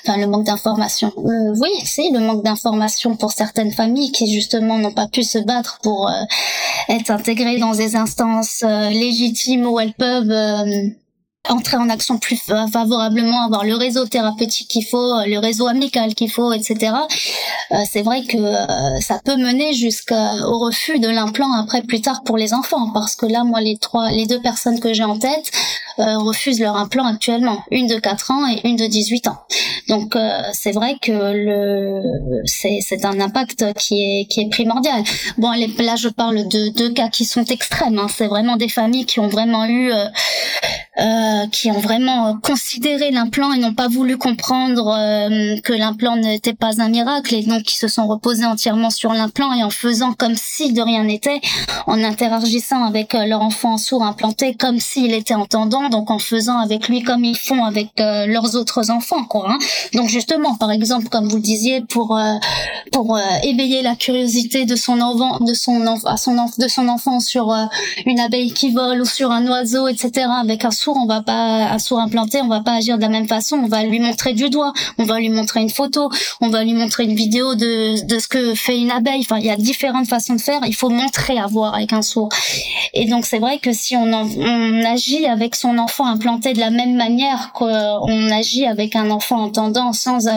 enfin 0.04 0.18
le 0.18 0.28
manque 0.28 0.46
d'informations. 0.46 1.12
oui, 1.18 1.70
c'est 1.86 2.10
le 2.12 2.20
manque 2.20 2.44
d'informations 2.44 3.16
pour 3.16 3.32
certaines 3.32 3.72
familles 3.72 4.12
qui 4.12 4.32
justement 4.32 4.78
n'ont 4.78 4.94
pas 4.94 5.08
pu 5.08 5.24
se 5.24 5.38
battre 5.38 5.80
pour 5.82 6.12
être 6.90 7.12
intégrées 7.12 7.58
dans 7.58 7.74
des 7.74 7.96
instances 7.96 8.64
légitimes 8.64 9.66
où 9.66 9.80
elles 9.80 9.94
peuvent 9.94 10.94
entrer 11.50 11.78
en 11.78 11.90
action 11.90 12.18
plus 12.18 12.40
favorablement, 12.72 13.46
avoir 13.46 13.64
le 13.64 13.76
réseau 13.76 14.06
thérapeutique 14.06 14.68
qu'il 14.68 14.86
faut, 14.86 15.14
le 15.26 15.38
réseau 15.40 15.68
amical 15.68 16.14
qu'il 16.14 16.32
faut, 16.32 16.52
etc. 16.54 16.94
Euh, 17.72 17.76
c'est 17.92 18.02
vrai 18.02 18.24
que 18.24 18.38
euh, 18.38 19.00
ça 19.02 19.20
peut 19.24 19.38
mener 19.38 19.74
jusqu'au 19.74 20.60
refus 20.60 21.00
de 21.00 21.10
l'implant 21.10 21.52
après 21.54 21.82
plus 21.82 22.02
tard 22.02 22.24
pour 22.24 22.38
les 22.38 22.54
enfants, 22.54 22.92
parce 22.94 23.16
que 23.16 23.26
là, 23.26 23.44
moi, 23.44 23.62
les 23.62 23.78
trois, 23.78 24.12
les 24.12 24.26
deux 24.26 24.42
personnes 24.42 24.80
que 24.80 24.94
j'ai 24.94 25.04
en 25.04 25.18
tête 25.18 25.52
euh, 26.00 26.18
refusent 26.18 26.60
leur 26.60 26.76
implant 26.76 27.06
actuellement, 27.06 27.64
une 27.72 27.88
de 27.88 27.96
4 27.96 28.32
ans 28.32 28.48
et 28.48 28.68
une 28.68 28.76
de 28.76 28.86
18 28.86 29.28
ans. 29.28 29.38
Donc 29.88 30.18
c'est 30.52 30.72
vrai 30.72 30.96
que 31.00 31.12
le 31.12 32.02
c'est 32.46 33.06
un 33.06 33.20
impact 33.20 33.74
qui 33.74 34.02
est 34.02 34.26
qui 34.26 34.42
est 34.42 34.50
primordial. 34.50 35.04
Bon, 35.38 35.52
là 35.52 35.96
je 35.96 36.10
parle 36.10 36.48
de 36.48 36.70
deux 36.70 36.92
cas 36.92 37.10
qui 37.10 37.24
sont 37.24 37.46
extrêmes. 37.46 38.00
Hein. 38.00 38.08
C'est 38.10 38.26
vraiment 38.28 38.56
des 38.56 38.70
familles 38.70 39.06
qui 39.06 39.20
ont 39.20 39.28
vraiment 39.28 39.66
eu 39.68 39.92
euh, 40.98 41.46
qui 41.52 41.70
ont 41.72 41.80
vraiment 41.80 42.30
euh, 42.30 42.34
considéré 42.42 43.12
l'implant 43.12 43.52
et 43.52 43.58
n'ont 43.58 43.74
pas 43.74 43.90
voulu 43.90 44.18
comprendre 44.18 44.96
euh, 44.98 45.60
que 45.60 45.74
l'implant 45.74 46.16
n'était 46.16 46.54
pas 46.54 46.82
un 46.82 46.88
miracle 46.88 47.36
et 47.36 47.44
donc 47.44 47.64
qui 47.64 47.76
se 47.76 47.90
sont 47.90 48.08
reposés 48.08 48.46
entièrement 48.46 48.90
sur 48.90 49.12
l'implant 49.12 49.52
et 49.52 49.62
en 49.62 49.70
faisant 49.70 50.14
comme 50.14 50.36
si 50.36 50.72
de 50.72 50.82
rien 50.82 51.04
n'était, 51.04 51.42
en 51.86 52.02
interagissant 52.02 52.86
avec 52.86 53.12
leur 53.12 53.42
enfant 53.42 53.78
sourd 53.78 54.04
implanté 54.04 54.56
comme 54.56 54.80
s'il 54.80 55.14
était 55.14 55.34
entendant, 55.34 55.85
donc 55.90 56.12
en 56.12 56.20
faisant 56.20 56.58
avec 56.60 56.88
lui 56.88 57.02
comme 57.02 57.24
ils 57.24 57.38
font 57.38 57.64
avec 57.66 57.90
leurs 57.98 58.56
autres 58.56 58.92
enfants, 58.92 59.24
quoi. 59.26 59.52
Hein. 59.52 59.58
Donc 59.94 60.10
justement, 60.10 60.56
par 60.56 60.72
exemple, 60.72 61.10
comme 61.10 61.28
vous 61.28 61.38
le 61.38 61.42
disiez, 61.42 61.82
pour 61.82 62.18
pour 62.92 63.20
éveiller 63.44 63.82
la 63.82 63.96
curiosité 63.96 64.66
de 64.66 64.76
son 64.76 65.02
enfant, 65.02 65.40
de 65.44 65.54
son 65.54 65.86
à 66.06 66.18
son 66.18 66.36
de 66.58 66.68
son 66.68 66.88
enfant 66.88 67.20
sur 67.20 67.54
une 68.06 68.20
abeille 68.20 68.54
qui 68.54 68.72
vole 68.72 69.02
ou 69.02 69.06
sur 69.06 69.32
un 69.32 69.46
oiseau, 69.48 69.88
etc. 69.88 70.28
avec 70.42 70.64
un 70.66 70.72
on 70.94 71.06
va 71.06 71.22
pas, 71.22 71.72
un 71.72 71.80
sourd 71.80 72.00
implanté, 72.00 72.42
on 72.42 72.48
va 72.48 72.62
pas 72.62 72.74
agir 72.74 72.98
de 72.98 73.02
la 73.02 73.10
même 73.10 73.28
façon. 73.28 73.58
On 73.58 73.68
va 73.68 73.84
lui 73.84 74.00
montrer 74.00 74.34
du 74.34 74.50
doigt, 74.50 74.74
on 74.98 75.06
va 75.06 75.20
lui 75.20 75.30
montrer 75.30 75.62
une 75.62 75.70
photo, 75.70 76.10
on 76.42 76.50
va 76.50 76.64
lui 76.64 76.74
montrer 76.74 77.06
une 77.06 77.16
vidéo 77.16 77.56
de, 77.56 78.06
de 78.06 78.20
ce 78.20 78.28
que 78.28 78.56
fait 78.56 78.78
une 78.78 78.92
abeille. 78.92 79.22
Enfin, 79.22 79.38
il 79.38 79.46
y 79.46 79.50
a 79.50 79.56
différentes 79.56 80.08
façons 80.08 80.36
de 80.36 80.42
faire. 80.42 80.62
Il 80.66 80.76
faut 80.76 80.90
montrer 80.90 81.38
à 81.40 81.48
voir 81.48 81.76
avec 81.76 81.94
un 81.94 82.02
sourd. 82.02 82.30
Et 82.94 83.06
donc, 83.06 83.26
c'est 83.26 83.40
vrai 83.40 83.60
que 83.60 83.74
si 83.74 83.96
on, 83.96 84.12
on 84.12 84.86
agit 84.86 85.26
avec 85.26 85.56
son 85.56 85.75
enfant 85.78 86.06
implanté 86.06 86.54
de 86.54 86.60
la 86.60 86.70
même 86.70 86.96
manière 86.96 87.52
qu'on 87.54 88.32
agit 88.32 88.66
avec 88.66 88.96
un 88.96 89.10
enfant 89.10 89.42
entendant 89.42 89.94
sans 89.94 90.28
euh, 90.28 90.32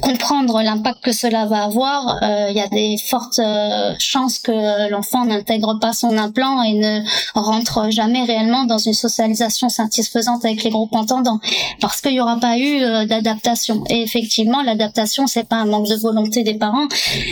comprendre 0.00 0.62
l'impact 0.62 1.02
que 1.02 1.12
cela 1.12 1.46
va 1.46 1.64
avoir, 1.64 2.22
euh, 2.22 2.46
il 2.50 2.56
y 2.56 2.60
a 2.60 2.68
des 2.68 2.96
fortes 2.98 3.38
euh, 3.38 3.94
chances 3.98 4.38
que 4.38 4.90
l'enfant 4.90 5.24
n'intègre 5.24 5.78
pas 5.78 5.92
son 5.92 6.16
implant 6.16 6.62
et 6.62 6.74
ne 6.74 7.00
rentre 7.34 7.90
jamais 7.90 8.22
réellement 8.24 8.64
dans 8.64 8.78
une 8.78 8.94
socialisation 8.94 9.68
satisfaisante 9.68 10.44
avec 10.44 10.62
les 10.62 10.70
groupes 10.70 10.94
entendants 10.94 11.40
parce 11.80 12.00
qu'il 12.00 12.12
n'y 12.12 12.20
aura 12.20 12.38
pas 12.38 12.58
eu 12.58 12.80
d'adaptation. 13.06 13.84
Et 13.88 14.02
effectivement, 14.02 14.62
l'adaptation, 14.62 15.26
c'est 15.26 15.48
pas 15.48 15.56
un 15.56 15.66
manque 15.66 15.88
de 15.88 15.96
volonté 15.96 16.42
des 16.42 16.54
parents, 16.54 16.88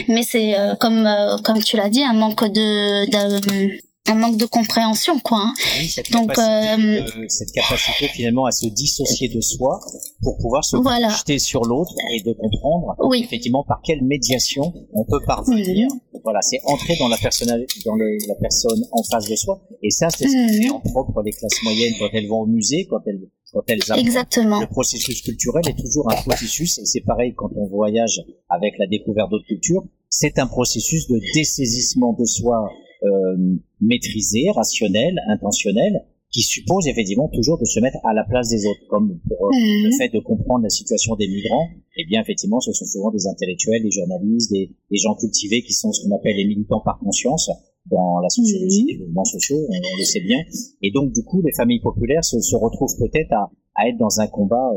mais 0.09 0.23
c'est 0.23 0.57
comme 0.81 1.09
comme 1.45 1.63
tu 1.63 1.77
l'as 1.77 1.89
dit, 1.89 2.03
un 2.03 2.13
manque 2.13 2.45
de, 2.45 3.07
de 3.11 3.79
un 4.09 4.15
manque 4.15 4.37
de 4.37 4.47
compréhension, 4.47 5.19
quoi. 5.19 5.39
Hein. 5.39 5.55
cette 5.89 6.11
Donc, 6.13 6.35
capacité, 6.35 6.99
euh, 6.99 7.25
cette 7.29 7.53
capacité 7.53 8.09
finalement 8.09 8.47
à 8.47 8.53
se 8.53 8.67
dissocier 8.67 9.29
de 9.29 9.41
soi 9.41 9.81
pour 10.23 10.39
pouvoir 10.39 10.65
se 10.65 10.77
voilà. 10.77 11.09
projeter 11.09 11.39
sur 11.39 11.63
l'autre 11.65 11.93
et 12.15 12.23
de 12.23 12.33
comprendre 12.33 12.95
oui. 13.01 13.23
effectivement 13.25 13.65
par 13.67 13.81
quelle 13.85 14.03
médiation 14.03 14.73
on 14.93 15.05
peut 15.05 15.21
parvenir. 15.27 15.89
Voilà, 16.25 16.41
c'est 16.43 16.61
entrer 16.65 16.97
dans 16.99 17.09
la 17.09 17.17
personne, 17.17 17.49
dans 17.85 17.95
le, 17.95 18.19
la 18.27 18.35
personne 18.35 18.85
en 18.93 19.03
face 19.03 19.29
de 19.29 19.37
soi. 19.37 19.63
Et 19.83 19.91
ça, 19.91 20.09
c'est 20.11 20.27
ce 20.27 20.53
qui 20.53 20.63
fait 20.63 20.71
en 20.71 20.81
propre 20.81 21.23
les 21.23 21.33
classes 21.33 21.63
moyennes 21.63 21.95
quand 21.99 22.09
elles 22.13 22.27
vont 22.27 22.41
au 22.41 22.47
musée, 22.47 22.87
quand 22.91 23.01
elles 23.07 23.21
quand 23.53 23.63
elles 23.67 23.81
Exactement. 23.97 24.61
Le 24.61 24.67
processus 24.67 25.23
culturel 25.23 25.63
est 25.69 25.79
toujours 25.79 26.11
un 26.11 26.17
processus, 26.17 26.79
et 26.79 26.85
c'est 26.85 27.01
pareil 27.01 27.33
quand 27.35 27.51
on 27.57 27.67
voyage 27.67 28.21
avec 28.51 28.75
la 28.79 28.87
découverte 28.87 29.31
d'autres 29.31 29.47
cultures, 29.47 29.85
c'est 30.11 30.39
un 30.39 30.47
processus 30.47 31.09
de 31.09 31.19
dessaisissement 31.35 32.13
de 32.13 32.25
soi 32.25 32.71
euh, 33.03 33.57
maîtrisé, 33.81 34.51
rationnel, 34.55 35.19
intentionnel, 35.29 36.05
qui 36.31 36.43
suppose 36.43 36.87
effectivement 36.89 37.29
toujours 37.29 37.59
de 37.59 37.65
se 37.65 37.81
mettre 37.81 37.99
à 38.05 38.13
la 38.13 38.25
place 38.25 38.51
des 38.51 38.67
autres, 38.67 38.87
comme 38.89 39.19
pour 39.29 39.47
euh, 39.47 39.51
mhm. 39.51 39.85
le 39.87 39.91
fait 39.97 40.09
de 40.13 40.21
comprendre 40.21 40.63
la 40.63 40.69
situation 40.69 41.17
des 41.17 41.27
migrants. 41.27 41.69
Eh 41.97 42.05
bien, 42.05 42.21
effectivement, 42.21 42.61
ce 42.61 42.73
sont 42.73 42.85
souvent 42.85 43.11
des 43.11 43.27
intellectuels, 43.27 43.83
des 43.83 43.91
journalistes, 43.91 44.53
des, 44.53 44.71
gens 44.93 45.15
cultivés 45.15 45.63
qui 45.63 45.73
sont 45.73 45.93
ce 45.93 46.03
qu'on 46.03 46.15
appelle 46.15 46.37
les 46.37 46.45
militants 46.45 46.83
par 46.85 46.99
conscience 46.99 47.51
dans 47.87 48.21
la 48.21 48.29
sociologie 48.29 48.85
des 48.85 48.99
mouvements 48.99 49.25
sociaux, 49.25 49.57
on, 49.67 49.73
le 49.73 50.05
sait 50.05 50.21
bien. 50.21 50.39
Et 50.83 50.91
donc, 50.91 51.13
du 51.13 51.23
coup, 51.25 51.41
les 51.41 51.53
familles 51.53 51.81
populaires 51.81 52.23
se, 52.23 52.39
se 52.41 52.55
retrouvent 52.55 52.97
peut-être 52.99 53.33
à, 53.33 53.51
à, 53.77 53.89
être 53.89 53.97
dans 53.97 54.21
un 54.21 54.27
combat 54.27 54.71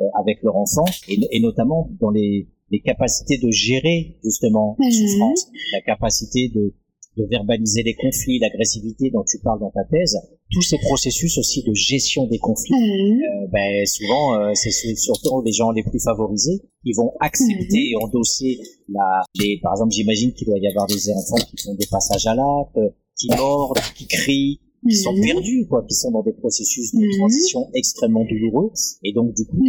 euh, 0.00 0.04
avec 0.18 0.42
leurs 0.42 0.56
enfants, 0.56 0.86
et, 1.08 1.18
et, 1.30 1.40
notamment 1.40 1.90
dans 2.00 2.10
les, 2.10 2.48
les 2.70 2.80
capacités 2.80 3.36
de 3.36 3.50
gérer 3.50 4.16
justement 4.24 4.76
la 4.78 4.86
mhm. 4.86 4.92
souffrance, 4.92 5.48
la 5.74 5.82
capacité 5.82 6.48
de 6.48 6.72
de 7.16 7.24
verbaliser 7.30 7.82
les 7.82 7.94
conflits, 7.94 8.38
l'agressivité 8.38 9.10
dont 9.10 9.24
tu 9.26 9.38
parles 9.38 9.60
dans 9.60 9.70
ta 9.70 9.84
thèse, 9.84 10.18
tous 10.50 10.62
ces 10.62 10.78
processus 10.78 11.38
aussi 11.38 11.62
de 11.62 11.72
gestion 11.72 12.26
des 12.26 12.38
conflits, 12.38 12.74
mhm. 12.74 13.22
euh, 13.22 13.46
ben, 13.52 13.86
souvent 13.86 14.34
euh, 14.34 14.50
c'est 14.54 14.70
surtout 14.96 15.42
les 15.42 15.52
gens 15.52 15.70
les 15.70 15.82
plus 15.82 16.00
favorisés 16.00 16.62
qui 16.82 16.92
vont 16.92 17.12
accepter 17.20 17.78
mhm. 17.78 17.92
et 17.92 17.96
endosser 18.02 18.58
la. 18.88 19.22
Les, 19.40 19.58
par 19.62 19.72
exemple, 19.72 19.92
j'imagine 19.92 20.32
qu'il 20.32 20.46
doit 20.46 20.58
y 20.58 20.66
avoir 20.66 20.86
des 20.86 21.10
enfants 21.10 21.42
qui 21.48 21.56
font 21.64 21.74
des 21.74 21.86
passages 21.86 22.26
à 22.26 22.34
l'acte, 22.34 22.94
qui 23.16 23.28
mordent, 23.28 23.78
qui 23.96 24.06
crient, 24.06 24.60
qui 24.88 24.96
sont 24.96 25.12
mhm. 25.14 25.22
perdus, 25.22 25.66
quoi, 25.68 25.84
qui 25.88 25.94
sont 25.94 26.10
dans 26.10 26.22
des 26.22 26.32
processus 26.32 26.94
de 26.94 27.18
transition 27.18 27.70
extrêmement 27.74 28.24
douloureux. 28.24 28.70
Et 29.02 29.12
donc, 29.12 29.34
du 29.34 29.46
coup, 29.46 29.62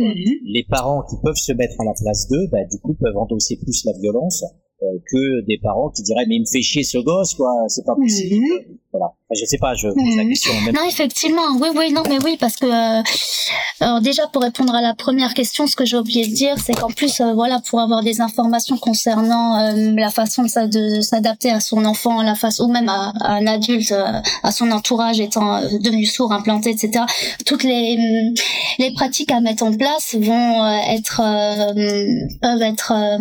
les 0.46 0.66
parents 0.70 1.04
qui 1.04 1.16
peuvent 1.24 1.36
se 1.36 1.54
mettre 1.54 1.80
à 1.80 1.86
la 1.86 1.94
place 1.94 2.28
d'eux, 2.28 2.48
ben, 2.52 2.68
du 2.72 2.80
coup, 2.80 2.96
peuvent 2.96 3.18
endosser 3.18 3.58
plus 3.58 3.86
la 3.86 3.94
violence 4.00 4.44
que 4.80 5.46
des 5.46 5.58
parents 5.58 5.90
qui 5.90 6.04
diraient 6.04 6.26
mais 6.28 6.36
il 6.36 6.42
me 6.42 6.46
fait 6.46 6.62
chier 6.62 6.84
ce 6.84 6.98
gosse 6.98 7.34
quoi 7.36 7.52
c'est 7.68 7.86
pas 7.86 7.96
possible 7.96 8.46
voilà. 8.92 9.14
Je 9.34 9.44
sais 9.46 9.58
pas, 9.58 9.74
je 9.74 9.88
pose 9.88 9.96
la 10.18 10.24
Mhm. 10.24 10.30
question. 10.30 10.54
Même... 10.66 10.76
Non, 10.76 10.84
effectivement, 10.88 11.42
oui, 11.60 11.70
oui, 11.76 11.92
non, 11.92 12.04
mais 12.08 12.20
oui, 12.24 12.38
parce 12.40 12.58
que 12.58 12.66
euh, 12.68 13.02
alors 13.80 14.00
déjà 14.02 14.28
pour 14.28 14.44
répondre 14.44 14.74
à 14.76 14.82
la 14.82 14.94
première 14.94 15.34
question, 15.34 15.66
ce 15.66 15.76
que 15.76 15.84
j'ai 15.84 15.98
oublié 15.98 16.28
de 16.28 16.34
dire, 16.34 16.56
c'est 16.64 16.74
qu'en 16.74 16.90
plus, 16.90 17.20
euh, 17.22 17.34
voilà, 17.34 17.60
pour 17.68 17.80
avoir 17.80 18.04
des 18.04 18.22
informations 18.22 18.78
concernant 18.78 19.58
euh, 19.60 19.94
la 19.96 20.10
façon 20.12 20.44
de, 20.44 20.48
s'a- 20.48 20.68
de 20.68 21.02
s'adapter 21.02 21.50
à 21.50 21.60
son 21.60 21.86
enfant, 21.86 22.22
la 22.22 22.36
façon 22.36 22.66
ou 22.66 22.72
même 22.72 22.88
à, 22.88 23.14
à 23.20 23.32
un 23.34 23.48
adulte, 23.48 23.92
euh, 23.92 24.06
à 24.44 24.52
son 24.52 24.70
entourage 24.72 25.20
étant 25.20 25.56
euh, 25.58 25.68
devenu 25.82 26.06
sourd, 26.06 26.32
implanté, 26.32 26.70
etc. 26.70 27.04
Toutes 27.48 27.64
les 27.64 27.98
hum, 27.98 28.34
les 28.78 28.92
pratiques 28.94 29.32
à 29.32 29.40
mettre 29.40 29.64
en 29.64 29.74
place 29.76 30.16
vont 30.20 30.66
être 30.90 31.22
euh, 31.24 31.74
peuvent 32.42 32.62
être 32.62 32.92
euh, 32.94 33.18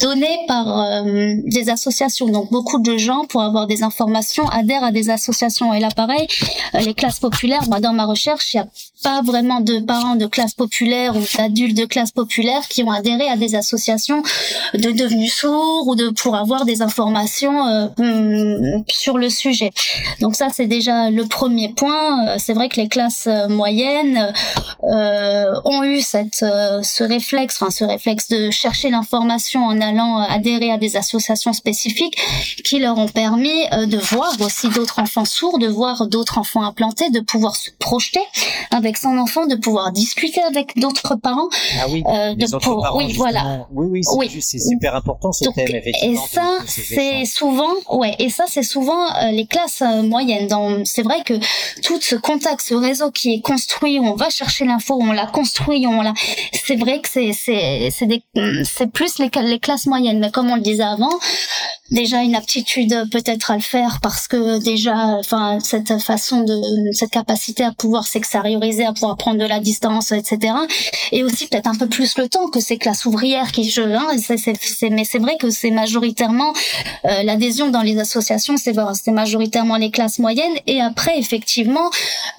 données 0.00 0.38
par 0.48 0.66
euh, 0.80 1.34
des 1.46 1.68
associations. 1.70 2.26
Donc 2.28 2.50
beaucoup 2.50 2.80
de 2.80 2.96
gens 2.98 3.24
pour 3.28 3.42
avoir 3.42 3.66
des 3.68 3.82
informations 3.84 4.48
adhèrent 4.48 4.82
à 4.84 4.90
des 4.90 5.10
associations. 5.10 5.27
Et 5.74 5.80
là 5.80 5.88
pareil, 5.94 6.26
euh, 6.74 6.80
les 6.80 6.94
classes 6.94 7.20
populaires, 7.20 7.62
moi 7.68 7.80
dans 7.80 7.92
ma 7.92 8.06
recherche, 8.06 8.54
il 8.54 8.56
n'y 8.56 8.62
a 8.62 8.68
pas 9.02 9.20
vraiment 9.22 9.60
de 9.60 9.78
parents 9.80 10.16
de 10.16 10.26
classe 10.26 10.54
populaire 10.54 11.16
ou 11.16 11.22
d'adultes 11.36 11.76
de 11.76 11.84
classe 11.84 12.12
populaire 12.12 12.66
qui 12.68 12.82
ont 12.82 12.90
adhéré 12.90 13.28
à 13.28 13.36
des 13.36 13.54
associations 13.54 14.22
de 14.74 14.90
devenus 14.90 15.34
sourds 15.34 15.86
ou 15.86 15.94
de 15.94 16.08
pour 16.08 16.34
avoir 16.34 16.64
des 16.64 16.80
informations 16.82 17.66
euh, 17.66 17.88
hum, 17.98 18.84
sur 18.88 19.18
le 19.18 19.28
sujet. 19.28 19.70
Donc 20.20 20.34
ça 20.34 20.48
c'est 20.52 20.66
déjà 20.66 21.10
le 21.10 21.26
premier 21.26 21.74
point. 21.74 22.28
Euh, 22.28 22.36
C'est 22.38 22.54
vrai 22.54 22.68
que 22.68 22.80
les 22.80 22.88
classes 22.88 23.28
moyennes 23.48 24.32
ont 24.82 25.82
eu 25.84 26.00
cette 26.00 26.44
ce 26.82 27.04
réflexe, 27.04 27.60
enfin 27.60 27.70
ce 27.70 27.84
réflexe 27.84 28.28
de 28.28 28.50
chercher 28.50 28.90
l'information 28.90 29.64
en 29.64 29.80
allant 29.80 30.18
adhérer 30.18 30.70
à 30.72 30.78
des 30.78 30.96
associations 30.96 31.52
spécifiques 31.52 32.16
qui 32.64 32.78
leur 32.78 32.96
ont 32.96 33.08
permis 33.08 33.68
de 33.86 33.98
voir 33.98 34.32
aussi 34.40 34.68
d'autres 34.68 34.98
enfants 34.98 35.17
sourds, 35.24 35.58
de 35.58 35.66
voir 35.68 36.06
d'autres 36.06 36.38
enfants 36.38 36.62
implantés, 36.62 37.10
de 37.10 37.20
pouvoir 37.20 37.56
se 37.56 37.70
projeter 37.78 38.20
avec 38.70 38.96
son 38.96 39.16
enfant, 39.18 39.46
de 39.46 39.56
pouvoir 39.56 39.92
discuter 39.92 40.42
avec 40.42 40.76
d'autres 40.76 41.14
parents. 41.16 41.48
Ah 41.80 41.86
oui. 41.90 42.02
Euh, 42.06 42.34
les 42.36 42.46
de 42.46 42.54
autres 42.54 42.60
pour- 42.70 42.82
parents, 42.82 42.98
oui, 42.98 43.12
voilà. 43.14 43.66
Oui, 43.72 43.86
oui, 43.90 44.00
c'est 44.40 44.58
Oui. 44.58 44.60
super 44.70 44.94
important 44.94 45.32
ce 45.32 45.44
Donc, 45.44 45.54
thème, 45.54 45.68
et 45.68 45.76
effectivement. 45.78 46.26
ça, 46.32 46.58
de 46.62 46.66
ces 46.68 46.82
c'est 46.82 47.24
souvent, 47.24 47.72
ouais, 47.92 48.14
et 48.18 48.28
ça, 48.30 48.44
c'est 48.48 48.62
souvent 48.62 49.06
euh, 49.22 49.30
les 49.30 49.46
classes 49.46 49.82
euh, 49.82 50.02
moyennes. 50.02 50.48
C'est 50.84 51.02
vrai 51.02 51.22
que 51.24 51.34
tout 51.82 52.00
ce 52.00 52.14
contact, 52.16 52.60
ce 52.60 52.74
réseau 52.74 53.10
qui 53.10 53.34
est 53.34 53.40
construit, 53.40 53.98
on 54.00 54.14
va 54.14 54.30
chercher 54.30 54.64
l'info, 54.64 54.98
on 55.00 55.12
la 55.12 55.26
construit, 55.26 55.86
on 55.86 56.02
la, 56.02 56.12
c'est 56.64 56.76
vrai 56.76 57.00
que 57.00 57.08
c'est, 57.08 57.32
c'est, 57.32 58.86
plus 58.92 59.18
les, 59.18 59.30
les 59.42 59.58
classes 59.58 59.86
moyennes. 59.86 60.18
Mais 60.20 60.30
comme 60.30 60.50
on 60.50 60.56
le 60.56 60.60
disait 60.62 60.82
avant, 60.82 61.10
déjà 61.90 62.22
une 62.22 62.34
aptitude 62.34 62.92
euh, 62.92 63.04
peut-être 63.10 63.50
à 63.50 63.54
le 63.56 63.62
faire 63.62 63.98
parce 64.02 64.28
que 64.28 64.58
déjà, 64.58 65.07
enfin, 65.18 65.58
cette 65.60 65.98
façon 65.98 66.42
de, 66.42 66.92
cette 66.92 67.10
capacité 67.10 67.64
à 67.64 67.72
pouvoir 67.72 68.06
s'extérioriser, 68.06 68.84
à 68.84 68.92
pouvoir 68.92 69.16
prendre 69.16 69.38
de 69.38 69.46
la 69.46 69.60
distance, 69.60 70.12
etc. 70.12 70.54
Et 71.12 71.24
aussi 71.24 71.46
peut-être 71.46 71.66
un 71.66 71.74
peu 71.74 71.88
plus 71.88 72.16
le 72.18 72.28
temps 72.28 72.48
que 72.48 72.60
ces 72.60 72.78
classes 72.78 73.04
ouvrières 73.06 73.52
qui, 73.52 73.68
je, 73.68 73.82
hein, 73.82 74.06
mais 74.90 75.04
c'est 75.04 75.18
vrai 75.18 75.36
que 75.38 75.50
c'est 75.50 75.70
majoritairement 75.70 76.52
euh, 77.04 77.22
l'adhésion 77.22 77.70
dans 77.70 77.82
les 77.82 77.98
associations, 77.98 78.56
c'est 78.56 78.74
c'est 78.94 79.10
majoritairement 79.10 79.76
les 79.76 79.90
classes 79.90 80.18
moyennes. 80.18 80.56
Et 80.66 80.80
après, 80.80 81.18
effectivement, 81.18 81.90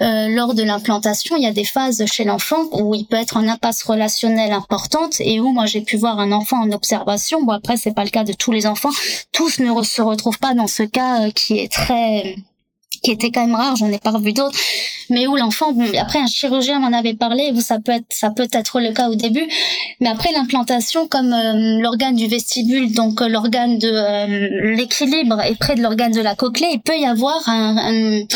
euh, 0.02 0.28
lors 0.30 0.54
de 0.54 0.64
l'implantation, 0.64 1.36
il 1.38 1.44
y 1.44 1.48
a 1.48 1.52
des 1.52 1.64
phases 1.64 2.06
chez 2.06 2.24
l'enfant 2.24 2.64
où 2.72 2.96
il 2.96 3.06
peut 3.06 3.18
être 3.18 3.38
en 3.38 3.48
impasse 3.48 3.84
relationnelle 3.84 4.54
importante 4.54 5.20
et 5.20 5.40
où 5.40 5.52
moi 5.52 5.66
j'ai 5.66 5.82
pu 5.82 5.98
voir 5.98 6.20
un 6.20 6.32
enfant 6.32 6.62
en 6.62 6.72
observation. 6.72 7.44
Bon 7.44 7.54
après, 7.54 7.78
c'est 7.78 7.94
pas 7.94 8.04
le 8.04 8.10
cas 8.10 8.24
de 8.24 8.34
tous 8.34 8.52
les 8.52 8.66
enfants. 8.66 8.92
Tous 9.32 9.60
ne 9.60 9.84
se 9.84 10.02
retrouvent 10.02 10.40
pas 10.40 10.54
dans 10.54 10.68
ce 10.68 10.84
cas 10.84 11.28
euh, 11.28 11.32
qui 11.32 11.60
est 11.60 11.72
très 11.72 12.36
qui 13.02 13.12
était 13.12 13.32
quand 13.32 13.46
même 13.46 13.56
rare, 13.56 13.76
j'en 13.76 13.92
ai 13.92 14.00
pas 14.00 14.12
revu 14.12 14.34
d'autres, 14.34 14.58
mais 15.10 15.28
où 15.28 15.36
l'enfant, 15.36 15.74
après 16.00 16.20
un 16.20 16.28
chirurgien 16.28 16.80
m'en 16.80 16.96
avait 16.96 17.16
parlé, 17.16 17.52
où 17.54 17.62
ça 17.62 17.80
peut 17.80 17.92
être, 17.94 18.06
ça 18.10 18.30
peut 18.30 18.48
être 18.52 18.80
le 18.80 18.92
cas 18.94 19.10
au 19.10 19.16
début, 19.16 19.48
mais 20.00 20.10
après 20.10 20.32
l'implantation, 20.32 21.08
comme 21.08 21.34
euh, 21.34 21.80
l'organe 21.82 22.16
du 22.16 22.28
vestibule, 22.28 22.94
donc 22.94 23.22
euh, 23.22 23.28
l'organe 23.28 23.78
de 23.80 23.90
euh, 23.92 24.76
l'équilibre 24.76 25.42
est 25.42 25.56
près 25.56 25.76
de 25.76 25.82
l'organe 25.82 26.12
de 26.12 26.22
la 26.22 26.36
cochlée, 26.36 26.70
il 26.74 26.82
peut 26.82 26.98
y 26.98 27.06
avoir 27.06 27.42
une 27.48 28.28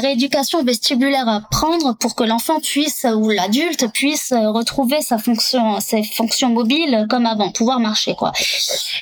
rééducation 0.00 0.62
vestibulaire 0.62 1.28
à 1.28 1.40
prendre 1.50 1.96
pour 1.98 2.14
que 2.14 2.24
l'enfant 2.24 2.60
puisse 2.60 3.06
ou 3.14 3.30
l'adulte 3.30 3.90
puisse 3.92 4.32
retrouver 4.32 5.00
sa 5.00 5.18
fonction, 5.18 5.80
ses 5.80 6.02
fonctions 6.02 6.50
mobiles 6.50 7.06
comme 7.08 7.26
avant, 7.26 7.50
pouvoir 7.50 7.80
marcher 7.80 8.14
quoi. 8.14 8.32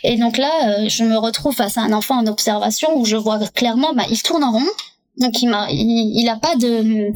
Et 0.03 0.17
donc 0.17 0.39
là, 0.39 0.89
je 0.89 1.05
me 1.05 1.17
retrouve 1.17 1.55
face 1.55 1.79
à 1.79 1.83
un 1.83 1.93
enfant 1.93 2.19
en 2.19 2.27
observation 2.27 2.76
où 2.95 3.05
je 3.05 3.17
vois 3.17 3.39
clairement, 3.55 3.93
bah, 3.95 4.05
il 4.11 4.23
tourne 4.23 4.45
en 4.45 4.53
rond. 4.53 4.67
Donc 5.19 5.41
il 5.41 5.49
m'a, 5.49 5.69
il, 5.71 6.13
il 6.15 6.29
a 6.29 6.37
pas 6.37 6.57
de, 6.57 7.13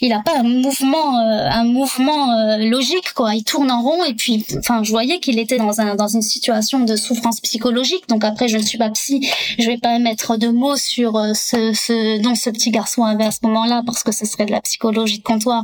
il 0.00 0.12
a 0.12 0.20
pas 0.20 0.38
un 0.38 0.42
mouvement, 0.42 1.18
euh, 1.18 1.48
un 1.50 1.64
mouvement 1.64 2.32
euh, 2.32 2.58
logique 2.58 3.12
quoi. 3.14 3.34
Il 3.34 3.44
tourne 3.44 3.70
en 3.70 3.80
rond 3.80 4.04
et 4.04 4.14
puis, 4.14 4.44
enfin, 4.58 4.82
je 4.82 4.90
voyais 4.90 5.20
qu'il 5.20 5.38
était 5.38 5.56
dans 5.56 5.80
un, 5.80 5.94
dans 5.94 6.08
une 6.08 6.22
situation 6.22 6.80
de 6.80 6.96
souffrance 6.96 7.40
psychologique. 7.40 8.08
Donc 8.08 8.24
après, 8.24 8.48
je 8.48 8.56
ne 8.56 8.62
suis 8.62 8.78
pas 8.78 8.90
psy, 8.90 9.28
je 9.58 9.66
vais 9.66 9.78
pas 9.78 9.98
mettre 9.98 10.36
de 10.36 10.48
mots 10.48 10.76
sur 10.76 11.16
euh, 11.16 11.32
ce, 11.34 11.72
ce 11.72 12.20
dont 12.22 12.34
ce 12.34 12.50
petit 12.50 12.70
garçon 12.70 13.04
avait 13.04 13.24
à 13.24 13.30
ce 13.30 13.38
moment-là 13.42 13.82
parce 13.86 14.02
que 14.02 14.12
ce 14.12 14.26
serait 14.26 14.46
de 14.46 14.52
la 14.52 14.60
psychologie 14.60 15.18
de 15.18 15.22
comptoir. 15.24 15.62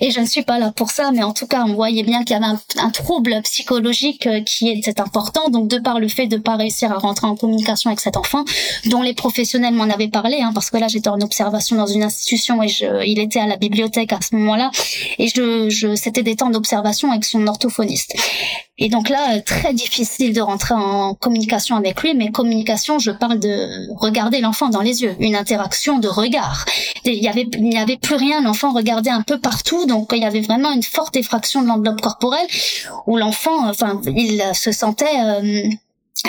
Et 0.00 0.10
je 0.10 0.20
ne 0.20 0.26
suis 0.26 0.42
pas 0.42 0.58
là 0.58 0.72
pour 0.72 0.90
ça, 0.90 1.10
mais 1.12 1.22
en 1.22 1.32
tout 1.32 1.46
cas, 1.46 1.64
on 1.66 1.74
voyait 1.74 2.04
bien 2.04 2.24
qu'il 2.24 2.36
y 2.36 2.42
avait 2.42 2.46
un, 2.46 2.60
un 2.78 2.90
trouble 2.90 3.40
psychologique 3.42 4.26
euh, 4.26 4.40
qui 4.42 4.68
était 4.68 5.00
important. 5.00 5.48
Donc 5.50 5.68
de 5.68 5.78
par 5.78 5.98
le 5.98 6.08
fait 6.08 6.26
de 6.26 6.36
pas 6.36 6.56
réussir 6.56 6.92
à 6.92 6.98
rentrer 6.98 7.26
en 7.26 7.36
communication 7.36 7.90
avec 7.90 8.00
cet 8.00 8.16
enfant, 8.16 8.44
dont 8.86 9.02
les 9.02 9.14
professionnels 9.14 9.74
m'en 9.74 9.84
avaient 9.84 10.08
parlé, 10.08 10.40
hein, 10.40 10.52
parce 10.54 10.70
que 10.70 10.76
là 10.76 10.88
j'étais 10.88 11.08
en 11.08 11.20
observation 11.32 11.76
dans 11.76 11.86
une 11.86 12.02
institution 12.02 12.62
et 12.62 12.68
il 13.06 13.18
était 13.18 13.40
à 13.40 13.46
la 13.46 13.56
bibliothèque 13.56 14.12
à 14.12 14.18
ce 14.20 14.36
moment-là, 14.36 14.70
et 15.18 15.28
je, 15.28 15.70
je 15.70 15.94
c'était 15.94 16.22
des 16.22 16.36
temps 16.36 16.50
d'observation 16.50 17.10
avec 17.10 17.24
son 17.24 17.46
orthophoniste. 17.46 18.14
Et 18.78 18.88
donc 18.88 19.08
là, 19.08 19.36
euh, 19.36 19.40
très 19.44 19.72
difficile 19.72 20.34
de 20.34 20.40
rentrer 20.40 20.74
en 20.74 21.14
communication 21.14 21.76
avec 21.76 22.02
lui, 22.02 22.14
mais 22.14 22.30
communication, 22.30 22.98
je 22.98 23.12
parle 23.12 23.38
de 23.38 23.94
regarder 23.94 24.40
l'enfant 24.40 24.68
dans 24.70 24.80
les 24.80 25.02
yeux, 25.02 25.14
une 25.20 25.36
interaction 25.36 25.98
de 25.98 26.08
regard. 26.08 26.64
Il 27.04 27.12
il 27.14 27.64
n'y 27.64 27.78
avait 27.78 27.96
plus 27.96 28.16
rien, 28.16 28.42
l'enfant 28.42 28.72
regardait 28.72 29.10
un 29.10 29.22
peu 29.22 29.38
partout, 29.38 29.86
donc 29.86 30.10
il 30.12 30.22
y 30.22 30.24
avait 30.24 30.40
vraiment 30.40 30.72
une 30.72 30.82
forte 30.82 31.16
effraction 31.16 31.62
de 31.62 31.68
l'enveloppe 31.68 32.00
corporelle 32.00 32.46
où 33.06 33.16
l'enfant, 33.16 33.68
enfin, 33.68 34.00
il 34.06 34.42
se 34.54 34.72
sentait 34.72 35.18
euh, 35.24 35.68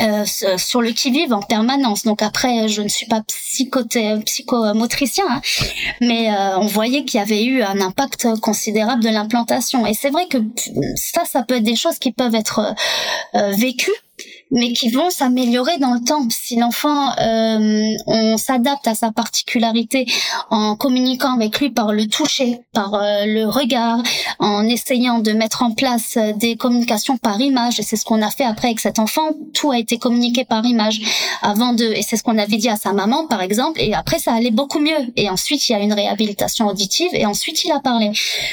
euh, 0.02 0.26
sur 0.58 0.82
le 0.82 0.92
qui-vive 0.92 1.34
en 1.34 1.42
permanence. 1.42 2.04
Donc 2.04 2.24
après, 2.24 2.68
je 2.68 2.82
ne 2.82 2.88
suis 2.88 3.06
pas 3.06 3.22
psychoté, 3.22 4.16
psychomotricien, 4.26 5.26
hein, 5.30 5.42
mais 6.02 6.32
euh, 6.32 6.58
on 6.58 6.66
voyait 6.66 7.06
qu'il 7.06 7.20
y 7.20 7.24
avait 7.24 7.44
eu 7.44 7.62
un 7.62 7.80
impact 7.80 8.28
considérable 8.42 9.04
de 9.04 9.10
l'implantation. 9.10 9.86
Et 9.86 9.94
c'est 9.94 10.10
vrai 10.10 10.26
que 10.28 10.40
ça, 10.96 11.26
ça 11.26 11.44
peut 11.44 11.58
être 11.58 11.64
des 11.64 11.76
choses 11.76 12.00
qui 12.00 12.12
peuvent 12.12 12.34
être 12.34 12.76
euh, 13.36 13.52
vécues 13.52 13.92
mais 14.52 14.74
qui 14.74 14.90
vont 14.90 15.10
s'améliorer 15.10 15.78
dans 15.80 15.94
le 15.94 16.04
temps. 16.04 16.28
Si 16.30 16.56
l'enfant, 16.56 17.12
euh, 17.20 17.94
on 18.08 18.38
s'adapte 18.38 18.88
à 18.88 18.96
sa 18.96 19.12
particularité 19.12 20.06
en 20.50 20.76
communiquant 20.76 21.34
avec 21.36 21.60
lui 21.60 21.70
par 21.70 21.92
le 21.92 22.08
toucher, 22.08 22.60
par 22.74 22.94
euh, 22.94 23.26
le 23.26 23.48
regard, 23.48 24.02
en 24.40 24.66
essayant 24.66 25.20
de 25.20 25.32
mettre 25.32 25.64
en 25.64 25.72
place 25.72 26.18
euh, 26.18 26.34
des 26.34 26.56
communications 26.56 27.18
par 27.18 27.40
image, 27.40 27.80
et 27.80 27.84
c'est 27.84 27.96
ce 27.96 28.06
qu'on 28.06 28.22
a 28.22 28.30
fait 28.30 28.44
après 28.44 28.70
avec 28.70 28.80
cet 28.80 29.00
enfant, 29.00 29.32
tout 29.54 29.72
a 29.72 29.80
été 29.80 29.98
communiqué 29.98 30.46
par 30.46 30.66
image 30.66 31.02
avant 31.42 31.74
de, 31.74 31.86
et 31.86 32.02
c'est 32.02 32.18
ce 32.18 32.24
qu'on 32.24 32.38
avait 32.38 32.58
dit 32.58 32.70
à 32.70 32.76
sa 32.76 32.94
maman 32.94 33.28
par 33.28 33.42
exemple, 33.42 33.80
et 33.82 33.94
après 33.94 34.20
ça 34.20 34.34
allait 34.34 34.52
beaucoup 34.52 34.80
mieux. 34.80 35.12
Et 35.16 35.30
ensuite 35.30 35.68
il 35.68 35.72
y 35.74 35.76
a 35.76 35.80
une 35.80 35.94
réhabilitation 35.94 36.68
auditive, 36.68 37.10
et 37.14 37.26
ensuite 37.26 37.64
il 37.64 37.72
a 37.72 37.80
parlé. 37.80 38.12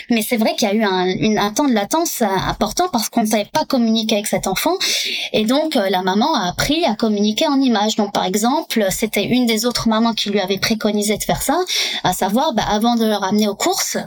Mais 0.09 0.23
c'est 0.23 0.37
vrai 0.37 0.55
qu'il 0.57 0.69
y 0.69 0.71
a 0.71 0.75
eu 0.75 0.83
un, 0.83 1.37
un 1.39 1.51
temps 1.53 1.69
de 1.69 1.75
latence 1.75 2.23
important 2.23 2.89
parce 2.91 3.09
qu'on 3.09 3.23
ne 3.23 3.27
savait 3.27 3.49
pas 3.53 3.65
communiquer 3.65 4.17
avec 4.17 4.27
cet 4.27 4.47
enfant, 4.47 4.77
et 5.33 5.45
donc 5.45 5.77
euh, 5.77 5.80
la 5.89 6.03
maman 6.03 6.35
a 6.35 6.49
appris 6.49 6.85
à 6.85 6.95
communiquer 6.95 7.47
en 7.47 7.61
images. 7.61 7.97
Donc 7.97 8.13
par 8.13 8.25
exemple, 8.25 8.87
c'était 8.91 9.25
une 9.25 9.47
des 9.47 9.65
autres 9.67 9.89
mamans 9.89 10.13
qui 10.13 10.31
lui 10.31 10.41
avait 10.41 10.59
préconisé 10.59 11.17
de 11.17 11.23
faire 11.23 11.43
ça, 11.43 11.59
à 12.05 12.13
savoir, 12.13 12.53
bah, 12.53 12.65
avant 12.69 12.97
de 12.97 13.05
le 13.07 13.15
ramener 13.15 13.49
aux 13.49 13.55
courses, 13.55 13.99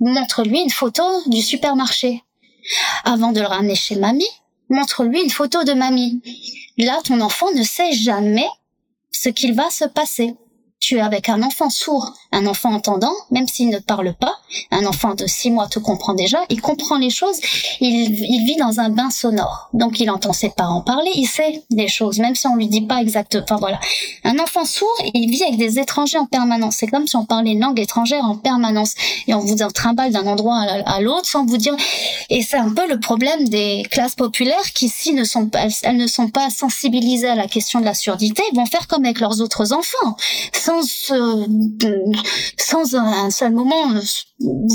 montre-lui 0.00 0.60
une 0.60 0.70
photo 0.70 1.02
du 1.26 1.40
supermarché. 1.40 2.22
Avant 3.04 3.32
de 3.32 3.40
le 3.40 3.46
ramener 3.46 3.74
chez 3.74 3.96
mamie, 3.96 4.24
montre-lui 4.68 5.22
une 5.22 5.30
photo 5.30 5.64
de 5.64 5.72
mamie. 5.72 6.22
Là, 6.78 7.00
ton 7.04 7.20
enfant 7.20 7.50
ne 7.54 7.62
sait 7.62 7.92
jamais 7.92 8.48
ce 9.10 9.28
qu'il 9.28 9.54
va 9.54 9.70
se 9.70 9.84
passer. 9.84 10.34
Tu 10.84 10.98
es 10.98 11.00
avec 11.00 11.30
un 11.30 11.42
enfant 11.42 11.70
sourd, 11.70 12.12
un 12.30 12.46
enfant 12.46 12.74
entendant, 12.74 13.14
même 13.30 13.48
s'il 13.48 13.70
ne 13.70 13.78
parle 13.78 14.12
pas, 14.12 14.34
un 14.70 14.84
enfant 14.84 15.14
de 15.14 15.26
six 15.26 15.50
mois 15.50 15.66
te 15.66 15.78
comprend 15.78 16.12
déjà, 16.12 16.38
il 16.50 16.60
comprend 16.60 16.98
les 16.98 17.08
choses, 17.08 17.40
il, 17.80 18.44
vit 18.44 18.56
dans 18.56 18.80
un 18.80 18.90
bain 18.90 19.08
sonore. 19.08 19.70
Donc 19.72 19.98
il 19.98 20.10
entend 20.10 20.34
ses 20.34 20.50
parents 20.50 20.82
parler, 20.82 21.10
il 21.14 21.26
sait 21.26 21.62
les 21.70 21.88
choses, 21.88 22.18
même 22.18 22.34
si 22.34 22.46
on 22.46 22.56
lui 22.56 22.68
dit 22.68 22.82
pas 22.82 23.00
exactement. 23.00 23.44
Enfin 23.44 23.56
voilà. 23.56 23.80
Un 24.24 24.38
enfant 24.38 24.66
sourd, 24.66 24.94
il 25.14 25.30
vit 25.30 25.42
avec 25.44 25.56
des 25.56 25.78
étrangers 25.78 26.18
en 26.18 26.26
permanence. 26.26 26.76
C'est 26.76 26.86
comme 26.86 27.06
si 27.06 27.16
on 27.16 27.24
parlait 27.24 27.52
une 27.52 27.60
langue 27.60 27.80
étrangère 27.80 28.24
en 28.24 28.36
permanence. 28.36 28.94
Et 29.26 29.32
on 29.32 29.40
vous 29.40 29.56
trimballe 29.72 30.12
d'un 30.12 30.26
endroit 30.26 30.58
à 30.58 31.00
l'autre 31.00 31.26
sans 31.26 31.46
vous 31.46 31.56
dire. 31.56 31.74
Et 32.28 32.42
c'est 32.42 32.58
un 32.58 32.72
peu 32.72 32.86
le 32.86 33.00
problème 33.00 33.48
des 33.48 33.86
classes 33.90 34.14
populaires 34.14 34.72
qui, 34.74 34.88
si 34.90 35.10
elles 35.82 35.96
ne 35.96 36.06
sont 36.06 36.28
pas 36.28 36.50
sensibilisées 36.50 37.28
à 37.28 37.34
la 37.34 37.46
question 37.46 37.80
de 37.80 37.86
la 37.86 37.94
surdité, 37.94 38.42
vont 38.54 38.66
faire 38.66 38.86
comme 38.86 39.04
avec 39.04 39.20
leurs 39.20 39.40
autres 39.40 39.72
enfants, 39.72 40.16
sans 40.52 40.73
sans 40.82 41.46
un 42.94 43.30
seul 43.30 43.52
moment 43.52 43.94
euh, 43.94 44.00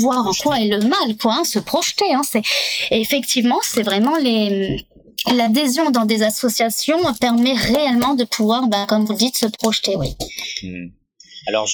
voir 0.00 0.26
en 0.26 0.32
quoi 0.32 0.60
est 0.60 0.68
le 0.68 0.80
mal, 0.80 1.16
quoi, 1.20 1.38
hein, 1.40 1.44
se 1.44 1.58
projeter. 1.58 2.12
Hein, 2.12 2.22
effectivement, 2.90 3.58
c'est 3.62 3.82
vraiment 3.82 4.16
l'adhésion 5.32 5.90
dans 5.90 6.06
des 6.06 6.22
associations 6.22 6.98
permet 7.20 7.54
réellement 7.54 8.14
de 8.14 8.24
pouvoir, 8.24 8.68
bah, 8.68 8.86
comme 8.88 9.04
vous 9.04 9.14
dites, 9.14 9.36
se 9.36 9.46
projeter. 9.46 9.96
Hmm. 9.96 10.90
Alors, 11.48 11.66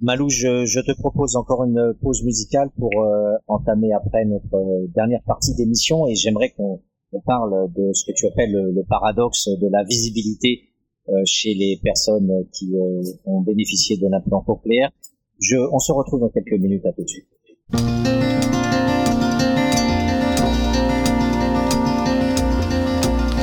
Malou, 0.00 0.28
je, 0.28 0.80
te 0.80 0.92
propose 0.98 1.36
encore 1.36 1.64
une 1.64 1.94
pause 2.02 2.22
musicale 2.22 2.70
pour 2.78 2.90
euh, 3.02 3.32
entamer 3.48 3.92
après 3.92 4.24
notre 4.24 4.54
euh, 4.54 4.86
dernière 4.94 5.22
partie 5.26 5.54
d'émission 5.54 6.06
et 6.06 6.14
j'aimerais 6.14 6.50
qu'on 6.50 6.80
parle 7.24 7.72
de 7.72 7.92
ce 7.92 8.04
que 8.04 8.12
tu 8.14 8.26
appelles 8.26 8.52
le 8.52 8.84
paradoxe 8.84 9.48
de 9.48 9.68
la 9.68 9.84
visibilité 9.84 10.60
euh, 10.60 10.73
chez 11.26 11.54
les 11.54 11.78
personnes 11.82 12.30
qui 12.52 12.74
euh, 12.74 13.02
ont 13.24 13.40
bénéficié 13.40 13.96
de 13.96 14.08
l'implant 14.08 14.40
cochléaire. 14.40 14.90
Je, 15.40 15.56
on 15.56 15.78
se 15.78 15.92
retrouve 15.92 16.20
dans 16.20 16.28
quelques 16.28 16.58
minutes, 16.60 16.86
à 16.86 16.92
tout 16.92 17.02
de 17.02 17.08
suite. 17.08 17.28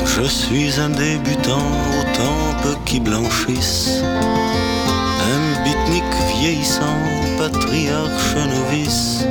Je 0.05 0.27
suis 0.27 0.79
un 0.79 0.89
débutant 0.89 1.57
au 1.57 2.03
temple 2.15 2.77
qui 2.85 2.99
blanchisse, 2.99 4.03
un 4.03 5.63
bitnik 5.63 6.03
vieillissant, 6.39 6.97
patriarche 7.37 8.35
novice, 8.35 9.25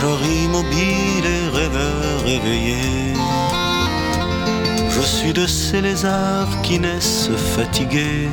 voyageur 0.00 0.26
immobile 0.26 1.26
et 1.26 1.56
rêveur 1.56 2.26
éveillé. 2.26 3.14
Je 4.90 5.00
suis 5.00 5.32
de 5.32 5.46
ces 5.46 5.80
lézards 5.80 6.60
qui 6.62 6.78
naissent 6.78 7.30
fatigués, 7.54 8.28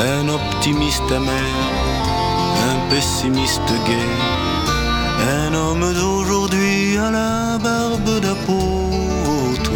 un 0.00 0.28
optimiste 0.28 1.10
amer, 1.10 1.54
un 2.70 2.90
pessimiste 2.90 3.72
gai, 3.86 4.12
un 5.28 5.54
homme 5.54 5.92
d'aujourd'hui 5.94 6.96
à 6.98 7.10
la 7.10 7.58
barbe 7.58 8.20
d'apôtre. 8.20 9.72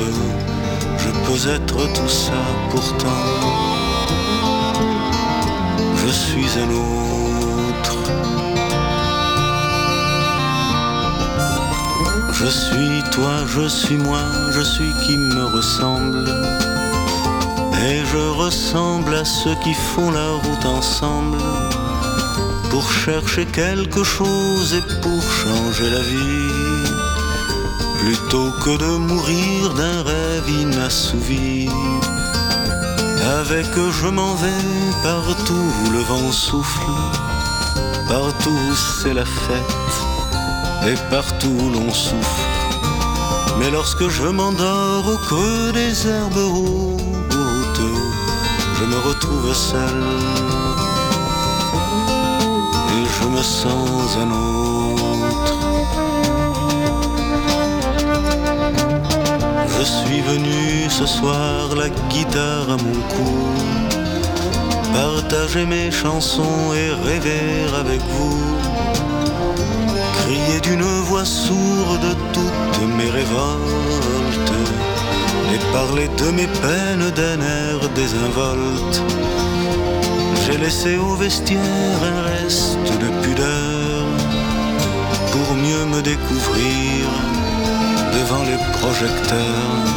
Je 0.98 1.11
peux 1.24 1.51
être 1.51 1.93
tout 1.93 2.09
ça 2.09 2.43
pourtant. 2.70 3.27
Je 5.97 6.09
suis 6.09 6.59
un 6.59 6.70
autre. 6.70 7.09
Je 12.42 12.46
suis 12.46 13.02
toi, 13.12 13.44
je 13.46 13.68
suis 13.68 13.98
moi, 13.98 14.22
je 14.50 14.62
suis 14.62 14.94
qui 15.04 15.18
me 15.18 15.44
ressemble. 15.44 16.24
Et 17.86 18.00
je 18.12 18.30
ressemble 18.44 19.14
à 19.14 19.26
ceux 19.26 19.54
qui 19.62 19.74
font 19.74 20.10
la 20.10 20.30
route 20.42 20.64
ensemble. 20.64 21.36
Pour 22.70 22.90
chercher 22.90 23.44
quelque 23.44 24.02
chose 24.02 24.72
et 24.72 24.80
pour 25.02 25.22
changer 25.22 25.90
la 25.90 26.00
vie. 26.00 26.88
Plutôt 27.98 28.50
que 28.64 28.78
de 28.78 28.96
mourir 28.96 29.74
d'un 29.74 30.02
rêve 30.02 30.48
inassouvi. 30.48 31.68
Avec 33.40 33.68
je 33.76 34.08
m'en 34.08 34.34
vais 34.36 34.64
partout 35.02 35.72
où 35.84 35.90
le 35.90 36.00
vent 36.00 36.32
souffle. 36.32 36.90
Partout 38.08 38.74
c'est 38.74 39.12
la 39.12 39.26
fête 39.26 39.99
et 40.86 40.94
partout 41.11 41.70
l'on 41.73 41.93
souffre. 41.93 42.47
Mais 43.59 43.70
lorsque 43.70 44.09
je 44.09 44.24
m'endors 44.24 45.07
au 45.07 45.16
creux 45.19 45.73
des 45.73 46.09
herbes 46.09 46.36
hautes, 46.36 47.90
je 48.78 48.85
me 48.85 48.98
retrouve 49.09 49.55
seul 49.55 50.02
et 52.97 53.05
je 53.16 53.28
me 53.28 53.43
sens 53.43 54.16
un 54.24 54.31
autre. 54.31 55.57
Je 59.78 59.85
suis 59.85 60.20
venu 60.20 60.89
ce 60.89 61.07
soir 61.07 61.74
la 61.77 61.89
guitare 62.09 62.70
à 62.70 62.77
mon 62.77 63.01
cou, 63.12 63.32
partager 64.93 65.65
mes 65.66 65.90
chansons 65.90 66.73
et 66.74 66.90
rêver 67.07 67.66
avec 67.78 68.01
vous 68.01 68.59
d'une 70.70 71.01
voix 71.09 71.24
sourde 71.24 72.16
toutes 72.32 72.97
mes 72.97 73.10
révoltes 73.10 74.52
et 75.52 75.59
parler 75.72 76.09
de 76.16 76.30
mes 76.30 76.47
peines 76.47 77.10
d'un 77.18 77.40
air 77.40 77.78
désinvolte. 77.97 79.02
J'ai 80.42 80.59
laissé 80.59 80.97
au 80.97 81.16
vestiaire 81.16 82.01
un 82.12 82.22
reste 82.30 82.92
de 83.02 83.09
pudeur 83.22 84.05
pour 85.32 85.56
mieux 85.56 85.86
me 85.86 86.02
découvrir 86.02 86.98
devant 88.18 88.44
les 88.51 88.60
projecteurs 88.78 89.88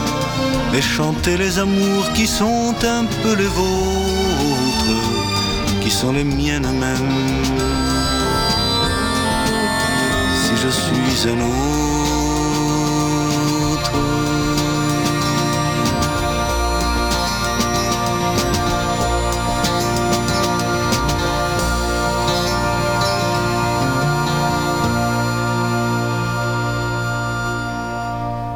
et 0.75 0.81
chanter 0.81 1.37
les 1.37 1.59
amours 1.59 2.11
qui 2.15 2.25
sont 2.25 2.73
un 2.99 3.05
peu 3.21 3.35
les 3.35 3.51
vôtres, 3.59 5.01
qui 5.81 5.91
sont 5.91 6.13
les 6.13 6.23
miennes 6.23 6.71
mêmes 6.79 7.73
je 8.22 8.22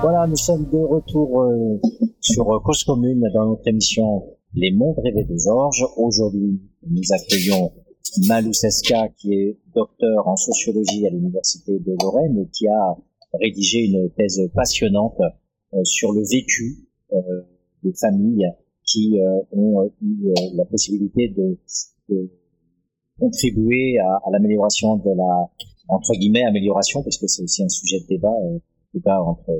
Voilà, 0.02 0.27
nous 0.27 0.35
sommes 0.35 0.65
de 0.72 0.77
retour 0.77 1.41
euh, 1.44 1.80
sur 2.19 2.45
Cause 2.64 2.84
Commune 2.84 3.23
dans 3.34 3.45
notre 3.45 3.68
émission 3.68 4.23
Les 4.53 4.72
Mondes 4.72 4.99
rêvés 5.03 5.23
de 5.23 5.38
Georges. 5.38 5.85
Aujourd'hui, 5.98 6.61
nous 6.89 7.02
accueillons 7.11 7.72
Malou 8.26 8.53
Seska, 8.53 9.10
qui 9.10 9.34
est 9.34 9.57
docteur 9.76 10.27
en 10.27 10.35
sociologie 10.35 11.06
à 11.06 11.10
l'université 11.10 11.80
de 11.80 11.95
Lorraine 12.02 12.39
et 12.39 12.49
qui 12.49 12.68
a 12.68 12.98
rédigé 13.34 13.85
une 13.85 14.10
thèse 14.11 14.41
passionnante 14.53 15.19
euh, 15.73 15.84
sur 15.84 16.11
le 16.14 16.22
vécu 16.22 16.88
euh, 17.14 17.41
des 17.84 17.94
familles 17.94 18.49
qui 18.85 19.19
euh, 19.19 19.41
ont 19.52 19.91
eu 20.02 20.34
la 20.56 20.65
possibilité 20.65 21.27
de, 21.30 21.60
de 22.10 22.30
contribuer 23.19 23.99
à, 23.99 24.22
à 24.26 24.31
l'amélioration 24.31 24.98
de 24.98 25.10
la 25.15 25.49
entre 25.89 26.14
guillemets 26.14 26.44
amélioration 26.44 27.03
parce 27.03 27.18
que 27.18 27.27
c'est 27.27 27.44
aussi 27.44 27.64
un 27.64 27.69
sujet 27.69 27.99
de 27.99 28.07
débat 28.07 28.34
débat 28.94 29.22
entre 29.22 29.52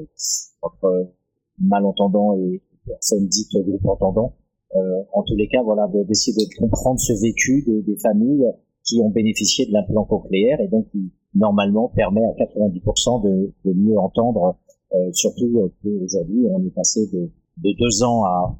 entre 0.62 1.12
malentendants 1.60 2.38
et 2.38 2.62
personnes 2.86 3.28
dites 3.28 3.54
groupe 3.54 3.86
entendants 3.86 4.36
en 4.74 5.24
tous 5.24 5.36
les 5.36 5.48
cas, 5.48 5.64
voilà, 5.64 5.88
d'essayer 6.08 6.36
de, 6.36 6.60
comprendre 6.60 7.00
ce 7.00 7.14
vécu 7.14 7.64
des, 7.66 7.82
des, 7.82 7.98
familles 7.98 8.46
qui 8.84 9.02
ont 9.02 9.10
bénéficié 9.10 9.66
de 9.66 9.72
l'implant 9.72 10.06
cochléaire 10.06 10.60
et 10.62 10.68
donc 10.68 10.90
qui 10.92 11.12
normalement 11.34 11.90
permet 11.90 12.24
à 12.24 12.34
90% 12.34 13.24
de, 13.24 13.54
de, 13.66 13.74
mieux 13.74 13.98
entendre, 13.98 14.58
euh, 14.94 15.12
surtout 15.14 15.60
euh, 15.60 15.74
qu'aujourd'hui 15.82 16.48
on 16.52 16.66
est 16.66 16.74
passé 16.74 17.08
de, 17.12 17.32
de 17.64 17.76
deux 17.80 18.04
ans 18.04 18.24
à, 18.26 18.58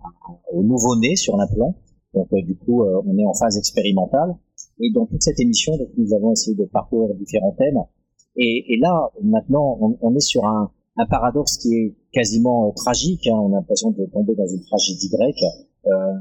au 0.54 0.64
nouveau-né 0.64 1.16
sur 1.16 1.36
l'implant. 1.38 1.76
Donc 2.14 2.30
du 2.34 2.56
coup, 2.56 2.84
on 2.84 3.18
est 3.18 3.26
en 3.26 3.34
phase 3.34 3.58
expérimentale. 3.58 4.36
Et 4.80 4.92
dans 4.92 5.06
toute 5.06 5.22
cette 5.22 5.40
émission, 5.40 5.74
nous 5.98 6.14
avons 6.14 6.32
essayé 6.32 6.56
de 6.56 6.66
parcourir 6.66 7.14
différents 7.16 7.52
thèmes. 7.52 7.80
Et, 8.36 8.74
et 8.74 8.78
là, 8.78 9.12
maintenant, 9.22 9.78
on, 9.82 9.98
on, 10.02 10.16
est 10.16 10.22
sur 10.22 10.46
un, 10.46 10.72
un 10.98 11.06
paradoxe 11.06 11.58
qui 11.58 11.74
est 11.74 11.96
quasiment 12.12 12.72
tragique. 12.72 13.28
Hein. 13.28 13.38
On 13.40 13.54
a 13.54 13.58
l'impression 13.58 13.92
de 13.92 14.06
tomber 14.06 14.36
dans 14.36 14.48
une 14.48 14.62
tragédie 14.62 15.10
grecque 15.10 15.44
euh, 15.44 15.64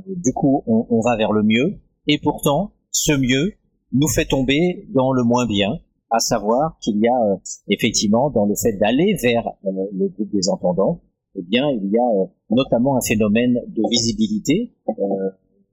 du 0.06 0.32
coup, 0.32 0.62
on, 0.66 0.86
on, 0.90 1.00
va 1.00 1.16
vers 1.16 1.32
le 1.32 1.42
mieux, 1.42 1.78
et 2.06 2.18
pourtant, 2.18 2.72
ce 2.90 3.12
mieux 3.12 3.52
nous 3.92 4.08
fait 4.08 4.26
tomber 4.26 4.86
dans 4.94 5.12
le 5.12 5.22
moins 5.22 5.46
bien, 5.46 5.78
à 6.10 6.18
savoir 6.18 6.78
qu'il 6.80 6.98
y 6.98 7.08
a 7.08 7.32
euh, 7.32 7.36
effectivement 7.68 8.30
dans 8.30 8.46
le 8.46 8.54
fait 8.54 8.72
d'aller 8.74 9.16
vers 9.22 9.46
euh, 9.64 9.70
le 9.92 10.08
groupe 10.08 10.30
des 10.32 10.48
entendants, 10.48 11.00
eh 11.34 11.42
bien, 11.42 11.68
il 11.70 11.90
y 11.90 11.98
a 11.98 12.26
notamment 12.50 12.96
un 12.96 13.00
phénomène 13.00 13.60
de 13.68 13.82
visibilité. 13.90 14.72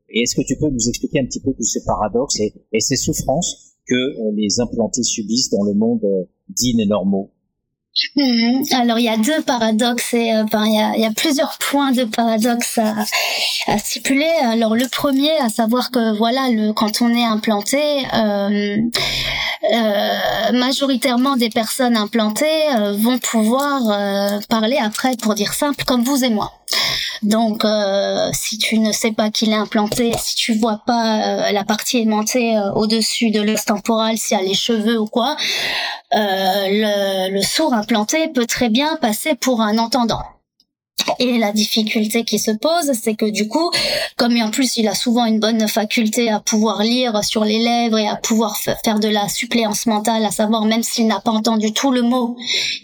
et 0.09 0.21
est-ce 0.21 0.35
que 0.35 0.45
tu 0.45 0.57
peux 0.57 0.69
nous 0.69 0.89
expliquer 0.89 1.19
un 1.19 1.25
petit 1.25 1.41
peu 1.41 1.53
tous 1.53 1.63
ces 1.63 1.83
paradoxes 1.85 2.39
et, 2.39 2.53
et 2.71 2.79
ces 2.79 2.97
souffrances 2.97 3.77
que 3.87 4.35
les 4.35 4.59
implantés 4.59 5.03
subissent 5.03 5.49
dans 5.49 5.63
le 5.63 5.73
monde 5.73 6.05
dit 6.49 6.75
et 6.79 6.85
normaux 6.85 7.31
Mhm. 8.15 8.63
Alors 8.71 8.97
il 8.97 9.05
y 9.05 9.09
a 9.09 9.17
deux 9.17 9.41
paradoxes 9.43 10.15
et 10.15 10.33
euh, 10.33 10.43
il, 10.51 10.99
y 11.01 11.05
a, 11.05 11.11
plusieurs 11.11 11.57
points 11.59 11.91
de 11.91 12.05
paradoxe 12.05 12.79
à, 13.67 13.77
stipuler. 13.77 14.31
Alors 14.41 14.75
le 14.75 14.87
premier, 14.87 15.31
à 15.37 15.49
savoir 15.49 15.91
que 15.91 16.17
voilà, 16.17 16.49
le, 16.49 16.73
quand 16.73 17.01
on 17.01 17.09
est 17.09 17.23
implanté, 17.23 17.79
euh, 18.15 18.77
euh, 19.73 20.51
majoritairement 20.53 21.37
des 21.37 21.49
personnes 21.49 21.95
implantées 21.95 22.65
vont 22.97 23.19
pouvoir 23.19 23.81
parler 24.49 24.77
après, 24.77 25.15
pour 25.17 25.35
dire 25.35 25.53
simple, 25.53 25.83
comme 25.85 26.03
vous 26.03 26.23
et 26.23 26.29
moi. 26.29 26.51
Donc, 27.21 27.63
si 28.33 28.57
tu 28.57 28.79
ne 28.79 28.91
sais 28.91 29.11
pas 29.13 29.29
qu'il 29.29 29.51
est 29.51 29.55
implanté, 29.55 30.11
si 30.17 30.35
tu 30.35 30.53
vois 30.55 30.81
pas 30.85 31.51
la 31.51 31.63
partie 31.63 31.99
aimantée 31.99 32.59
au-dessus 32.75 33.31
de 33.31 33.41
l'os 33.41 33.63
temporal, 33.63 34.17
s'il 34.17 34.37
y 34.37 34.41
a 34.41 34.43
les 34.43 34.53
cheveux 34.53 34.99
ou 34.99 35.05
quoi, 35.05 35.37
le, 36.11 37.31
le 37.31 37.41
sourd 37.41 37.73
implanté 37.83 38.29
peut 38.29 38.45
très 38.45 38.69
bien 38.69 38.95
passer 38.95 39.35
pour 39.35 39.59
un 39.59 39.77
entendant. 39.77 40.23
Et 41.19 41.37
la 41.37 41.51
difficulté 41.51 42.23
qui 42.23 42.39
se 42.39 42.51
pose, 42.51 42.91
c'est 43.01 43.15
que 43.15 43.29
du 43.29 43.47
coup, 43.47 43.71
comme 44.17 44.35
en 44.41 44.51
plus 44.51 44.77
il 44.77 44.87
a 44.87 44.95
souvent 44.95 45.25
une 45.25 45.39
bonne 45.39 45.67
faculté 45.67 46.29
à 46.29 46.39
pouvoir 46.39 46.81
lire 46.81 47.23
sur 47.23 47.43
les 47.43 47.59
lèvres 47.59 47.97
et 47.97 48.07
à 48.07 48.15
pouvoir 48.15 48.57
faire 48.57 48.99
de 48.99 49.07
la 49.07 49.27
suppléance 49.27 49.85
mentale, 49.85 50.25
à 50.25 50.31
savoir 50.31 50.65
même 50.65 50.83
s'il 50.83 51.07
n'a 51.07 51.19
pas 51.19 51.31
entendu 51.31 51.73
tout 51.73 51.91
le 51.91 52.01
mot, 52.01 52.37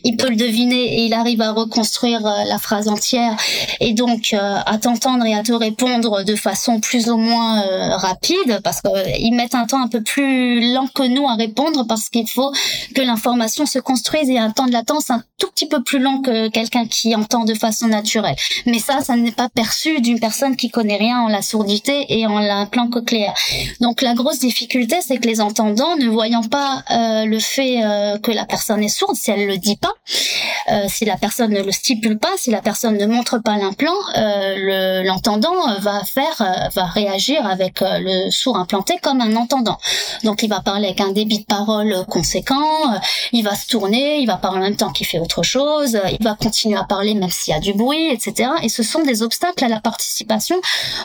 il 0.04 0.18
peut 0.18 0.30
le 0.30 0.36
deviner 0.36 1.00
et 1.00 1.06
il 1.06 1.14
arrive 1.14 1.42
à 1.42 1.52
reconstruire 1.52 2.26
euh, 2.26 2.44
la 2.46 2.58
phrase 2.60 2.88
entière 2.88 3.36
et 3.80 3.94
donc 3.94 4.34
euh, 4.34 4.58
à 4.66 4.78
t'entendre 4.78 5.26
et 5.26 5.34
à 5.34 5.44
te 5.44 5.54
répondre 5.54 6.24
de 6.24 6.36
façon 6.36 6.80
plus 6.80 7.10
ou 7.10 7.18
moins 7.18 7.64
euh, 7.64 7.96
rapide 7.96 8.60
parce 8.64 8.82
qu'ils 8.82 9.34
mettent 9.34 9.56
un 9.56 9.66
temps 9.66 9.82
un 9.82 9.88
peu 9.88 10.02
plus 10.02 10.74
lent 10.74 10.88
que 10.94 11.04
nous 11.04 11.28
à 11.28 11.36
répondre 11.36 11.86
parce 11.88 12.10
qu'il 12.10 12.30
faut 12.30 12.52
que 12.96 13.02
l'information 13.02 13.66
se 13.66 13.80
construise 13.80 14.30
et 14.30 14.38
un 14.38 14.52
temps 14.52 14.66
de 14.66 14.74
latence 14.74 15.10
un 15.10 15.24
tout 15.38 15.50
petit 15.52 15.68
peu 15.68 15.82
plus 15.84 16.00
long 16.00 16.22
que 16.22 16.50
quelqu'un 16.50 16.86
qui 16.86 17.16
entend 17.16 17.46
de 17.46 17.54
façon 17.54 17.88
naturelle 17.88 17.99
mais 18.66 18.80
ça, 18.80 19.02
ça 19.02 19.16
n'est 19.16 19.32
pas 19.32 19.50
perçu 19.50 20.02
d'une 20.02 20.20
personne 20.20 20.56
qui 20.56 20.70
connaît 20.70 20.98
rien 20.98 21.22
en 21.22 21.28
la 21.28 21.42
sourdité 21.42 22.06
et 22.10 22.26
en 22.28 22.40
l'implant 22.40 22.90
cochléaire. 22.90 23.34
Donc 23.82 24.02
la 24.02 24.14
grosse 24.14 24.40
difficulté, 24.40 24.98
c'est 25.06 25.18
que 25.18 25.28
les 25.28 25.42
entendants, 25.42 25.96
ne 25.98 26.08
voyant 26.08 26.44
pas 26.44 26.84
euh, 26.92 27.26
le 27.26 27.40
fait 27.40 27.84
euh, 27.84 28.18
que 28.20 28.32
la 28.32 28.46
personne 28.46 28.84
est 28.84 28.90
sourde, 28.90 29.16
si 29.16 29.32
elle 29.32 29.48
le 29.48 29.58
dit 29.58 29.78
pas, 29.78 29.94
euh, 30.72 30.86
si 30.88 31.06
la 31.06 31.18
personne 31.18 31.52
ne 31.52 31.62
le 31.62 31.72
stipule 31.72 32.20
pas, 32.20 32.30
si 32.38 32.52
la 32.52 32.62
personne 32.62 32.98
ne 32.98 33.06
montre 33.06 33.40
pas 33.40 33.58
l'implant, 33.58 33.94
l'entendant 35.04 35.80
va 35.80 36.04
faire, 36.04 36.70
va 36.74 36.86
réagir 36.86 37.46
avec 37.46 37.82
le 37.82 38.30
sourd 38.32 38.58
implanté 38.58 38.98
comme 39.02 39.22
un 39.22 39.36
entendant. 39.36 39.78
Donc 40.24 40.44
il 40.44 40.50
va 40.50 40.62
parler 40.62 40.88
avec 40.88 41.02
un 41.02 41.12
débit 41.12 41.40
de 41.40 41.46
parole 41.46 42.06
conséquent, 42.08 43.00
il 43.32 43.44
va 43.44 43.56
se 43.56 43.68
tourner, 43.68 44.20
il 44.20 44.28
va 44.28 44.38
parler 44.38 44.60
en 44.60 44.64
même 44.64 44.76
temps 44.76 44.92
qu'il 44.92 45.08
fait 45.08 45.20
autre 45.20 45.44
chose, 45.44 46.00
il 46.20 46.24
va 46.24 46.36
continuer 46.36 46.78
à 46.78 46.84
parler 46.84 47.14
même 47.14 47.30
s'il 47.30 47.54
y 47.54 47.58
a 47.58 47.60
du 47.60 47.74
bruit 47.74 47.89
etc. 47.98 48.52
Et 48.64 48.70
ce 48.70 48.84
sont 48.84 49.04
des 49.04 49.24
obstacles 49.24 49.64
à 49.64 49.68
la 49.68 49.80
participation 49.80 50.60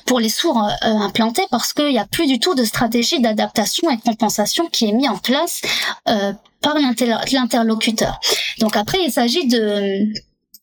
pour 0.06 0.20
les 0.20 0.28
sourds 0.28 0.62
euh, 0.64 0.70
implantés 0.82 1.46
parce 1.50 1.72
qu'il 1.72 1.88
n'y 1.88 1.98
a 1.98 2.06
plus 2.06 2.26
du 2.26 2.38
tout 2.38 2.54
de 2.54 2.64
stratégie 2.64 3.20
d'adaptation 3.20 3.90
et 3.90 3.96
de 3.96 4.02
compensation 4.02 4.68
qui 4.68 4.88
est 4.88 4.92
mis 4.92 5.08
en 5.08 5.18
place 5.18 5.62
euh, 6.08 6.32
par 6.60 6.76
l'interlocuteur. 6.78 8.20
Donc 8.58 8.76
après, 8.76 8.98
il 9.04 9.12
s'agit 9.12 9.46
de 9.46 10.08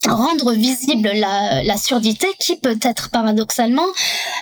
rendre 0.08 0.54
visible 0.54 1.12
la, 1.14 1.78
surdité 1.78 2.28
qui 2.40 2.58
peut 2.58 2.78
être 2.82 3.10
paradoxalement 3.10 3.86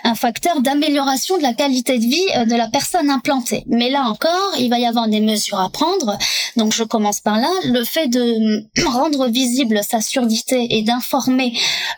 un 0.04 0.14
facteur 0.14 0.60
d'amélioration 0.60 1.36
de 1.38 1.42
la 1.42 1.54
qualité 1.54 1.98
de 1.98 2.04
vie 2.04 2.26
euh, 2.36 2.44
de 2.44 2.54
la 2.54 2.68
personne 2.68 3.10
implantée. 3.10 3.64
Mais 3.66 3.90
là 3.90 4.04
encore, 4.04 4.54
il 4.58 4.68
va 4.68 4.78
y 4.78 4.86
avoir 4.86 5.08
des 5.08 5.20
mesures 5.20 5.60
à 5.60 5.70
prendre. 5.70 6.18
Donc 6.56 6.72
je 6.72 6.82
commence 6.84 7.20
par 7.20 7.38
là. 7.38 7.50
Le 7.64 7.84
fait 7.84 8.08
de 8.08 8.66
rendre 8.86 9.28
visible 9.28 9.80
sa 9.82 10.00
surdité 10.00 10.66
et 10.70 10.82
d'informer 10.82 11.52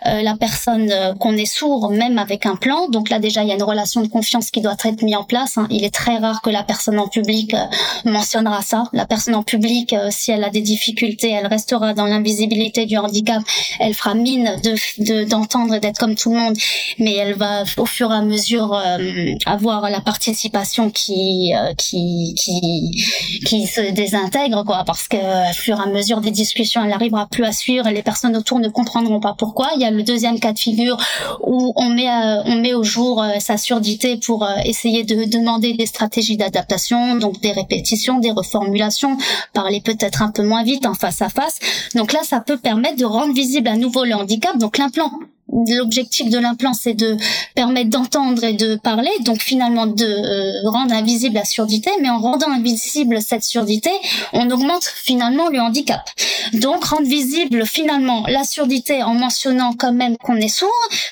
euh, 0.06 0.22
la 0.22 0.36
personne 0.36 0.90
euh, 0.90 1.14
qu'on 1.14 1.36
est 1.36 1.46
sourd 1.46 1.90
même 1.90 2.18
avec 2.18 2.46
un 2.46 2.56
plan. 2.56 2.88
Donc 2.88 3.10
là 3.10 3.18
déjà, 3.18 3.42
il 3.42 3.48
y 3.48 3.52
a 3.52 3.54
une 3.54 3.62
relation 3.62 4.00
de 4.02 4.08
confiance 4.08 4.50
qui 4.50 4.60
doit 4.60 4.76
être 4.84 5.02
mise 5.02 5.16
en 5.16 5.24
place. 5.24 5.58
Hein. 5.58 5.66
Il 5.70 5.84
est 5.84 5.94
très 5.94 6.18
rare 6.18 6.42
que 6.42 6.50
la 6.50 6.62
personne 6.62 6.98
en 6.98 7.08
public 7.08 7.54
mentionnera 8.04 8.62
ça. 8.62 8.84
La 8.92 9.06
personne 9.06 9.34
en 9.34 9.42
public, 9.42 9.94
si 10.10 10.30
elle 10.30 10.44
a 10.44 10.50
des 10.50 10.60
difficultés, 10.60 11.30
elle 11.30 11.46
restera 11.46 11.94
dans 11.94 12.06
l'invisibilité 12.06 12.86
du 12.86 12.96
handicap 12.96 13.42
elle 13.80 13.94
fera 13.94 14.14
mine 14.14 14.56
de 14.64 15.24
d'entendre 15.24 15.74
et 15.74 15.80
d'être 15.80 15.98
comme 15.98 16.14
tout 16.14 16.32
le 16.32 16.38
monde, 16.38 16.56
mais 16.98 17.14
elle 17.14 17.34
va 17.34 17.64
au 17.76 17.86
fur 17.86 18.10
et 18.12 18.14
à 18.14 18.22
mesure 18.22 18.74
euh, 18.74 19.34
avoir 19.46 19.88
la 19.90 20.00
participation 20.00 20.90
qui 20.90 21.54
euh, 21.54 21.74
qui 21.74 22.34
qui 22.36 23.04
qui 23.44 23.66
se 23.66 23.92
désintègre 23.92 24.64
quoi, 24.64 24.84
parce 24.84 25.08
que 25.08 25.16
au 25.50 25.54
fur 25.54 25.78
et 25.78 25.82
à 25.82 25.86
mesure 25.86 26.20
des 26.20 26.30
discussions, 26.30 26.82
elle 26.82 26.90
n'arrivera 26.90 27.26
plus 27.26 27.44
à 27.44 27.52
suivre 27.52 27.86
et 27.86 27.92
les 27.92 28.02
personnes 28.02 28.36
autour 28.36 28.58
ne 28.58 28.68
comprendront 28.68 29.20
pas 29.20 29.34
pourquoi. 29.36 29.70
Il 29.76 29.82
y 29.82 29.84
a 29.84 29.90
le 29.90 30.02
deuxième 30.02 30.38
cas 30.40 30.52
de 30.52 30.58
figure 30.58 30.96
où 31.40 31.72
on 31.76 31.90
met 31.90 32.08
euh, 32.08 32.42
on 32.44 32.56
met 32.56 32.74
au 32.74 32.84
jour 32.84 33.24
sa 33.38 33.56
surdité 33.56 34.16
pour 34.16 34.46
essayer 34.64 35.04
de 35.04 35.24
demander 35.24 35.74
des 35.74 35.86
stratégies 35.86 36.36
d'adaptation, 36.36 37.16
donc 37.16 37.40
des 37.40 37.52
répétitions, 37.52 38.18
des 38.18 38.30
reformulations, 38.30 39.16
parler 39.52 39.80
peut-être 39.80 40.22
un 40.22 40.30
peu 40.30 40.42
moins 40.42 40.64
vite 40.64 40.86
en 40.86 40.94
face 40.94 41.22
à 41.22 41.28
face. 41.28 41.58
Donc 41.94 42.12
là, 42.12 42.20
ça 42.24 42.40
peut 42.40 42.58
permettre 42.58 42.96
de 42.96 43.04
rendre 43.04 43.34
visible 43.42 43.68
à 43.68 43.76
nouveau 43.76 44.04
le 44.04 44.14
handicap. 44.14 44.56
Donc 44.56 44.78
l'implant 44.78 45.10
l'objectif 45.52 46.30
de 46.30 46.38
l'implant, 46.38 46.74
c'est 46.74 46.94
de 46.94 47.16
permettre 47.54 47.90
d'entendre 47.90 48.42
et 48.44 48.54
de 48.54 48.76
parler, 48.76 49.10
donc 49.20 49.42
finalement 49.42 49.86
de 49.86 50.04
euh, 50.04 50.70
rendre 50.70 50.94
invisible 50.94 51.34
la 51.34 51.44
surdité, 51.44 51.90
mais 52.00 52.08
en 52.08 52.18
rendant 52.18 52.50
invisible 52.50 53.20
cette 53.20 53.44
surdité, 53.44 53.90
on 54.32 54.50
augmente 54.50 54.84
finalement 54.84 55.48
le 55.48 55.60
handicap. 55.60 56.02
Donc 56.54 56.84
rendre 56.84 57.06
visible 57.06 57.66
finalement 57.66 58.24
la 58.28 58.44
surdité 58.44 59.02
en 59.02 59.14
mentionnant 59.14 59.72
quand 59.78 59.92
même 59.92 60.16
qu'on 60.16 60.36
est 60.36 60.48
sourd 60.48 60.70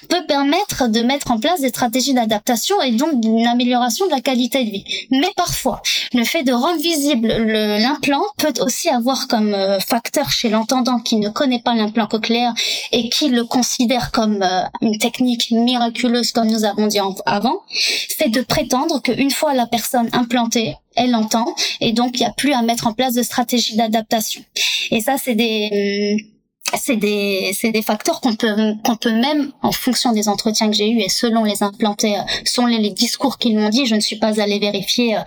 peut 0.08 0.24
permettre 0.26 0.88
de 0.88 1.00
mettre 1.00 1.30
en 1.30 1.38
place 1.38 1.60
des 1.60 1.68
stratégies 1.68 2.14
d'adaptation 2.14 2.80
et 2.82 2.92
donc 2.92 3.20
d'une 3.20 3.46
amélioration 3.46 4.06
de 4.06 4.10
la 4.10 4.20
qualité 4.20 4.64
de 4.64 4.70
vie. 4.70 4.84
Mais 5.10 5.32
parfois, 5.36 5.82
le 6.14 6.24
fait 6.24 6.42
de 6.42 6.52
rendre 6.52 6.80
visible 6.80 7.28
l'implant 7.28 8.22
peut 8.38 8.52
aussi 8.60 8.88
avoir 8.88 9.28
comme 9.28 9.54
euh, 9.54 9.78
facteur 9.80 10.30
chez 10.30 10.48
l'entendant 10.48 10.98
qui 10.98 11.16
ne 11.16 11.28
connaît 11.28 11.60
pas 11.60 11.74
l'implant 11.74 12.06
cochléaire 12.06 12.54
et 12.92 13.08
qui 13.08 13.28
le 13.28 13.44
considère 13.44 14.10
comme 14.10 14.29
euh, 14.42 14.62
une 14.80 14.98
technique 14.98 15.50
miraculeuse 15.50 16.32
comme 16.32 16.48
nous 16.48 16.64
avons 16.64 16.86
dit 16.86 16.98
avant, 17.26 17.62
c'est 18.08 18.28
de 18.28 18.40
prétendre 18.42 19.00
qu'une 19.02 19.30
fois 19.30 19.54
la 19.54 19.66
personne 19.66 20.08
implantée, 20.12 20.76
elle 20.96 21.14
entend 21.14 21.54
et 21.80 21.92
donc 21.92 22.18
il 22.18 22.20
n'y 22.20 22.26
a 22.26 22.32
plus 22.32 22.52
à 22.52 22.62
mettre 22.62 22.86
en 22.86 22.92
place 22.92 23.14
de 23.14 23.22
stratégie 23.22 23.76
d'adaptation. 23.76 24.42
Et 24.90 25.00
ça, 25.00 25.16
c'est 25.18 25.34
des 25.34 26.16
hum, 26.20 26.39
c'est 26.78 26.96
des 26.96 27.52
c'est 27.58 27.70
des 27.70 27.82
facteurs 27.82 28.20
qu'on 28.20 28.34
peut 28.34 28.54
qu'on 28.84 28.96
peut 28.96 29.12
même 29.12 29.52
en 29.62 29.72
fonction 29.72 30.12
des 30.12 30.28
entretiens 30.28 30.68
que 30.68 30.76
j'ai 30.76 30.90
eus 30.90 31.00
et 31.00 31.08
selon 31.08 31.44
les 31.44 31.62
implantés 31.62 32.16
euh, 32.16 32.22
selon 32.44 32.66
les, 32.66 32.90
discours 32.90 33.38
qu'ils 33.38 33.58
m'ont 33.58 33.68
dit 33.68 33.86
je 33.86 33.94
ne 33.94 34.00
suis 34.00 34.16
pas 34.16 34.40
allée 34.40 34.58
vérifier 34.58 35.16
euh, 35.16 35.20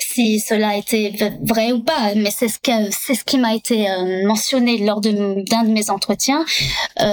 si 0.00 0.40
cela 0.40 0.76
été 0.76 1.12
vrai 1.42 1.72
ou 1.72 1.80
pas. 1.80 2.14
Mais 2.16 2.30
c'est 2.30 2.48
ce 2.48 2.58
que 2.58 2.72
c'est 2.90 3.14
ce 3.14 3.24
qui 3.24 3.38
m'a 3.38 3.54
été 3.54 3.88
euh, 3.88 4.26
mentionné 4.26 4.78
lors 4.78 5.00
d'un 5.00 5.64
de 5.64 5.70
mes 5.70 5.90
entretiens. 5.90 6.44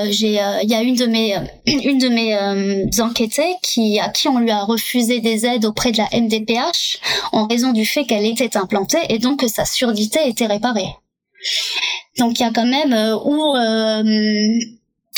J'ai 0.09 0.39
il 0.63 0.69
y 0.69 0.73
a 0.73 0.81
une 0.81 0.95
de 0.95 1.05
mes 1.05 1.35
une 1.65 1.97
de 1.97 2.09
mes 2.09 3.01
enquêtées 3.01 3.53
qui 3.61 3.99
à 3.99 4.09
qui 4.09 4.27
on 4.27 4.39
lui 4.39 4.51
a 4.51 4.63
refusé 4.63 5.19
des 5.19 5.45
aides 5.45 5.65
auprès 5.65 5.91
de 5.91 5.97
la 5.97 6.09
MDPH 6.13 6.99
en 7.31 7.47
raison 7.47 7.71
du 7.71 7.85
fait 7.85 8.05
qu'elle 8.05 8.25
était 8.25 8.57
implantée 8.57 8.99
et 9.09 9.19
donc 9.19 9.41
que 9.41 9.47
sa 9.47 9.65
surdité 9.65 10.19
était 10.27 10.47
réparée 10.47 10.89
donc 12.17 12.39
il 12.39 12.43
y 12.43 12.45
a 12.45 12.51
quand 12.51 12.65
même 12.65 12.93
euh, 12.93 13.17
où 13.17 13.55
euh, 13.55 14.03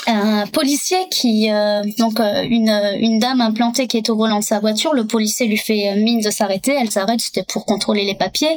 un 0.08 0.46
policier 0.48 0.98
qui 1.10 1.50
euh, 1.52 1.82
donc 1.98 2.20
une 2.20 2.70
une 3.00 3.20
dame 3.20 3.42
implantée 3.42 3.88
qui 3.88 3.98
est 3.98 4.10
au 4.10 4.16
volant 4.16 4.40
de 4.40 4.44
sa 4.44 4.60
voiture 4.60 4.94
le 4.94 5.06
policier 5.06 5.48
lui 5.48 5.58
fait 5.58 5.96
mine 5.96 6.20
de 6.20 6.30
s'arrêter 6.30 6.76
elle 6.80 6.92
s'arrête 6.92 7.22
c'était 7.22 7.44
pour 7.44 7.66
contrôler 7.66 8.04
les 8.04 8.16
papiers. 8.16 8.56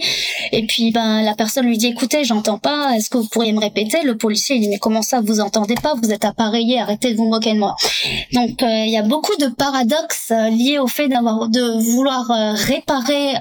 Et 0.52 0.66
puis 0.66 0.90
ben 0.90 1.22
la 1.22 1.34
personne 1.34 1.66
lui 1.66 1.78
dit 1.78 1.88
écoutez 1.88 2.24
j'entends 2.24 2.58
pas 2.58 2.94
est-ce 2.96 3.10
que 3.10 3.18
vous 3.18 3.28
pourriez 3.28 3.52
me 3.52 3.60
répéter? 3.60 4.02
Le 4.02 4.16
policier 4.16 4.56
il 4.56 4.62
dit 4.62 4.68
mais 4.68 4.78
comment 4.78 5.02
ça 5.02 5.20
vous 5.20 5.40
entendez 5.40 5.76
pas? 5.76 5.94
Vous 6.02 6.12
êtes 6.12 6.24
appareillé 6.24 6.80
arrêtez 6.80 7.12
de 7.12 7.16
vous 7.16 7.28
moquer 7.28 7.54
de 7.54 7.58
moi. 7.58 7.76
Donc 8.32 8.62
il 8.62 8.90
y 8.90 8.98
a 8.98 9.02
beaucoup 9.02 9.36
de 9.36 9.46
paradoxes 9.46 10.32
liés 10.50 10.78
au 10.78 10.88
fait 10.88 11.08
d'avoir 11.08 11.48
de 11.48 11.92
vouloir 11.92 12.26
réparer 12.54 13.34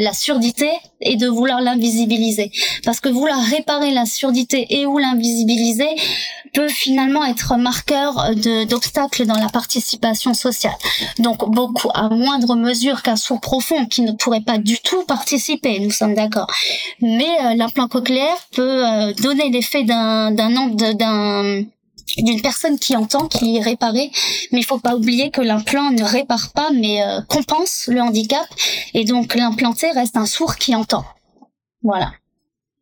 la 0.00 0.12
surdité 0.12 0.70
et 1.00 1.16
de 1.16 1.28
vouloir 1.28 1.60
l'invisibiliser. 1.60 2.50
Parce 2.84 3.00
que 3.00 3.08
vouloir 3.08 3.40
réparer 3.42 3.92
la 3.92 4.06
surdité 4.06 4.66
et 4.70 4.86
ou 4.86 4.98
l'invisibiliser 4.98 5.88
peut 6.52 6.68
finalement 6.68 6.95
être 7.28 7.56
marqueur 7.56 8.34
d'obstacles 8.68 9.26
dans 9.26 9.38
la 9.38 9.48
participation 9.48 10.34
sociale. 10.34 10.74
Donc 11.18 11.48
beaucoup, 11.50 11.90
à 11.94 12.08
moindre 12.08 12.56
mesure 12.56 13.02
qu'un 13.02 13.16
sourd 13.16 13.40
profond 13.40 13.86
qui 13.86 14.02
ne 14.02 14.12
pourrait 14.12 14.40
pas 14.40 14.58
du 14.58 14.78
tout 14.78 15.04
participer, 15.04 15.78
nous 15.80 15.90
sommes 15.90 16.14
d'accord. 16.14 16.46
Mais 17.00 17.28
euh, 17.44 17.54
l'implant 17.54 17.88
cochléaire 17.88 18.36
peut 18.52 18.86
euh, 18.86 19.12
donner 19.14 19.50
l'effet 19.50 19.84
d'un 19.84 20.30
d'un 20.30 21.62
d'une 22.18 22.40
personne 22.40 22.78
qui 22.78 22.96
entend, 22.96 23.26
qui 23.26 23.56
est 23.56 23.60
réparée. 23.60 24.10
Mais 24.52 24.60
il 24.60 24.64
faut 24.64 24.78
pas 24.78 24.94
oublier 24.94 25.30
que 25.30 25.40
l'implant 25.40 25.90
ne 25.90 26.04
répare 26.04 26.52
pas, 26.52 26.70
mais 26.72 27.02
euh, 27.02 27.20
compense 27.28 27.88
le 27.88 28.00
handicap. 28.00 28.46
Et 28.94 29.04
donc 29.04 29.34
l'implanté 29.34 29.90
reste 29.90 30.16
un 30.16 30.26
sourd 30.26 30.56
qui 30.56 30.74
entend. 30.74 31.04
Voilà. 31.82 32.12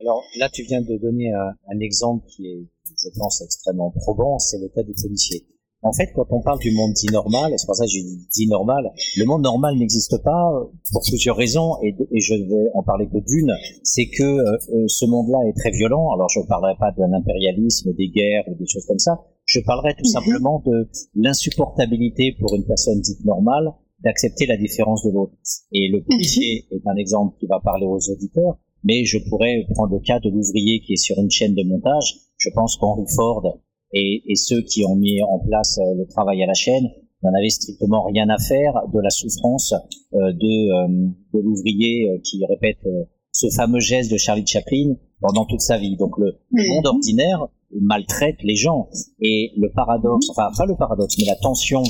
Alors 0.01 0.23
là, 0.37 0.49
tu 0.51 0.63
viens 0.63 0.83
de 0.83 0.99
donner 0.99 1.33
un, 1.33 1.81
exemple 1.81 2.27
qui 2.29 2.47
est, 2.47 2.67
je 3.05 3.19
pense, 3.19 3.43
extrêmement 3.43 3.91
probant, 3.91 4.39
c'est 4.39 4.59
le 4.59 4.69
cas 4.69 4.83
du 4.83 4.93
policier. 4.93 5.47
En 5.85 5.93
fait, 5.93 6.09
quand 6.15 6.25
on 6.31 6.41
parle 6.41 6.59
du 6.61 6.73
monde 6.73 6.95
dit 6.95 7.09
normal, 7.13 7.53
c'est 7.59 7.67
pour 7.67 7.77
ça 7.77 7.85
que 7.85 7.91
j'ai 7.91 8.03
dit 8.03 8.47
normal, 8.49 8.91
le 9.17 9.25
monde 9.27 9.43
normal 9.43 9.77
n'existe 9.77 10.17
pas 10.23 10.51
pour 10.91 11.03
plusieurs 11.07 11.37
raisons, 11.37 11.77
et, 11.83 11.95
je 12.19 12.35
vais 12.35 12.71
en 12.73 12.83
parler 12.83 13.07
que 13.07 13.19
d'une, 13.19 13.53
c'est 13.83 14.07
que 14.07 14.23
euh, 14.23 14.57
euh, 14.73 14.85
ce 14.89 15.05
monde-là 15.05 15.39
est 15.47 15.53
très 15.53 15.71
violent. 15.73 16.11
Alors, 16.15 16.31
je 16.31 16.41
ne 16.41 16.47
parlerai 16.47 16.75
pas 16.81 16.91
d'un 16.97 17.13
impérialisme, 17.13 17.93
des 17.93 18.09
guerres 18.09 18.45
ou 18.49 18.55
des 18.55 18.67
choses 18.67 18.87
comme 18.87 18.99
ça. 18.99 19.21
Je 19.45 19.61
parlerai 19.61 19.93
tout 19.95 20.07
mhm. 20.07 20.13
simplement 20.13 20.63
de 20.65 20.89
l'insupportabilité 21.17 22.35
pour 22.41 22.55
une 22.55 22.65
personne 22.65 23.01
dite 23.03 23.23
normale 23.25 23.75
d'accepter 24.03 24.47
la 24.47 24.57
différence 24.57 25.05
de 25.05 25.11
l'autre. 25.11 25.35
Et 25.73 25.89
le 25.89 26.03
policier 26.03 26.65
mhm. 26.71 26.79
est 26.79 26.89
un 26.89 26.97
exemple 26.97 27.37
qui 27.39 27.47
va 27.47 27.61
parler 27.61 27.87
aux 27.87 28.01
auditeurs, 28.11 28.57
mais 28.85 29.05
je 29.05 29.19
pourrais 29.29 29.67
prendre 29.75 29.95
le 29.95 30.01
cas 30.01 30.19
de 30.21 30.31
l'ouvrier 30.31 30.81
qui 30.81 30.95
est 30.95 31.03
sur 31.03 31.19
une 31.19 31.31
chaîne 31.31 31.55
de 31.55 31.63
montage. 31.63 32.17
Je 32.39 32.51
pense 32.55 32.77
qu'Henry 32.77 33.07
Ford 33.15 33.59
et, 33.93 34.23
et, 34.27 34.35
ceux 34.35 34.61
qui 34.63 34.85
ont 34.85 34.97
mis 34.97 35.23
en 35.23 35.39
place 35.39 35.79
euh, 35.79 35.95
le 35.97 36.07
travail 36.07 36.43
à 36.43 36.47
la 36.47 36.55
chaîne 36.55 36.89
n'en 37.23 37.33
avaient 37.33 37.49
strictement 37.49 38.05
rien 38.05 38.29
à 38.29 38.39
faire 38.39 38.75
de 38.93 39.01
la 39.01 39.11
souffrance 39.11 39.73
euh, 40.15 40.33
de, 40.33 40.85
euh, 40.85 41.09
de 41.33 41.41
l'ouvrier 41.41 42.21
qui 42.23 42.45
répète 42.47 42.87
ce 43.33 43.47
fameux 43.57 43.81
geste 43.81 44.11
de 44.13 44.17
Charlie 44.17 44.47
Chaplin 44.47 44.95
pendant 45.21 45.47
toute 45.47 45.61
sa 45.61 45.79
vie. 45.79 45.97
Donc 45.97 46.19
le, 46.19 46.37
monde 46.51 46.87
ordinaire 46.87 47.49
maltraite 47.81 48.37
les 48.43 48.57
gens 48.57 48.89
et 49.21 49.53
le 49.57 49.71
paradoxe, 49.71 50.29
enfin 50.31 50.49
pas 50.57 50.67
le 50.67 50.77
paradoxe, 50.77 51.17
mais 51.19 51.25
la 51.25 51.37
tension 51.37 51.83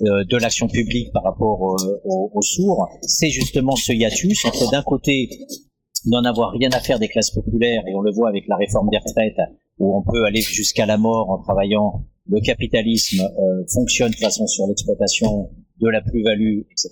de 0.00 0.36
l'action 0.36 0.68
publique 0.68 1.10
par 1.12 1.24
rapport 1.24 1.60
aux, 1.60 2.30
aux 2.34 2.42
sourds, 2.42 2.88
c'est 3.02 3.30
justement 3.30 3.74
ce 3.74 3.92
hiatus 3.92 4.44
entre 4.44 4.70
d'un 4.70 4.82
côté 4.82 5.30
n'en 6.06 6.24
avoir 6.24 6.52
rien 6.52 6.70
à 6.72 6.80
faire 6.80 6.98
des 6.98 7.08
classes 7.08 7.30
populaires 7.30 7.82
et 7.86 7.94
on 7.94 8.00
le 8.00 8.12
voit 8.12 8.28
avec 8.28 8.46
la 8.46 8.56
réforme 8.56 8.88
des 8.90 8.98
retraites 8.98 9.40
où 9.78 9.96
on 9.96 10.02
peut 10.02 10.24
aller 10.24 10.40
jusqu'à 10.40 10.86
la 10.86 10.96
mort 10.96 11.30
en 11.30 11.38
travaillant, 11.38 12.04
le 12.28 12.40
capitalisme 12.40 13.22
euh, 13.22 13.64
fonctionne 13.72 14.10
de 14.10 14.16
façon 14.16 14.46
sur 14.46 14.66
l'exploitation 14.66 15.50
de 15.80 15.88
la 15.88 16.00
plus-value, 16.00 16.60
etc. 16.70 16.90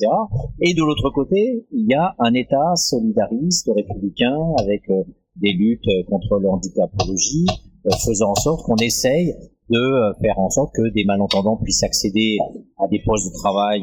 Et 0.61 0.75
de 0.75 0.81
l'autre 0.81 1.11
côté, 1.11 1.67
il 1.73 1.87
y 1.89 1.95
a 1.95 2.15
un 2.19 2.35
État 2.35 2.77
solidariste, 2.77 3.71
républicain, 3.75 4.39
avec 4.59 4.89
euh, 4.91 5.03
des 5.37 5.53
luttes 5.53 5.89
contre 6.09 6.39
le 6.39 6.49
handicapologie, 6.49 7.47
euh, 7.87 7.91
faisant 8.05 8.31
en 8.31 8.35
sorte 8.35 8.65
qu'on 8.65 8.77
essaye 8.77 9.35
de 9.71 10.13
faire 10.21 10.39
en 10.39 10.51
sorte 10.51 10.75
que 10.75 10.93
des 10.93 11.05
malentendants 11.07 11.57
puissent 11.57 11.83
accéder 11.83 12.37
à 12.79 12.87
des 12.87 13.01
postes 13.03 13.27
de 13.27 13.33
travail 13.33 13.83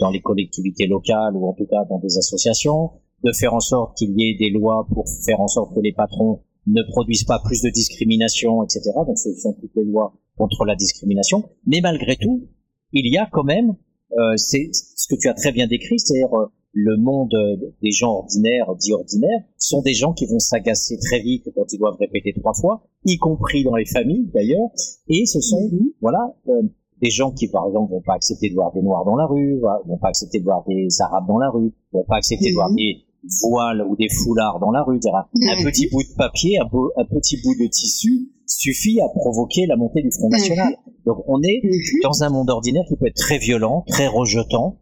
dans 0.00 0.10
les 0.10 0.20
collectivités 0.20 0.88
locales 0.88 1.36
ou 1.36 1.46
en 1.46 1.52
tout 1.52 1.66
cas 1.66 1.84
dans 1.88 2.00
des 2.00 2.18
associations, 2.18 2.90
de 3.22 3.30
faire 3.30 3.54
en 3.54 3.60
sorte 3.60 3.96
qu'il 3.96 4.10
y 4.18 4.28
ait 4.28 4.36
des 4.36 4.50
lois 4.50 4.88
pour 4.92 5.04
faire 5.24 5.40
en 5.40 5.46
sorte 5.46 5.72
que 5.72 5.80
les 5.80 5.92
patrons 5.92 6.40
ne 6.72 6.82
produisent 6.90 7.24
pas 7.24 7.40
plus 7.44 7.62
de 7.62 7.70
discrimination, 7.70 8.62
etc. 8.62 8.90
Donc 9.06 9.18
ce 9.18 9.32
sont 9.34 9.54
toutes 9.60 9.74
les 9.76 9.84
lois 9.84 10.14
contre 10.36 10.64
la 10.64 10.74
discrimination. 10.74 11.44
Mais 11.66 11.80
malgré 11.82 12.16
tout, 12.16 12.48
il 12.92 13.12
y 13.12 13.18
a 13.18 13.28
quand 13.30 13.44
même, 13.44 13.76
euh, 14.18 14.36
c'est 14.36 14.70
ce 14.72 15.06
que 15.08 15.18
tu 15.20 15.28
as 15.28 15.34
très 15.34 15.52
bien 15.52 15.66
décrit, 15.66 15.98
c'est-à-dire 15.98 16.34
euh, 16.34 16.46
le 16.72 16.96
monde 16.96 17.34
des 17.82 17.90
gens 17.90 18.12
ordinaires, 18.12 18.74
dits 18.76 18.92
ordinaires, 18.92 19.42
sont 19.58 19.82
des 19.82 19.94
gens 19.94 20.12
qui 20.12 20.26
vont 20.26 20.38
s'agacer 20.38 20.98
très 20.98 21.20
vite 21.20 21.48
quand 21.54 21.72
ils 21.72 21.78
doivent 21.78 21.96
répéter 21.98 22.32
trois 22.32 22.54
fois, 22.54 22.86
y 23.04 23.16
compris 23.18 23.64
dans 23.64 23.74
les 23.74 23.86
familles 23.86 24.30
d'ailleurs. 24.32 24.68
Et 25.08 25.26
ce 25.26 25.40
sont, 25.40 25.60
mm-hmm. 25.60 25.94
voilà, 26.00 26.36
euh, 26.48 26.62
des 27.02 27.10
gens 27.10 27.32
qui, 27.32 27.48
par 27.48 27.66
exemple, 27.66 27.90
vont 27.90 28.02
pas 28.02 28.14
accepter 28.14 28.50
de 28.50 28.54
voir 28.54 28.72
des 28.72 28.82
noirs 28.82 29.04
dans 29.04 29.16
la 29.16 29.26
rue, 29.26 29.60
vont 29.86 29.98
pas 29.98 30.08
accepter 30.08 30.38
de 30.38 30.44
voir 30.44 30.64
des 30.68 30.88
arabes 31.00 31.26
dans 31.26 31.38
la 31.38 31.50
rue, 31.50 31.72
vont 31.92 32.04
pas 32.04 32.16
accepter 32.16 32.50
de 32.50 32.54
voir 32.54 32.70
mm-hmm. 32.70 32.76
des 32.76 33.04
voiles 33.42 33.82
ou 33.88 33.96
des 33.96 34.08
foulards 34.08 34.58
dans 34.60 34.70
la 34.70 34.82
rue. 34.82 34.98
Un 35.04 35.56
mhm. 35.56 35.64
petit 35.64 35.88
bout 35.88 36.02
de 36.02 36.14
papier, 36.16 36.58
un, 36.58 36.66
petit 37.04 37.40
bout 37.42 37.54
de 37.54 37.66
tissu 37.68 38.30
suffit 38.46 39.00
à 39.00 39.08
provoquer 39.08 39.66
la 39.66 39.76
montée 39.76 40.02
du 40.02 40.10
Front 40.10 40.28
mhm. 40.28 40.32
National. 40.32 40.76
Donc 41.06 41.18
on 41.26 41.40
est 41.42 41.60
mhm. 41.62 42.00
dans 42.02 42.22
un 42.22 42.30
monde 42.30 42.50
ordinaire 42.50 42.84
qui 42.88 42.96
peut 42.96 43.06
être 43.06 43.16
très 43.16 43.38
violent, 43.38 43.84
très 43.86 44.06
rejetant. 44.06 44.78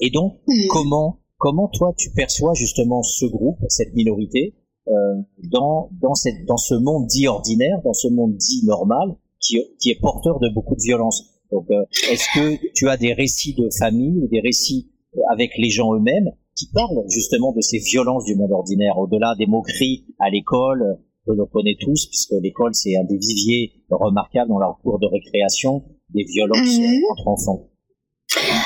Et 0.00 0.10
donc 0.10 0.40
comment 0.70 1.20
comment 1.38 1.68
toi 1.68 1.92
tu 1.96 2.10
perçois 2.10 2.54
justement 2.54 3.02
ce 3.02 3.26
groupe, 3.26 3.58
cette 3.68 3.94
minorité 3.94 4.54
euh, 4.88 4.92
dans 5.52 5.90
dans 6.00 6.14
cette 6.14 6.44
dans 6.46 6.56
ce 6.56 6.74
monde 6.74 7.06
dit 7.06 7.28
ordinaire, 7.28 7.80
dans 7.84 7.92
ce 7.92 8.08
monde 8.08 8.36
dit 8.36 8.64
normal 8.64 9.16
qui 9.40 9.58
qui 9.80 9.90
est 9.90 10.00
porteur 10.00 10.40
de 10.40 10.48
beaucoup 10.52 10.74
de 10.74 10.82
violence? 10.82 11.30
Donc 11.52 11.66
euh, 11.70 11.84
est-ce 12.10 12.26
que 12.34 12.72
tu 12.74 12.88
as 12.88 12.96
des 12.96 13.12
récits 13.12 13.54
de 13.54 13.68
famille 13.78 14.18
ou 14.18 14.26
des 14.26 14.40
récits 14.40 14.90
avec 15.30 15.52
les 15.56 15.70
gens 15.70 15.94
eux-mêmes 15.94 16.32
qui 16.56 16.68
parle 16.72 17.04
justement 17.08 17.52
de 17.52 17.60
ces 17.60 17.78
violences 17.78 18.24
du 18.24 18.34
monde 18.36 18.52
ordinaire, 18.52 18.98
au-delà 18.98 19.34
des 19.38 19.46
moqueries 19.46 20.04
à 20.18 20.30
l'école, 20.30 20.98
que 21.26 21.32
l'on 21.32 21.46
connaît 21.46 21.76
tous, 21.80 22.06
puisque 22.06 22.34
l'école 22.42 22.74
c'est 22.74 22.96
un 22.96 23.04
des 23.04 23.16
viviers 23.16 23.72
remarquables 23.90 24.48
dans 24.48 24.58
leur 24.58 24.78
cours 24.82 24.98
de 24.98 25.06
récréation 25.06 25.82
des 26.10 26.24
violences 26.24 26.78
mhm. 26.78 27.02
entre 27.10 27.28
enfants. 27.28 27.68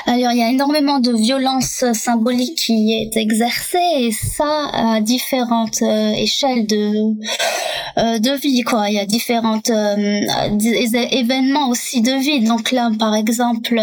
Alors 0.06 0.32
il 0.32 0.38
y 0.38 0.42
a 0.42 0.50
énormément 0.50 1.00
de 1.00 1.12
violence 1.12 1.84
symbolique 1.92 2.56
qui 2.56 2.94
est 2.94 3.16
exercée 3.16 3.78
et 3.98 4.10
ça 4.10 4.70
à 4.72 5.00
différentes 5.00 5.82
euh, 5.82 6.12
échelles 6.12 6.66
de 6.66 7.14
euh, 7.98 8.18
de 8.18 8.30
vie 8.40 8.62
quoi. 8.62 8.88
Il 8.88 8.94
y 8.94 8.98
a 8.98 9.04
différentes 9.04 9.70
euh, 9.70 10.20
événements 11.10 11.68
aussi 11.68 12.00
de 12.00 12.12
vie. 12.12 12.40
Donc 12.40 12.72
là 12.72 12.90
par 12.98 13.14
exemple 13.14 13.80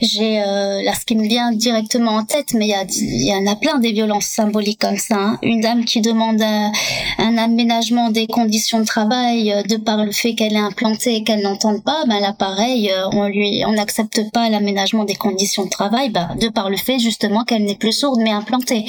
j'ai 0.00 0.40
là 0.40 0.92
ce 0.98 1.04
qui 1.04 1.14
me 1.16 1.28
vient 1.28 1.52
directement 1.52 2.12
en 2.12 2.24
tête, 2.24 2.54
mais 2.54 2.66
il 2.66 3.26
y, 3.26 3.34
en 3.34 3.46
a 3.46 3.56
plein 3.56 3.78
des 3.78 3.92
violences 3.92 4.26
symboliques 4.26 4.80
comme 4.80 4.96
ça. 4.96 5.16
Hein. 5.16 5.38
Une 5.42 5.60
dame 5.60 5.84
qui 5.84 6.00
demande 6.00 6.42
un, 6.42 7.38
aménagement 7.38 8.10
des 8.10 8.26
conditions 8.26 8.80
de 8.80 8.84
travail 8.84 9.54
de 9.68 9.76
par 9.76 10.04
le 10.04 10.12
fait 10.12 10.34
qu'elle 10.34 10.54
est 10.54 10.58
implantée 10.58 11.16
et 11.16 11.22
qu'elle 11.24 11.42
n'entende 11.42 11.82
pas, 11.84 12.04
ben 12.06 12.20
là 12.20 12.32
pareil 12.32 12.90
on 13.12 13.26
lui 13.28 13.62
on 13.66 13.72
n'accepte 13.72 14.30
pas 14.32 14.48
l'aménagement 14.48 15.04
des 15.04 15.11
conditions 15.14 15.64
de 15.64 15.70
travail, 15.70 16.10
bah, 16.10 16.30
de 16.40 16.48
par 16.48 16.70
le 16.70 16.76
fait 16.76 16.98
justement 16.98 17.44
qu'elle 17.44 17.64
n'est 17.64 17.76
plus 17.76 17.92
sourde 17.92 18.20
mais 18.22 18.30
implantée. 18.30 18.84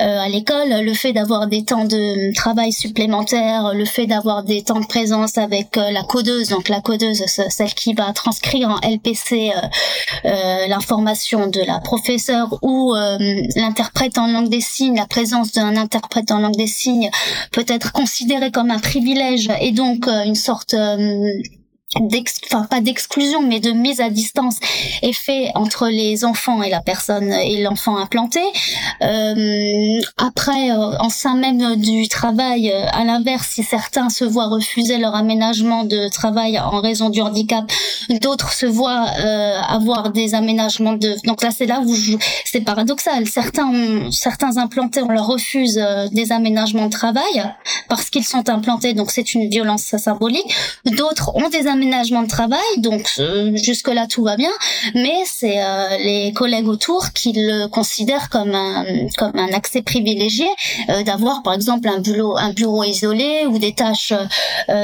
Euh, 0.00 0.20
à 0.20 0.28
l'école, 0.28 0.68
le 0.82 0.94
fait 0.94 1.12
d'avoir 1.12 1.46
des 1.46 1.64
temps 1.64 1.84
de 1.84 2.32
travail 2.34 2.72
supplémentaires, 2.72 3.72
le 3.74 3.84
fait 3.84 4.06
d'avoir 4.06 4.42
des 4.42 4.62
temps 4.62 4.80
de 4.80 4.86
présence 4.86 5.38
avec 5.38 5.76
euh, 5.76 5.90
la 5.90 6.02
codeuse, 6.02 6.48
donc 6.48 6.68
la 6.68 6.80
codeuse, 6.80 7.24
celle 7.26 7.74
qui 7.74 7.94
va 7.94 8.12
transcrire 8.12 8.68
en 8.70 8.88
LPC 8.88 9.52
euh, 10.24 10.66
l'information 10.68 11.46
de 11.46 11.60
la 11.60 11.80
professeure 11.80 12.58
ou 12.62 12.94
l'interprète 13.56 14.18
en 14.18 14.26
langue 14.26 14.48
des 14.48 14.60
signes, 14.60 14.96
la 14.96 15.06
présence 15.06 15.52
d'un 15.52 15.76
interprète 15.76 16.30
en 16.30 16.38
langue 16.38 16.56
des 16.56 16.66
signes 16.66 17.10
peut 17.52 17.64
être 17.68 17.92
considérée 17.92 18.50
comme 18.50 18.70
un 18.70 18.78
privilège 18.78 19.48
et 19.60 19.72
donc 19.72 20.06
une 20.06 20.34
sorte 20.34 20.74
enfin 21.96 22.66
pas 22.70 22.80
d'exclusion 22.80 23.42
mais 23.42 23.58
de 23.58 23.72
mise 23.72 24.00
à 24.00 24.10
distance 24.10 24.58
est 25.02 25.12
fait 25.12 25.50
entre 25.56 25.88
les 25.88 26.24
enfants 26.24 26.62
et 26.62 26.70
la 26.70 26.80
personne 26.80 27.32
et 27.32 27.62
l'enfant 27.62 27.96
implanté. 27.96 28.40
Euh, 29.02 30.00
après 30.16 30.70
euh, 30.70 30.98
en 31.00 31.10
sein 31.10 31.36
même 31.36 31.76
du 31.76 32.06
travail 32.06 32.70
euh, 32.70 32.86
à 32.92 33.04
l'inverse 33.04 33.48
si 33.48 33.64
certains 33.64 34.08
se 34.08 34.24
voient 34.24 34.46
refuser 34.46 34.98
leur 34.98 35.16
aménagement 35.16 35.84
de 35.84 36.08
travail 36.08 36.60
en 36.60 36.80
raison 36.80 37.10
du 37.10 37.20
handicap 37.22 37.64
d'autres 38.20 38.52
se 38.52 38.66
voient 38.66 39.06
euh, 39.18 39.60
avoir 39.60 40.10
des 40.10 40.34
aménagements 40.34 40.92
de 40.92 41.16
donc 41.26 41.42
là 41.42 41.50
c'est 41.50 41.66
là 41.66 41.80
où 41.80 41.92
c'est 42.44 42.60
paradoxal. 42.60 43.26
Certains 43.26 44.10
certains 44.12 44.58
implantés 44.58 45.02
on 45.02 45.08
leur 45.08 45.26
refuse 45.26 45.80
des 46.12 46.30
aménagements 46.30 46.86
de 46.86 46.92
travail 46.92 47.52
parce 47.88 48.10
qu'ils 48.10 48.24
sont 48.24 48.48
implantés 48.48 48.94
donc 48.94 49.10
c'est 49.10 49.34
une 49.34 49.50
violence 49.50 49.96
symbolique. 49.96 50.54
D'autres 50.84 51.34
ont 51.34 51.48
des 51.48 51.66
aménagements 51.66 51.79
aménagement 51.80 52.22
de 52.22 52.28
travail, 52.28 52.60
donc 52.78 53.10
euh, 53.18 53.56
jusque-là 53.56 54.06
tout 54.06 54.22
va 54.22 54.36
bien, 54.36 54.50
mais 54.94 55.14
c'est 55.24 55.62
euh, 55.62 55.96
les 56.04 56.32
collègues 56.34 56.68
autour 56.68 57.12
qui 57.14 57.32
le 57.34 57.68
considèrent 57.68 58.28
comme 58.28 58.54
un, 58.54 58.84
comme 59.16 59.32
un 59.34 59.50
accès 59.54 59.80
privilégié 59.80 60.46
euh, 60.90 61.02
d'avoir 61.02 61.42
par 61.42 61.54
exemple 61.54 61.88
un 61.88 62.00
bureau, 62.00 62.36
un 62.36 62.52
bureau 62.52 62.84
isolé 62.84 63.46
ou 63.46 63.58
des 63.58 63.72
tâches 63.72 64.12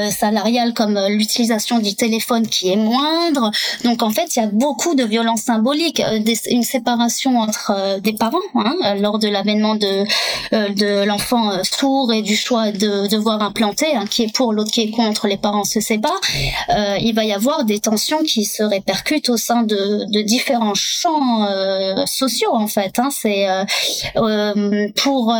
salariales 0.09 0.73
comme 0.73 0.99
l'utilisation 1.09 1.79
du 1.79 1.95
téléphone 1.95 2.47
qui 2.47 2.69
est 2.69 2.75
moindre. 2.75 3.51
Donc 3.83 4.01
en 4.01 4.09
fait, 4.09 4.35
il 4.35 4.39
y 4.39 4.43
a 4.43 4.47
beaucoup 4.47 4.95
de 4.95 5.03
violences 5.03 5.41
symboliques, 5.41 6.01
une 6.49 6.63
séparation 6.63 7.39
entre 7.39 7.99
des 7.99 8.13
parents 8.13 8.47
hein, 8.55 8.95
lors 8.99 9.19
de 9.19 9.27
l'avènement 9.27 9.75
de, 9.75 10.03
de 10.51 11.05
l'enfant 11.05 11.51
sourd 11.63 12.11
et 12.11 12.21
du 12.21 12.35
choix 12.35 12.71
de 12.71 13.07
devoir 13.07 13.41
implanter, 13.41 13.95
hein, 13.95 14.05
qui 14.09 14.23
est 14.23 14.33
pour, 14.33 14.53
l'autre 14.53 14.71
qui 14.71 14.81
est 14.81 14.91
contre, 14.91 15.27
les 15.27 15.37
parents 15.37 15.63
se 15.63 15.79
séparent. 15.79 16.21
Euh, 16.69 16.86
il 16.99 17.13
va 17.13 17.25
y 17.25 17.33
avoir 17.33 17.65
des 17.65 17.79
tensions 17.79 18.23
qui 18.23 18.45
se 18.45 18.63
répercutent 18.63 19.29
au 19.29 19.37
sein 19.37 19.63
de, 19.63 20.11
de 20.11 20.21
différents 20.21 20.75
champs 20.75 21.45
euh, 21.45 22.05
sociaux 22.05 22.53
en 22.53 22.67
fait. 22.67 22.99
Hein. 22.99 23.09
C'est 23.11 23.47
euh, 23.49 24.87
pour 24.95 25.33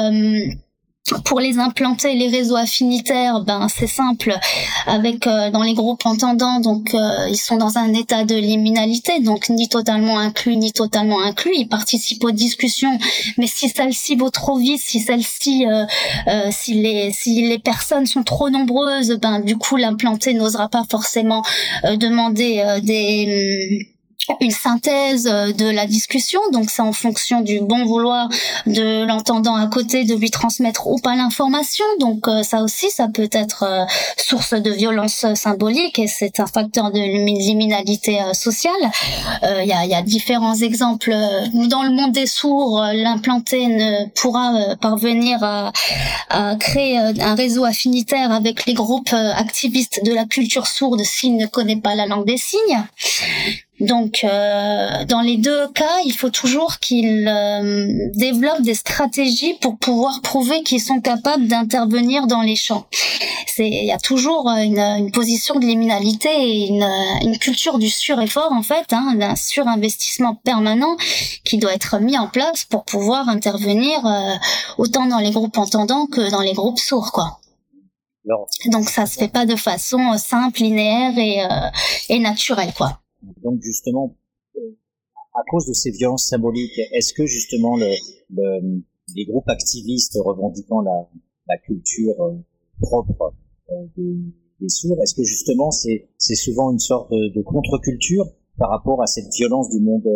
pour 1.25 1.39
les 1.39 1.59
implanter, 1.59 2.13
les 2.15 2.27
réseaux 2.27 2.55
affinitaires, 2.55 3.41
ben 3.41 3.67
c'est 3.69 3.87
simple. 3.87 4.33
Avec 4.85 5.27
euh, 5.27 5.49
dans 5.51 5.63
les 5.63 5.73
groupes 5.73 6.05
entendants, 6.05 6.59
donc 6.59 6.93
euh, 6.93 7.27
ils 7.29 7.37
sont 7.37 7.57
dans 7.57 7.77
un 7.77 7.93
état 7.93 8.23
de 8.25 8.35
liminalité, 8.35 9.19
donc 9.19 9.49
ni 9.49 9.69
totalement 9.69 10.19
inclus 10.19 10.57
ni 10.57 10.71
totalement 10.71 11.21
inclus. 11.21 11.53
Ils 11.55 11.67
participent 11.67 12.23
aux 12.23 12.31
discussions, 12.31 12.97
mais 13.37 13.47
si 13.47 13.69
celle-ci 13.69 14.15
vaut 14.15 14.29
trop 14.29 14.57
vite, 14.57 14.81
si 14.81 14.99
celle-ci, 14.99 15.65
euh, 15.65 15.85
si 16.51 16.73
les 16.73 17.11
si 17.11 17.47
les 17.47 17.59
personnes 17.59 18.05
sont 18.05 18.23
trop 18.23 18.49
nombreuses, 18.49 19.17
ben 19.21 19.39
du 19.39 19.57
coup 19.57 19.77
l'implanté 19.77 20.33
n'osera 20.33 20.69
pas 20.69 20.83
forcément 20.89 21.43
demander 21.83 22.79
des 22.83 23.96
une 24.41 24.51
synthèse 24.51 25.27
euh, 25.27 25.51
de 25.53 25.69
la 25.69 25.85
discussion, 25.85 26.39
donc 26.51 26.69
c'est 26.69 26.81
en 26.81 26.93
fonction 26.93 27.41
du 27.41 27.59
bon 27.61 27.85
vouloir 27.85 28.29
de 28.65 29.05
l'entendant 29.05 29.55
à 29.55 29.67
côté 29.67 30.03
de 30.03 30.15
lui 30.15 30.29
transmettre 30.29 30.87
ou 30.87 30.99
pas 30.99 31.15
l'information. 31.15 31.85
Donc 31.99 32.27
euh, 32.27 32.43
ça 32.43 32.61
aussi, 32.61 32.89
ça 32.89 33.07
peut 33.07 33.29
être 33.31 33.63
euh, 33.63 33.85
source 34.17 34.53
de 34.53 34.71
violence 34.71 35.25
symbolique 35.35 35.99
et 35.99 36.07
c'est 36.07 36.39
un 36.39 36.47
facteur 36.47 36.91
de 36.91 36.99
liminalité 36.99 38.19
sociale. 38.33 38.73
Il 39.43 39.67
y, 39.67 39.73
a, 39.73 39.85
y, 39.85 39.93
a, 39.93 40.01
différents 40.01 40.55
exemples. 40.55 41.11
Dans 41.69 41.83
le 41.83 41.91
monde 41.91 42.11
des 42.11 42.25
sourds, 42.25 42.81
l'implanté 42.93 43.67
ne 43.67 44.07
pourra 44.09 44.75
parvenir 44.81 45.43
à, 45.43 45.71
à, 46.29 46.55
créer 46.55 46.97
un 46.97 47.35
réseau 47.35 47.63
affinitaire 47.63 48.31
avec 48.31 48.65
les 48.65 48.73
groupes 48.73 49.13
activistes 49.13 50.03
de 50.03 50.13
la 50.13 50.25
culture 50.25 50.67
sourde 50.67 51.01
s'il 51.03 51.37
ne 51.37 51.45
connaît 51.45 51.79
pas 51.79 51.95
la 51.95 52.05
langue 52.05 52.25
des 52.25 52.37
signes. 52.37 52.83
Donc, 53.79 54.23
euh, 54.23 55.05
dans 55.05 55.21
les 55.21 55.37
deux 55.37 55.67
cas, 55.67 55.99
il 56.03 56.11
faut 56.11 56.31
toujours 56.31 56.79
qu'ils 56.79 57.27
euh, 57.27 58.09
développent 58.15 58.63
des 58.63 58.73
stratégies 58.73 59.53
pour 59.61 59.77
pouvoir 59.77 60.21
prouver 60.23 60.63
qu'ils 60.63 60.81
sont 60.81 60.99
capables 60.99 61.47
d'intervenir 61.47 62.25
dans 62.25 62.41
les 62.41 62.55
champs. 62.55 62.87
C'est, 63.45 63.67
il 63.67 63.85
y 63.85 63.91
a 63.91 63.99
toujours 63.99 64.49
une, 64.49 64.79
une 64.79 65.11
position 65.11 65.59
de 65.59 65.65
liminalité 65.65 66.29
et 66.29 66.67
une, 66.67 66.87
une, 67.21 67.37
culture 67.37 67.77
du 67.77 67.89
sur-effort 67.89 68.51
en 68.51 68.63
fait, 68.63 68.91
hein, 68.93 69.13
d'un 69.15 69.35
surinvestissement 69.35 70.35
permanent 70.43 70.97
qui 71.43 71.57
doit 71.57 71.73
être 71.73 71.99
mis 71.99 72.17
en 72.17 72.27
place 72.27 72.65
pour 72.65 72.83
pouvoir 72.83 73.29
intervenir 73.29 74.03
euh, 74.05 74.33
autant 74.79 75.05
dans 75.05 75.19
les 75.19 75.31
groupes 75.31 75.57
entendants 75.57 76.07
que 76.07 76.31
dans 76.31 76.41
les 76.41 76.53
groupes 76.53 76.79
sourds, 76.79 77.11
quoi. 77.11 77.39
Donc 78.65 78.89
ça 78.89 79.05
se 79.05 79.17
fait 79.17 79.29
pas 79.29 79.45
de 79.45 79.55
façon 79.55 80.17
simple, 80.17 80.61
linéaire 80.61 81.17
et, 81.17 81.43
et 82.09 82.19
naturelle, 82.19 82.73
quoi. 82.75 82.99
Donc 83.43 83.61
justement, 83.61 84.15
à 85.33 85.43
cause 85.49 85.67
de 85.67 85.73
ces 85.73 85.91
violences 85.91 86.27
symboliques, 86.27 86.79
est-ce 86.93 87.13
que 87.13 87.25
justement 87.25 87.77
le, 87.77 87.91
le, 88.31 88.81
les 89.15 89.25
groupes 89.25 89.47
activistes 89.49 90.17
revendiquant 90.23 90.81
la, 90.81 91.09
la 91.47 91.57
culture 91.57 92.19
euh, 92.21 92.33
propre 92.81 93.33
euh, 93.71 93.73
des, 93.95 94.17
des, 94.61 94.69
sourds, 94.69 95.01
est-ce 95.01 95.15
que 95.15 95.23
justement 95.23 95.71
c'est 95.71 96.07
c'est 96.17 96.35
souvent 96.35 96.71
une 96.71 96.79
sorte 96.79 97.11
de, 97.11 97.29
de 97.29 97.41
contre-culture 97.41 98.25
par 98.57 98.69
rapport 98.69 99.01
à 99.01 99.07
cette 99.07 99.31
violence 99.33 99.69
du 99.69 99.79
monde 99.79 100.07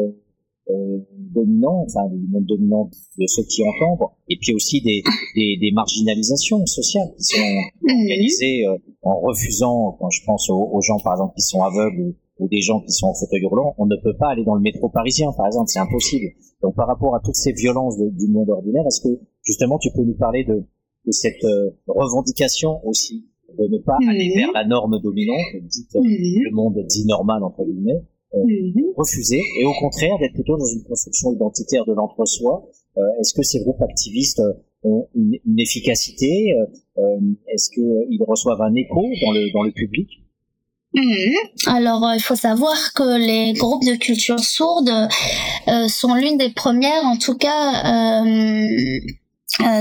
euh, 0.69 0.99
dominant, 1.18 1.86
enfin 1.86 2.07
du 2.07 2.28
monde 2.28 2.45
dominant 2.45 2.90
de 3.18 3.28
ceux 3.28 3.44
qui 3.44 3.61
entendent, 3.64 4.10
et 4.30 4.38
puis 4.38 4.53
aussi 4.53 4.82
des, 4.82 5.02
des, 5.36 5.57
des 5.57 5.72
marginalisations 5.72 6.65
sociales 6.65 7.11
qui 7.18 7.23
sont 7.23 7.90
organisées 7.90 8.68
euh, 8.68 8.78
en 9.02 9.19
refusant, 9.19 9.98
quand 9.99 10.10
je 10.10 10.23
pense 10.26 10.49
aux, 10.49 10.69
aux, 10.72 10.82
gens 10.82 10.99
par 10.99 11.14
exemple 11.14 11.34
qui 11.36 11.41
sont 11.41 11.64
aveugles 11.64 12.15
ou 12.39 12.47
des 12.47 12.61
gens 12.61 12.81
qui 12.81 12.91
sont 12.91 13.07
en 13.07 13.13
fauteuil 13.13 13.45
roulant, 13.45 13.75
on 13.77 13.85
ne 13.85 13.95
peut 14.01 14.15
pas 14.17 14.29
aller 14.29 14.43
dans 14.43 14.55
le 14.55 14.61
métro 14.61 14.89
parisien, 14.89 15.31
par 15.31 15.45
exemple, 15.47 15.69
c'est 15.69 15.79
impossible. 15.79 16.27
Donc 16.61 16.75
par 16.75 16.87
rapport 16.87 17.15
à 17.15 17.19
toutes 17.23 17.35
ces 17.35 17.53
violences 17.53 17.97
du 17.97 18.27
monde 18.27 18.49
ordinaire, 18.49 18.85
est-ce 18.87 19.01
que 19.01 19.19
justement 19.43 19.77
tu 19.77 19.89
peux 19.95 20.03
nous 20.03 20.15
parler 20.15 20.43
de, 20.43 20.63
de 21.05 21.11
cette 21.11 21.43
euh, 21.43 21.71
revendication 21.87 22.85
aussi 22.85 23.27
de 23.57 23.67
ne 23.67 23.79
pas 23.79 23.97
aller 24.07 24.31
vers 24.33 24.51
la 24.53 24.65
norme 24.65 24.99
dominante, 25.01 25.39
dite 25.63 25.89
le 25.93 26.55
monde 26.55 26.77
dit 26.87 27.05
normal 27.05 27.43
entre 27.43 27.65
guillemets, 27.65 28.01
euh, 28.33 28.39
refuser 28.95 29.41
et 29.59 29.65
au 29.65 29.73
contraire 29.79 30.17
d'être 30.19 30.33
plutôt 30.33 30.57
dans 30.57 30.65
une 30.65 30.83
construction 30.83 31.33
identitaire 31.33 31.85
de 31.85 31.93
l'entre-soi? 31.93 32.65
Euh, 32.97 33.01
est-ce 33.19 33.33
que 33.33 33.43
ces 33.43 33.59
groupes 33.59 33.81
activistes 33.81 34.41
ont 34.83 35.07
une, 35.15 35.37
une 35.45 35.59
efficacité? 35.59 36.53
Est-ce 37.47 37.69
qu'ils 37.71 38.23
reçoivent 38.23 38.61
un 38.61 38.73
écho 38.75 39.01
dans 39.01 39.31
le 39.31 39.51
dans 39.53 39.63
le 39.63 39.71
public? 39.71 40.09
Mhm. 40.93 41.34
Alors, 41.68 42.05
euh, 42.05 42.15
il 42.15 42.22
faut 42.22 42.35
savoir 42.35 42.76
que 42.93 43.18
les 43.18 43.53
groupes 43.53 43.85
de 43.85 43.95
culture 43.95 44.39
sourde 44.39 44.91
euh, 45.68 45.88
sont 45.88 46.15
l'une 46.15 46.38
des 46.38 46.49
premières, 46.49 47.05
en 47.05 47.15
tout 47.18 47.35
cas, 47.35 47.85
euh, 47.85 48.68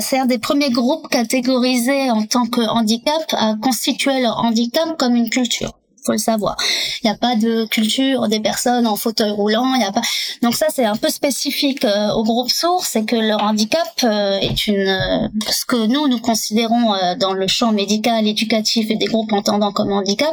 c'est 0.00 0.18
un 0.18 0.26
des 0.26 0.38
premiers 0.38 0.70
groupes 0.70 1.08
catégorisés 1.08 2.10
en 2.10 2.24
tant 2.26 2.46
que 2.46 2.60
handicap 2.60 3.22
à 3.32 3.54
constituer 3.60 4.20
leur 4.20 4.38
handicap 4.38 4.96
comme 4.98 5.16
une 5.16 5.30
culture 5.30 5.79
faut 6.04 6.12
le 6.12 6.18
savoir. 6.18 6.56
Il 7.02 7.06
n'y 7.06 7.10
a 7.10 7.16
pas 7.16 7.36
de 7.36 7.64
culture 7.66 8.28
des 8.28 8.40
personnes 8.40 8.86
en 8.86 8.96
fauteuil 8.96 9.30
roulant, 9.30 9.74
il 9.74 9.80
y 9.80 9.84
a 9.84 9.92
pas. 9.92 10.02
Donc 10.42 10.54
ça 10.54 10.66
c'est 10.70 10.84
un 10.84 10.96
peu 10.96 11.08
spécifique 11.08 11.84
euh, 11.84 12.12
au 12.12 12.24
groupe 12.24 12.50
sourd, 12.50 12.84
c'est 12.84 13.04
que 13.04 13.16
leur 13.16 13.42
handicap 13.42 13.88
euh, 14.04 14.38
est 14.38 14.66
une 14.66 14.88
euh, 14.88 15.28
ce 15.50 15.64
que 15.64 15.86
nous 15.86 16.08
nous 16.08 16.18
considérons 16.18 16.94
dans 17.18 17.32
le 17.32 17.46
champ 17.46 17.72
médical, 17.72 18.26
éducatif 18.26 18.90
et 18.90 18.96
des 18.96 19.06
groupes 19.06 19.32
entendant 19.32 19.72
comme 19.72 19.92
handicap 19.92 20.30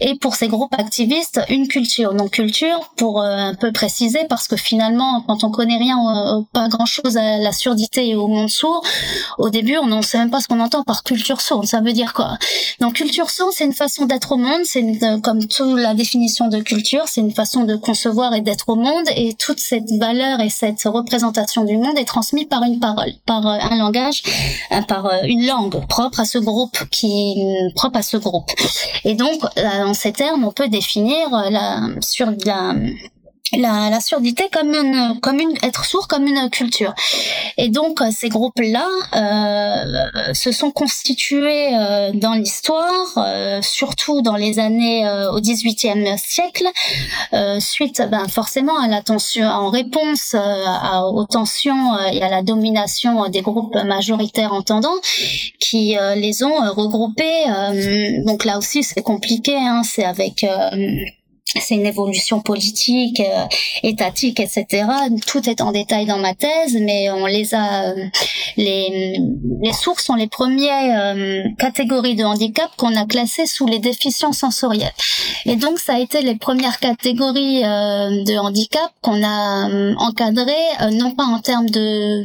et 0.00 0.14
pour 0.16 0.34
ces 0.34 0.48
groupes 0.48 0.74
activistes 0.78 1.40
une 1.48 1.68
culture. 1.68 2.14
Donc 2.14 2.30
culture 2.30 2.92
pour 2.96 3.22
un 3.22 3.54
peu 3.54 3.72
préciser 3.72 4.20
parce 4.28 4.48
que 4.48 4.56
finalement 4.56 5.22
quand 5.26 5.44
on 5.44 5.50
connaît 5.50 5.78
rien 5.78 6.44
pas 6.52 6.68
grand-chose 6.68 7.16
à 7.16 7.38
la 7.38 7.52
surdité 7.52 8.08
et 8.08 8.14
au 8.14 8.26
monde 8.26 8.50
sourd, 8.50 8.84
au 9.38 9.50
début 9.50 9.76
on 9.78 9.86
ne 9.86 10.02
sait 10.02 10.18
même 10.18 10.30
pas 10.30 10.40
ce 10.40 10.48
qu'on 10.48 10.60
entend 10.60 10.82
par 10.82 11.02
culture 11.02 11.40
sourde, 11.40 11.66
ça 11.66 11.80
veut 11.80 11.92
dire 11.92 12.12
quoi? 12.12 12.38
Donc 12.80 12.94
culture 12.94 13.30
sourde 13.30 13.52
c'est 13.54 13.64
une 13.64 13.72
façon 13.72 14.06
d'être 14.06 14.32
au 14.32 14.36
monde, 14.36 14.62
c'est 14.64 14.80
comme 15.22 15.46
toute 15.46 15.78
la 15.78 15.94
définition 15.94 16.48
de 16.48 16.58
culture, 16.58 17.02
c'est 17.06 17.20
une 17.20 17.32
façon 17.32 17.64
de 17.64 17.76
concevoir 17.76 18.34
et 18.34 18.40
d'être 18.40 18.68
au 18.68 18.76
monde, 18.76 19.06
et 19.16 19.34
toute 19.34 19.60
cette 19.60 19.90
valeur 19.98 20.40
et 20.40 20.48
cette 20.50 20.82
représentation 20.84 21.64
du 21.64 21.76
monde 21.76 21.98
est 21.98 22.04
transmise 22.04 22.46
par 22.46 22.62
une 22.62 22.80
parole, 22.80 23.12
par 23.26 23.46
euh, 23.46 23.58
un 23.60 23.76
langage, 23.76 24.22
euh, 24.72 24.82
par 24.82 25.06
euh, 25.06 25.18
une 25.24 25.46
langue 25.46 25.86
propre 25.86 26.20
à 26.20 26.24
ce 26.24 26.38
groupe, 26.38 26.78
qui 26.90 27.36
propre 27.74 27.98
à 27.98 28.02
ce 28.02 28.16
groupe. 28.16 28.50
Et 29.04 29.14
donc, 29.14 29.40
en 29.56 29.94
ces 29.94 30.12
termes, 30.12 30.44
on 30.44 30.52
peut 30.52 30.68
définir 30.68 31.30
la 31.50 31.80
sur 32.00 32.26
la 32.44 32.74
la, 33.52 33.90
la, 33.90 34.00
surdité 34.00 34.48
comme 34.52 34.74
une, 34.74 35.20
comme 35.20 35.40
une, 35.40 35.54
être 35.62 35.84
sourd 35.84 36.08
comme 36.08 36.26
une 36.26 36.48
culture. 36.50 36.94
Et 37.56 37.68
donc 37.68 38.00
ces 38.12 38.28
groupes-là 38.28 38.86
euh, 39.14 40.34
se 40.34 40.52
sont 40.52 40.70
constitués 40.70 41.74
euh, 41.74 42.10
dans 42.14 42.34
l'histoire, 42.34 43.06
euh, 43.16 43.60
surtout 43.62 44.22
dans 44.22 44.36
les 44.36 44.58
années 44.58 45.06
euh, 45.06 45.32
au 45.32 45.40
XVIIIe 45.40 46.18
siècle, 46.18 46.66
euh, 47.32 47.60
suite 47.60 48.02
ben, 48.10 48.26
forcément 48.28 48.78
à 48.78 48.88
la 48.88 49.02
tension, 49.02 49.46
en 49.46 49.70
réponse 49.70 50.34
aux 51.12 51.24
tensions 51.24 51.98
et 52.12 52.22
à 52.22 52.28
la 52.28 52.42
domination 52.42 53.28
des 53.28 53.42
groupes 53.42 53.76
majoritaires 53.84 54.52
entendants, 54.52 55.00
qui 55.58 55.96
les 56.16 56.42
ont 56.42 56.72
regroupés. 56.72 57.44
donc 58.24 58.44
là 58.44 58.58
aussi 58.58 58.82
c'est 58.82 59.02
compliqué, 59.02 59.56
hein, 59.56 59.82
c'est 59.84 60.04
avec 60.04 60.44
c'est 61.58 61.74
une 61.74 61.86
évolution 61.86 62.40
politique, 62.40 63.20
euh, 63.20 63.46
étatique, 63.82 64.40
etc. 64.40 64.84
Tout 65.26 65.48
est 65.48 65.60
en 65.60 65.72
détail 65.72 66.06
dans 66.06 66.18
ma 66.18 66.34
thèse, 66.34 66.76
mais 66.80 67.10
on 67.10 67.26
les 67.26 67.54
a. 67.54 67.90
Euh, 67.90 68.06
les, 68.56 69.18
les 69.62 69.72
sources 69.72 70.04
sont 70.04 70.14
les 70.14 70.26
premières 70.26 71.14
euh, 71.16 71.42
catégories 71.58 72.14
de 72.14 72.24
handicap 72.24 72.70
qu'on 72.76 72.94
a 72.96 73.04
classées 73.06 73.46
sous 73.46 73.66
les 73.66 73.78
déficiences 73.78 74.38
sensorielles. 74.38 74.92
Et 75.46 75.56
donc, 75.56 75.78
ça 75.78 75.94
a 75.94 75.98
été 75.98 76.22
les 76.22 76.36
premières 76.36 76.78
catégories 76.78 77.62
de 77.62 78.38
handicap 78.38 78.90
qu'on 79.00 79.22
a 79.24 79.68
encadrées, 79.98 80.52
non 80.92 81.12
pas 81.12 81.24
en 81.24 81.38
termes 81.38 81.68
de, 81.68 82.22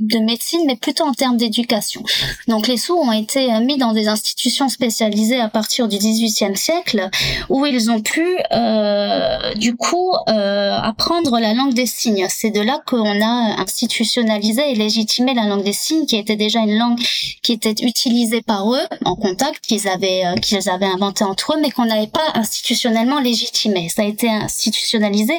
de 0.00 0.24
médecine, 0.24 0.60
mais 0.66 0.76
plutôt 0.76 1.04
en 1.04 1.12
termes 1.12 1.36
d'éducation. 1.36 2.02
Donc, 2.48 2.68
les 2.68 2.76
sourds 2.76 3.00
ont 3.00 3.12
été 3.12 3.48
mis 3.60 3.78
dans 3.78 3.92
des 3.92 4.08
institutions 4.08 4.68
spécialisées 4.68 5.40
à 5.40 5.48
partir 5.48 5.88
du 5.88 5.96
XVIIIe 5.96 6.56
siècle, 6.56 7.08
où 7.48 7.64
ils 7.66 7.90
ont 7.90 8.00
pu 8.00 8.26
euh, 8.52 9.54
du 9.54 9.76
coup 9.76 10.12
euh, 10.28 10.76
apprendre 10.76 11.38
la 11.38 11.54
langue 11.54 11.74
des 11.74 11.86
signes. 11.86 12.26
C'est 12.28 12.50
de 12.50 12.60
là 12.60 12.80
qu'on 12.86 13.20
a 13.20 13.60
institutionnalisé 13.60 14.72
et 14.72 14.74
légitimé 14.74 15.34
la 15.34 15.46
langue 15.46 15.64
des 15.64 15.72
signes, 15.72 16.06
qui 16.06 16.16
était 16.16 16.36
déjà 16.36 16.60
une 16.60 16.78
langue 16.78 16.98
qui 17.42 17.52
était 17.52 17.74
utilisée 17.82 18.42
par 18.42 18.70
eux 18.72 18.86
en 19.04 19.16
contact, 19.16 19.64
qu'ils 19.64 19.88
avaient 19.88 20.26
euh, 20.26 20.34
qu'ils 20.36 20.68
avaient 20.68 20.86
inventé 20.86 21.24
entre 21.24 21.54
eux, 21.54 21.60
mais 21.60 21.70
qu'on 21.70 21.86
n'avait 21.86 22.06
pas 22.06 22.26
institutionnellement 22.34 23.20
légitimé. 23.20 23.88
Ça 23.88 24.02
a 24.02 24.06
été 24.06 24.28
institutionnalisé 24.28 25.34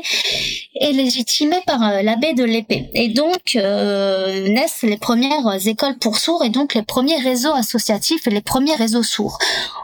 et 0.76 0.91
légitimé 0.94 1.58
par 1.66 1.80
l'abbé 2.04 2.34
de 2.34 2.44
l'épée. 2.44 2.90
Et 2.94 3.10
donc 3.10 3.56
naissent 3.56 4.84
les 4.84 4.98
premières 4.98 5.68
écoles 5.68 5.98
pour 5.98 6.18
sourds 6.18 6.44
et 6.44 6.50
donc 6.50 6.74
les 6.74 6.84
premiers 6.84 7.20
réseaux 7.20 7.54
associatifs 7.54 8.28
et 8.28 8.32
les 8.32 8.41
premiers 8.41 8.76
réseaux 8.76 9.04
sourds. 9.04 9.38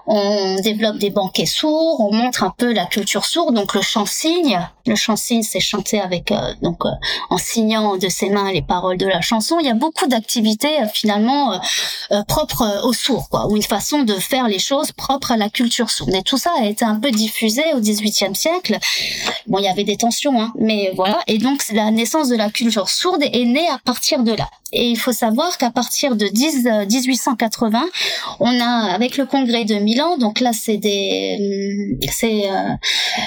On 0.07 0.56
développe 0.61 0.98
des 0.98 1.11
banquets 1.11 1.45
sourds, 1.45 1.99
on 1.99 2.14
montre 2.14 2.44
un 2.44 2.53
peu 2.57 2.74
la 2.74 2.86
culture 2.86 3.26
sourd, 3.26 3.52
donc 3.52 3.76
le 3.76 3.82
chant 3.82 4.06
signe, 4.06 4.60
Le 4.90 4.95
chant 4.95 5.16
signe, 5.16 5.44
c'est 5.44 5.60
chanter 5.60 6.02
avec 6.02 6.32
euh, 6.32 6.56
donc 6.64 6.84
euh, 6.84 6.90
en 7.30 7.38
signant 7.38 7.95
de 7.98 8.10
ses 8.10 8.32
mains 8.32 8.52
les 8.52 8.64
paroles 8.64 8.98
de 8.98 9.06
la 9.06 9.22
chanson. 9.22 9.57
Il 9.60 9.68
y 9.68 9.70
a 9.70 9.76
beaucoup 9.76 10.07
d'activités 10.07 10.82
euh, 10.82 10.88
finalement 10.91 11.61
propres 12.28 12.82
aux 12.86 12.94
sourds, 12.94 13.30
quoi, 13.30 13.45
ou 13.48 13.56
une 13.56 13.61
façon 13.61 14.02
de 14.02 14.16
faire 14.16 14.48
les 14.48 14.57
choses 14.57 14.91
propres 14.91 15.32
à 15.32 15.38
la 15.38 15.48
culture 15.48 15.91
sourde. 15.91 16.16
Et 16.16 16.24
tout 16.24 16.40
ça 16.40 16.52
a 16.60 16.66
été 16.66 16.84
un 16.84 16.95
peu 16.95 17.11
diffusé 17.11 17.61
au 17.76 17.80
XVIIIe 17.80 18.36
siècle. 18.36 18.80
Bon, 19.45 19.60
il 19.60 19.66
y 19.66 19.68
avait 19.68 19.84
des 19.84 19.95
tensions, 19.95 20.41
hein, 20.41 20.52
mais 20.57 20.91
voilà. 20.95 21.20
Et 21.28 21.38
donc 21.38 21.64
la 21.72 21.91
naissance 21.91 22.30
de 22.30 22.36
la 22.36 22.49
culture 22.49 22.90
sourde 22.90 23.22
est 23.22 23.45
née 23.45 23.68
à 23.70 23.78
partir 23.78 24.24
de 24.24 24.32
là. 24.32 24.49
Et 24.72 24.88
il 24.90 24.98
faut 24.98 25.11
savoir 25.11 25.57
qu'à 25.60 25.70
partir 25.70 26.16
de 26.16 26.28
10, 26.28 26.68
1880, 26.90 27.86
on 28.40 28.60
a 28.60 28.94
avec 28.94 29.18
le 29.18 29.26
congrès 29.26 29.66
de 29.66 29.76
Milan, 29.76 30.18
donc 30.18 30.40
là 30.40 30.53
c'est 30.53 30.78
des, 30.78 31.98
c'est, 32.11 32.44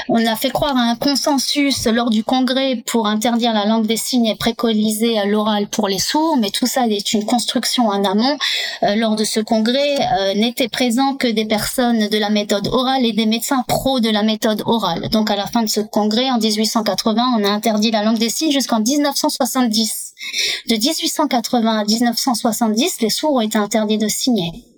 on 0.08 0.24
a 0.24 0.36
fait 0.36 0.50
croire 0.50 0.76
à 0.76 0.82
un 0.82 0.94
consensus 0.94 1.51
lors 1.92 2.10
du 2.10 2.24
congrès 2.24 2.82
pour 2.86 3.06
interdire 3.06 3.52
la 3.52 3.66
langue 3.66 3.86
des 3.86 3.96
signes 3.96 4.26
et 4.26 4.34
préconiser 4.34 5.16
l'oral 5.26 5.68
pour 5.68 5.88
les 5.88 5.98
sourds, 5.98 6.36
mais 6.36 6.50
tout 6.50 6.66
ça 6.66 6.86
est 6.86 7.12
une 7.12 7.24
construction 7.24 7.88
en 7.88 8.04
amont. 8.04 8.36
Euh, 8.82 8.94
lors 8.96 9.16
de 9.16 9.24
ce 9.24 9.40
congrès, 9.40 9.96
euh, 9.98 10.34
n'étaient 10.34 10.68
présents 10.68 11.14
que 11.14 11.26
des 11.26 11.44
personnes 11.44 12.08
de 12.08 12.18
la 12.18 12.30
méthode 12.30 12.68
orale 12.68 13.04
et 13.04 13.12
des 13.12 13.26
médecins 13.26 13.64
pros 13.66 14.00
de 14.00 14.10
la 14.10 14.22
méthode 14.22 14.62
orale. 14.66 15.08
Donc 15.10 15.30
à 15.30 15.36
la 15.36 15.46
fin 15.46 15.62
de 15.62 15.68
ce 15.68 15.80
congrès, 15.80 16.30
en 16.30 16.38
1880, 16.38 17.22
on 17.38 17.44
a 17.44 17.48
interdit 17.48 17.90
la 17.90 18.02
langue 18.02 18.18
des 18.18 18.30
signes 18.30 18.52
jusqu'en 18.52 18.80
1970. 18.80 20.14
De 20.68 20.76
1880 20.76 21.78
à 21.78 21.84
1970, 21.84 23.00
les 23.00 23.10
sourds 23.10 23.34
ont 23.34 23.40
été 23.40 23.58
interdits 23.58 23.98
de 23.98 24.08
signer. 24.08 24.71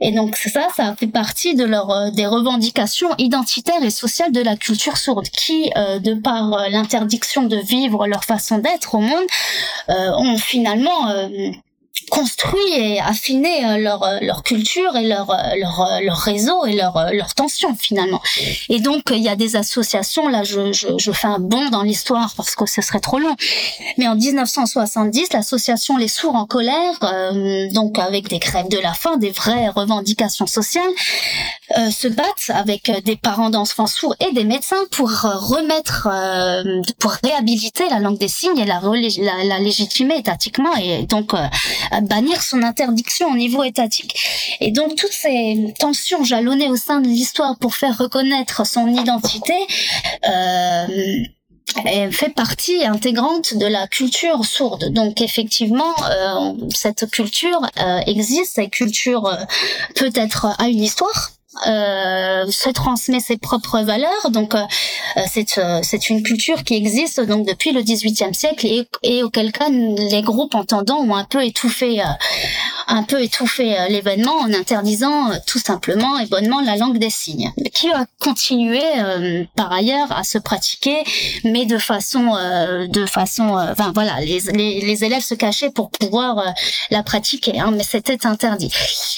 Et 0.00 0.12
donc 0.12 0.36
ça, 0.36 0.68
ça 0.74 0.94
fait 0.96 1.06
partie 1.06 1.54
de 1.54 1.64
leur 1.64 1.90
euh, 1.90 2.10
des 2.10 2.26
revendications 2.26 3.10
identitaires 3.18 3.82
et 3.82 3.90
sociales 3.90 4.32
de 4.32 4.40
la 4.40 4.56
culture 4.56 4.96
sourde, 4.96 5.28
qui, 5.28 5.70
euh, 5.76 5.98
de 5.98 6.14
par 6.14 6.52
euh, 6.52 6.68
l'interdiction 6.68 7.44
de 7.44 7.56
vivre 7.56 8.06
leur 8.06 8.24
façon 8.24 8.58
d'être 8.58 8.94
au 8.94 9.00
monde, 9.00 9.26
ont 9.88 10.36
finalement 10.38 11.12
construit 12.10 12.72
et 12.76 13.00
affiné 13.00 13.64
euh, 13.64 13.78
leur 13.78 14.02
euh, 14.02 14.18
leur 14.20 14.42
culture 14.42 14.96
et 14.96 15.06
leur 15.06 15.30
euh, 15.30 15.54
leur 15.56 16.00
leur 16.02 16.16
réseau 16.18 16.64
et 16.66 16.74
leur 16.74 17.12
leur 17.12 17.34
tension 17.34 17.74
finalement. 17.74 18.20
Et 18.68 18.80
donc 18.80 19.02
il 19.10 19.22
y 19.22 19.28
a 19.28 19.36
des 19.36 19.56
associations 19.56 20.28
là 20.28 20.42
je 20.42 20.72
je, 20.72 21.12
fais 21.12 21.26
un 21.26 21.38
bond 21.38 21.68
dans 21.70 21.82
l'histoire 21.82 22.34
parce 22.36 22.54
que 22.54 22.66
ce 22.66 22.82
serait 22.82 23.00
trop 23.00 23.18
long. 23.18 23.36
Mais 23.98 24.08
en 24.08 24.16
1970, 24.16 25.32
l'association 25.32 25.96
Les 25.96 26.08
Sourds 26.08 26.34
en 26.34 26.46
colère 26.46 26.98
donc 27.72 27.98
avec 27.98 28.28
des 28.28 28.38
grèves 28.38 28.68
de 28.68 28.78
la 28.78 28.92
faim, 28.92 29.16
des 29.16 29.30
vraies 29.30 29.68
revendications 29.68 30.46
sociales 30.46 30.82
se 31.90 32.08
battent 32.08 32.50
avec 32.50 32.90
des 33.04 33.16
parents 33.16 33.50
d'enfants 33.50 33.86
sourds 33.86 34.14
et 34.20 34.32
des 34.32 34.44
médecins 34.44 34.84
pour 34.90 35.10
remettre 35.10 36.08
pour 36.98 37.12
réhabiliter 37.22 37.84
la 37.90 38.00
langue 38.00 38.18
des 38.18 38.28
signes 38.28 38.58
et 38.58 38.64
la 38.64 38.80
la, 38.80 39.44
la 39.44 39.58
légitimer 39.58 40.16
étatiquement 40.18 40.74
et 40.76 41.06
donc 41.06 41.32
bannir 42.00 42.42
son 42.42 42.62
interdiction 42.62 43.28
au 43.28 43.36
niveau 43.36 43.62
étatique. 43.64 44.16
Et 44.60 44.70
donc 44.70 44.94
toutes 44.96 45.12
ces 45.12 45.74
tensions 45.78 46.24
jalonnées 46.24 46.68
au 46.68 46.76
sein 46.76 47.00
de 47.00 47.08
l'histoire 47.08 47.58
pour 47.58 47.74
faire 47.74 47.96
reconnaître 47.96 48.66
son 48.66 48.88
identité 48.88 49.54
euh, 50.28 50.86
fait 52.10 52.32
partie 52.34 52.84
intégrante 52.84 53.56
de 53.56 53.66
la 53.66 53.86
culture 53.86 54.44
sourde. 54.44 54.92
Donc 54.92 55.20
effectivement, 55.20 55.94
euh, 56.10 56.52
cette 56.74 57.10
culture 57.10 57.60
euh, 57.80 57.98
existe, 58.06 58.54
cette 58.54 58.70
culture 58.70 59.26
euh, 59.26 59.36
peut-être 59.96 60.46
a 60.58 60.68
une 60.68 60.82
histoire, 60.82 61.30
euh, 61.66 62.46
se 62.50 62.70
transmet 62.70 63.20
ses 63.20 63.36
propres 63.36 63.80
valeurs. 63.80 64.30
Donc, 64.30 64.54
euh, 64.54 64.62
euh, 65.16 65.20
c'est 65.30 65.60
c'est 65.82 66.10
une 66.10 66.22
culture 66.22 66.64
qui 66.64 66.74
existe 66.74 67.20
donc 67.20 67.46
depuis 67.46 67.72
le 67.72 67.82
XVIIIe 67.82 68.34
siècle 68.34 68.66
et, 68.66 68.88
et 69.02 69.22
auquel 69.22 69.52
cas 69.52 69.68
les 69.68 70.22
groupes 70.22 70.54
entendants 70.54 70.98
ont 70.98 71.14
un 71.14 71.24
peu 71.24 71.44
étouffé 71.44 72.02
un 72.88 73.02
peu 73.02 73.22
étouffé 73.22 73.76
l'événement 73.88 74.36
en 74.40 74.52
interdisant 74.52 75.30
tout 75.46 75.58
simplement 75.58 76.18
et 76.18 76.26
bonnement 76.26 76.60
la 76.60 76.76
langue 76.76 76.98
des 76.98 77.10
signes, 77.10 77.52
qui 77.72 77.90
a 77.90 78.06
continué 78.20 78.80
par 79.56 79.72
ailleurs 79.72 80.10
à 80.12 80.24
se 80.24 80.38
pratiquer, 80.38 81.02
mais 81.44 81.66
de 81.66 81.78
façon 81.78 82.34
de 82.88 83.06
façon, 83.06 83.56
enfin 83.70 83.92
voilà, 83.94 84.20
les, 84.20 84.40
les, 84.52 84.80
les, 84.80 85.04
élèves 85.04 85.22
se 85.22 85.34
cachaient 85.34 85.70
pour 85.70 85.90
pouvoir 85.90 86.54
la 86.90 87.02
pratiquer, 87.02 87.58
hein, 87.58 87.72
mais 87.74 87.82
c'était 87.82 88.26
interdit. 88.26 88.72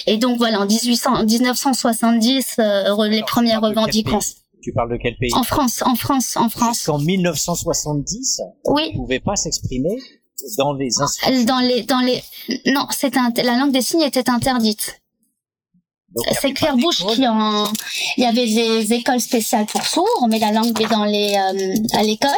Et 0.07 0.17
donc 0.17 0.39
voilà, 0.39 0.61
en 0.61 0.67
1800, 0.67 1.15
en 1.15 1.25
1970 1.25 2.57
euh, 2.59 3.09
les 3.09 3.23
premières 3.23 3.61
revendications. 3.61 4.37
Tu 4.63 4.73
parles 4.73 4.91
de 4.91 4.97
quel 4.97 5.17
pays? 5.17 5.31
En 5.35 5.45
France, 5.45 5.83
en 5.83 5.95
France, 5.95 6.37
en 6.37 6.49
France. 6.49 6.89
En 6.89 6.99
1970, 6.99 8.41
oui. 8.65 8.91
on 8.91 8.93
ne 8.93 8.99
pouvait 8.99 9.21
pas 9.21 9.37
s'exprimer 9.37 9.97
dans 10.59 10.73
les 10.75 10.89
Dans 11.45 11.59
les, 11.59 11.83
dans 11.83 12.01
les, 12.01 12.23
non, 12.67 12.87
c'est 12.91 13.17
un... 13.17 13.33
la 13.37 13.57
langue 13.57 13.73
des 13.73 13.83
signes 13.83 14.03
était 14.03 14.31
interdite. 14.31 15.01
C'est 16.41 16.53
Claire 16.53 16.77
Bouche 16.77 17.05
qui 17.07 17.27
en, 17.29 17.67
il 18.17 18.25
y 18.25 18.27
avait 18.27 18.47
des 18.47 18.93
écoles 18.95 19.21
spéciales 19.21 19.67
pour 19.67 19.85
sourds, 19.85 20.27
mais 20.31 20.39
la 20.39 20.51
langue 20.51 20.81
est 20.81 20.87
dans 20.87 21.05
les, 21.05 21.35
euh, 21.35 21.99
à 21.99 22.03
l'école, 22.03 22.31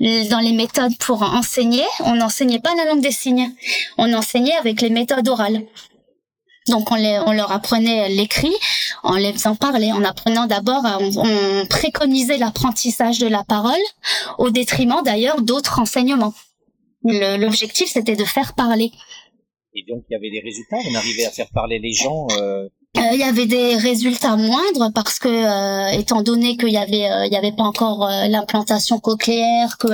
dans 0.00 0.40
les 0.40 0.52
méthodes 0.52 0.96
pour 0.98 1.22
enseigner, 1.22 1.84
on 2.00 2.16
n'enseignait 2.16 2.58
pas 2.58 2.74
la 2.74 2.84
langue 2.84 3.00
des 3.00 3.12
signes. 3.12 3.52
On 3.96 4.12
enseignait 4.12 4.56
avec 4.56 4.80
les 4.80 4.90
méthodes 4.90 5.28
orales. 5.28 5.62
Donc 6.68 6.90
on, 6.90 6.96
les, 6.96 7.20
on 7.26 7.32
leur 7.32 7.52
apprenait 7.52 8.08
l'écrit 8.08 8.54
en 9.04 9.14
les 9.14 9.32
faisant 9.32 9.54
parler, 9.54 9.92
en 9.92 10.02
apprenant 10.02 10.46
d'abord, 10.46 10.82
on, 11.16 11.66
préconisait 11.66 12.38
l'apprentissage 12.38 13.20
de 13.20 13.28
la 13.28 13.44
parole 13.44 13.74
au 14.38 14.50
détriment 14.50 15.00
d'ailleurs 15.04 15.40
d'autres 15.42 15.78
enseignements. 15.78 16.34
L'objectif 17.38 17.88
c'était 17.88 18.16
de 18.16 18.24
faire 18.24 18.54
parler. 18.54 18.90
Et 19.74 19.84
donc 19.88 20.04
il 20.08 20.14
y 20.14 20.16
avait 20.16 20.30
des 20.30 20.40
résultats, 20.40 20.78
on 20.90 20.94
arrivait 20.94 21.26
à 21.26 21.30
faire 21.30 21.48
parler 21.52 21.78
les 21.78 21.92
gens. 21.92 22.26
Euh... 22.38 22.68
euh 22.96 23.12
il 23.12 23.20
y 23.20 23.22
avait 23.22 23.46
des 23.46 23.76
résultats 23.76 24.36
moindres 24.36 24.90
parce 24.94 25.18
que, 25.18 25.28
euh, 25.28 25.98
étant 25.98 26.22
donné 26.22 26.56
qu'il 26.56 26.70
y 26.70 26.78
avait, 26.78 27.10
euh, 27.10 27.26
il 27.26 27.32
y 27.32 27.36
avait 27.36 27.52
pas 27.52 27.64
encore 27.64 28.08
l'implantation 28.08 28.98
cochléaire, 28.98 29.76
que 29.76 29.88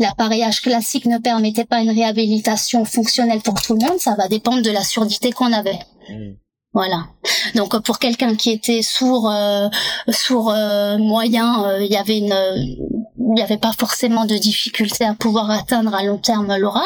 l'appareillage 0.00 0.60
classique 0.60 1.06
ne 1.06 1.18
permettait 1.18 1.64
pas 1.64 1.82
une 1.82 1.90
réhabilitation 1.90 2.84
fonctionnelle 2.84 3.42
pour 3.42 3.62
tout 3.62 3.74
le 3.74 3.86
monde, 3.86 4.00
ça 4.00 4.16
va 4.16 4.26
dépendre 4.26 4.62
de 4.62 4.70
la 4.70 4.82
surdité 4.82 5.30
qu'on 5.30 5.52
avait. 5.52 5.78
Mm. 6.10 6.32
Voilà. 6.74 7.04
Donc 7.54 7.78
pour 7.82 7.98
quelqu'un 7.98 8.34
qui 8.34 8.50
était 8.50 8.80
sourd, 8.80 9.30
euh, 9.30 9.68
sourd 10.08 10.50
euh, 10.50 10.96
moyen, 10.96 11.64
euh, 11.66 11.82
il 11.82 11.92
y 11.92 11.96
avait 11.96 12.18
une, 12.18 12.34
il 13.28 13.34
n'y 13.34 13.42
avait 13.42 13.58
pas 13.58 13.72
forcément 13.78 14.24
de 14.24 14.36
difficulté 14.36 15.04
à 15.04 15.14
pouvoir 15.14 15.50
atteindre 15.50 15.94
à 15.94 16.02
long 16.02 16.18
terme 16.18 16.56
l'oral. 16.56 16.82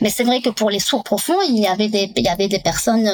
Mais 0.00 0.10
c'est 0.10 0.24
vrai 0.24 0.40
que 0.40 0.50
pour 0.50 0.70
les 0.70 0.78
sourds 0.78 1.04
profonds, 1.04 1.40
il 1.48 1.58
y 1.58 1.66
avait 1.66 1.88
des, 1.88 2.10
il 2.16 2.24
y 2.24 2.28
avait 2.28 2.48
des 2.48 2.58
personnes 2.58 3.10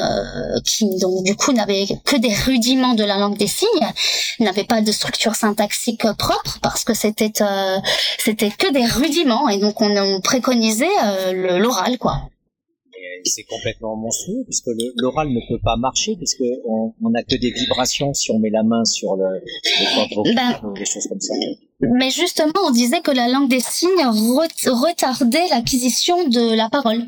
qui 0.64 0.98
donc 0.98 1.24
du 1.24 1.34
coup 1.36 1.52
n'avaient 1.52 1.86
que 2.04 2.16
des 2.16 2.34
rudiments 2.34 2.94
de 2.94 3.04
la 3.04 3.18
langue 3.18 3.36
des 3.36 3.46
signes, 3.46 3.68
n'avaient 4.40 4.64
pas 4.64 4.80
de 4.80 4.92
structure 4.92 5.34
syntaxique 5.34 6.06
propre 6.18 6.58
parce 6.62 6.84
que 6.84 6.94
c'était, 6.94 7.32
c'était 8.18 8.50
que 8.50 8.72
des 8.72 8.86
rudiments 8.86 9.48
et 9.48 9.58
donc 9.58 9.80
on, 9.80 9.96
on 9.96 10.20
préconisait 10.20 10.86
l'oral 11.32 11.98
quoi 11.98 12.22
c'est 13.24 13.44
complètement 13.44 13.96
monstrueux 13.96 14.44
puisque 14.44 14.70
l'oral 14.96 15.28
ne 15.28 15.40
peut 15.48 15.60
pas 15.62 15.76
marcher 15.76 16.16
puisque 16.16 16.44
on 16.64 16.92
n'a 17.10 17.22
que 17.22 17.36
des 17.36 17.50
vibrations 17.50 18.14
si 18.14 18.30
on 18.30 18.38
met 18.38 18.50
la 18.50 18.62
main 18.62 18.84
sur 18.84 19.16
le, 19.16 19.40
le 19.40 20.34
ben, 20.34 20.60
ou 20.64 20.72
des 20.72 20.84
choses 20.84 21.06
comme 21.06 21.20
ça. 21.20 21.34
Mais 21.80 22.10
justement, 22.10 22.52
on 22.66 22.70
disait 22.70 23.00
que 23.00 23.10
la 23.10 23.28
langue 23.28 23.48
des 23.48 23.60
signes 23.60 24.06
retardait 24.06 25.48
l'acquisition 25.48 26.28
de 26.28 26.54
la 26.54 26.68
parole. 26.68 27.06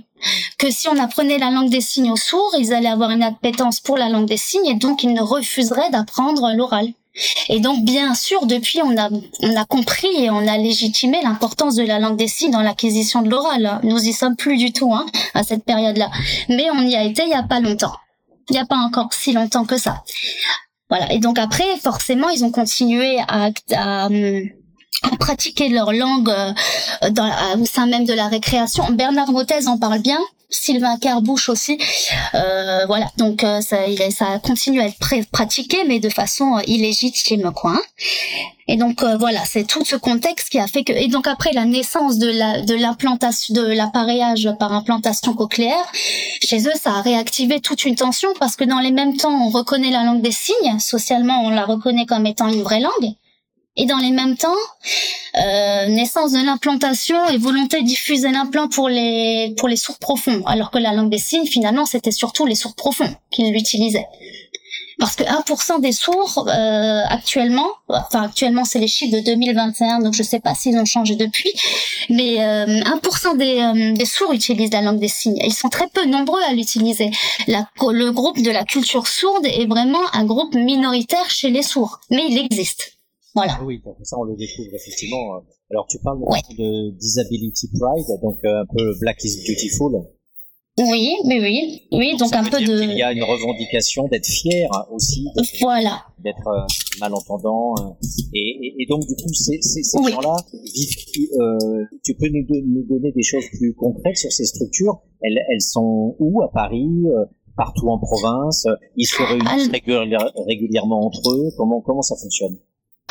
Que 0.56 0.70
si 0.70 0.88
on 0.88 0.96
apprenait 0.98 1.38
la 1.38 1.50
langue 1.50 1.68
des 1.68 1.80
signes 1.80 2.10
aux 2.10 2.16
sourds, 2.16 2.54
ils 2.58 2.72
allaient 2.72 2.88
avoir 2.88 3.10
une 3.10 3.22
appétence 3.22 3.80
pour 3.80 3.96
la 3.98 4.08
langue 4.08 4.28
des 4.28 4.36
signes 4.36 4.66
et 4.66 4.74
donc 4.74 5.02
ils 5.02 5.12
ne 5.12 5.20
refuseraient 5.20 5.90
d'apprendre 5.90 6.52
l'oral. 6.54 6.88
Et 7.48 7.60
donc, 7.60 7.84
bien 7.84 8.14
sûr, 8.14 8.46
depuis, 8.46 8.80
on 8.82 8.96
a, 8.96 9.10
on 9.42 9.56
a 9.56 9.64
compris 9.66 10.08
et 10.16 10.30
on 10.30 10.46
a 10.46 10.56
légitimé 10.56 11.20
l'importance 11.22 11.74
de 11.74 11.82
la 11.82 11.98
langue 11.98 12.16
des 12.16 12.28
signes 12.28 12.52
dans 12.52 12.62
l'acquisition 12.62 13.20
de 13.20 13.28
l'oral. 13.28 13.80
Nous 13.82 13.98
y 13.98 14.12
sommes 14.14 14.36
plus 14.36 14.56
du 14.56 14.72
tout 14.72 14.94
hein, 14.94 15.04
à 15.34 15.42
cette 15.42 15.64
période-là. 15.64 16.10
Mais 16.48 16.70
on 16.70 16.80
y 16.80 16.96
a 16.96 17.02
été 17.02 17.22
il 17.24 17.28
y 17.28 17.34
a 17.34 17.42
pas 17.42 17.60
longtemps. 17.60 17.94
Il 18.48 18.54
n'y 18.54 18.58
a 18.58 18.66
pas 18.66 18.76
encore 18.76 19.12
si 19.12 19.32
longtemps 19.32 19.64
que 19.64 19.76
ça. 19.76 20.02
Voilà. 20.88 21.12
Et 21.12 21.18
donc 21.18 21.38
après, 21.38 21.76
forcément, 21.82 22.28
ils 22.30 22.44
ont 22.44 22.50
continué 22.50 23.18
à, 23.28 23.50
à, 23.74 24.08
pratiquer 25.18 25.68
leur 25.68 25.92
langue 25.92 26.30
euh, 26.30 27.10
dans, 27.10 27.30
au 27.60 27.64
sein 27.64 27.86
même 27.86 28.04
de 28.04 28.12
la 28.12 28.28
récréation. 28.28 28.90
Bernard 28.90 29.30
Mottez 29.30 29.66
en 29.66 29.78
parle 29.78 30.00
bien. 30.00 30.20
Sylvain 30.52 30.96
Carbouche 30.98 31.48
aussi. 31.48 31.78
Euh, 32.34 32.84
voilà, 32.86 33.10
donc 33.16 33.42
euh, 33.42 33.60
ça, 33.60 33.78
ça 34.10 34.38
continue 34.38 34.80
à 34.80 34.86
être 34.86 35.30
pratiqué, 35.30 35.78
mais 35.86 35.98
de 35.98 36.08
façon 36.08 36.56
euh, 36.56 36.60
illégitime, 36.66 37.52
quoi. 37.54 37.80
Et 38.68 38.76
donc 38.76 39.02
voilà, 39.18 39.40
c'est 39.44 39.66
tout 39.66 39.84
ce 39.84 39.96
contexte 39.96 40.48
qui 40.50 40.58
a 40.58 40.66
fait 40.66 40.84
que. 40.84 40.92
Et 40.92 41.08
donc 41.08 41.26
après 41.26 41.52
la 41.52 41.64
naissance 41.64 42.18
de 42.18 42.28
la 42.28 42.62
de 42.62 42.74
l'implantation 42.74 43.54
de 43.54 43.62
l'appareillage 43.62 44.48
par 44.58 44.72
implantation 44.72 45.34
cochléaire, 45.34 45.92
chez 46.40 46.60
eux, 46.68 46.72
ça 46.80 46.92
a 46.92 47.02
réactivé 47.02 47.60
toute 47.60 47.84
une 47.84 47.96
tension 47.96 48.28
parce 48.38 48.54
que 48.54 48.64
dans 48.64 48.78
les 48.78 48.92
mêmes 48.92 49.16
temps, 49.16 49.46
on 49.46 49.50
reconnaît 49.50 49.90
la 49.90 50.04
langue 50.04 50.22
des 50.22 50.32
signes. 50.32 50.78
Socialement, 50.78 51.42
on 51.44 51.50
la 51.50 51.64
reconnaît 51.64 52.06
comme 52.06 52.24
étant 52.24 52.48
une 52.48 52.62
vraie 52.62 52.80
langue 52.80 53.14
Et 53.76 53.86
dans 53.86 53.96
les 53.96 54.10
mêmes 54.10 54.36
temps, 54.36 54.50
euh, 55.36 55.86
naissance 55.86 56.32
de 56.32 56.44
l'implantation 56.44 57.28
et 57.30 57.38
volonté 57.38 57.80
de 57.80 57.86
diffuser 57.86 58.30
l'implant 58.30 58.68
pour 58.68 58.90
les 58.90 59.54
pour 59.56 59.68
les 59.68 59.76
sourds 59.76 59.98
profonds, 59.98 60.42
alors 60.44 60.70
que 60.70 60.78
la 60.78 60.92
langue 60.92 61.10
des 61.10 61.18
signes, 61.18 61.46
finalement, 61.46 61.86
c'était 61.86 62.12
surtout 62.12 62.44
les 62.44 62.54
sourds 62.54 62.74
profonds 62.74 63.14
qui 63.30 63.50
l'utilisaient. 63.50 64.06
Parce 64.98 65.16
que 65.16 65.24
1% 65.24 65.80
des 65.80 65.92
sourds 65.92 66.46
euh, 66.48 67.02
actuellement, 67.08 67.68
enfin 67.88 68.22
actuellement 68.22 68.64
c'est 68.64 68.78
les 68.78 68.86
chiffres 68.86 69.16
de 69.16 69.20
2021, 69.20 70.00
donc 70.00 70.14
je 70.14 70.22
sais 70.22 70.38
pas 70.38 70.54
s'ils 70.54 70.76
ont 70.76 70.84
changé 70.84 71.16
depuis, 71.16 71.50
mais 72.08 72.40
euh, 72.40 72.66
1% 72.66 73.36
des, 73.36 73.58
euh, 73.58 73.96
des 73.96 74.04
sourds 74.04 74.32
utilisent 74.32 74.72
la 74.72 74.82
langue 74.82 75.00
des 75.00 75.08
signes. 75.08 75.40
Ils 75.44 75.52
sont 75.54 75.70
très 75.70 75.88
peu 75.88 76.04
nombreux 76.04 76.40
à 76.42 76.52
l'utiliser. 76.52 77.10
Le 77.48 78.10
groupe 78.10 78.40
de 78.40 78.50
la 78.50 78.64
culture 78.64 79.08
sourde 79.08 79.46
est 79.46 79.66
vraiment 79.66 80.02
un 80.12 80.24
groupe 80.24 80.54
minoritaire 80.54 81.28
chez 81.30 81.50
les 81.50 81.62
sourds, 81.62 81.98
mais 82.10 82.24
il 82.28 82.38
existe. 82.38 83.01
Voilà. 83.34 83.56
Ah 83.58 83.64
Oui, 83.64 83.80
donc 83.84 83.96
ça 84.02 84.16
on 84.18 84.24
le 84.24 84.36
découvre 84.36 84.68
effectivement. 84.74 85.42
Alors 85.70 85.86
tu 85.88 85.98
parles 86.00 86.18
Ouais. 86.22 86.38
de 86.58 86.90
Disability 86.98 87.68
Pride, 87.68 88.20
donc 88.22 88.38
euh, 88.44 88.60
un 88.62 88.66
peu 88.76 88.94
Black 89.00 89.22
is 89.24 89.38
Beautiful. 89.46 89.92
Oui, 90.78 91.14
oui, 91.24 91.38
oui, 91.40 91.82
oui. 91.92 92.16
Donc 92.18 92.32
un 92.34 92.44
peu 92.44 92.58
de 92.58 92.96
y 92.96 93.02
a 93.02 93.12
une 93.12 93.22
revendication 93.24 94.08
d'être 94.08 94.26
fier 94.26 94.66
aussi, 94.90 95.26
voilà. 95.60 96.04
d'être 96.18 96.46
euh, 96.48 96.66
malentendant. 96.98 97.74
euh, 97.78 97.90
et, 98.32 98.38
et, 98.40 98.82
et 98.82 98.86
donc 98.86 99.00
du 99.06 99.14
coup, 99.14 99.32
ces, 99.34 99.60
ces, 99.60 99.82
ces 99.82 99.98
Oui. 99.98 100.12
gens-là 100.12 100.36
vivent. 100.52 101.28
euh, 101.40 101.84
tu 102.02 102.14
peux 102.14 102.28
nous, 102.28 102.46
nous 102.66 102.84
donner 102.88 103.12
des 103.12 103.22
choses 103.22 103.44
plus 103.58 103.74
concrètes 103.74 104.16
sur 104.16 104.32
ces 104.32 104.46
structures? 104.46 105.02
Elles, 105.20 105.38
elles 105.52 105.60
sont 105.60 106.16
où 106.18 106.42
à 106.42 106.50
Paris 106.50 106.88
euh, 107.06 107.24
Partout 107.54 107.88
en 107.88 107.98
province? 107.98 108.66
Ils 108.96 109.04
se 109.06 109.22
réunissent 109.22 109.66
Al- 109.68 109.72
régulière- 109.72 110.32
régulièrement 110.46 111.04
entre 111.04 111.30
eux? 111.32 111.50
Comment 111.58 111.82
comment 111.82 112.00
ça 112.00 112.16
fonctionne? 112.16 112.56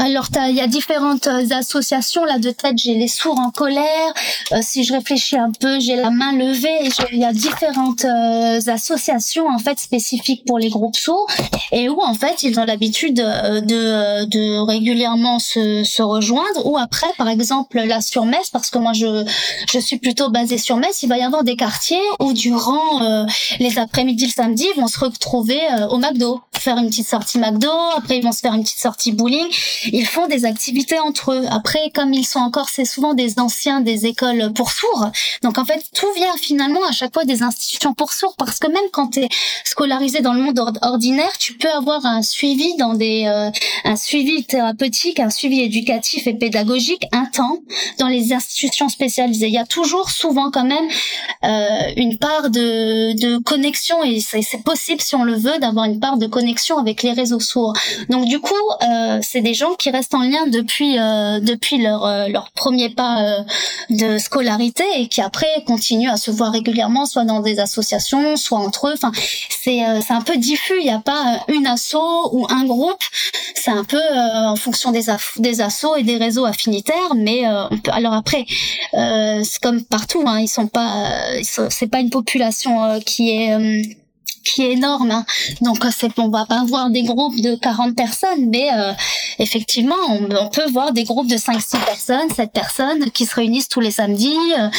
Alors, 0.04 0.30
il 0.50 0.56
y 0.56 0.62
a 0.62 0.66
différentes 0.66 1.28
euh, 1.28 1.46
associations. 1.52 2.26
Là, 2.26 2.40
de 2.40 2.50
tête, 2.50 2.76
j'ai 2.76 2.96
les 2.96 3.08
sourds 3.08 3.38
en 3.38 3.52
colère. 3.52 4.14
Euh, 4.52 4.58
si 4.64 4.84
je 4.84 4.94
réfléchis 4.94 5.38
un 5.38 5.52
peu, 5.52 5.80
j'ai 5.80 5.96
la 5.96 6.10
main 6.10 6.32
levée. 6.34 6.90
Il 7.12 7.20
y 7.20 7.24
a 7.24 7.32
différentes 7.32 8.04
euh, 8.06 8.60
associations, 8.66 9.48
en 9.48 9.60
fait, 9.60 9.80
spécifiques 9.80 10.44
pour 10.48 10.58
les 10.58 10.70
groupes 10.70 10.96
sourds. 10.96 11.28
Et 11.72 11.88
où, 11.88 12.02
en 12.02 12.16
fait, 12.16 12.42
ils 12.42 12.60
ont 12.60 12.66
l'habitude 12.66 13.20
euh, 13.20 13.62
de, 13.62 14.26
de 14.26 14.58
régulièrement 14.66 15.38
se, 15.38 15.84
se 15.84 16.02
rejoindre. 16.02 16.66
Ou 16.66 16.80
après, 16.80 17.14
par 17.20 17.30
exemple, 17.30 17.80
là, 17.80 18.02
sur 18.02 18.26
Metz, 18.26 18.50
parce 18.52 18.72
que 18.72 18.80
moi, 18.80 18.94
je, 18.94 19.24
je 19.72 19.78
suis 19.78 20.00
plutôt 20.00 20.32
basée 20.32 20.58
sur 20.58 20.78
Metz, 20.78 21.04
il 21.04 21.10
va 21.10 21.20
y 21.20 21.24
avoir 21.24 21.44
des 21.44 21.56
quartiers 21.56 22.02
où, 22.20 22.34
durant 22.34 23.04
euh, 23.04 23.26
les 23.60 23.78
après-midi, 23.78 24.26
le 24.26 24.32
samedi, 24.32 24.66
ils 24.76 24.82
vont 24.82 24.88
se 24.88 24.98
retrouver 25.00 25.60
au 25.92 25.98
McDo, 25.98 26.42
faire 26.58 26.80
une 26.80 26.88
petite 26.88 27.08
sortie 27.08 27.38
McDo. 27.38 27.70
Après, 27.96 28.18
ils 28.18 28.24
vont 28.24 28.32
se 28.32 28.40
faire 28.40 28.56
une 28.56 28.64
petite 28.64 28.80
sortie 28.80 29.12
bowling 29.12 29.46
ils 29.92 30.06
font 30.06 30.28
des 30.28 30.46
activités 30.46 31.00
entre 31.00 31.34
eux. 31.34 31.46
Après, 31.50 31.92
comme 31.94 32.14
ils 32.14 32.26
sont 32.26 32.40
encore, 32.40 32.70
c'est 32.70 32.86
souvent 32.86 33.14
des 33.14 33.40
anciens 33.40 33.82
des 33.82 34.06
écoles 34.06 34.52
pour 34.54 34.72
sourds. 34.72 35.08
Donc 35.44 35.58
en 35.58 35.66
fait, 35.66 35.84
tout 35.94 36.12
vient 36.16 36.36
finalement 36.38 36.84
à 36.88 36.92
chaque 36.92 37.14
fois 37.14 37.26
des 37.26 37.44
institutions 37.44 37.94
pour 37.94 38.14
sourds 38.14 38.36
parce 38.38 38.60
que 38.60 38.68
même 38.68 38.90
quand 38.92 39.10
tu 39.10 39.22
es 39.22 39.30
scolarisé 39.64 40.22
dans 40.22 40.34
le 40.34 40.42
monde 40.42 40.60
or- 40.60 40.74
ordinaire, 40.82 41.32
tu 41.38 41.54
peux 41.58 41.70
avoir 41.70 42.06
un 42.06 42.22
suivi 42.22 42.76
dans 42.78 42.94
des 42.94 43.26
euh, 43.28 43.50
un 43.84 43.96
suivi 43.96 44.44
thérapeutique, 44.46 45.20
un 45.20 45.30
suivi 45.30 45.62
éducatif 45.62 46.28
et 46.28 46.34
pédagogique 46.34 47.06
un 47.12 47.26
temps 47.26 47.60
dans 48.00 48.08
les 48.08 48.34
institutions 48.34 48.90
spécialisées. 48.90 49.48
Il 49.48 49.54
y 49.54 49.58
a 49.58 49.66
toujours 49.66 50.10
souvent 50.10 50.52
quand 50.52 50.66
même 50.66 50.88
euh, 51.44 51.94
une 51.98 52.18
part 52.18 52.50
de, 52.50 53.14
de 53.14 53.38
connexion 53.40 54.04
et 54.04 54.20
c'est 54.20 54.64
possible 54.64 55.02
si 55.02 55.16
on 55.16 55.24
le 55.24 55.36
veut 55.36 55.60
d'avoir 55.60 55.86
une 55.86 56.00
part 56.00 56.18
de 56.18 56.28
connexion 56.28 56.78
avec 56.78 57.04
les 57.04 57.12
réseaux 57.12 57.40
sourds. 57.40 57.74
Donc 58.10 58.26
du 58.26 58.40
coup, 58.40 58.54
euh, 58.84 59.20
c'est 59.22 59.42
des 59.42 59.54
gens 59.54 59.71
qui 59.78 59.90
restent 59.90 60.14
en 60.14 60.22
lien 60.22 60.48
depuis 60.48 60.98
euh, 60.98 61.40
depuis 61.40 61.78
leur 61.82 62.06
euh, 62.06 62.28
leur 62.28 62.52
premier 62.52 62.90
pas 62.90 63.24
euh, 63.24 63.44
de 63.90 64.18
scolarité 64.18 64.84
et 64.98 65.08
qui 65.08 65.22
après 65.22 65.48
continuent 65.66 66.10
à 66.10 66.18
se 66.18 66.32
voir 66.32 66.52
régulièrement, 66.52 67.06
soit 67.06 67.24
dans 67.24 67.40
des 67.40 67.60
associations, 67.60 68.36
soit 68.38 68.60
entre 68.60 68.88
eux. 68.88 68.94
Enfin, 68.94 69.12
c'est 69.50 69.86
euh, 69.86 70.00
c'est 70.06 70.14
un 70.14 70.22
peu 70.22 70.38
diffus. 70.38 70.76
Il 70.80 70.86
n'y 70.86 70.92
a 70.92 71.00
pas 71.00 71.36
euh, 71.50 71.54
une 71.54 71.68
asso 71.68 71.98
ou 72.32 72.46
un 72.50 72.66
groupe. 72.66 73.04
C'est 73.56 73.72
un 73.72 73.84
peu 73.84 74.02
en 74.02 74.56
fonction 74.56 74.92
des 74.92 75.06
des 75.38 75.62
assos 75.62 75.96
et 75.96 76.04
des 76.04 76.18
réseaux 76.18 76.46
affinitaires. 76.46 77.14
Mais 77.16 77.46
on 77.48 77.70
alors 77.92 78.14
après, 78.14 78.46
c'est 78.94 79.62
comme 79.62 79.84
partout. 79.84 80.24
Hein, 80.26 80.40
ils 80.40 80.48
sont 80.48 80.68
pas, 80.68 81.06
c'est 81.44 81.88
pas 81.88 82.00
une 82.00 82.10
population 82.10 83.00
qui 83.06 83.30
est 83.30 84.01
qui 84.44 84.64
est 84.64 84.74
énorme. 84.74 85.12
Hein. 85.12 85.26
Donc 85.62 85.86
euh, 85.86 85.90
c'est 85.96 86.18
on 86.20 86.30
va 86.30 86.46
pas 86.46 86.64
voir 86.66 86.90
des 86.90 87.04
groupes 87.04 87.40
de 87.40 87.56
40 87.56 87.96
personnes, 87.96 88.50
mais 88.50 88.70
euh, 88.74 88.94
effectivement 89.40 89.96
on, 90.10 90.30
on 90.36 90.50
peut 90.50 90.70
voir 90.72 90.94
des 90.94 91.04
groupes 91.04 91.28
de 91.30 91.38
5 91.38 91.62
6 91.62 91.78
personnes, 91.86 92.30
7 92.36 92.52
personnes 92.52 93.12
qui 93.12 93.26
se 93.26 93.36
réunissent 93.36 93.70
tous 93.70 93.80
les 93.80 93.92
samedis, 93.92 94.36
euh, 94.60 94.70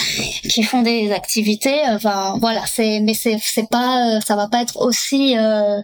qui 0.48 0.62
font 0.62 0.82
des 0.82 1.12
activités, 1.12 1.80
euh, 1.88 1.96
enfin 1.96 2.36
voilà, 2.40 2.62
c'est 2.66 3.00
mais 3.00 3.14
c'est 3.14 3.38
c'est 3.40 3.68
pas 3.68 4.16
euh, 4.16 4.20
ça 4.20 4.36
va 4.36 4.48
pas 4.48 4.62
être 4.62 4.80
aussi 4.80 5.36
euh, 5.36 5.80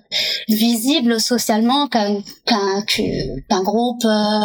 visible 0.49 1.21
socialement 1.21 1.89
qu'un 1.89 2.21
qu'un 2.47 2.83
qu'un 3.49 3.63
groupe 3.63 4.05
euh, 4.05 4.41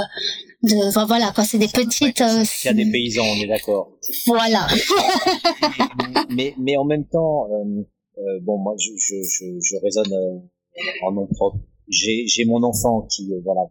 de 0.63 0.87
enfin, 0.87 1.05
voilà 1.05 1.31
quoi, 1.35 1.43
c'est 1.43 1.57
des 1.57 1.67
petites 1.67 2.21
euh, 2.21 2.43
Il 2.63 2.67
y 2.67 2.69
a 2.69 2.73
des 2.73 2.89
paysans, 2.89 3.23
on 3.23 3.43
est 3.43 3.47
d'accord. 3.47 3.89
voilà. 4.25 4.67
mais, 6.29 6.55
mais 6.57 6.77
en 6.77 6.85
même 6.85 7.05
temps, 7.05 7.47
euh, 7.51 7.83
euh, 8.17 8.39
bon, 8.41 8.57
moi, 8.57 8.75
je, 8.79 8.91
je, 8.97 9.15
je, 9.23 9.45
je 9.61 9.75
raisonne 9.83 10.11
euh, 10.13 11.05
en 11.05 11.11
nom 11.11 11.27
propre. 11.27 11.57
J'ai, 11.87 12.25
j'ai 12.27 12.45
mon 12.45 12.63
enfant 12.63 13.01
qui, 13.03 13.33
euh, 13.33 13.39
voilà, 13.43 13.61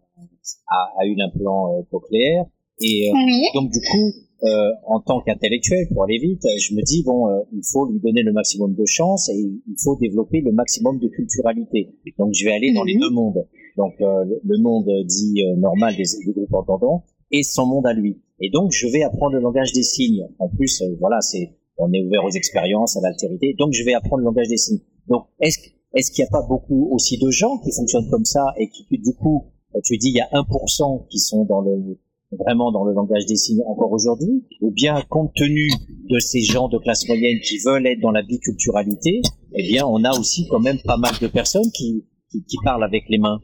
a, 0.67 0.91
a 0.99 1.05
eu 1.05 1.15
l'implant 1.15 1.83
cochléaire, 1.91 2.45
et 2.79 3.11
Oui. 3.13 3.45
donc 3.53 3.71
du 3.71 3.79
coup, 3.79 4.11
euh, 4.43 4.69
en 4.87 4.99
tant 4.99 5.21
qu'intellectuel, 5.21 5.87
pour 5.93 6.03
aller 6.03 6.17
vite, 6.19 6.43
je 6.59 6.75
me 6.75 6.81
dis 6.81 7.01
bon, 7.03 7.29
euh, 7.29 7.39
il 7.53 7.61
faut 7.71 7.89
lui 7.89 7.99
donner 7.99 8.23
le 8.23 8.33
maximum 8.33 8.73
de 8.75 8.85
chance 8.85 9.29
et 9.29 9.35
il 9.37 9.75
faut 9.81 9.95
développer 9.95 10.41
le 10.41 10.51
maximum 10.51 10.99
de 10.99 11.07
culturalité. 11.07 11.89
Donc 12.17 12.33
je 12.33 12.43
vais 12.45 12.51
aller 12.51 12.73
dans 12.73 12.83
les 12.83 12.95
Mhm. 12.95 12.99
deux 13.01 13.09
mondes. 13.11 13.47
Donc 13.77 13.93
euh, 14.01 14.25
le, 14.43 14.57
monde 14.59 14.89
dit 15.05 15.41
normal 15.57 15.95
des, 15.95 16.03
des 16.25 16.33
groupes 16.33 16.53
entendants 16.53 17.03
et 17.31 17.41
son 17.43 17.65
monde 17.67 17.87
à 17.87 17.93
lui. 17.93 18.21
Et 18.41 18.49
donc 18.49 18.71
je 18.73 18.87
vais 18.87 19.03
apprendre 19.03 19.33
le 19.33 19.39
langage 19.39 19.71
des 19.71 19.83
signes. 19.83 20.27
En 20.39 20.49
plus, 20.49 20.81
euh, 20.81 20.95
voilà, 20.99 21.21
c'est 21.21 21.51
on 21.77 21.91
est 21.91 22.01
ouvert 22.01 22.23
aux 22.23 22.31
expériences, 22.31 22.97
à 22.97 23.01
l'altérité. 23.01 23.55
Donc 23.57 23.73
je 23.73 23.83
vais 23.83 23.93
apprendre 23.93 24.19
le 24.19 24.25
langage 24.25 24.47
des 24.47 24.57
signes. 24.57 24.81
Donc 25.07 25.25
est-ce 25.39 25.59
est-ce 25.95 26.11
qu'il 26.11 26.23
n'y 26.23 26.27
a 26.27 26.31
pas 26.31 26.45
beaucoup 26.47 26.89
aussi 26.91 27.19
de 27.19 27.29
gens 27.29 27.59
qui 27.59 27.71
fonctionnent 27.71 28.09
comme 28.09 28.25
ça 28.25 28.45
et 28.57 28.67
qui 28.69 28.87
du 28.89 29.13
coup, 29.13 29.51
tu 29.83 29.97
dis 29.97 30.09
il 30.09 30.15
y 30.15 30.21
a 30.21 30.27
1% 30.31 31.07
qui 31.07 31.19
sont 31.19 31.45
dans 31.45 31.61
le 31.61 31.99
vraiment 32.39 32.71
dans 32.71 32.83
le 32.83 32.93
langage 32.93 33.27
des 33.27 33.35
signes 33.35 33.61
encore 33.67 33.91
aujourd'hui, 33.91 34.43
ou 34.61 34.71
bien 34.71 35.03
compte 35.09 35.31
tenu 35.35 35.69
de 36.09 36.19
ces 36.19 36.41
gens 36.41 36.67
de 36.67 36.79
classe 36.79 37.07
moyenne 37.07 37.39
qui 37.41 37.59
veulent 37.59 37.85
être 37.85 37.99
dans 37.99 38.11
la 38.11 38.23
biculturalité, 38.23 39.21
eh 39.53 39.63
bien 39.63 39.85
on 39.85 40.03
a 40.03 40.11
aussi 40.17 40.47
quand 40.49 40.59
même 40.59 40.79
pas 40.83 40.97
mal 40.97 41.13
de 41.21 41.27
personnes 41.27 41.71
qui, 41.71 42.05
qui, 42.31 42.43
qui 42.43 42.57
parlent 42.63 42.83
avec 42.83 43.03
les 43.09 43.19
mains. 43.19 43.39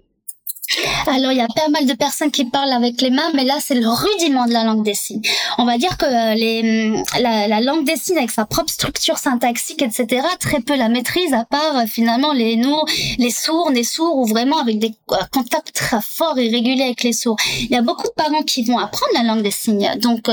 Alors, 1.08 1.32
il 1.32 1.38
y 1.38 1.42
a 1.42 1.48
pas 1.48 1.70
mal 1.70 1.86
de 1.86 1.94
personnes 1.94 2.32
qui 2.32 2.46
parlent 2.46 2.72
avec 2.72 3.02
les 3.02 3.10
mains, 3.10 3.30
mais 3.34 3.44
là, 3.44 3.56
c'est 3.60 3.76
le 3.76 3.88
rudiment 3.88 4.46
de 4.46 4.52
la 4.54 4.64
langue 4.64 4.84
des 4.84 4.94
signes. 4.94 5.22
On 5.58 5.66
va 5.66 5.78
dire 5.78 5.98
que 5.98 6.06
euh, 6.06 6.34
les, 6.36 6.92
la, 7.20 7.48
la 7.48 7.62
langue 7.62 7.86
des 7.86 7.96
signes, 7.96 8.18
avec 8.18 8.32
sa 8.32 8.46
propre 8.46 8.72
structure 8.72 9.18
syntaxique, 9.18 9.82
etc., 9.82 10.22
très 10.40 10.60
peu 10.60 10.76
la 10.76 10.90
maîtrise, 10.90 11.34
à 11.34 11.46
part 11.46 11.78
euh, 11.78 11.86
finalement 11.88 12.34
les 12.34 12.56
nous, 12.56 12.78
les 13.18 13.32
sourds, 13.32 13.72
les 13.72 13.84
sourds, 13.84 14.18
ou 14.18 14.26
vraiment 14.26 14.60
avec 14.60 14.80
des 14.80 14.94
euh, 15.12 15.16
contacts 15.32 15.74
très 15.74 16.00
forts 16.02 16.38
et 16.38 16.50
réguliers 16.50 16.84
avec 16.84 17.04
les 17.04 17.14
sourds. 17.14 17.38
Il 17.62 17.70
y 17.70 17.76
a 17.76 17.82
beaucoup 17.82 18.08
de 18.08 18.14
parents 18.14 18.44
qui 18.44 18.64
vont 18.64 18.78
apprendre 18.78 19.12
la 19.14 19.24
langue 19.24 19.42
des 19.42 19.52
signes, 19.52 19.90
donc 20.02 20.30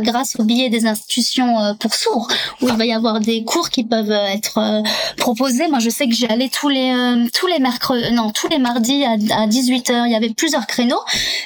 grâce 0.00 0.36
au 0.38 0.44
biais 0.44 0.68
des 0.68 0.86
institutions 0.86 1.74
pour 1.78 1.94
sourds, 1.94 2.28
où 2.60 2.68
il 2.68 2.76
va 2.76 2.84
y 2.84 2.92
avoir 2.92 3.20
des 3.20 3.44
cours 3.44 3.70
qui 3.70 3.84
peuvent 3.84 4.10
être 4.10 4.82
proposés. 5.16 5.68
Moi, 5.68 5.78
je 5.78 5.90
sais 5.90 6.06
que 6.06 6.14
j'y 6.14 6.26
allais 6.26 6.48
tous 6.48 6.68
les 6.68 6.92
tous 7.32 7.46
les 7.46 7.58
mercredis, 7.58 8.12
non, 8.12 8.30
tous 8.30 8.48
les 8.48 8.58
mardis 8.58 9.04
à, 9.04 9.12
à 9.12 9.46
18h. 9.46 10.01
Il 10.04 10.12
y 10.12 10.16
avait 10.16 10.30
plusieurs 10.34 10.66
créneaux 10.66 11.00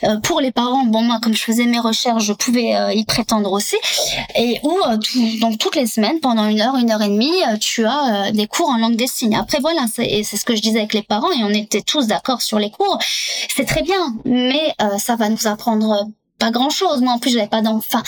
euh, 0.05 0.19
pour 0.21 0.41
les 0.41 0.51
parents. 0.53 0.85
Bon, 0.85 1.03
moi, 1.03 1.19
comme 1.23 1.35
je 1.35 1.43
faisais 1.43 1.65
mes 1.67 1.79
recherches, 1.81 2.25
je 2.25 2.33
pouvais 2.33 2.75
euh, 2.77 2.93
y 2.93 3.05
prétendre 3.05 3.53
aussi. 3.53 3.77
Et 4.37 4.59
où 4.63 4.73
euh, 4.87 4.97
tout- 4.99 5.39
donc 5.41 5.59
toutes 5.59 5.77
les 5.77 5.87
semaines, 5.87 6.21
pendant 6.21 6.47
une 6.47 6.61
heure, 6.61 6.77
une 6.77 6.91
heure 6.91 7.03
et 7.03 7.09
demie, 7.09 7.33
euh, 7.49 7.57
tu 7.59 7.85
as 7.87 8.29
euh, 8.29 8.31
des 8.33 8.47
cours 8.47 8.69
en 8.69 8.77
langue 8.79 8.97
des 8.97 9.07
signes. 9.07 9.37
Après, 9.37 9.59
voilà, 9.61 9.87
c'est 9.93 10.23
ce 10.25 10.45
que 10.45 10.55
je 10.57 10.61
disais 10.63 10.79
avec 10.81 10.95
les 10.95 11.03
parents 11.03 11.31
et 11.33 11.43
on 11.45 11.51
était 11.51 11.83
tous 11.83 12.07
d'accord 12.07 12.43
sur 12.43 12.59
les 12.59 12.71
cours. 12.71 12.99
C'est 13.55 13.65
très 13.67 13.83
bien, 13.83 14.15
mais 14.25 14.75
euh, 14.83 14.99
ça 14.99 15.17
va 15.17 15.29
nous 15.29 15.47
apprendre. 15.47 16.07
Pas 16.39 16.51
grand 16.51 16.71
chose. 16.71 17.01
Moi, 17.01 17.13
en 17.13 17.19
plus, 17.19 17.31
j'avais 17.33 17.47
pas 17.49 17.63
d'enfant. 17.63 18.03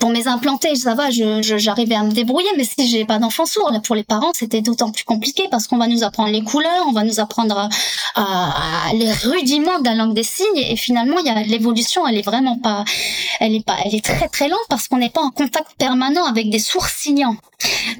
Pour 0.00 0.10
mes 0.10 0.26
implantés, 0.28 0.74
ça 0.76 0.94
va, 0.94 1.10
je, 1.10 1.42
je- 1.42 1.58
j'arrivais 1.58 1.94
à 1.94 2.02
me 2.02 2.12
débrouiller. 2.12 2.48
Mais 2.56 2.64
si 2.64 2.88
j'ai 2.88 3.04
pas 3.04 3.18
d'enfants 3.18 3.46
sourds, 3.46 3.72
pour 3.84 3.94
les 3.94 4.04
parents, 4.04 4.32
c'était 4.34 4.60
d'autant 4.60 4.90
plus 4.92 5.04
compliqué 5.04 5.48
parce 5.50 5.66
qu'on 5.66 5.78
va 5.78 5.86
nous 5.86 6.04
apprendre 6.04 6.30
les 6.30 6.42
couleurs, 6.42 6.84
on 6.88 6.92
va 6.92 7.04
nous 7.04 7.20
apprendre 7.20 7.68
les 8.94 9.12
rudiments 9.12 9.78
de 9.80 9.84
la 9.84 9.94
langue 9.94 10.14
des 10.14 10.22
signes. 10.22 10.46
Et 10.56 10.76
finalement, 10.76 11.18
il 11.18 11.26
y 11.26 11.30
a 11.30 11.42
l'évolution, 11.42 12.06
elle 12.06 12.18
est 12.18 12.22
vraiment 12.22 12.58
pas, 12.58 12.84
elle 13.40 13.54
est 13.54 13.64
pas, 13.64 13.76
elle 13.84 13.94
est 13.94 14.04
très 14.04 14.28
très 14.28 14.48
lente 14.48 14.58
parce 14.68 14.88
qu'on 14.88 14.98
n'est 14.98 15.10
pas 15.10 15.22
en 15.22 15.30
contact 15.30 15.68
permanent 15.78 16.24
avec 16.24 16.50
des 16.50 16.58
sourds 16.58 16.88
signants. 16.88 17.36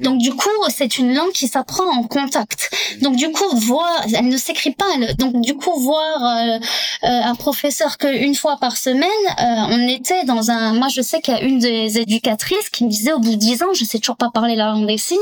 Donc 0.01 0.19
du 0.19 0.33
coup, 0.33 0.49
c'est 0.69 0.97
une 0.97 1.13
langue 1.13 1.31
qui 1.31 1.47
s'apprend 1.47 1.85
en 1.85 2.03
contact. 2.03 2.69
Donc 3.01 3.15
du 3.15 3.31
coup, 3.31 3.55
voir, 3.55 4.05
elle 4.13 4.27
ne 4.27 4.37
s'écrit 4.37 4.71
pas. 4.71 4.85
donc 5.17 5.41
du 5.41 5.55
coup, 5.55 5.79
voir 5.79 6.23
euh, 6.23 6.57
euh, 7.03 7.07
un 7.07 7.35
professeur 7.35 7.97
qu'une 7.97 8.35
fois 8.35 8.57
par 8.59 8.77
semaine, 8.77 9.09
euh, 9.39 9.75
on 9.75 9.87
était 9.87 10.25
dans 10.25 10.51
un. 10.51 10.73
Moi, 10.73 10.87
je 10.87 11.01
sais 11.01 11.21
qu'il 11.21 11.33
y 11.33 11.37
a 11.37 11.41
une 11.41 11.59
des 11.59 11.99
éducatrices 11.99 12.69
qui 12.69 12.85
me 12.85 12.89
disait 12.89 13.13
au 13.13 13.19
bout 13.19 13.31
de 13.31 13.35
dix 13.35 13.63
ans, 13.63 13.73
je 13.73 13.85
sais 13.85 13.99
toujours 13.99 14.17
pas 14.17 14.29
parler 14.33 14.55
la 14.55 14.71
langue 14.71 14.87
des 14.87 14.97
signes, 14.97 15.17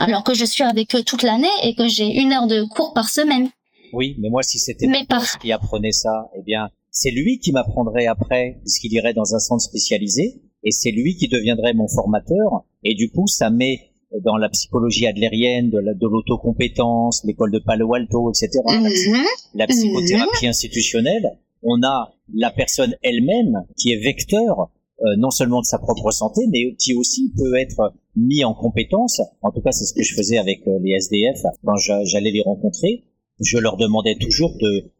alors 0.00 0.24
que 0.24 0.34
je 0.34 0.44
suis 0.44 0.62
avec 0.62 0.94
eux 0.94 1.02
toute 1.02 1.22
l'année 1.22 1.48
et 1.62 1.74
que 1.74 1.88
j'ai 1.88 2.06
une 2.06 2.32
heure 2.32 2.46
de 2.46 2.64
cours 2.64 2.92
par 2.94 3.08
semaine. 3.08 3.50
Oui, 3.92 4.16
mais 4.18 4.28
moi, 4.28 4.42
si 4.42 4.58
c'était 4.58 4.86
mon 4.86 5.04
qui 5.40 5.52
apprenait 5.52 5.92
ça, 5.92 6.28
eh 6.36 6.42
bien, 6.42 6.68
c'est 6.90 7.10
lui 7.10 7.38
qui 7.38 7.52
m'apprendrait 7.52 8.06
après, 8.06 8.58
puisqu'il 8.62 8.92
irait 8.92 9.14
dans 9.14 9.34
un 9.34 9.38
centre 9.38 9.62
spécialisé, 9.62 10.40
et 10.64 10.70
c'est 10.70 10.90
lui 10.90 11.16
qui 11.16 11.28
deviendrait 11.28 11.74
mon 11.74 11.88
formateur. 11.88 12.64
Et 12.84 12.94
du 12.94 13.10
coup, 13.10 13.26
ça 13.26 13.50
met 13.50 13.90
dans 14.22 14.36
la 14.36 14.48
psychologie 14.48 15.06
adlérienne, 15.06 15.70
de, 15.70 16.06
l'autocompétence, 16.06 17.24
l'école 17.24 17.50
de 17.50 17.58
Palo 17.58 17.94
Alto, 17.94 18.30
etc. 18.30 18.60
Mhm. 18.66 19.24
La 19.54 19.66
psychothérapie 19.66 20.44
mhm. 20.44 20.50
institutionnelle, 20.50 21.38
on 21.62 21.82
a 21.82 22.14
la 22.32 22.50
personne 22.50 22.94
elle-même 23.02 23.64
qui 23.76 23.92
est 23.92 23.96
vecteur 23.96 24.70
euh, 25.00 25.16
non 25.18 25.30
seulement 25.30 25.60
de 25.60 25.66
sa 25.66 25.78
propre 25.78 26.12
santé, 26.12 26.42
mais 26.52 26.76
qui 26.76 26.94
aussi 26.94 27.32
peut 27.36 27.56
être 27.56 27.94
mis 28.14 28.44
en 28.44 28.54
compétence. 28.54 29.20
En 29.42 29.50
tout 29.50 29.60
cas, 29.60 29.72
c'est 29.72 29.86
ce 29.86 29.92
que 29.92 30.02
je 30.02 30.14
faisais 30.14 30.38
avec 30.38 30.60
euh, 30.68 30.78
les 30.82 30.92
SDF 30.92 31.42
quand 31.64 31.74
j'allais 31.76 32.30
les 32.30 32.42
rencontrer. 32.42 33.04
Je 33.40 33.58
leur 33.58 33.76
demandais 33.76 34.16
toujours 34.20 34.52
de 34.60 34.90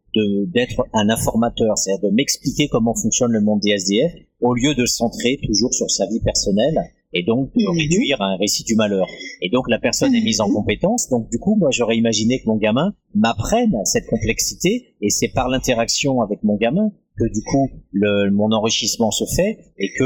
d'être 0.47 0.87
un 0.93 1.09
informateur, 1.09 1.77
c'est-à-dire 1.77 2.09
de 2.09 2.15
m'expliquer 2.15 2.69
comment 2.69 2.95
fonctionne 2.95 3.33
le 3.33 3.41
monde 3.41 3.59
des 3.59 3.71
SDF, 3.71 4.13
au 4.41 4.55
lieu 4.55 4.77
de 4.77 4.87
centrer 4.87 5.41
toujours 5.43 5.75
sur 5.75 5.91
sa 5.91 6.07
vie 6.07 6.21
personnelle 6.21 6.79
et 7.15 7.23
donc 7.23 7.53
de 7.55 7.63
mhm. 7.63 7.79
réduire 7.79 8.21
un 8.21 8.37
récit 8.37 8.65
du 8.65 8.75
malheur. 8.75 9.07
Et 9.41 9.49
donc 9.49 9.69
la 9.69 9.79
personne 9.79 10.15
est 10.15 10.21
mise 10.21 10.41
en 10.41 10.49
mhm. 10.49 10.55
compétence. 10.55 11.09
Donc 11.09 11.31
du 11.31 11.39
coup, 11.39 11.57
moi 11.57 11.71
j'aurais 11.71 11.97
imaginé 11.97 12.41
que 12.41 12.47
mon 12.47 12.57
gamin 12.57 12.95
m'apprenne 13.15 13.81
cette 13.85 14.07
complexité 14.07 14.95
et 15.01 15.11
c'est 15.11 15.29
par 15.29 15.49
l'interaction 15.49 16.21
avec 16.21 16.43
mon 16.43 16.57
gamin 16.57 16.93
que 17.17 17.25
du 17.33 17.43
coup 17.45 17.71
le, 17.93 18.31
mon 18.31 18.51
enrichissement 18.51 19.13
se 19.13 19.25
fait 19.25 19.59
et 19.79 19.91
que 19.97 20.05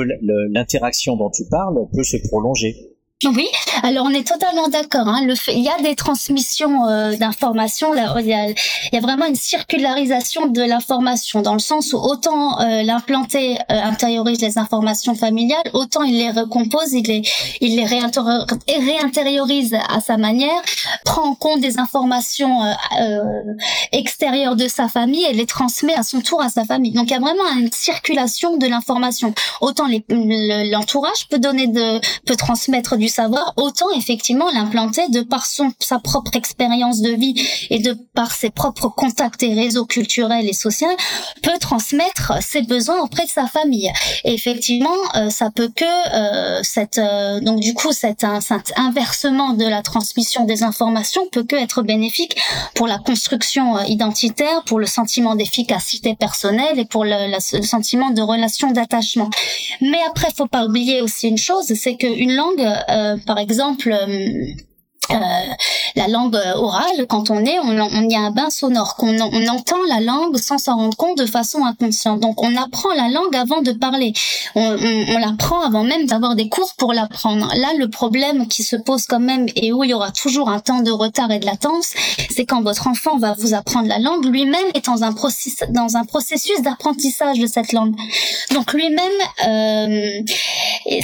l'interaction 0.52 1.16
dont 1.16 1.30
tu 1.30 1.44
parles 1.50 1.78
peut 1.92 2.04
se 2.04 2.18
prolonger. 2.28 2.76
Oui, 3.24 3.48
alors 3.82 4.06
on 4.06 4.10
est 4.10 4.24
totalement 4.24 4.68
d'accord. 4.68 5.08
Hein. 5.08 5.26
Le 5.26 5.34
fait, 5.34 5.52
il 5.52 5.64
y 5.64 5.68
a 5.68 5.76
des 5.82 5.96
transmissions 5.96 6.86
euh, 6.86 7.16
d'informations. 7.16 7.92
Il 7.92 8.26
y 8.26 8.32
a, 8.32 8.50
y 8.50 8.96
a 8.96 9.00
vraiment 9.00 9.26
une 9.26 9.34
circularisation 9.34 10.46
de 10.46 10.62
l'information 10.62 11.42
dans 11.42 11.54
le 11.54 11.58
sens 11.58 11.92
où 11.92 11.96
autant 11.96 12.60
euh, 12.60 12.84
l'implanté 12.84 13.58
euh, 13.72 13.82
intériorise 13.82 14.40
les 14.40 14.56
informations 14.56 15.16
familiales, 15.16 15.68
autant 15.72 16.04
il 16.04 16.16
les 16.16 16.30
recompose, 16.30 16.92
il 16.92 17.06
les, 17.08 17.22
il 17.60 17.74
les 17.74 17.84
réintériorise 17.84 19.76
à 19.88 20.00
sa 20.00 20.16
manière, 20.16 20.62
prend 21.04 21.30
en 21.30 21.34
compte 21.34 21.60
des 21.60 21.80
informations 21.80 22.62
euh, 23.00 23.20
extérieures 23.90 24.54
de 24.54 24.68
sa 24.68 24.86
famille 24.86 25.24
et 25.24 25.32
les 25.32 25.46
transmet 25.46 25.94
à 25.94 26.04
son 26.04 26.20
tour 26.20 26.40
à 26.40 26.50
sa 26.50 26.64
famille. 26.64 26.92
Donc 26.92 27.10
il 27.10 27.14
y 27.14 27.16
a 27.16 27.20
vraiment 27.20 27.50
une 27.58 27.72
circulation 27.72 28.58
de 28.58 28.66
l'information. 28.68 29.34
Autant 29.60 29.86
l'entourage 30.08 31.26
peut 31.28 31.40
donner 31.40 31.66
de, 31.66 32.00
peut 32.24 32.36
transmettre 32.36 32.96
du 32.96 33.07
savoir, 33.08 33.52
autant 33.56 33.90
effectivement 33.96 34.50
l'implanter 34.52 35.08
de 35.08 35.22
par 35.22 35.46
son 35.46 35.72
sa 35.80 35.98
propre 35.98 36.36
expérience 36.36 37.00
de 37.00 37.10
vie 37.10 37.34
et 37.70 37.78
de 37.78 37.96
par 38.14 38.32
ses 38.32 38.50
propres 38.50 38.88
contacts 38.88 39.42
et 39.42 39.54
réseaux 39.54 39.86
culturels 39.86 40.48
et 40.48 40.52
sociaux 40.52 40.88
peut 41.42 41.58
transmettre 41.60 42.32
ses 42.42 42.62
besoins 42.62 43.00
auprès 43.02 43.24
de 43.24 43.30
sa 43.30 43.46
famille. 43.46 43.90
Et 44.24 44.34
effectivement, 44.34 44.90
euh, 45.16 45.30
ça 45.30 45.50
peut 45.50 45.70
que 45.74 45.84
euh, 45.84 46.60
cette 46.62 46.98
euh, 46.98 47.40
donc 47.40 47.60
du 47.60 47.74
coup 47.74 47.92
cet, 47.92 48.24
inversement 48.76 49.50
de 49.54 49.64
la 49.64 49.82
transmission 49.82 50.44
des 50.44 50.62
informations 50.62 51.22
peut 51.30 51.44
que 51.44 51.56
être 51.56 51.82
bénéfique 51.82 52.36
pour 52.74 52.86
la 52.86 52.98
construction 52.98 53.78
identitaire, 53.84 54.62
pour 54.64 54.78
le 54.78 54.86
sentiment 54.86 55.34
d'efficacité 55.34 56.14
personnelle 56.14 56.78
et 56.78 56.84
pour 56.84 57.04
le, 57.04 57.38
sentiment 57.38 58.10
de 58.10 58.22
relation 58.22 58.70
d'attachement. 58.70 59.30
Mais 59.80 59.98
après, 60.08 60.28
faut 60.36 60.46
pas 60.46 60.64
oublier 60.64 61.02
aussi 61.02 61.28
une 61.28 61.38
chose, 61.38 61.66
c'est 61.74 61.96
qu'une 61.96 62.34
langue 62.34 62.66
par 63.26 63.38
exemple, 63.38 63.94
euh, 65.10 65.14
euh, 65.14 65.54
la 65.96 66.08
langue 66.08 66.38
orale, 66.56 67.06
quand 67.08 67.30
on 67.30 67.44
est, 67.44 67.58
on, 67.60 67.80
on 67.80 68.08
y 68.08 68.14
a 68.14 68.20
un 68.20 68.30
bain 68.30 68.50
sonore, 68.50 68.96
qu'on 68.96 69.18
on 69.20 69.46
entend 69.48 69.76
la 69.88 70.00
langue 70.00 70.36
sans 70.36 70.58
s'en 70.58 70.76
rendre 70.76 70.96
compte 70.96 71.18
de 71.18 71.26
façon 71.26 71.64
inconsciente. 71.64 72.20
Donc 72.20 72.42
on 72.42 72.56
apprend 72.56 72.90
la 72.94 73.08
langue 73.08 73.34
avant 73.34 73.62
de 73.62 73.72
parler. 73.72 74.12
On, 74.54 74.60
on, 74.60 75.14
on 75.14 75.18
l'apprend 75.18 75.60
avant 75.62 75.84
même 75.84 76.06
d'avoir 76.06 76.34
des 76.34 76.48
cours 76.48 76.74
pour 76.76 76.92
l'apprendre. 76.92 77.50
Là, 77.56 77.68
le 77.76 77.88
problème 77.88 78.48
qui 78.48 78.62
se 78.62 78.76
pose 78.76 79.06
quand 79.06 79.20
même 79.20 79.46
et 79.56 79.72
où 79.72 79.84
il 79.84 79.90
y 79.90 79.94
aura 79.94 80.10
toujours 80.10 80.50
un 80.50 80.60
temps 80.60 80.80
de 80.80 80.90
retard 80.90 81.30
et 81.30 81.38
de 81.38 81.46
latence, 81.46 81.94
c'est 82.30 82.44
quand 82.44 82.62
votre 82.62 82.86
enfant 82.86 83.18
va 83.18 83.34
vous 83.38 83.54
apprendre 83.54 83.88
la 83.88 83.98
langue, 83.98 84.24
lui-même 84.24 84.66
est 84.74 84.86
dans 84.86 85.02
un, 85.04 85.12
processus, 85.12 85.68
dans 85.70 85.96
un 85.96 86.04
processus 86.04 86.60
d'apprentissage 86.62 87.38
de 87.38 87.46
cette 87.46 87.72
langue. 87.72 87.94
Donc 88.52 88.72
lui-même, 88.72 88.98
euh, 89.46 90.22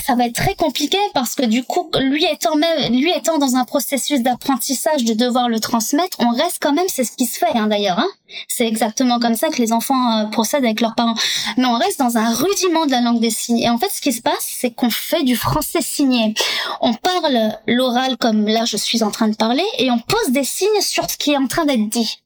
ça 0.07 0.15
va 0.15 0.27
être 0.27 0.35
très 0.35 0.55
compliqué 0.55 0.99
parce 1.15 1.35
que 1.35 1.45
du 1.45 1.65
coup, 1.65 1.91
lui 2.01 2.25
étant 2.25 2.57
même, 2.57 2.93
lui 2.93 3.13
étant 3.17 3.39
dans 3.39 3.57
un 3.57 3.65
processus 3.65 3.94
d'apprentissage 4.23 5.05
de 5.05 5.15
devoir 5.15 5.49
le 5.49 5.61
transmettre, 5.61 6.17
on 6.21 6.31
reste 6.31 6.59
quand 6.61 6.73
même, 6.73 6.87
c'est 6.89 7.05
ce 7.05 7.13
qui 7.13 7.27
se 7.27 7.39
fait 7.39 7.55
hein, 7.55 7.67
d'ailleurs. 7.67 7.99
Hein. 7.99 8.09
C'est 8.49 8.67
exactement 8.67 9.19
comme 9.21 9.35
ça 9.35 9.49
que 9.49 9.61
les 9.61 9.73
enfants 9.73 10.19
euh, 10.19 10.27
procèdent 10.27 10.65
avec 10.65 10.81
leurs 10.81 10.95
parents. 10.95 11.15
Mais 11.57 11.67
on 11.67 11.75
reste 11.75 11.99
dans 11.99 12.17
un 12.17 12.33
rudiment 12.33 12.87
de 12.87 12.91
la 12.91 13.01
langue 13.01 13.21
des 13.21 13.31
signes. 13.31 13.59
Et 13.59 13.69
en 13.69 13.79
fait, 13.79 13.91
ce 13.91 14.01
qui 14.01 14.13
se 14.13 14.23
passe, 14.23 14.35
c'est 14.41 14.73
qu'on 14.73 14.91
fait 14.91 15.23
du 15.23 15.37
français 15.37 15.83
signé. 15.83 16.35
On 16.81 16.95
parle 16.95 17.57
l'oral 17.67 18.17
comme 18.17 18.47
là 18.47 18.65
je 18.65 18.77
suis 18.77 19.03
en 19.03 19.11
train 19.11 19.29
de 19.29 19.37
parler 19.37 19.65
et 19.79 19.91
on 19.91 19.99
pose 19.99 20.31
des 20.31 20.45
signes 20.45 20.81
sur 20.81 21.09
ce 21.09 21.17
qui 21.17 21.33
est 21.33 21.37
en 21.37 21.47
train 21.47 21.65
d'être 21.65 21.89
dit. 21.89 22.19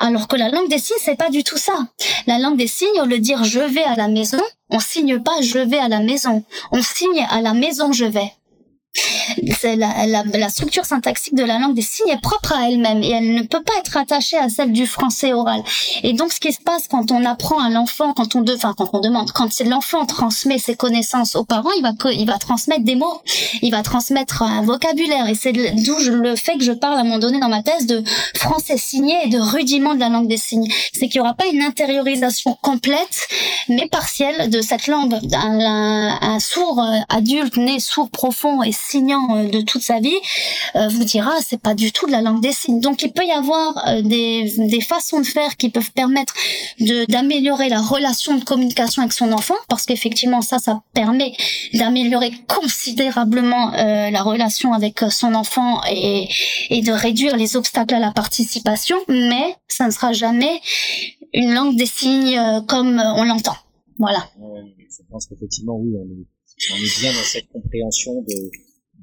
Alors 0.00 0.28
que 0.28 0.36
la 0.36 0.48
langue 0.48 0.68
des 0.68 0.78
signes, 0.78 0.96
c'est 1.00 1.16
pas 1.16 1.30
du 1.30 1.44
tout 1.44 1.58
ça. 1.58 1.74
La 2.26 2.38
langue 2.38 2.56
des 2.56 2.66
signes, 2.66 3.00
au 3.00 3.04
lieu 3.04 3.18
de 3.18 3.22
dire 3.22 3.44
je 3.44 3.60
vais 3.60 3.84
à 3.84 3.94
la 3.94 4.08
maison, 4.08 4.42
on 4.70 4.80
signe 4.80 5.20
pas 5.20 5.40
je 5.42 5.58
vais 5.58 5.78
à 5.78 5.88
la 5.88 6.00
maison. 6.00 6.44
On 6.72 6.82
signe 6.82 7.26
à 7.30 7.40
la 7.40 7.54
maison 7.54 7.92
je 7.92 8.04
vais 8.04 8.32
la, 9.64 10.06
la, 10.06 10.22
la, 10.24 10.48
structure 10.48 10.84
syntaxique 10.84 11.34
de 11.34 11.44
la 11.44 11.58
langue 11.58 11.74
des 11.74 11.82
signes 11.82 12.10
est 12.10 12.20
propre 12.20 12.52
à 12.52 12.68
elle-même 12.68 13.02
et 13.02 13.10
elle 13.10 13.34
ne 13.34 13.42
peut 13.42 13.62
pas 13.62 13.72
être 13.78 13.96
attachée 13.96 14.36
à 14.36 14.48
celle 14.48 14.72
du 14.72 14.86
français 14.86 15.32
oral. 15.32 15.62
Et 16.02 16.12
donc, 16.12 16.32
ce 16.32 16.40
qui 16.40 16.52
se 16.52 16.60
passe 16.60 16.88
quand 16.88 17.10
on 17.10 17.24
apprend 17.24 17.58
à 17.58 17.70
l'enfant, 17.70 18.12
quand 18.12 18.34
on, 18.36 18.44
enfin, 18.48 18.74
quand 18.76 18.90
on 18.92 19.00
demande, 19.00 19.30
quand 19.32 19.48
l'enfant 19.60 20.04
transmet 20.06 20.58
ses 20.58 20.74
connaissances 20.74 21.36
aux 21.36 21.44
parents, 21.44 21.70
il 21.76 21.82
va, 21.82 21.92
il 22.12 22.26
va 22.26 22.38
transmettre 22.38 22.84
des 22.84 22.96
mots, 22.96 23.20
il 23.62 23.70
va 23.70 23.82
transmettre 23.82 24.42
un 24.42 24.62
vocabulaire. 24.62 25.28
Et 25.28 25.34
c'est 25.34 25.52
d'où 25.52 25.96
le 26.10 26.36
fait 26.36 26.58
que 26.58 26.64
je 26.64 26.72
parle 26.72 26.94
à 26.94 27.00
un 27.00 27.04
moment 27.04 27.18
donné 27.18 27.40
dans 27.40 27.48
ma 27.48 27.62
thèse 27.62 27.86
de 27.86 28.02
français 28.34 28.76
signé 28.76 29.14
et 29.24 29.28
de 29.28 29.38
rudiment 29.38 29.94
de 29.94 30.00
la 30.00 30.08
langue 30.08 30.28
des 30.28 30.36
signes. 30.36 30.68
C'est 30.92 31.08
qu'il 31.08 31.20
n'y 31.20 31.26
aura 31.26 31.34
pas 31.34 31.46
une 31.46 31.62
intériorisation 31.62 32.56
complète, 32.60 33.28
mais 33.68 33.88
partielle 33.88 34.50
de 34.50 34.60
cette 34.60 34.86
langue. 34.86 35.18
Un, 35.32 36.18
un 36.20 36.40
sourd 36.40 36.80
euh, 36.80 36.98
adulte 37.08 37.56
né 37.56 37.80
sourd 37.80 38.10
profond 38.10 38.62
et 38.62 38.72
signant 38.90 39.36
euh, 39.36 39.48
de 39.48 39.60
toute 39.60 39.82
sa 39.82 40.00
vie 40.00 40.20
euh, 40.74 40.88
vous 40.88 41.04
dira 41.04 41.32
c'est 41.44 41.60
pas 41.60 41.74
du 41.74 41.92
tout 41.92 42.06
de 42.06 42.12
la 42.12 42.20
langue 42.22 42.40
des 42.40 42.52
signes. 42.52 42.80
Donc 42.80 43.02
il 43.02 43.12
peut 43.12 43.24
y 43.24 43.30
avoir 43.30 43.88
euh, 43.88 44.02
des, 44.02 44.52
des 44.58 44.80
façons 44.80 45.20
de 45.20 45.26
faire 45.26 45.56
qui 45.56 45.70
peuvent 45.70 45.92
permettre 45.92 46.34
d'améliorer 47.08 47.68
la 47.68 47.80
relation 47.80 48.36
de 48.36 48.44
communication 48.44 49.02
avec 49.02 49.12
son 49.12 49.32
enfant 49.32 49.54
parce 49.68 49.86
qu'effectivement 49.86 50.42
ça 50.42 50.58
ça 50.58 50.82
permet 50.94 51.32
d'améliorer 51.74 52.32
considérablement 52.48 53.70
la 53.72 54.22
relation 54.22 54.72
avec 54.72 55.00
son 55.10 55.34
enfant 55.34 55.80
et, 55.90 56.28
et 56.70 56.80
de 56.82 56.92
réduire 56.92 57.36
les 57.36 57.56
obstacles 57.56 57.94
à 57.94 57.98
la 57.98 58.10
participation 58.10 58.96
mais 59.08 59.56
ça 59.68 59.86
ne 59.86 59.90
sera 59.90 60.12
jamais 60.12 60.60
une 61.32 61.52
langue 61.54 61.76
des 61.76 61.86
signes 61.86 62.40
comme 62.66 63.00
on 63.16 63.24
l'entend. 63.24 63.56
Voilà. 63.98 64.28
je 64.38 65.02
pense 65.10 65.26
qu'effectivement 65.26 65.76
oui 65.76 65.92
on 65.96 66.04
est, 66.04 66.72
on 66.72 66.76
est 66.76 67.00
bien 67.00 67.12
dans 67.12 67.24
cette 67.24 67.48
compréhension 67.48 68.22
de 68.22 68.50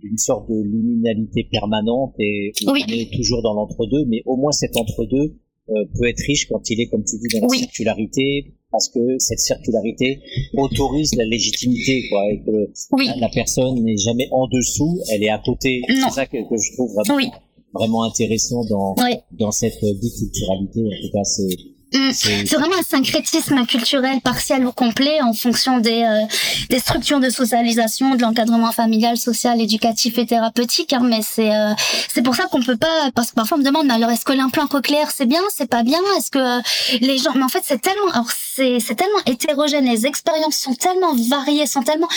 d'une 0.02 0.18
sorte 0.18 0.50
de 0.50 0.62
liminalité 0.62 1.48
permanente 1.52 2.14
et 2.20 2.52
on 2.66 2.76
est 2.76 3.14
toujours 3.14 3.42
dans 3.42 3.54
l'entre-deux, 3.54 4.06
mais 4.06 4.22
au 4.26 4.38
moins 4.38 4.52
cet 4.52 4.78
entre-deux 4.78 5.36
euh, 5.70 5.86
peut 5.96 6.08
être 6.08 6.22
riche 6.26 6.48
quand 6.48 6.68
il 6.70 6.82
est, 6.82 6.88
comme 6.88 7.04
tu 7.04 7.18
dis, 7.20 7.40
dans 7.40 7.48
la 7.48 7.58
circularité, 7.58 8.54
parce 8.72 8.90
que 8.90 9.00
cette 9.20 9.40
circularité 9.40 10.20
autorise 10.54 11.14
la 11.16 11.26
légitimité, 11.26 12.06
quoi, 12.10 12.24
et 12.32 12.42
que 12.42 12.72
la, 13.20 13.30
personne 13.30 13.84
n'est 13.84 13.98
jamais 13.98 14.28
en 14.32 14.48
dessous, 14.48 15.00
elle 15.12 15.24
est 15.24 15.30
à 15.30 15.40
côté. 15.40 15.82
C'est 15.88 16.10
ça 16.10 16.26
que, 16.26 16.38
je 16.38 16.74
trouve 16.74 16.94
vraiment, 16.94 17.32
vraiment 17.74 18.04
intéressant 18.04 18.66
dans, 18.66 18.96
dans 19.32 19.52
cette 19.52 19.80
biculturalité. 20.02 20.82
En 20.82 21.08
tout 21.08 21.12
cas, 21.14 21.24
c'est 21.24 21.56
Mm. 21.94 22.11
C'est 22.14 22.56
vraiment 22.56 22.78
un 22.78 22.84
syncrétisme 22.84 23.66
culturel 23.66 24.22
partiel 24.22 24.64
ou 24.66 24.72
complet 24.72 25.22
en 25.22 25.34
fonction 25.34 25.80
des, 25.80 26.03
euh, 26.03 26.26
des 26.70 26.78
structures 26.78 27.20
de 27.20 27.32
socialisation, 27.32 28.14
de 28.14 28.22
l'encadrement 28.22 28.72
familial, 28.72 29.18
social, 29.18 29.60
éducatif 29.60 30.20
et 30.20 30.26
thérapeutique. 30.28 30.94
Hein, 30.94 31.02
mais 31.03 31.22
c'est 31.24 31.52
euh, 31.52 31.74
c'est 32.07 32.22
pour 32.22 32.36
ça 32.36 32.45
qu'on 32.45 32.61
peut 32.61 32.78
pas 32.78 33.10
parce 33.16 33.32
que 33.32 33.36
parfois 33.36 33.57
on 33.57 33.61
me 33.61 33.66
demande 33.66 33.90
alors 33.90 34.11
est-ce 34.11 34.26
que 34.26 34.34
l'implant 34.34 34.68
cochléaire 34.68 35.10
c'est 35.16 35.26
bien, 35.26 35.41
c'est 35.56 35.70
pas 35.70 35.82
bien, 35.82 35.99
est-ce 36.18 36.30
que 36.30 36.38
euh, 36.38 36.61
les 37.02 37.18
gens 37.18 37.34
mais 37.36 37.44
en 37.44 37.49
fait 37.49 37.64
c'est 37.64 37.82
tellement 37.82 38.11
alors 38.14 38.30
c'est 38.32 38.80
c'est 38.80 38.95
tellement 38.95 39.20
hétérogène, 39.26 39.86
les 39.86 40.06
expériences 40.06 40.57
sont 40.57 40.76
tellement 40.76 41.16
variées, 41.16 41.66
sont 41.66 41.82
tellement 41.82 42.10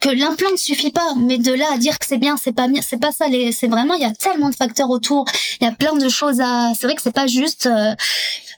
que 0.00 0.08
l'implant 0.08 0.50
ne 0.50 0.56
suffit 0.56 0.90
pas. 0.90 1.14
Mais 1.18 1.36
de 1.36 1.52
là 1.52 1.66
à 1.74 1.76
dire 1.76 1.98
que 1.98 2.06
c'est 2.06 2.18
bien, 2.18 2.36
c'est 2.42 2.52
pas 2.52 2.68
bien, 2.68 2.80
c'est 2.80 3.00
pas 3.00 3.12
ça. 3.12 3.26
C'est 3.52 3.68
vraiment 3.68 3.94
il 3.94 4.00
y 4.00 4.06
a 4.06 4.12
tellement 4.12 4.48
de 4.48 4.54
facteurs 4.54 4.88
autour, 4.88 5.26
il 5.60 5.64
y 5.64 5.68
a 5.68 5.72
plein 5.72 5.94
de 5.94 6.08
choses 6.08 6.40
à. 6.40 6.72
C'est 6.78 6.86
vrai 6.86 6.96
que 6.96 7.02
c'est 7.02 7.14
pas 7.14 7.26
juste 7.26 7.68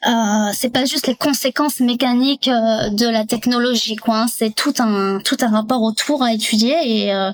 euh, 0.06 0.50
c'est 0.54 0.70
pas 0.70 0.86
juste 0.86 1.08
les 1.08 1.14
conséquences 1.14 1.80
mécaniques 1.80 2.48
euh, 2.48 2.88
de 2.88 3.06
la 3.06 3.26
technologie, 3.26 3.96
quoi. 3.96 4.20
Hein. 4.20 4.26
C'est 4.34 4.54
tout 4.54 4.72
un 4.78 5.20
tout 5.22 5.36
un 5.42 5.48
rapport 5.48 5.82
autour 5.82 6.22
à 6.22 6.32
étudier 6.32 6.74
et 6.84 7.14
euh, 7.14 7.32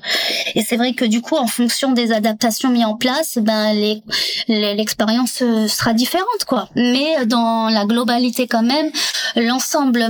et 0.53 0.63
c'est 0.63 0.75
vrai 0.75 0.91
que 0.91 1.05
du 1.05 1.21
coup, 1.21 1.37
en 1.37 1.47
fonction 1.47 1.93
des 1.93 2.11
adaptations 2.11 2.69
mises 2.69 2.83
en 2.83 2.95
place, 2.95 3.37
ben 3.37 3.73
les 3.73 4.03
l'expérience 4.49 5.41
sera 5.67 5.93
différente, 5.93 6.43
quoi. 6.45 6.67
Mais 6.75 7.25
dans 7.25 7.69
la 7.69 7.85
globalité 7.85 8.47
quand 8.47 8.63
même, 8.63 8.91
l'ensemble 9.37 10.05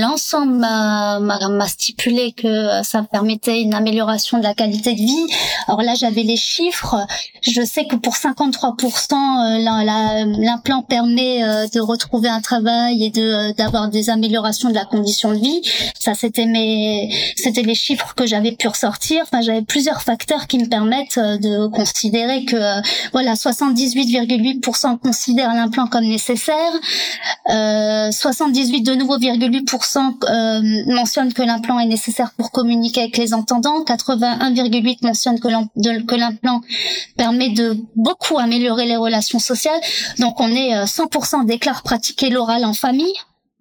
l'ensemble 0.00 0.58
m'a 0.58 1.68
stipulé 1.68 2.32
que 2.32 2.82
ça 2.82 3.02
permettait 3.10 3.62
une 3.62 3.72
amélioration 3.72 4.36
de 4.38 4.42
la 4.42 4.52
qualité 4.52 4.92
de 4.92 4.98
vie. 4.98 5.26
Alors 5.68 5.80
là, 5.80 5.94
j'avais 5.94 6.22
les 6.22 6.36
chiffres. 6.36 6.96
Je 7.42 7.62
sais 7.62 7.86
que 7.86 7.96
pour 7.96 8.14
53%, 8.14 10.44
l'implant 10.44 10.82
permet 10.82 11.45
euh, 11.45 11.45
de 11.72 11.80
retrouver 11.80 12.28
un 12.28 12.40
travail 12.40 13.04
et 13.04 13.10
de 13.10 13.22
euh, 13.22 13.52
d'avoir 13.52 13.88
des 13.88 14.10
améliorations 14.10 14.68
de 14.68 14.74
la 14.74 14.84
condition 14.84 15.32
de 15.32 15.38
vie. 15.38 15.62
Ça, 15.98 16.14
c'était 16.14 16.46
c'était 17.36 17.62
les 17.62 17.74
chiffres 17.74 18.14
que 18.14 18.26
j'avais 18.26 18.52
pu 18.52 18.68
ressortir. 18.68 19.24
J'avais 19.40 19.62
plusieurs 19.62 20.02
facteurs 20.02 20.46
qui 20.46 20.58
me 20.58 20.66
permettent 20.66 21.18
euh, 21.18 21.38
de 21.38 21.66
considérer 21.68 22.44
que, 22.44 22.56
voilà, 23.12 23.34
78,8% 23.34 24.98
considèrent 24.98 25.54
l'implant 25.54 25.86
comme 25.86 26.04
nécessaire. 26.04 26.72
Euh, 27.50 28.10
78 28.10 28.82
de 28.82 28.94
nouveau, 28.94 29.18
8% 29.18 29.98
euh, 29.98 30.94
mentionnent 30.94 31.32
que 31.32 31.42
l'implant 31.42 31.78
est 31.78 31.86
nécessaire 31.86 32.32
pour 32.36 32.50
communiquer 32.50 33.02
avec 33.02 33.16
les 33.16 33.34
entendants. 33.34 33.82
81,8% 33.84 34.98
mentionnent 35.02 35.40
que 35.40 36.14
l'implant 36.14 36.60
permet 37.16 37.50
de 37.50 37.76
beaucoup 37.94 38.38
améliorer 38.38 38.86
les 38.86 38.96
relations 38.96 39.38
sociales. 39.38 39.80
Donc, 40.18 40.40
on 40.40 40.48
est 40.48 40.84
100% 40.84 41.35
déclare 41.44 41.82
pratiquer 41.82 42.30
l'oral 42.30 42.64
en 42.64 42.74
famille. 42.74 43.14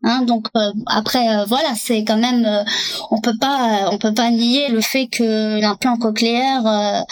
Hein, 0.07 0.21
donc 0.21 0.47
euh, 0.55 0.71
après 0.85 1.35
euh, 1.35 1.45
voilà 1.45 1.73
c'est 1.75 2.03
quand 2.03 2.17
même 2.17 2.45
euh, 2.45 2.63
on 3.09 3.19
peut 3.21 3.37
pas 3.39 3.89
on 3.91 3.97
peut 3.97 4.13
pas 4.13 4.29
nier 4.29 4.69
le 4.69 4.79
fait 4.79 5.07
que 5.07 5.59
l'implant 5.59 5.97
cochléaire 5.97 7.05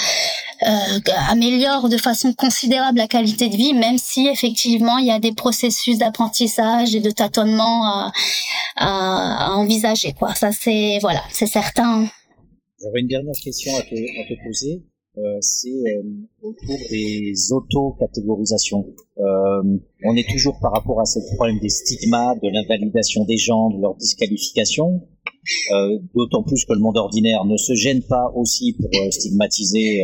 améliore 1.30 1.90
de 1.90 1.98
façon 1.98 2.34
considérable 2.34 3.00
la 3.00 3.08
qualité 3.08 3.50
de 3.50 3.56
vie 3.56 3.74
même 3.74 3.98
si 3.98 4.28
effectivement 4.28 5.00
il 5.00 5.08
y 5.08 5.12
a 5.12 5.18
des 5.18 5.34
processus 5.34 5.98
d'apprentissage 5.98 6.94
et 6.94 7.00
de 7.00 7.10
tâtonnement 7.10 8.12
à, 8.76 9.50
envisager 9.56 10.14
quoi 10.14 10.36
ça 10.36 10.52
c'est 10.52 11.00
voilà 11.02 11.24
c'est 11.32 11.48
certain 11.48 12.08
j'aurais 12.80 13.00
une 13.00 13.08
dernière 13.08 13.34
question 13.44 13.76
à 13.76 13.82
te 13.82 14.46
poser 14.46 14.84
euh, 15.16 15.38
c'est 15.42 15.70
euh, 15.70 16.02
autour 16.42 16.76
des 16.90 17.34
auto-catégorisations. 17.52 18.84
Euh, 19.20 19.78
on 20.06 20.16
est 20.16 20.28
toujours 20.28 20.60
par 20.60 20.72
rapport 20.72 21.00
à 21.00 21.06
ce 21.06 21.20
problème 21.36 21.60
des 21.60 21.70
stigmas, 21.70 22.34
de 22.36 22.50
l'invalidation 22.50 23.24
des 23.24 23.38
gens, 23.38 23.70
de 23.70 23.80
leur 23.80 23.96
disqualification. 23.96 25.02
Euh, 25.72 26.00
D'autant 26.16 26.42
plus 26.42 26.66
que 26.66 26.74
le 26.74 26.80
monde 26.80 26.98
ordinaire 26.98 27.46
ne 27.46 27.58
se 27.58 27.76
gêne 27.76 28.02
pas 28.02 28.32
aussi 28.36 28.74
pour 28.74 28.90
stigmatiser 29.12 30.04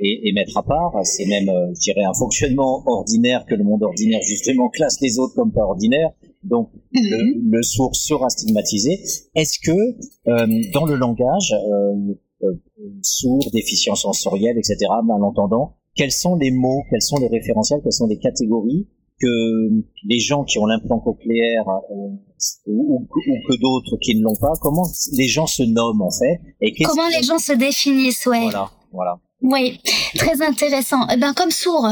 et, 0.00 0.28
et, 0.28 0.32
mettre 0.32 0.56
à 0.56 0.62
part. 0.62 0.94
C'est 1.04 1.26
même, 1.26 1.50
je 1.74 1.80
dirais, 1.80 2.04
un 2.04 2.14
fonctionnement 2.14 2.82
ordinaire 2.86 3.44
que 3.44 3.54
le 3.54 3.64
monde 3.64 3.82
ordinaire 3.82 4.22
justement 4.22 4.68
classe 4.70 4.98
les 5.02 5.18
autres 5.18 5.34
comme 5.34 5.52
pas 5.52 5.64
ordinaires. 5.64 6.10
Donc 6.42 6.70
le, 6.92 7.34
mhm. 7.34 7.50
le 7.50 7.62
sourd 7.62 7.94
sera 7.96 8.30
stigmatisé. 8.30 9.00
Est-ce 9.34 9.58
que 9.58 10.72
dans 10.72 10.86
le 10.86 10.94
langage, 10.94 11.52
euh, 11.52 12.14
sourds, 13.02 13.50
déficience 13.52 14.02
sensorielle, 14.02 14.58
etc., 14.58 14.76
malentendants. 15.04 15.76
Quels 15.94 16.12
sont 16.12 16.36
les 16.36 16.50
mots, 16.50 16.82
quels 16.90 17.02
sont 17.02 17.18
les 17.18 17.28
référentiels, 17.28 17.80
quelles 17.82 17.92
sont 17.92 18.06
les 18.06 18.18
catégories 18.18 18.86
que 19.20 19.70
les 20.04 20.18
gens 20.18 20.44
qui 20.44 20.58
ont 20.58 20.66
l'implant 20.66 20.98
cochléaire 20.98 21.64
euh, 21.68 22.08
ou, 22.66 23.06
que 23.10 23.56
d'autres 23.60 23.96
qui 24.02 24.16
ne 24.16 24.22
l'ont 24.22 24.36
pas, 24.36 24.52
comment 24.60 24.86
les 25.12 25.26
gens 25.26 25.46
se 25.46 25.62
nomment 25.62 26.02
en 26.02 26.10
fait 26.10 26.40
et 26.60 26.74
Comment 26.84 27.08
les 27.08 27.22
gens 27.22 27.38
se 27.38 27.52
définissent, 27.52 28.26
ouais. 28.26 28.42
Voilà, 28.42 28.70
voilà. 28.92 29.18
Oui, 29.42 29.80
très 30.16 30.42
intéressant. 30.42 31.06
Eh 31.12 31.16
ben 31.16 31.32
comme 31.32 31.50
sourd, 31.50 31.88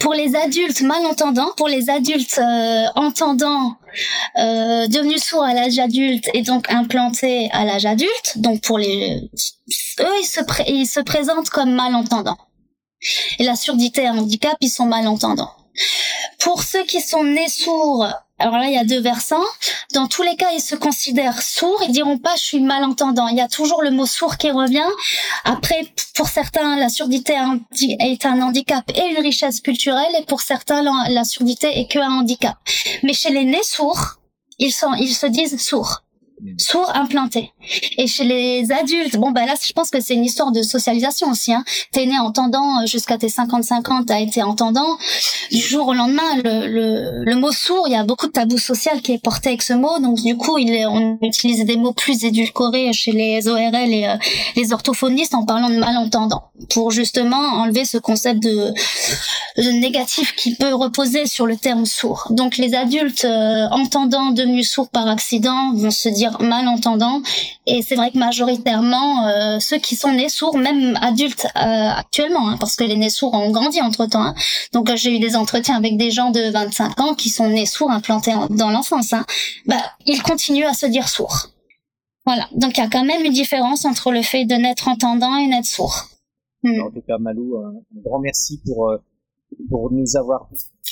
pour 0.00 0.14
les 0.14 0.36
adultes 0.36 0.82
malentendants, 0.82 1.52
pour 1.56 1.68
les 1.68 1.90
adultes 1.90 2.38
euh, 2.38 2.86
entendants 2.94 3.76
euh, 4.38 4.86
devenus 4.88 5.22
sourds 5.22 5.44
à 5.44 5.54
l'âge 5.54 5.78
adulte 5.78 6.28
et 6.34 6.42
donc 6.42 6.70
implantés 6.70 7.48
à 7.52 7.64
l'âge 7.64 7.86
adulte, 7.86 8.36
donc 8.36 8.60
pour 8.62 8.78
les 8.78 9.30
eux 10.00 10.16
ils 10.20 10.26
se, 10.26 10.40
ils 10.68 10.86
se 10.86 11.00
présentent 11.00 11.50
comme 11.50 11.72
malentendants. 11.72 12.38
Et 13.38 13.44
la 13.44 13.56
surdité 13.56 14.02
et 14.04 14.08
handicap, 14.08 14.56
ils 14.60 14.70
sont 14.70 14.86
malentendants. 14.86 15.52
Pour 16.40 16.62
ceux 16.62 16.84
qui 16.84 17.00
sont 17.00 17.24
nés 17.24 17.48
sourds 17.48 18.06
alors 18.38 18.58
là, 18.58 18.66
il 18.66 18.74
y 18.74 18.78
a 18.78 18.84
deux 18.84 19.00
versants. 19.00 19.44
Dans 19.94 20.08
tous 20.08 20.22
les 20.22 20.36
cas, 20.36 20.50
ils 20.52 20.60
se 20.60 20.74
considèrent 20.74 21.40
sourds. 21.40 21.82
Ils 21.86 21.92
diront 21.92 22.18
pas 22.18 22.36
je 22.36 22.42
suis 22.42 22.60
malentendant. 22.60 23.28
Il 23.28 23.36
y 23.36 23.40
a 23.40 23.48
toujours 23.48 23.82
le 23.82 23.90
mot 23.90 24.04
sourd 24.04 24.36
qui 24.36 24.50
revient. 24.50 24.90
Après, 25.44 25.86
pour 26.14 26.28
certains, 26.28 26.76
la 26.76 26.90
surdité 26.90 27.34
est 27.98 28.26
un 28.26 28.42
handicap 28.42 28.84
et 28.94 29.06
une 29.06 29.22
richesse 29.22 29.60
culturelle. 29.60 30.14
Et 30.18 30.24
pour 30.24 30.42
certains, 30.42 30.82
la 31.08 31.24
surdité 31.24 31.78
est 31.78 31.90
que 31.90 31.98
un 31.98 32.12
handicap. 32.12 32.56
Mais 33.02 33.14
chez 33.14 33.30
les 33.30 33.44
nés 33.44 33.62
sourds, 33.62 34.20
ils 34.58 34.72
sont, 34.72 34.92
ils 34.94 35.14
se 35.14 35.26
disent 35.26 35.60
sourds 35.60 36.02
sourds 36.58 36.94
implantés. 36.94 37.52
Et 37.98 38.06
chez 38.06 38.24
les 38.24 38.70
adultes, 38.72 39.16
bon 39.16 39.30
bah 39.30 39.46
là 39.46 39.54
je 39.60 39.72
pense 39.72 39.90
que 39.90 40.00
c'est 40.00 40.14
une 40.14 40.24
histoire 40.24 40.52
de 40.52 40.62
socialisation 40.62 41.30
aussi. 41.30 41.52
Hein. 41.52 41.64
T'es 41.92 42.06
né 42.06 42.18
entendant 42.18 42.82
euh, 42.82 42.86
jusqu'à 42.86 43.18
tes 43.18 43.28
55 43.28 43.90
ans, 43.90 44.04
t'as 44.04 44.20
été 44.20 44.42
entendant. 44.42 44.98
Du 45.50 45.58
jour 45.60 45.88
au 45.88 45.94
lendemain, 45.94 46.36
le, 46.44 46.66
le, 46.66 47.24
le, 47.24 47.36
mot 47.36 47.52
sourd, 47.52 47.84
il 47.88 47.92
y 47.92 47.96
a 47.96 48.04
beaucoup 48.04 48.26
de 48.26 48.32
tabou 48.32 48.58
social 48.58 49.00
qui 49.02 49.12
est 49.12 49.22
porté 49.22 49.50
avec 49.50 49.62
ce 49.62 49.72
mot. 49.72 49.98
Donc 50.00 50.22
du 50.22 50.36
coup, 50.36 50.58
il 50.58 50.72
est, 50.72 50.86
on 50.86 51.18
utilise 51.22 51.64
des 51.64 51.76
mots 51.76 51.92
plus 51.92 52.24
édulcorés 52.24 52.92
chez 52.92 53.12
les 53.12 53.48
ORL 53.48 53.74
et 53.74 54.06
euh, 54.06 54.16
les 54.56 54.72
orthophonistes 54.72 55.34
en 55.34 55.44
parlant 55.44 55.70
de 55.70 55.76
malentendant 55.76 56.50
pour 56.70 56.90
justement 56.90 57.36
enlever 57.36 57.84
ce 57.84 57.98
concept 57.98 58.42
de, 58.42 58.72
de, 59.56 59.70
négatif 59.70 60.34
qui 60.34 60.54
peut 60.54 60.74
reposer 60.74 61.26
sur 61.26 61.46
le 61.46 61.56
terme 61.56 61.86
sourd. 61.86 62.28
Donc 62.30 62.56
les 62.56 62.74
adultes 62.74 63.24
euh, 63.24 63.68
entendants 63.70 64.30
devenus 64.30 64.70
sourds 64.70 64.88
par 64.88 65.08
accident 65.08 65.72
vont 65.74 65.90
se 65.90 66.08
dire 66.08 66.40
malentendants. 66.40 67.22
Et 67.66 67.82
c'est 67.82 67.96
vrai 67.96 68.12
que 68.12 68.18
majoritairement, 68.18 69.26
euh, 69.26 69.58
ceux 69.58 69.78
qui 69.78 69.96
sont 69.96 70.12
nés 70.12 70.28
sourds, 70.28 70.56
même 70.56 70.96
adultes 71.00 71.46
euh, 71.56 71.90
actuellement, 71.96 72.48
hein, 72.48 72.56
parce 72.58 72.76
que 72.76 72.84
les 72.84 72.96
nés 72.96 73.10
sourds 73.10 73.34
ont 73.34 73.50
grandi 73.50 73.80
entre-temps. 73.80 74.22
Hein. 74.22 74.34
Donc 74.72 74.88
euh, 74.88 74.96
j'ai 74.96 75.16
eu 75.16 75.18
des 75.18 75.34
entretiens 75.34 75.76
avec 75.76 75.96
des 75.96 76.12
gens 76.12 76.30
de 76.30 76.50
25 76.52 77.00
ans 77.00 77.14
qui 77.14 77.28
sont 77.28 77.48
nés 77.48 77.66
sourds, 77.66 77.90
implantés 77.90 78.32
dans 78.50 78.70
l'enfance. 78.70 79.12
Hein. 79.12 79.26
Bah, 79.66 79.82
ils 80.06 80.22
continuent 80.22 80.66
à 80.66 80.74
se 80.74 80.86
dire 80.86 81.08
sourds. 81.08 81.48
Voilà. 82.24 82.48
Donc 82.54 82.76
il 82.76 82.80
y 82.80 82.84
a 82.84 82.88
quand 82.88 83.04
même 83.04 83.24
une 83.24 83.32
différence 83.32 83.84
entre 83.84 84.12
le 84.12 84.22
fait 84.22 84.44
de 84.44 84.54
naître 84.54 84.86
entendant 84.86 85.36
et 85.36 85.46
naître 85.46 85.68
sourd. 85.68 86.04
En 86.64 86.90
tout 86.90 87.02
cas, 87.06 87.18
Malou, 87.18 87.56
un 87.58 87.74
grand 88.04 88.18
merci 88.18 88.60
pour 88.64 88.92
pour 89.68 89.90
nous 89.92 90.16
avoir 90.16 90.48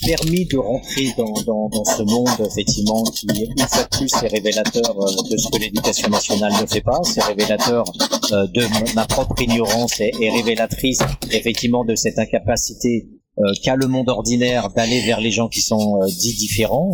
permis 0.06 0.44
de 0.46 0.58
rentrer 0.58 1.08
dans, 1.16 1.32
dans, 1.46 1.68
dans, 1.68 1.84
ce 1.84 2.02
monde, 2.02 2.46
effectivement, 2.46 3.02
qui, 3.04 3.26
une 3.26 3.66
fois 3.66 3.84
de 3.84 3.96
plus, 3.96 4.12
est 4.22 4.28
révélateur 4.28 4.90
euh, 4.90 5.30
de 5.30 5.36
ce 5.36 5.48
que 5.50 5.58
l'éducation 5.58 6.08
nationale 6.08 6.52
ne 6.60 6.66
fait 6.66 6.80
pas. 6.80 7.00
C'est 7.04 7.22
révélateur 7.22 7.84
euh, 8.32 8.46
de 8.48 8.94
ma 8.94 9.06
propre 9.06 9.40
ignorance 9.40 10.00
et, 10.00 10.10
et, 10.20 10.30
révélatrice, 10.30 11.00
effectivement, 11.30 11.84
de 11.84 11.94
cette 11.94 12.18
incapacité 12.18 13.06
euh, 13.38 13.42
qu'a 13.62 13.76
le 13.76 13.86
monde 13.86 14.08
ordinaire 14.08 14.70
d'aller 14.70 15.00
vers 15.00 15.20
les 15.20 15.30
gens 15.30 15.48
qui 15.48 15.60
sont 15.60 16.00
dits 16.06 16.36
différents. 16.36 16.90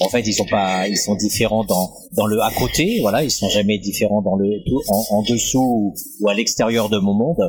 en 0.00 0.08
fait, 0.08 0.26
ils 0.26 0.34
sont 0.34 0.46
pas, 0.46 0.88
ils 0.88 0.98
sont 0.98 1.14
différents 1.16 1.64
dans 1.64 1.92
dans 2.12 2.26
le 2.26 2.40
à 2.40 2.50
côté. 2.50 2.98
Voilà, 3.00 3.24
ils 3.24 3.30
sont 3.30 3.48
jamais 3.48 3.78
différents 3.78 4.22
dans 4.22 4.36
le 4.36 4.48
en, 4.88 5.16
en 5.16 5.22
dessous 5.22 5.94
ou, 6.20 6.28
à 6.28 6.34
l'extérieur 6.34 6.88
de 6.88 6.98
mon 6.98 7.14
monde. 7.14 7.40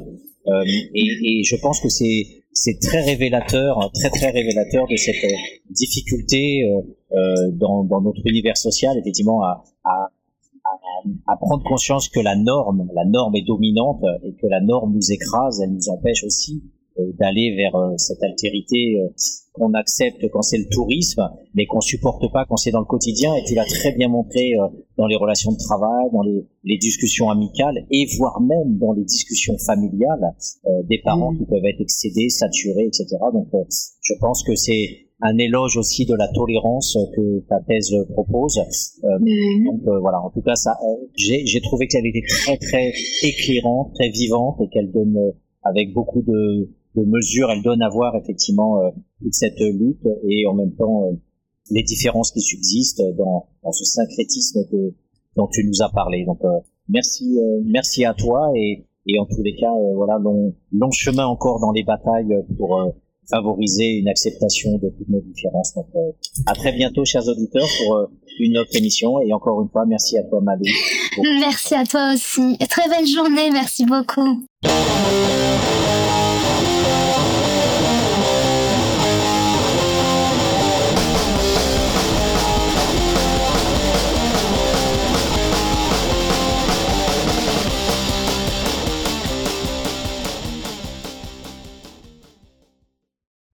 et, 0.66 1.40
et 1.40 1.44
je 1.44 1.56
pense 1.58 1.80
que 1.80 1.90
c'est 1.90 2.41
c'est 2.54 2.80
très 2.80 3.02
révélateur, 3.02 3.92
très 3.94 4.10
très 4.10 4.30
révélateur 4.30 4.88
de 4.88 4.96
cette 4.96 5.24
euh, 5.24 5.36
difficulté 5.70 6.64
euh, 6.64 6.82
euh, 7.14 7.52
dans, 7.54 7.84
dans, 7.84 8.02
notre 8.02 8.22
univers 8.26 8.58
social, 8.58 8.98
effectivement, 8.98 9.44
à, 9.44 9.64
à, 9.84 10.10
à, 11.28 11.38
prendre 11.38 11.64
conscience 11.64 12.10
que 12.10 12.20
la 12.20 12.36
norme, 12.36 12.90
la 12.94 13.06
norme 13.06 13.36
est 13.36 13.46
dominante 13.46 14.04
et 14.24 14.34
que 14.34 14.48
la 14.48 14.62
norme 14.62 14.94
nous 14.94 15.12
écrase, 15.12 15.62
elle 15.62 15.72
nous 15.72 15.90
empêche 15.90 16.24
aussi 16.24 16.62
d'aller 17.20 17.56
vers 17.56 17.76
cette 17.98 18.22
altérité 18.24 18.98
qu'on 19.54 19.74
accepte 19.74 20.30
quand 20.30 20.42
c'est 20.42 20.58
le 20.58 20.70
tourisme, 20.70 21.22
mais 21.54 21.66
qu'on 21.66 21.82
supporte 21.82 22.32
pas 22.32 22.46
quand 22.46 22.56
c'est 22.56 22.72
dans 22.72 22.80
le 22.80 22.86
quotidien. 22.86 23.36
Et 23.36 23.44
tu 23.44 23.54
l'as 23.54 23.66
très 23.66 23.92
bien 23.94 24.08
montré 24.08 24.54
dans 24.98 25.08
les 25.08 25.16
relations 25.16 25.52
de 25.52 25.58
travail, 25.58 26.06
dans 26.14 26.22
les, 26.22 26.46
les, 26.64 26.78
discussions 26.78 27.30
amicales 27.30 27.86
et 27.92 28.06
voire 28.18 28.40
même 28.40 28.78
dans 28.78 28.94
les 28.94 29.04
discussions 29.04 29.58
familiales 29.58 30.36
des 30.86 31.00
parents 31.04 31.34
mmh. 31.34 31.40
qui 31.40 31.46
peuvent 31.46 31.66
être 31.66 31.82
excédés, 31.82 32.30
saturés, 32.30 32.86
etc. 32.86 33.18
Donc, 33.34 33.48
je 34.02 34.14
pense 34.20 34.44
que 34.44 34.56
c'est 34.56 35.08
un 35.22 35.38
éloge 35.38 35.78
aussi 35.78 36.06
de 36.06 36.16
la 36.16 36.28
tolérance 36.28 36.98
que 37.16 37.40
ta 37.48 37.60
thèse 37.62 37.96
propose. 38.14 38.60
Euh, 39.04 39.20
mhm. 39.20 39.66
Donc 39.66 39.82
euh, 39.88 40.00
voilà, 40.00 40.20
en 40.22 40.30
tout 40.32 40.42
cas, 40.42 40.56
ça, 40.56 40.78
euh, 40.84 41.06
j'ai 41.16 41.62
trouvé 41.62 41.88
qu'elle 41.88 42.08
était 42.08 42.26
très 42.28 42.58
très 42.58 42.92
éclairante, 43.24 43.94
très 43.94 44.10
vivante 44.10 44.58
et 44.62 44.70
qu'elle 44.70 44.92
donne 44.92 45.18
avec 45.64 45.94
beaucoup 45.94 46.22
de, 46.24 46.70
de, 46.96 47.06
mesures, 47.06 47.50
elle 47.52 47.62
donne 47.62 47.82
à 47.82 47.90
voir 47.90 48.16
effectivement 48.16 48.80
toute 49.22 49.34
cette 49.34 49.60
lutte 49.60 50.08
et 50.30 50.46
en 50.48 50.54
même 50.54 50.74
temps 50.76 51.12
les 51.70 51.84
différences 51.84 52.32
qui 52.32 52.42
subsistent 52.42 53.04
dans, 53.18 53.48
dans 53.64 53.72
ce 53.72 53.86
syncrétisme 53.86 54.66
que, 54.70 54.94
dont 55.36 55.48
tu 55.48 55.64
nous 55.66 55.82
as 55.82 55.90
parlé. 55.90 56.26
Donc 56.26 56.40
merci, 56.90 57.40
merci 57.64 58.04
à 58.06 58.14
toi 58.14 58.52
et, 58.56 58.86
et 59.08 59.20
en 59.20 59.26
tous 59.26 59.42
les 59.42 59.56
cas, 59.56 59.72
voilà, 59.96 60.18
long, 60.20 60.54
long 60.72 60.92
chemin 60.92 61.26
encore 61.26 61.60
dans 61.60 61.72
les 61.72 61.84
batailles 61.84 62.36
pour 62.58 62.94
favoriser 63.32 63.98
une 63.98 64.08
acceptation 64.08 64.78
de 64.78 64.90
toutes 64.90 65.10
nos 65.10 65.22
différences. 65.22 65.74
Donc, 65.74 65.88
euh, 65.96 66.12
à 66.46 66.54
très 66.54 66.74
bientôt, 66.74 67.06
chers 67.06 67.28
auditeurs, 67.28 67.68
pour 67.80 67.96
euh, 67.96 68.06
une 68.40 68.58
autre 68.58 68.76
émission. 68.76 69.20
Et 69.22 69.34
encore 69.34 69.62
une 69.62 69.70
fois, 69.70 69.86
merci 69.88 70.18
à 70.18 70.24
toi, 70.24 70.42
Malou. 70.42 70.64
Merci 71.40 71.76
à 71.76 71.84
toi 71.84 72.14
aussi. 72.14 72.58
Très 72.70 72.88
belle 72.90 73.08
journée. 73.08 73.50
Merci 73.52 73.86
beaucoup. 73.86 74.46